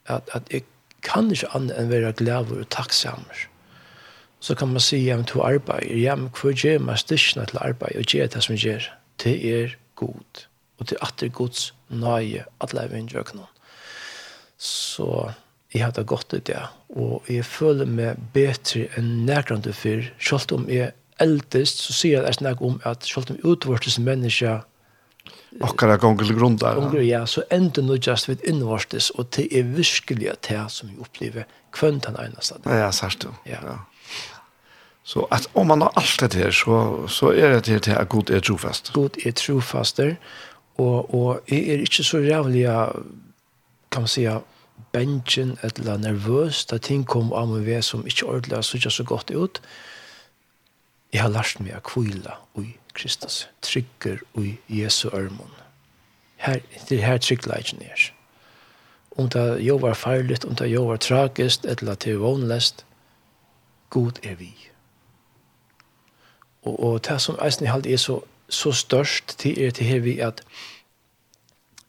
att 0.05 0.29
att 0.29 0.53
jag 0.53 0.63
kan 1.01 1.31
inte 1.31 1.49
annat 1.49 1.77
än 1.77 1.91
vara 1.91 2.13
glad 2.13 2.53
och 2.53 2.69
tacksam 2.69 3.25
så 4.41 4.55
kan 4.55 4.69
man 4.69 4.81
säga 4.81 5.19
att 5.19 5.27
du 5.27 5.43
arbetar, 5.43 5.85
ja, 5.85 6.17
men 6.17 6.31
hva 6.33 6.53
gjør 6.53 6.79
man 6.79 6.97
styrkene 6.97 7.45
til 7.47 7.59
arbeid, 7.61 7.97
og 7.97 8.05
gjør 8.05 8.27
det 8.27 8.43
som 8.43 8.57
gjør? 8.57 8.87
Det 9.23 9.35
er 9.45 9.77
god 9.95 10.50
og 10.81 10.89
til 10.89 11.01
at 11.05 11.15
det 11.21 11.33
gods 11.37 11.71
nøye 11.89 12.47
at 12.61 12.75
leve 12.77 12.99
inn 12.99 13.11
gjør 13.11 13.35
noen. 13.37 13.51
Så 14.61 15.31
jeg 15.73 15.85
har 15.85 15.93
det 15.97 16.07
godt 16.11 16.35
i 16.37 16.43
det, 16.51 16.63
og 16.97 17.29
jeg 17.31 17.45
føler 17.47 17.87
meg 17.87 18.19
bedre 18.35 18.89
enn 18.99 19.27
nærkende 19.29 19.73
før, 19.77 20.09
selv 20.19 20.57
om 20.57 20.67
jeg 20.73 20.93
eldest, 21.21 21.85
så 21.85 21.95
sier 21.95 22.27
jeg 22.27 22.41
snakk 22.41 22.65
om 22.65 22.81
at 22.89 23.07
selv 23.07 23.31
om 23.37 23.41
utvortes 23.53 24.01
menneske, 24.01 24.61
Akkurat 25.61 25.99
gonger 26.01 26.29
til 26.29 26.37
grunn 26.39 26.57
der. 26.63 26.79
Gonger, 26.79 27.03
ja, 27.03 27.25
så 27.27 27.43
ender 27.51 27.83
nå 27.83 27.97
just 27.99 28.29
ved 28.31 28.45
innvartes, 28.47 29.11
og 29.19 29.33
det 29.35 29.49
er 29.51 29.67
virkelig 29.67 30.29
at 30.31 30.47
det 30.47 30.61
som 30.71 30.89
vi 30.89 31.01
opplever 31.03 31.49
kvønn 31.75 31.99
den 32.05 32.17
eneste. 32.23 32.61
Ja, 32.71 32.91
særst 32.95 33.27
du. 33.27 33.33
Ja. 33.49 33.59
ja. 33.67 33.75
Så 35.03 35.27
at 35.35 35.49
om 35.59 35.67
man 35.67 35.83
har 35.83 35.93
alt 35.99 36.23
det 36.23 36.39
her, 36.39 36.55
så, 36.55 37.07
så 37.11 37.33
er 37.35 37.59
det 37.59 37.83
til 37.83 37.93
at 37.93 38.09
god 38.09 38.31
er 38.31 38.41
trofast. 38.47 38.93
God 38.95 39.19
er 39.27 39.35
trofaster, 39.35 40.15
Og, 40.81 41.15
og 41.15 41.51
jeg 41.51 41.69
er 41.69 41.85
ikke 41.85 42.05
så 42.07 42.23
rævlig, 42.25 42.65
kan 43.91 44.07
man 44.07 44.09
si 44.09 44.27
benchen 44.93 45.59
eller 45.63 45.97
nervøs, 45.97 46.65
da 46.65 46.79
ting 46.79 47.07
kom 47.07 47.33
av 47.37 47.51
meg 47.51 47.67
ved 47.67 47.83
som 47.87 48.07
ikke 48.07 48.27
ordentlig 48.27 48.65
så 48.65 48.79
ikke 48.79 48.91
så 48.91 49.05
godt 49.05 49.31
ut. 49.31 49.61
Jeg 51.13 51.23
har 51.23 51.33
lært 51.35 51.61
meg 51.61 51.77
å 51.77 51.83
kvile 51.85 52.37
i 52.63 52.73
Kristus, 52.95 53.47
trygger 53.63 54.23
i 54.39 54.57
Jesu 54.69 55.09
ørmån. 55.11 55.53
Her, 56.41 56.63
det 56.89 57.03
her 57.03 57.19
tryggleggen 57.19 57.83
er. 57.83 58.11
Om 59.19 59.29
det 59.29 59.61
jo 59.67 59.77
var 59.77 59.95
farligt, 59.95 60.45
om 60.45 60.55
det 60.57 60.71
jo 60.71 60.87
var 60.89 60.97
tragisk, 61.03 61.65
eller 61.65 61.95
til 61.95 62.23
vånlest, 62.23 62.85
God 63.91 64.23
er 64.23 64.39
vi. 64.39 64.55
Og, 66.63 66.81
og 66.81 67.01
det 67.05 67.19
som 67.21 67.39
eisen 67.43 67.67
i 67.67 67.71
halvt 67.71 67.87
er 67.87 67.97
så, 67.97 68.21
så 68.49 68.73
størst, 68.73 69.39
til 69.39 69.59
er 69.59 69.71
til 69.71 69.87
her 69.87 70.01
vi 70.01 70.19
at, 70.19 70.41
at 70.41 70.45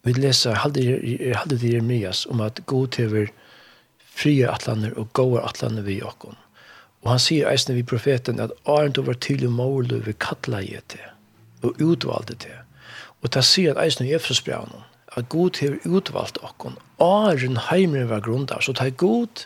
Vi 0.04 0.14
leser 0.14 0.58
halde 0.58 0.82
i 0.82 1.18
Jeremias 1.74 2.26
om 2.26 2.42
at 2.42 2.60
god 2.66 2.98
hever 2.98 3.30
frie 4.16 4.48
atlander 4.50 4.94
og 4.98 5.14
gode 5.14 5.42
atlander 5.46 5.86
vi 5.86 6.02
okkom. 6.02 6.36
Og 7.02 7.14
han 7.14 7.22
sier 7.22 7.50
eisne 7.50 7.76
vi 7.78 7.86
profeten 7.86 8.42
at 8.42 8.54
Arent 8.70 8.98
over 9.02 9.14
og 9.18 9.52
mål 9.52 9.94
vi 10.06 10.14
kattla 10.14 10.62
i 10.62 10.78
det 10.94 11.06
og 11.62 11.78
utvalde 11.82 12.34
det. 12.42 12.58
Og 13.22 13.30
ta 13.32 13.42
sier 13.46 13.76
at 13.76 13.84
eisne 13.86 14.08
i 14.08 14.16
Efrosbraunen 14.18 14.86
at 15.18 15.30
god 15.30 15.60
hever 15.62 15.78
utvalgt 15.86 16.40
okkom. 16.42 16.78
Arent 17.00 17.68
heimren 17.70 18.10
var 18.10 18.22
grunda, 18.26 18.62
så 18.62 18.74
det 18.74 18.98
god 18.98 19.46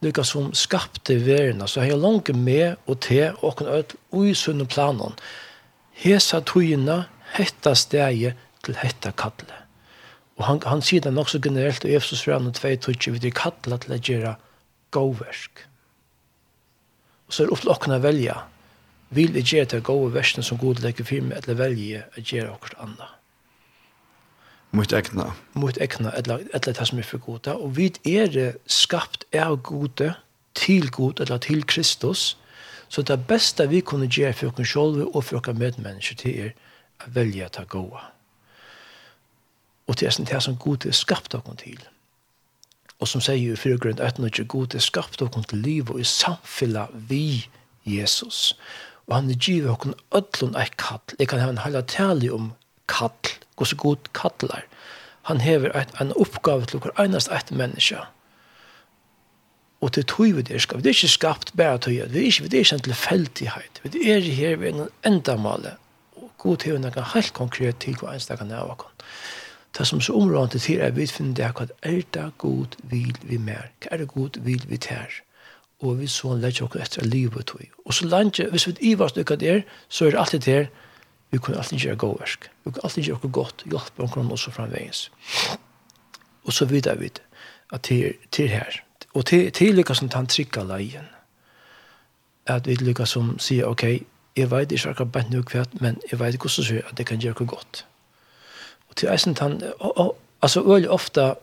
lykka 0.00 0.24
som 0.24 0.52
skapte 0.54 1.18
verna, 1.26 1.66
så 1.66 1.80
hei 1.80 1.96
langt 1.96 2.32
med 2.36 2.76
og 2.86 3.00
te 3.00 3.32
og 3.32 3.44
okkom 3.52 3.68
ut 3.68 3.94
ui 4.12 4.34
sunne 4.34 4.66
planen. 4.68 5.16
Hesa 5.96 6.40
tøyina, 6.40 7.04
hetta 7.36 7.74
stegi 7.74 8.32
til 8.64 8.76
hetta 8.80 9.12
kallet. 9.16 9.65
Og 10.36 10.44
han, 10.44 10.60
han 10.68 10.82
sier 10.84 11.00
det 11.04 11.14
nok 11.16 11.30
så 11.32 11.40
generelt, 11.42 11.84
og 11.84 11.90
Efesus 11.96 12.24
fra 12.24 12.36
han 12.36 12.50
og 12.50 12.58
tvei 12.58 12.76
tutsi, 12.76 13.12
vi 13.14 13.22
er 13.24 13.36
kattla 13.36 13.78
til 13.80 13.96
å 13.96 14.00
gjøre 14.00 14.34
gåversk. 14.96 15.64
Og 17.26 17.34
så 17.34 17.42
er 17.42 17.48
det 17.48 17.56
opp 17.56 17.84
til 17.84 17.96
å 17.96 18.00
velja, 18.04 18.36
vil 19.16 19.38
jeg 19.38 19.48
gjøre 19.52 19.70
til 19.72 19.84
gode 19.86 20.14
versene 20.14 20.44
som 20.44 20.60
god 20.60 20.82
legger 20.84 21.08
for 21.08 21.24
meg, 21.24 21.40
eller 21.40 21.60
velje 21.60 22.02
å 22.04 22.24
gjøre 22.24 22.52
okkur 22.52 22.76
anna. 22.84 23.12
Mot 24.76 24.92
ekna. 24.92 25.30
Mot 25.56 25.78
ekna, 25.80 26.12
eller, 26.18 26.44
eller 26.52 26.74
det 26.76 26.86
som 26.88 26.98
er 27.00 27.06
for 27.06 27.22
gode. 27.22 27.54
Og 27.54 27.76
vi 27.78 27.88
er 28.04 28.58
skapt 28.66 29.24
av 29.32 29.56
gode, 29.64 30.12
til 30.56 30.90
god, 30.90 31.20
eller 31.20 31.40
til 31.40 31.64
Kristus, 31.68 32.34
så 32.88 33.02
det 33.02 33.18
beste 33.28 33.66
vi 33.68 33.80
kunne 33.80 34.08
gjøre 34.08 34.36
for 34.36 34.60
oss 34.60 34.72
selv 34.72 35.02
og 35.06 35.24
for 35.24 35.40
oss 35.40 35.58
medmennesker, 35.58 36.20
til 36.20 36.44
er 36.44 36.52
å 36.52 37.08
velge 37.08 37.14
velja 37.16 37.48
det 37.56 37.66
gode. 37.72 38.04
Og 39.86 39.98
det 39.98 40.08
er 40.08 40.16
sånn 40.16 40.28
det 40.28 40.42
som 40.42 40.56
god 40.58 40.86
er 40.86 40.96
skapt 40.96 41.34
oss 41.34 41.60
til. 41.62 41.78
Og 42.98 43.08
som 43.08 43.20
sier 43.20 43.52
i 43.52 43.58
fyrir 43.58 43.78
grunn 43.82 44.02
at 44.02 44.18
når 44.18 44.46
god 44.50 44.74
er 44.74 44.84
skapt 44.84 45.22
oss 45.22 45.46
til 45.50 45.62
liv 45.62 45.90
og 45.90 46.00
i 46.00 46.08
samfunnet 46.08 46.92
vi 47.10 47.46
Jesus. 47.86 48.56
Og 49.06 49.14
han 49.14 49.30
er 49.30 49.38
givet 49.38 49.70
oss 49.70 49.94
ødlån 50.14 50.56
av 50.58 50.72
kall. 50.80 51.16
Jeg 51.18 51.28
kan 51.30 51.40
ha 51.40 51.50
en 51.52 51.62
halv 51.62 51.82
tale 51.86 52.32
om 52.34 52.52
kall, 52.90 53.34
hvordan 53.56 53.82
god 53.82 54.10
kallar. 54.14 54.66
Han 55.30 55.40
hever 55.40 55.74
en 56.00 56.12
oppgave 56.16 56.66
til 56.66 56.82
hver 56.82 56.94
eneste 57.02 57.34
et 57.34 57.50
menneske. 57.50 58.02
Og 59.80 59.92
til 59.92 60.04
tog 60.04 60.36
vi 60.36 60.42
det 60.42 60.62
skapt. 60.62 60.84
Det 60.84 60.90
er 60.90 60.98
ikke 60.98 61.08
skapt 61.08 61.56
bare 61.56 61.78
tog. 61.78 61.92
Det 61.92 62.20
er 62.20 62.26
ikke, 62.26 62.48
det 62.48 62.54
er 62.54 62.64
ikke 62.64 62.74
en 62.74 62.86
tilfeldighet. 62.88 63.80
Det 63.82 64.12
er 64.12 64.20
her 64.20 64.56
ved 64.56 64.72
en 64.72 64.88
enda 65.04 65.36
male. 65.36 65.76
Og 66.16 66.30
god 66.38 66.64
hever 66.64 66.78
noen 66.78 67.10
helt 67.14 67.34
konkret 67.34 67.78
til 67.84 67.98
hva 68.00 68.14
eneste 68.14 68.36
kan 68.36 68.50
jeg 68.50 68.58
oss. 68.58 68.86
Det 69.78 69.86
som 69.86 70.00
så 70.00 70.14
området 70.16 70.62
til 70.62 70.80
er 70.80 70.90
vi 70.90 71.06
finner 71.06 71.34
det 71.34 71.52
hva 71.56 71.66
er 71.82 72.02
det 72.14 72.30
god 72.38 72.76
vil 72.82 73.16
vi 73.22 73.36
mer? 73.36 73.68
Hva 73.82 73.92
er 73.92 74.02
det 74.02 74.08
god 74.08 74.38
vil 74.40 74.64
vi 74.68 74.76
ter? 74.76 75.22
Og 75.84 75.98
vi 76.00 76.06
så 76.08 76.32
lett 76.34 76.62
oss 76.62 76.76
etter 76.80 77.04
livet 77.04 77.46
tog. 77.46 77.60
Og 77.84 77.94
så 77.94 78.06
langt, 78.06 78.40
hvis 78.50 78.66
vi 78.66 78.76
ivar 78.80 79.08
stykket 79.12 79.40
det 79.40 79.50
er, 79.50 79.62
så 79.88 80.06
er 80.06 80.10
det 80.10 80.20
alltid 80.20 80.40
der, 80.40 80.66
vi 81.30 81.38
kunne 81.38 81.58
alltid 81.58 81.78
gjøre 81.78 81.96
god 81.96 82.16
versk. 82.20 82.50
Vi 82.64 82.70
kunne 82.70 82.84
alltid 82.84 83.02
gjøre 83.02 83.28
godt, 83.32 83.64
hjelpe 83.66 84.02
omkring 84.02 84.32
oss 84.32 84.46
og 84.46 84.54
framvegens. 84.54 85.10
Og 86.44 86.52
så 86.52 86.64
videre 86.64 86.98
vi 86.98 87.10
at 87.72 87.82
til, 87.82 88.14
til 88.32 88.48
her. 88.48 88.80
Og 89.14 89.26
til, 89.26 89.52
til 89.52 89.74
lykkes 89.74 89.98
som 89.98 90.10
han 90.14 90.26
trykka 90.26 90.62
leien. 90.62 91.08
At 92.46 92.66
vi 92.66 92.74
lykkes 92.74 93.08
som 93.08 93.38
sier, 93.38 93.66
ok, 93.66 93.82
jeg 94.36 94.50
vet 94.50 94.72
ikke 94.72 94.90
akkurat 94.90 95.12
bare 95.12 95.30
noe 95.30 95.42
kvært, 95.42 95.80
men 95.80 96.00
jeg 96.10 96.20
vet 96.20 96.36
hvordan 96.36 96.64
så 96.64 96.80
at 96.88 96.98
det 96.98 97.06
kan 97.06 97.20
gjøre 97.20 97.46
godt 97.46 97.86
til 98.96 99.10
eisen 99.12 99.36
han, 99.40 99.60
altså 100.40 100.62
øl 100.64 100.88
ofta, 100.88 101.34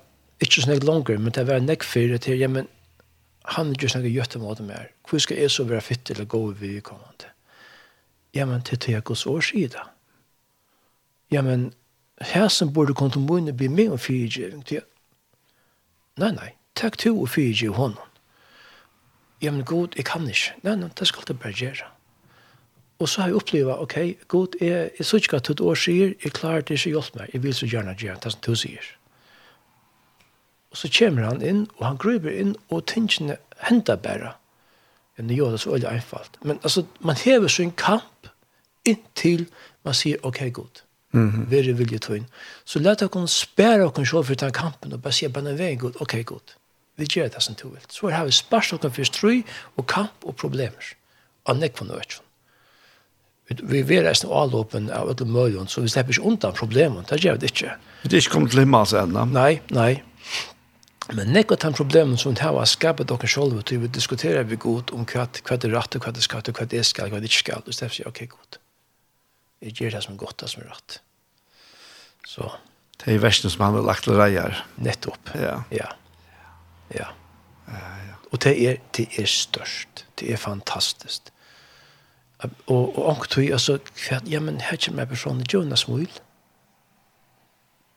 ikke 0.41 0.63
sånn 0.63 0.75
jeg 0.75 0.83
langer, 0.87 1.19
men 1.21 1.35
det 1.35 1.45
var 1.47 1.61
nekk 1.63 1.85
for 1.87 2.17
til, 2.17 2.39
ja, 2.39 2.49
men 2.51 2.67
han 3.55 3.73
gjør 3.75 3.91
sånn 3.93 4.05
jeg 4.07 4.15
gjøtte 4.15 4.41
måte 4.41 4.65
mer. 4.65 4.89
Hvor 5.07 5.21
skal 5.21 5.39
jeg 5.39 5.51
så 5.51 5.65
være 5.67 5.83
fytt 5.83 6.11
eller 6.11 6.29
gå 6.29 6.41
vi 6.59 6.79
kommende? 6.81 7.31
Ja, 8.33 8.45
men 8.49 8.63
til 8.65 8.79
til 8.79 8.95
jeg 8.95 9.03
går 9.03 9.15
så 9.19 9.39
sida. 9.41 9.83
Ja, 11.31 11.41
men 11.41 11.73
her 12.21 12.47
som 12.47 12.73
burde 12.73 12.93
komme 12.93 13.11
til 13.11 13.21
munne 13.21 13.53
bli 13.53 13.67
med 13.67 13.91
om 13.91 13.99
fyrirgjøring 13.99 14.65
til. 14.65 14.81
Nei, 16.17 16.31
nei, 16.31 16.49
takk 16.75 16.97
til 16.97 17.17
å 17.17 17.27
fyrirgjøring 17.29 17.77
hånden. 17.77 18.09
Ja, 19.41 19.51
men 19.51 19.65
god, 19.65 19.97
jeg 19.97 20.05
kan 20.05 20.27
ikke. 20.29 20.55
Nei, 20.63 20.75
nei, 20.79 20.89
det 20.99 21.07
skal 21.07 21.25
det 21.27 21.39
bare 21.39 21.53
gjøre. 21.57 21.92
Og 23.03 23.09
så 23.09 23.21
har 23.21 23.31
jeg 23.33 23.35
opplevd, 23.35 23.71
ok, 23.83 23.95
god, 24.31 24.53
jeg, 24.61 24.91
jeg 24.97 25.05
så 25.05 25.17
ikke 25.19 25.35
at 25.41 25.49
du 25.59 25.63
år 25.67 25.75
sier, 25.75 26.13
jeg 26.23 26.31
klarer 26.37 26.61
det 26.63 26.77
ikke 26.77 26.93
å 26.93 27.01
hjelpe 27.01 27.19
meg, 27.19 27.33
jeg 27.33 27.43
vil 27.43 27.55
så 27.57 27.67
gjerne 27.67 27.95
gjøre 27.99 28.21
det 28.23 28.31
som 28.31 28.43
du 28.45 28.53
sier. 28.61 28.85
Og 30.71 30.79
så 30.79 30.91
kommer 30.99 31.27
han 31.27 31.43
inn, 31.43 31.65
og 31.75 31.83
han 31.89 31.99
gruber 31.99 32.31
inn, 32.31 32.55
og 32.71 32.85
tingene 32.87 33.35
hender 33.67 33.99
bare. 33.99 34.31
Men 35.17 35.27
det 35.27 35.35
gjør 35.35 35.51
det 35.51 35.59
så 35.65 35.73
veldig 35.73 35.89
einfalt. 35.91 36.39
Men 36.47 36.63
altså, 36.63 36.85
man 37.03 37.19
hever 37.19 37.51
så 37.51 37.67
en 37.67 37.75
kamp 37.83 38.31
inntil 38.87 39.45
man 39.83 39.99
sier, 39.99 40.23
ok, 40.23 40.41
god, 40.53 40.83
mm 41.11 41.29
-hmm. 41.29 41.45
vi 41.49 41.71
vilje 41.73 41.99
til 41.99 42.15
inn. 42.15 42.27
Så 42.65 42.79
let 42.79 42.99
dere 42.99 43.27
spære 43.27 43.77
dere 43.77 44.05
selv 44.05 44.23
for 44.23 44.35
den 44.35 44.51
kampen, 44.51 44.93
og 44.93 45.01
bare 45.01 45.13
sier, 45.13 45.29
bare 45.29 45.57
vei, 45.57 45.75
god, 45.75 46.01
ok, 46.01 46.25
god, 46.25 46.55
vi 46.95 47.05
gjør 47.05 47.27
det 47.27 47.43
som 47.43 47.55
du 47.55 47.67
vil. 47.69 47.81
Så 47.89 48.09
har 48.09 48.25
vi 48.25 48.31
spørst 48.31 48.67
spørsmål 48.67 48.91
for 48.91 49.03
stry, 49.03 49.43
og 49.77 49.87
kamp 49.87 50.13
og 50.23 50.35
problemer. 50.35 50.95
Og 51.45 51.57
nekk 51.57 51.77
for 51.77 51.85
noe, 51.85 51.97
økken 51.97 52.22
vi 53.47 53.81
vil 53.83 54.03
resten 54.05 54.29
av 54.29 54.45
avlåpen 54.45 54.89
av 54.93 55.09
alle 55.11 55.27
møyen, 55.27 55.67
så 55.67 55.83
vi 55.83 55.91
slipper 55.91 56.15
ikke 56.15 56.27
undan 56.29 56.55
problemen, 56.55 57.05
det 57.09 57.19
gjør 57.23 57.41
vi 57.41 57.51
ikke. 57.51 57.75
Det 58.03 58.15
er 58.15 58.23
ikke 58.23 58.35
kommet 58.37 58.53
til 58.53 58.63
himmels 58.63 58.93
enda? 58.95 59.25
Nei, 59.29 59.59
nei. 59.75 60.01
Men 61.11 61.33
nekket 61.35 61.65
den 61.65 61.75
problemen 61.75 62.17
som 62.19 62.35
det 62.35 62.45
har 62.45 62.69
skapet 62.69 63.09
dere 63.11 63.27
selv, 63.27 63.57
og 63.59 63.71
vi 63.71 63.89
diskuterer 63.91 64.47
vi 64.47 64.55
godt 64.55 64.93
om 64.95 65.03
hva, 65.03 65.27
hva 65.27 65.57
det 65.59 65.67
er 65.67 65.75
rett, 65.75 65.97
hva 65.99 66.13
det 66.15 66.23
skal, 66.23 66.45
hva 66.47 66.67
det 66.71 66.85
skal, 66.87 67.11
hva 67.11 67.19
det 67.19 67.31
ikke 67.31 67.41
skal, 67.41 67.65
og 67.65 67.75
slipper 67.75 67.97
sier, 67.97 68.07
ok, 68.07 68.21
godt. 68.31 68.59
Jeg 69.63 69.75
gjør 69.79 69.97
det 69.97 70.03
som 70.07 70.19
godt, 70.19 70.39
det 70.39 70.51
som 70.51 70.63
er 70.63 70.71
rett. 70.71 71.01
Så. 72.27 72.47
Det 73.03 73.11
er 73.11 73.19
versen 73.19 73.51
som 73.51 73.65
han 73.65 73.75
har 73.75 73.87
lagt 73.87 74.07
til 74.07 74.15
reier. 74.15 74.63
Nettopp. 74.79 75.35
Ja. 75.35 75.59
Ja. 75.75 75.91
Ja. 76.95 77.11
ja. 77.67 77.83
ja. 78.07 78.17
Og 78.31 78.39
det 78.43 78.55
er, 78.55 78.79
det 78.95 79.09
er 79.19 79.27
størst. 79.27 80.05
Det 80.19 80.31
er 80.31 80.39
fantastisk 80.39 81.32
og 82.67 82.97
og 82.97 83.09
onk 83.09 83.29
tøy 83.29 83.51
altså 83.51 83.77
kvært 83.95 84.29
ja 84.31 84.39
men 84.39 84.61
her 84.61 84.77
kjem 84.77 85.01
personen 85.07 85.45
Jonas 85.53 85.87
Muil. 85.87 86.11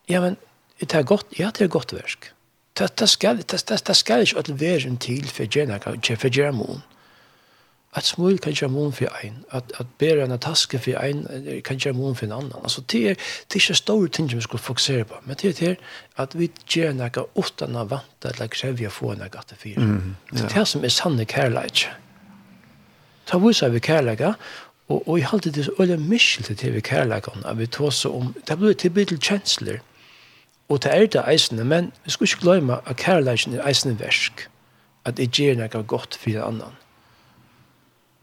Ja 0.09 0.21
men 0.21 0.37
det 0.79 0.93
er 0.93 1.03
godt, 1.03 1.25
ja 1.39 1.51
det 1.51 1.65
er 1.65 1.73
godt 1.73 1.93
verk. 1.93 2.33
Det 2.77 2.99
det 2.99 3.09
skal 3.09 3.37
det 3.37 3.51
det 3.51 3.87
det 3.87 3.95
skal 3.95 4.21
ikke 4.21 4.39
at 4.39 4.59
være 4.59 4.87
ein 4.87 4.97
til 4.97 5.27
for 5.27 5.45
Jenna 5.55 5.77
kan 5.77 6.17
for 6.17 6.29
Jermon. 6.37 6.83
At 7.95 8.03
Smuil 8.03 8.37
kan 8.37 8.53
Jermon 8.61 8.93
for 8.93 9.05
ein, 9.23 9.45
at 9.51 9.63
at 9.79 9.85
bære 9.97 10.23
en 10.23 10.39
taske 10.39 10.79
for 10.79 10.91
ein 11.03 11.25
kan 11.65 11.79
Jermon 11.85 12.15
for 12.15 12.25
en 12.25 12.31
annan. 12.31 12.61
Altså 12.63 12.81
det 12.81 13.09
er 13.09 13.13
det 13.13 13.51
er 13.51 13.55
ikke 13.55 13.73
store 13.73 14.07
ting 14.07 14.35
vi 14.35 14.41
skal 14.41 14.59
fokusere 14.59 15.03
på, 15.03 15.15
men 15.25 15.35
det 15.35 15.61
er 15.61 15.75
at 16.17 16.39
vi 16.39 16.51
Jenna 16.75 17.09
kan 17.09 17.23
utan 17.35 17.75
å 17.75 17.83
vanta 17.83 18.29
at 18.29 18.39
like 18.39 18.55
sjølv 18.55 18.89
få 18.89 19.11
ein 19.11 19.29
gatte 19.31 19.55
for. 19.55 19.69
Det 20.31 20.55
er 20.55 20.63
som 20.63 20.83
er 20.83 20.89
sanne 20.89 21.25
kærleik 21.25 21.87
ta 23.27 23.37
viser 23.37 23.69
vi 23.69 23.83
kærleika, 23.83 24.33
og, 24.87 25.03
og 25.03 25.19
jeg 25.19 25.27
halte 25.27 25.51
det 25.51 25.65
så 25.65 25.75
øyne 25.79 25.97
miskjelte 25.97 26.55
til 26.55 26.73
vi 26.73 26.81
kærleikan, 26.81 27.43
at 27.45 27.59
vi 27.59 27.67
tåse 27.67 28.09
om, 28.09 28.33
det 28.47 28.57
blir 28.57 28.73
til 28.73 28.89
bidel 28.89 29.19
kjensler, 29.19 29.79
og 30.69 30.83
det 30.83 30.91
er 30.93 31.05
det 31.05 31.23
eisene, 31.27 31.63
men 31.63 31.91
vi 32.05 32.11
skal 32.11 32.27
ikke 32.27 32.41
glemme 32.41 32.79
at 32.85 32.95
kærleikan 32.95 33.53
er 33.53 33.67
eisene 33.67 33.99
versk, 33.99 34.47
at 35.05 35.17
det 35.17 35.31
gjør 35.31 35.59
noe 35.61 35.83
godt 35.83 36.15
for 36.19 36.29
den 36.29 36.43
annan. 36.43 36.75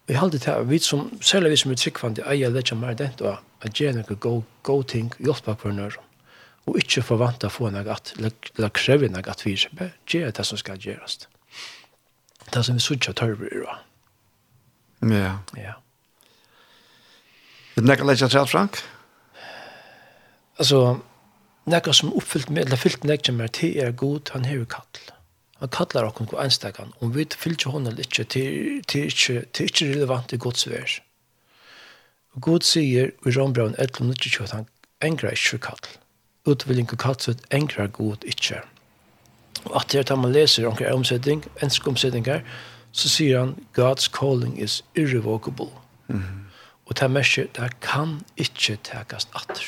vi 0.06 0.14
halte 0.14 0.38
det 0.38 0.46
her, 0.46 0.62
vi 0.62 0.78
som, 0.78 1.22
særlig 1.22 1.50
vi 1.50 1.56
som 1.56 1.70
er 1.70 1.76
tryggvande, 1.80 2.24
eier 2.28 2.50
det 2.50 2.64
ikke 2.64 2.76
mer 2.76 2.92
den, 2.94 3.14
at 3.62 3.72
gjør 3.72 3.92
noe 3.92 4.16
god, 4.16 4.42
god 4.62 4.84
ting, 4.84 5.14
hjelpa 5.18 5.54
på 5.54 5.72
nøyre, 5.72 6.02
og 6.66 6.76
ikke 6.78 7.02
forvanta 7.02 7.48
få 7.48 7.70
noe 7.72 7.88
at, 7.92 8.12
eller 8.16 8.68
kreve 8.68 9.08
noe 9.08 9.24
at 9.28 9.44
vi 9.46 9.56
gjør 9.56 10.30
det 10.30 10.46
som 10.46 10.60
skal 10.60 10.78
gjøres. 10.78 11.28
Det 12.52 12.64
som 12.64 12.76
vi 12.76 12.84
sutja 12.84 13.12
tørver 13.12 13.48
i 13.48 13.64
råd. 13.64 13.93
Ja. 15.10 15.38
Ja. 15.56 15.74
Vil 17.74 17.84
du 17.84 17.90
nekka 17.90 18.06
leggja 18.06 18.28
til 18.30 18.46
Frank? 18.48 18.78
Altså, 20.58 21.00
nekka 21.66 21.92
som 21.92 22.12
oppfyllt 22.14 22.50
med, 22.50 22.64
eller 22.64 22.80
fyllt 22.80 23.04
nekka 23.04 23.34
med, 23.34 23.52
til 23.58 23.76
er 23.82 23.90
god, 23.90 24.30
han 24.32 24.46
hever 24.48 24.68
kall. 24.70 25.00
Han 25.60 25.72
kallar 25.72 26.08
okkur 26.08 26.28
på 26.30 26.40
enstakan, 26.40 26.92
om 27.00 27.14
vi 27.14 27.26
fyllt 27.30 27.60
ikke 27.60 27.72
hon 27.74 27.86
eller 27.86 28.04
ikke, 28.04 28.24
til 28.24 29.66
ikke 29.66 29.90
relevant 29.90 30.32
i 30.32 30.38
gods 30.38 30.68
vers. 30.70 31.00
Og 32.34 32.42
god 32.42 32.66
sier 32.66 33.12
i 33.26 33.34
Rombraun 33.34 33.74
11.90 33.78 34.42
at 34.42 34.54
han 34.54 34.68
engrar 35.02 35.34
ikke 35.36 35.58
kall. 35.58 35.90
Utvilling 36.46 36.90
og 36.92 36.98
kall, 36.98 37.18
så 37.20 37.34
god 37.92 38.24
ikke. 38.24 38.60
Og 39.64 39.76
at 39.80 39.92
det 39.92 39.98
er 39.98 40.12
at 40.12 40.18
man 40.18 40.32
leser 40.32 40.66
omkring 40.66 40.92
omsetning, 40.92 41.44
enskomsetninger, 41.62 42.34
omsetninger, 42.34 42.73
så 42.94 43.10
sier 43.10 43.40
han 43.40 43.56
God's 43.74 44.06
calling 44.10 44.54
is 44.62 44.84
irrevocable. 44.94 45.70
Mm 46.06 46.22
-hmm. 46.22 46.44
Og 46.86 47.00
det 47.00 47.10
merker, 47.10 47.46
det 47.56 47.80
kan 47.80 48.20
ikke 48.36 48.78
tekast 48.84 49.28
atter. 49.34 49.64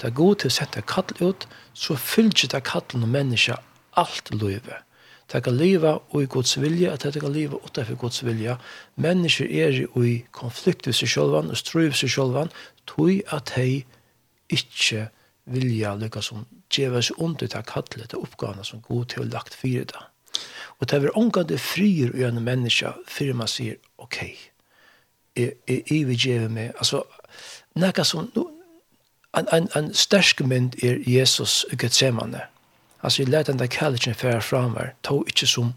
Det 0.00 0.06
er 0.08 0.14
god 0.14 0.36
til 0.36 0.46
å 0.46 0.54
sette 0.54 0.82
kattel 0.82 1.28
ut, 1.28 1.48
så 1.74 1.96
fyller 1.96 2.48
det 2.50 2.64
kattelen 2.64 3.02
og 3.02 3.08
mennesker 3.08 3.56
alt 3.96 4.30
løyve. 4.34 4.80
Det 5.32 5.42
kan 5.44 5.56
leva 5.56 5.98
og 6.10 6.22
i 6.22 6.26
Guds 6.26 6.60
vilja, 6.60 6.92
at 6.92 7.02
det 7.02 7.22
kan 7.22 7.32
leva 7.32 7.56
utenfor 7.64 7.94
Guds 7.94 8.24
vilja. 8.24 8.56
Mennesker 8.96 9.44
er 9.46 9.86
i 10.02 10.24
konflikt 10.32 10.86
med 10.86 10.94
seg 10.94 11.08
selv, 11.08 11.38
og 11.38 11.56
strøy 11.56 11.84
med 11.84 11.96
seg 11.96 12.10
selv, 12.10 12.50
tog 12.86 13.22
at 13.32 13.52
de 13.56 13.84
ikke 14.48 15.08
vilja 15.44 15.94
lykkes 15.96 16.24
som 16.24 16.46
djeves 16.70 17.10
under 17.18 17.46
til 17.46 17.62
kattelet, 17.62 18.10
til 18.10 18.18
oppgavene 18.18 18.64
som 18.64 18.80
god 18.80 19.04
til 19.04 19.22
å 19.22 19.30
lagt 19.30 19.54
fire 19.54 19.84
det. 19.84 20.02
Og 20.82 20.90
det 20.90 20.98
er 20.98 21.12
omgående 21.14 21.60
frier 21.62 22.10
å 22.10 22.18
gjøre 22.18 22.40
mennesker 22.42 22.96
før 23.06 23.36
man 23.38 23.50
sier, 23.50 23.76
ok, 24.02 24.16
jeg, 25.38 25.52
jeg, 25.68 25.84
jeg 25.86 26.06
vil 26.08 26.24
gjøre 26.26 26.48
meg. 26.50 26.72
Altså, 26.74 27.04
nekka 27.78 28.02
som, 28.02 28.26
no, 28.34 28.48
en, 29.38 29.46
en, 29.54 29.68
en 29.78 29.92
stersk 29.94 30.42
mynd 30.42 30.74
er 30.82 30.98
Jesus 31.06 31.62
i 31.70 31.78
Gethsemane. 31.78 32.48
Altså, 32.98 33.22
jeg 33.22 33.30
lærte 33.30 33.52
den 33.52 33.62
der 33.62 33.70
kallelsen 33.70 34.18
fære 34.18 34.42
fra 34.42 34.90
tog 35.06 35.24
ikke 35.30 35.46
som 35.46 35.72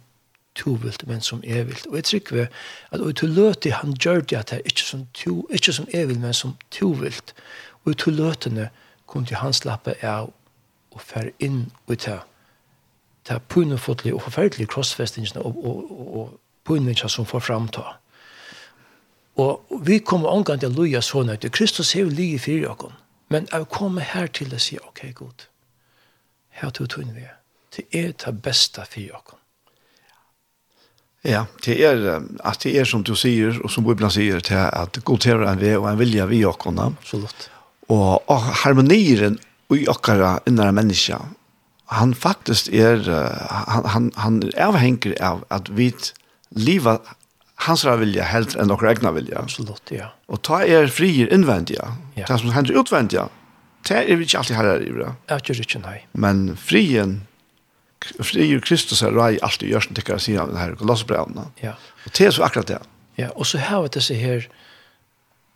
to 0.55 0.73
vilt, 0.81 1.07
men 1.07 1.21
som 1.21 1.43
evilt. 1.43 1.67
vilt. 1.67 1.87
Og 1.87 1.95
jeg 1.95 2.03
trykker 2.03 2.35
vi 2.35 2.47
at 2.91 2.99
og 2.99 3.15
til 3.15 3.29
løte 3.29 3.71
han 3.71 3.93
gjør 3.93 4.21
det 4.21 4.37
at 4.37 4.49
det 4.49 4.57
er 4.57 4.65
ikke 4.65 4.81
som, 4.81 5.07
to, 5.13 5.47
ikke 5.51 5.73
som 5.73 5.87
jeg 5.93 6.07
vil, 6.07 6.19
men 6.19 6.33
som 6.33 6.57
to 6.71 6.87
vilt. 6.87 7.33
Og 7.85 7.97
til 7.97 8.13
løtene 8.13 8.69
kunne 9.05 9.35
han 9.35 9.53
slappe 9.53 9.95
av 10.01 10.33
og 10.91 11.01
fære 11.01 11.31
inn 11.39 11.71
og 11.87 11.99
ta 11.99 12.23
ta 13.25 13.39
er 13.39 13.45
pynefotlig 13.49 14.13
og 14.13 14.21
forferdelig 14.27 14.67
krossfestingene 14.69 15.41
og, 15.41 15.57
og, 15.65 15.91
og, 15.91 16.17
og 16.19 16.33
pynefotlig 16.65 17.09
som 17.09 17.25
får 17.25 17.39
framta. 17.39 17.85
Og 19.35 19.81
vi 19.83 19.99
kommer 19.99 20.31
omgang 20.31 20.61
til 20.61 20.71
å 20.71 20.77
loja 20.77 21.01
sånn 21.03 21.33
at 21.33 21.43
Kristus 21.51 21.95
er 21.95 22.05
jo 22.05 22.13
lige 22.13 22.39
fyrir 22.39 22.69
okken. 22.71 22.93
Men 23.33 23.49
jeg 23.51 23.67
kommer 23.73 24.05
her 24.05 24.29
til 24.31 24.53
å 24.53 24.59
si, 24.61 24.77
ok, 24.79 25.01
god, 25.17 25.47
her 26.61 26.71
tog 26.71 26.89
tog 26.93 27.09
vi. 27.15 27.25
Det 27.75 27.87
er 27.91 28.13
det 28.13 28.35
beste 28.45 28.85
fyrir 28.87 29.17
okken. 29.17 29.41
Ja, 31.25 31.47
det 31.65 31.79
er 31.81 32.03
at 32.45 32.61
det 32.63 32.75
er 32.77 32.85
som 32.85 33.01
du 33.03 33.15
sier, 33.17 33.57
og 33.63 33.71
som 33.73 33.83
Bibelen 33.83 34.13
sier, 34.13 34.39
til 34.45 34.61
at 34.61 34.99
god 35.03 35.23
til 35.25 35.41
en 35.41 35.59
vei 35.59 35.73
og 35.73 35.89
en 35.89 35.97
vilja 35.99 36.27
vi 36.29 36.43
okken. 36.45 36.77
Absolutt. 36.79 37.49
Og, 37.89 38.21
og 38.29 38.45
harmonieren 38.61 39.39
i 39.73 39.87
okkara 39.89 40.37
innere 40.47 40.73
mennesker, 40.77 41.25
han 41.85 42.15
faktisk 42.17 42.71
er, 42.73 43.03
han, 43.69 43.85
han, 43.93 44.11
han 44.17 44.41
er 44.43 44.55
avhenger 44.69 45.13
av 45.21 45.43
at 45.53 45.69
vi 45.77 45.91
lever 46.55 46.99
hans 47.65 47.85
vilja 47.85 48.25
helt 48.27 48.55
enn 48.59 48.73
okra 48.73 48.91
egna 48.95 49.13
vilja. 49.15 49.39
Absolutt, 49.45 49.91
ja. 49.93 50.11
Og 50.27 50.41
ta 50.45 50.63
er 50.65 50.89
frier 50.91 51.31
innvendiga, 51.33 51.93
ja. 52.17 52.25
det 52.27 52.39
som 52.41 52.51
hender 52.55 52.81
utvendiga, 52.81 53.29
det 53.87 54.01
er 54.01 54.17
vi 54.17 54.25
ikke 54.25 54.41
alltid 54.41 54.57
herre 54.57 54.75
i 54.81 54.91
det. 54.91 55.13
Ja, 55.29 55.37
ikke 55.37 55.55
riktig, 55.59 55.81
nei. 55.83 55.99
Men 56.17 56.55
frien, 56.57 57.19
frier 58.17 58.61
Kristus 58.65 59.03
er 59.05 59.13
rei 59.15 59.35
alltid 59.45 59.69
gjørs 59.69 59.87
som 59.89 59.97
tikkar 59.97 60.21
sier 60.21 60.41
av 60.41 60.51
den 60.51 60.59
her 60.59 60.75
kolossebrevna. 60.79 61.49
Ja. 61.61 61.75
Og 62.05 62.17
det 62.17 62.27
er 62.27 62.35
så 62.35 62.45
akkurat 62.47 62.71
det. 62.73 62.81
Ja, 63.19 63.29
og 63.35 63.47
så 63.47 63.61
har 63.61 63.85
vi 63.85 63.93
disse 63.95 64.17
her 64.19 64.47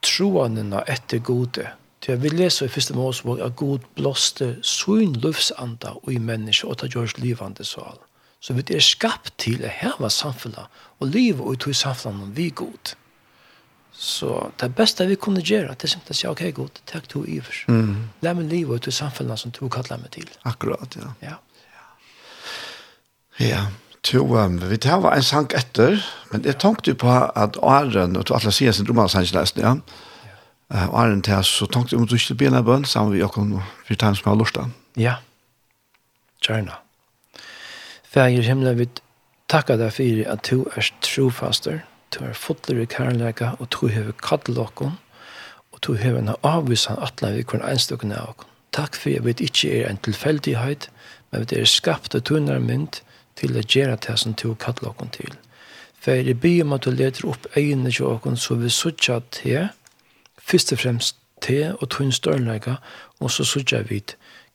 troanene 0.06 0.84
etter 0.88 1.20
gode, 1.26 1.74
Til 2.02 2.22
vi 2.22 2.30
leser 2.32 2.66
i 2.66 2.72
første 2.72 2.96
målsvåg 2.96 3.42
at 3.44 3.56
god 3.60 3.80
blåste 3.96 4.54
sin 4.64 5.18
og 5.20 6.14
i 6.14 6.18
menneske 6.18 6.68
og 6.68 6.78
ta 6.80 6.88
gjørs 6.88 7.18
livande 7.18 7.66
sal. 7.66 8.00
Så 8.40 8.54
vi 8.56 8.64
er 8.72 8.80
skapt 8.80 9.34
til 9.38 9.66
å 9.68 9.72
heve 9.72 10.10
samfunnet 10.10 10.72
og 11.00 11.12
livet 11.12 11.44
og 11.44 11.60
tog 11.60 11.76
samfunnet 11.76 12.32
vi 12.38 12.50
god. 12.50 12.96
Så 13.92 14.52
det 14.62 14.72
beste 14.76 15.08
vi 15.08 15.18
kunne 15.20 15.44
gjøre, 15.44 15.76
det 15.76 15.90
er 15.90 15.92
simpelthen 15.92 16.16
å 16.16 16.20
si, 16.22 16.28
ok, 16.30 16.56
god, 16.56 16.80
takk 16.88 17.10
to 17.12 17.26
iver. 17.28 17.58
Mm. 17.68 18.08
Lær 18.24 18.38
meg 18.38 18.48
livet 18.48 18.78
og 18.78 18.86
tog 18.86 18.96
samfunnet 18.96 19.42
som 19.42 19.52
to 19.52 19.68
kallar 19.68 20.00
meg 20.00 20.14
til. 20.16 20.30
Akkurat, 20.48 20.96
ja. 20.96 21.12
Ja. 21.26 21.36
Ja, 23.40 23.66
to, 24.04 24.24
um, 24.40 24.56
vi 24.72 24.78
tar 24.80 25.04
en 25.12 25.24
sang 25.24 25.52
etter, 25.56 26.00
men 26.32 26.48
jeg 26.48 26.60
tenkte 26.64 26.96
på 26.96 27.12
at 27.12 27.60
Aaron, 27.64 28.16
og 28.20 28.28
du 28.28 28.34
alle 28.36 28.52
sier 28.56 28.76
sin 28.76 28.88
romansangelesen, 28.88 29.62
ja, 29.64 29.76
uh, 30.74 30.90
og 30.90 31.00
æren 31.04 31.22
til 31.26 31.40
oss, 31.40 31.52
så 31.60 31.66
tenkte 31.66 31.96
jeg 31.96 32.02
om 32.02 32.08
du 32.08 32.16
ikke 32.16 32.36
blir 32.36 32.54
en 32.54 32.66
bønn, 32.66 32.86
sammen 32.86 33.14
med 33.14 33.22
Jakob, 33.22 33.52
og 33.52 33.90
det 33.90 34.00
som 34.00 34.32
har 34.32 34.40
lyst 34.40 34.56
til. 34.56 34.72
Ja, 34.98 35.16
gjerne. 36.42 36.78
Fæger 38.10 38.42
himmelen, 38.42 38.80
vi 38.80 38.88
takker 39.50 39.78
deg 39.78 39.94
for 39.94 40.32
at 40.34 40.50
du 40.50 40.66
er 40.76 40.92
trofaster, 41.06 41.84
du 42.16 42.24
er 42.26 42.34
fotler 42.34 42.82
i 42.82 42.86
kærleika, 42.90 43.52
og 43.60 43.70
du 43.74 43.88
har 43.88 44.12
kattelokken, 44.24 44.98
og 45.72 45.82
du 45.86 45.94
har 45.96 46.18
en 46.18 46.34
avvisan 46.44 46.98
atlan 47.02 47.36
vi 47.38 47.44
kun 47.44 47.62
enstokken 47.62 48.12
av 48.12 48.34
okken. 48.34 48.48
Takk 48.74 48.96
for 48.96 49.10
at 49.10 49.26
vi 49.26 49.36
ikke 49.46 49.70
er 49.82 49.90
en 49.90 50.02
tilfeldighet, 50.06 50.90
men 51.32 51.46
vi 51.50 51.60
er 51.60 51.70
skapt 51.70 52.16
og 52.16 52.26
tunnere 52.26 52.62
mynd 52.62 53.02
til 53.38 53.58
å 53.58 53.64
gjøre 53.64 53.98
det 54.06 54.18
som 54.20 54.34
du 54.34 54.50
kattel 54.50 54.60
kattelokken 54.66 55.14
til. 55.14 55.38
For 56.00 56.16
jeg 56.16 56.40
byr 56.40 56.64
om 56.64 56.74
at 56.74 56.86
du 56.86 56.92
leder 56.92 57.28
opp 57.28 57.48
egne 57.60 57.92
til 57.92 58.06
okken, 58.08 58.38
så 58.38 58.56
vi 58.56 58.70
sutja 58.70 59.20
til, 59.36 59.70
først 60.50 60.74
og 60.74 60.80
fremst 60.80 61.16
te 61.42 61.76
og 61.80 61.90
tunn 61.90 62.12
størrleika, 62.12 62.76
og 63.20 63.32
så 63.32 63.46
sutja 63.48 63.84
vi 63.88 64.02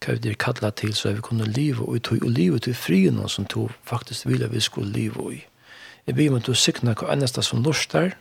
hva 0.05 0.19
vi 0.21 0.33
er 0.35 0.37
kalla 0.37 0.71
til, 0.71 0.93
så 0.95 1.15
vi 1.15 1.23
kunne 1.25 1.47
leve 1.49 1.87
og 1.87 2.03
tog, 2.03 2.23
og 2.23 2.31
leve 2.31 2.59
til 2.59 2.75
frien 2.75 3.21
som 3.29 3.47
tog 3.47 3.73
faktisk 3.85 4.27
ville 4.27 4.51
vi 4.51 4.61
skulle 4.61 4.93
leve 4.93 5.35
i. 5.35 5.45
Jeg 6.07 6.15
blir 6.15 6.31
med 6.31 6.45
til 6.45 6.53
å 6.53 6.61
sikna 6.61 6.95
hva 6.95 7.13
eneste 7.15 7.43
som 7.43 7.63
lorster, 7.65 8.17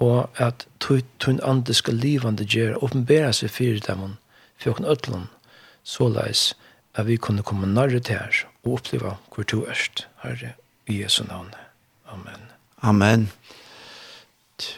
og 0.00 0.28
at 0.36 0.66
tog 0.80 1.00
tunn 1.20 1.40
andre 1.44 1.74
skal 1.74 1.94
livande 1.94 2.44
gjøre, 2.44 2.82
åpenbæra 2.82 3.32
seg 3.32 3.50
fyrir 3.50 3.80
dem, 3.86 4.16
for 4.58 4.74
åkken 4.74 4.88
øtlen, 4.88 5.28
såleis 5.84 6.54
at 6.94 7.06
vi 7.06 7.16
kunne 7.16 7.42
komme 7.42 7.68
nærre 7.68 8.00
til 8.00 8.18
her, 8.18 8.44
og 8.64 8.80
oppleva 8.80 9.16
hvor 9.32 9.44
du 9.48 9.64
erst, 9.64 10.06
Herre, 10.24 10.54
i 10.86 11.02
Jesu 11.02 11.24
navn. 11.24 11.54
Amen. 12.12 12.50
Amen. 12.82 13.30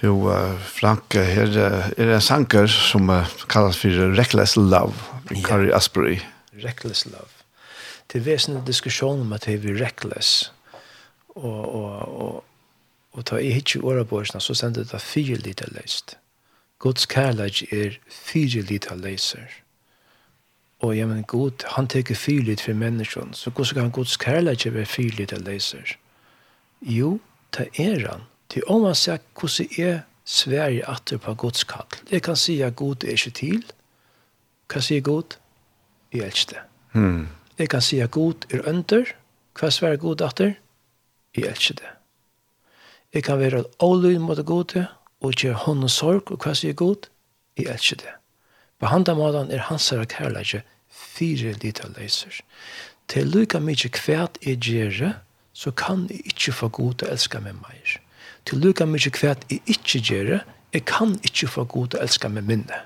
Jo, 0.02 0.14
uh, 0.30 0.58
Frank, 0.60 1.14
her 1.14 1.56
er 1.58 2.14
en 2.14 2.20
sanger 2.20 2.66
som 2.70 3.10
uh, 3.10 3.28
kallas 3.48 3.78
for 3.80 4.16
Reckless 4.16 4.56
Love, 4.56 4.94
yeah. 5.30 5.42
Carrie 5.44 5.74
Asbury. 5.74 6.18
Reckless 6.64 7.06
Love. 7.06 7.30
Det 8.12 8.20
er 8.20 8.24
vesentlig 8.24 8.66
diskusjon 8.66 9.20
om 9.20 9.32
at 9.32 9.46
det 9.46 9.54
er 9.64 9.78
reckless. 9.80 10.52
Og, 11.28 11.74
og, 11.74 12.20
og, 12.20 12.44
og 13.12 13.24
ta 13.24 13.38
i 13.40 13.52
hitje 13.54 13.80
åra 13.80 14.04
på 14.04 14.20
så 14.24 14.54
sender 14.54 14.84
det 14.84 15.00
fire 15.00 15.38
liter 15.40 15.72
leist. 15.72 16.18
Guds 16.78 17.06
kærlighet 17.06 17.72
er 17.72 17.98
fire 18.10 18.60
liter 18.68 18.96
leiser. 18.96 19.48
Og 20.80 20.96
ja, 20.96 21.06
men 21.06 21.22
Gud, 21.22 21.64
han 21.76 21.86
teker 21.86 22.14
fire 22.14 22.42
liter 22.42 22.64
for 22.64 22.74
menneskene, 22.74 23.34
så 23.34 23.50
hvordan 23.50 23.74
kan 23.74 23.90
Guds 23.90 24.16
kærlighet 24.16 24.74
være 24.74 24.86
fire 24.86 25.16
liter 25.16 25.38
leiser? 25.38 25.96
Jo, 26.82 27.20
det 27.56 27.68
er 27.78 28.10
han 28.10 28.26
Til 28.52 28.64
om 28.68 28.84
man 28.84 28.94
ser 28.94 29.22
hvordan 29.38 29.68
er 29.78 30.00
Sverige 30.24 30.88
atter 30.88 31.18
på 31.18 31.34
Guds 31.34 31.64
kall. 31.64 31.88
Jeg 32.10 32.22
kan 32.22 32.36
si 32.36 32.60
at 32.60 32.76
Gud 32.76 33.04
er 33.04 33.16
ikke 33.16 33.30
til. 33.30 33.64
Hva 34.68 34.80
sier 34.80 35.00
Gud? 35.02 35.36
Jeg 36.12 36.26
elsker 36.28 36.58
det. 36.58 36.62
Hmm. 36.92 37.28
Jeg 37.58 37.68
kan 37.72 37.82
si 37.82 37.98
at 38.00 38.10
Gud 38.10 38.46
er 38.52 38.62
under. 38.68 39.08
Hva 39.58 39.70
Sverige 39.70 39.98
Gud 40.04 40.22
atter? 40.22 40.54
Jeg 41.36 41.48
elsker 41.50 41.74
det. 41.80 41.90
Jeg 43.14 43.24
kan 43.24 43.38
være 43.38 43.64
ålyd 43.80 44.18
mot 44.18 44.44
Gud 44.46 44.84
og 45.20 45.32
gjøre 45.32 45.54
hånd 45.64 45.84
og 45.84 45.90
sorg. 45.90 46.30
Og 46.30 46.44
hva 46.44 46.54
sier 46.54 46.76
Gud? 46.76 47.08
Jeg 47.56 47.72
elsker 47.72 47.96
det. 47.96 48.14
På 48.78 48.86
handa 48.86 49.14
måten 49.14 49.50
er 49.50 49.66
hans 49.68 49.90
herre 49.90 50.06
kærlighet 50.06 50.68
fire 50.92 51.52
liter 51.52 51.88
leiser. 51.98 52.40
Til 53.08 53.28
lykka 53.32 53.60
mykje 53.60 53.90
kvært 53.96 54.38
jeg 54.44 54.60
gjør, 54.60 55.12
så 55.52 55.70
kan 55.70 56.06
jeg 56.10 56.20
ikke 56.32 56.52
få 56.52 56.68
god 56.68 57.04
å 57.04 57.12
elske 57.12 57.40
meg 57.40 57.58
mer 57.60 57.98
til 58.46 58.58
lukka 58.58 58.86
mykje 58.88 59.12
kvært 59.14 59.46
jeg 59.50 59.62
ikkje 59.66 60.00
gjere, 60.08 60.40
jeg 60.72 60.84
kan 60.88 61.16
ikkje 61.22 61.48
få 61.48 61.64
god 61.64 61.96
å 61.96 62.02
elska 62.02 62.30
meg 62.32 62.46
minne. 62.48 62.78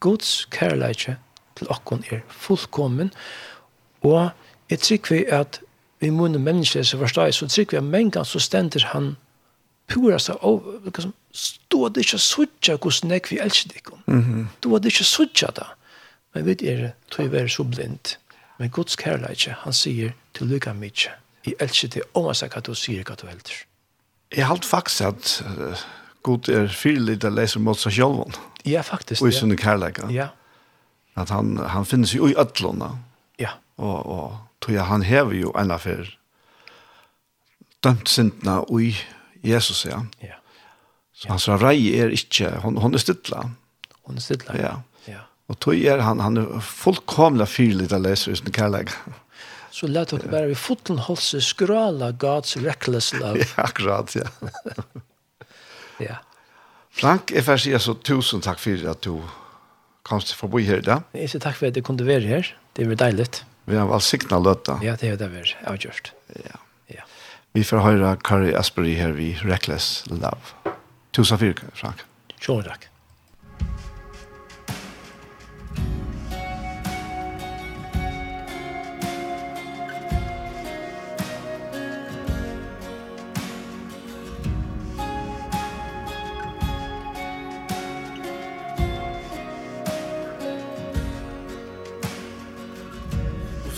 Guds 0.00 0.46
kærleikje 0.54 1.16
til 1.58 1.70
okkon 1.74 2.04
er 2.10 2.22
fullkommen, 2.28 3.10
og 4.06 4.30
jeg 4.70 4.84
trykker 4.84 5.14
vi 5.14 5.24
at 5.34 5.60
vi 6.00 6.10
munne 6.14 6.38
mennesker 6.38 6.82
som 6.86 7.00
forstår, 7.02 7.32
så 7.34 7.48
trykker 7.50 7.78
vi 7.78 7.82
at 7.82 7.90
mengan 7.90 8.24
så 8.24 8.38
stender 8.38 8.84
han 8.92 9.16
pura 9.88 10.18
seg 10.22 10.38
av, 10.44 10.62
liksom, 10.84 11.14
stå 11.34 11.88
det 11.88 12.04
ikke 12.06 12.20
suttja 12.22 12.76
hvordan 12.76 13.14
jeg 13.16 13.26
vi 13.30 13.40
elsker 13.42 13.72
deg. 13.72 13.90
Mm 14.06 14.22
-hmm. 14.22 14.46
Stå 14.58 14.78
det 14.78 14.92
ikke 14.92 15.04
suttja 15.04 15.48
da. 15.56 15.66
Men 16.34 16.46
vi 16.46 16.56
er, 16.68 16.90
tror 17.10 17.22
jeg 17.22 17.32
være 17.32 17.48
så 17.48 17.64
blind. 17.64 18.16
Men 18.58 18.70
Guds 18.70 18.96
kærleikje, 18.96 19.56
han 19.58 19.72
sier, 19.72 20.12
til 20.34 20.46
lykka 20.46 20.72
mykje, 20.72 21.10
jeg 21.46 21.54
elsker 21.60 21.88
deg, 21.88 22.02
om 22.14 22.26
jeg 22.26 22.36
sier 22.36 22.48
hva 22.48 22.60
du 22.60 22.74
sier 22.74 23.04
hva 23.04 23.14
du 23.14 23.26
elsker. 23.26 23.67
Jeg 24.36 24.46
har 24.46 24.60
faktisk 24.64 25.06
at 25.06 25.30
uh, 25.46 25.84
god 26.22 26.48
er 26.52 26.68
fyrlig 26.68 27.20
til 27.22 27.30
å 27.30 27.38
lese 27.38 27.60
mot 27.62 27.78
seg 27.78 27.96
selv. 27.96 28.36
Ja, 28.68 28.82
faktisk. 28.84 29.22
Og 29.22 29.30
i 29.30 29.36
sånne 29.36 29.56
kærleika. 29.56 30.08
Ja. 30.12 30.30
At 31.18 31.32
han, 31.34 31.56
han 31.58 31.86
finnes 31.88 32.12
jo 32.14 32.28
i 32.28 32.36
ødlåna. 32.38 32.92
Ja. 33.40 33.56
Og, 33.80 33.96
og 34.06 34.36
tror 34.60 34.74
jeg 34.74 34.88
han 34.90 35.06
hever 35.06 35.38
jo 35.38 35.52
en 35.58 35.72
affær 35.74 36.10
dømt 37.84 38.10
sintene 38.10 38.60
i 38.82 38.92
Jesus, 39.46 39.84
ja. 39.86 40.02
Ja. 40.22 40.40
Så 41.14 41.30
han 41.30 41.40
sier, 41.42 41.60
rei 41.62 41.78
er 41.98 42.12
ikke, 42.14 42.50
hon, 42.62 42.78
hon 42.82 42.94
er 42.94 43.02
stidla. 43.02 43.44
Hun 44.06 44.18
er 44.18 44.24
stidla, 44.24 44.56
ja. 44.58 44.74
ja. 45.06 45.22
Og 45.48 45.58
tror 45.62 45.78
er 45.78 46.02
han, 46.04 46.20
han 46.22 46.42
er 46.42 46.58
fullkomlig 46.62 47.48
fyrlig 47.50 47.88
til 47.88 48.00
å 48.00 48.04
lese 48.04 48.32
i 48.32 48.38
sånne 48.38 48.54
kærleika. 48.54 48.98
Ja 49.06 49.24
så 49.70 49.86
lät 49.86 50.10
hon 50.10 50.20
bara 50.30 50.46
vi 50.46 50.54
foten 50.54 50.98
hålls 50.98 51.34
skrala 51.44 52.10
God's 52.10 52.56
reckless 52.64 53.12
love. 53.20 53.38
Ja, 53.38 53.62
akkurat, 53.64 54.14
ja. 54.16 54.28
ja. 56.08 56.16
Frank, 56.90 57.30
jeg 57.30 57.44
får 57.46 57.60
si 57.62 57.74
så 57.78 57.94
tusen 57.94 58.42
takk 58.42 58.58
for 58.58 58.88
at 58.90 59.02
du 59.06 59.20
kom 60.08 60.22
til 60.24 60.38
forbi 60.38 60.64
her 60.66 60.82
i 60.82 60.86
dag. 60.86 61.04
Jeg 61.14 61.30
sier 61.30 61.44
takk 61.44 61.60
for 61.60 61.70
at 61.70 61.76
du 61.76 61.82
kunne 61.84 62.06
være 62.08 62.26
her. 62.26 62.50
Det 62.74 62.88
var 62.88 62.98
deilig. 63.04 63.28
Vi 63.68 63.76
har 63.76 63.86
vel 63.90 64.02
sikna 64.02 64.40
løtta. 64.40 64.78
Ja, 64.82 64.96
det 64.96 65.12
er 65.12 65.20
det 65.20 65.28
vært 65.30 65.56
avgjort. 65.68 66.12
Ja. 66.40 66.58
ja. 66.94 67.04
Vi 67.52 67.64
får 67.68 67.84
høre 67.84 68.16
Kari 68.24 68.54
Asbury 68.56 68.96
her 68.96 69.12
vi 69.18 69.34
Reckless 69.44 70.06
Love. 70.08 70.74
Tusen 71.12 71.38
takk, 71.38 71.66
Frank. 71.76 72.06
Tusen 72.38 72.64
takk. 72.64 72.88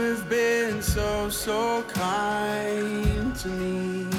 have 0.00 0.28
been 0.28 0.82
so 0.82 1.28
so 1.28 1.82
kind 1.84 3.36
to 3.36 3.48
me. 3.48 4.13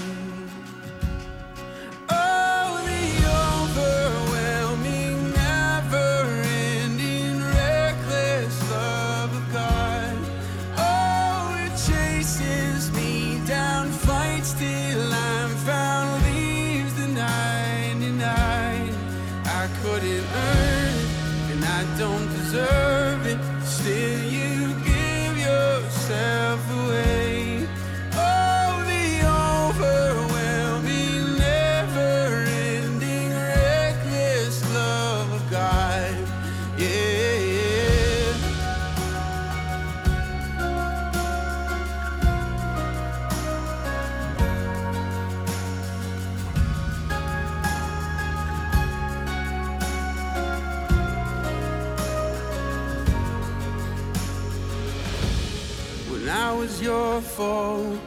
folk. 57.36 58.05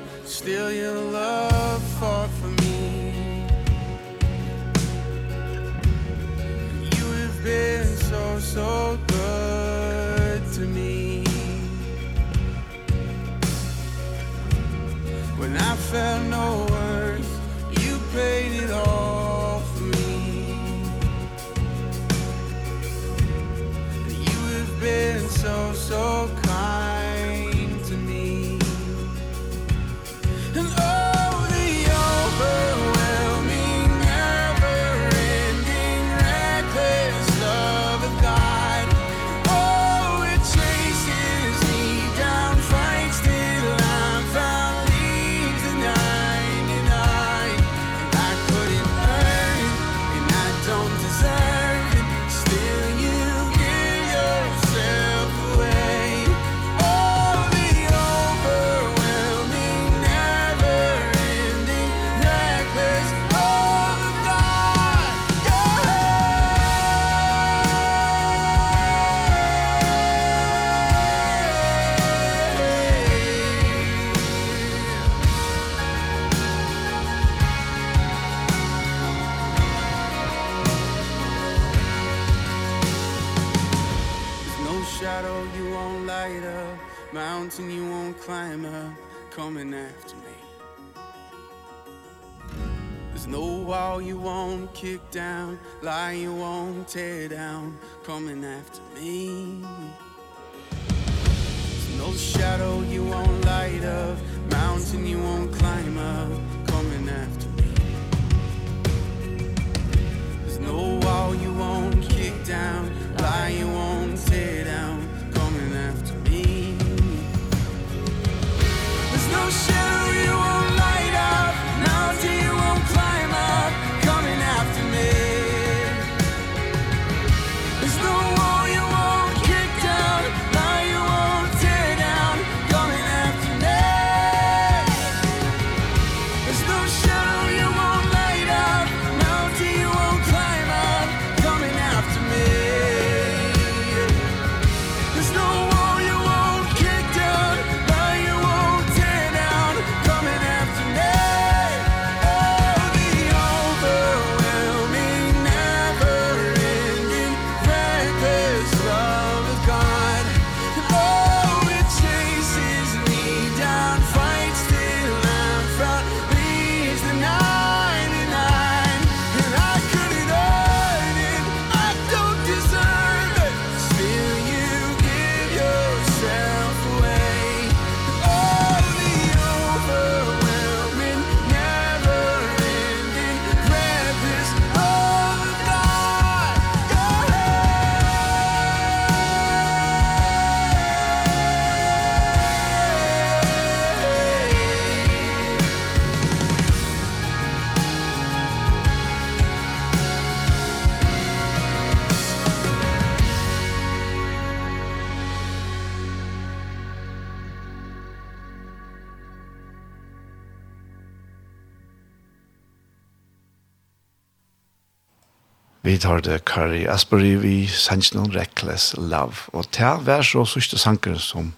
vi 215.98 216.02
tar 216.02 216.20
det 216.22 216.44
Curry 216.46 216.84
Asbury 216.86 217.32
vi 217.42 217.66
sannsyn 217.66 218.28
Reckless 218.30 218.92
Love. 218.94 219.48
Og 219.50 219.66
til 219.74 220.04
hver 220.06 220.22
så 220.22 220.44
sørste 220.46 220.78
sanger 220.78 221.16
som 221.18 221.48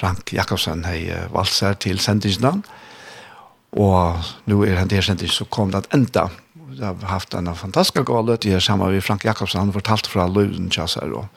Frank 0.00 0.32
Jakobsen 0.32 0.86
har 0.88 1.26
valgt 1.34 1.52
seg 1.52 1.76
til 1.84 2.00
sendingen. 2.00 2.62
Og 3.76 4.30
nå 4.48 4.62
er 4.64 4.80
han 4.80 4.88
der 4.88 5.04
sendingen 5.04 5.34
så 5.34 5.44
kom 5.44 5.74
det 5.74 5.84
enda. 5.92 6.30
Vi 6.70 6.80
har 6.80 6.96
haft 7.10 7.36
en 7.36 7.52
fantastisk 7.52 8.08
god 8.08 8.30
løt 8.30 8.48
i 8.48 8.54
her 8.54 8.64
sammen 8.64 8.94
med 8.94 9.04
Frank 9.04 9.28
Jakobsen. 9.28 9.60
Han 9.60 9.76
fortalte 9.76 10.08
fra 10.08 10.24
Løven 10.24 10.72
Kjasser 10.72 11.12
og 11.12 11.28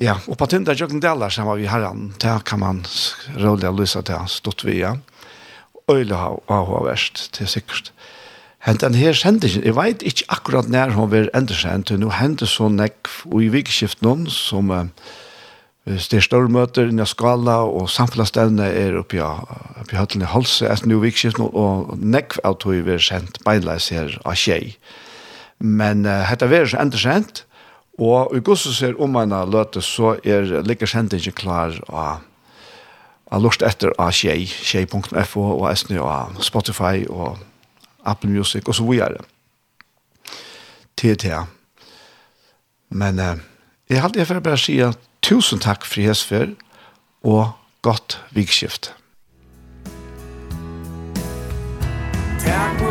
Ja, 0.00 0.16
og 0.26 0.38
på 0.40 0.48
tynda 0.48 0.72
jøkken 0.72 1.02
deler 1.04 1.30
sammen 1.30 1.60
vi 1.60 1.68
herren, 1.68 2.14
der 2.18 2.40
kan 2.40 2.58
man 2.58 2.80
rolig 3.36 3.68
løse 3.68 4.00
til 4.02 4.24
stått 4.32 4.64
via. 4.64 4.96
Øyla 5.92 6.16
har 6.16 6.40
vært, 6.48 6.86
verst 6.88 7.28
til 7.36 7.46
sikkert 7.46 7.92
hent 8.62 8.80
den 8.80 8.94
her 8.94 9.16
sendingen, 9.18 9.64
jeg 9.64 9.74
vet 9.76 10.04
ikke 10.06 10.28
akkurat 10.28 10.70
når 10.70 10.94
hun 10.94 11.10
vil 11.10 11.28
endre 11.34 11.56
sendt, 11.56 11.90
hentan 11.90 12.02
nå 12.04 12.12
hender 12.14 12.46
så 12.46 12.68
nekk 12.70 13.10
i 13.34 13.50
vikskift 13.50 14.02
noen 14.06 14.28
som 14.30 14.70
uh, 14.70 14.86
det 15.82 16.14
er 16.14 16.22
større 16.22 16.50
møter 16.52 16.92
i 16.92 17.06
skala, 17.10 17.56
og 17.66 17.90
samfunnsstedene 17.90 18.68
er 18.70 19.00
oppe 19.00 19.18
i, 19.18 19.22
oppe 19.22 19.96
i 19.96 19.98
høttene 19.98 20.28
i 20.28 20.30
halse, 20.30 20.68
etter 20.70 20.86
nå 20.86 21.00
vikskift 21.02 21.40
noen, 21.42 21.54
og 21.58 21.98
nekk 21.98 22.38
av 22.46 22.60
tog 22.62 22.78
vil 22.86 23.02
sendt 23.02 23.42
beinleis 23.42 23.90
her 23.90 24.14
av 24.22 24.38
tjei. 24.38 24.76
Men 25.58 26.06
uh, 26.06 26.22
hette 26.30 26.46
vil 26.50 26.70
endre 26.78 27.02
sendt, 27.02 27.44
og 27.98 28.30
i 28.34 28.40
gosses 28.40 28.78
ser 28.78 28.94
om 29.02 29.18
en 29.18 29.34
løte, 29.50 29.82
så 29.82 30.14
er 30.24 30.62
like 30.64 30.86
sendingen 30.86 31.34
klar 31.34 31.74
av 31.88 32.28
Jeg 33.32 33.40
lort 33.40 33.62
etter 33.64 33.94
av 33.96 34.10
tjei, 34.12 34.44
tjei.fo 34.44 35.42
og 35.54 35.62
SNU 35.72 35.96
SNA, 35.96 36.42
Spotify 36.44 37.06
og 37.08 37.38
Apple 38.04 38.30
Music 38.30 38.64
og 38.68 38.74
så 38.74 38.90
vidare. 38.90 39.22
TT. 40.94 41.24
Men 42.88 43.18
eh, 43.18 43.34
jag 43.86 44.00
hade 44.00 44.18
jag 44.18 44.28
för 44.28 44.40
bara 44.40 44.56
säga 44.56 44.94
tusen 45.20 45.58
tack 45.58 45.84
för 45.84 46.00
hesfer 46.00 46.54
och 47.20 47.46
gott 47.80 48.18
vikskift. 48.30 48.92
Tack 52.44 52.81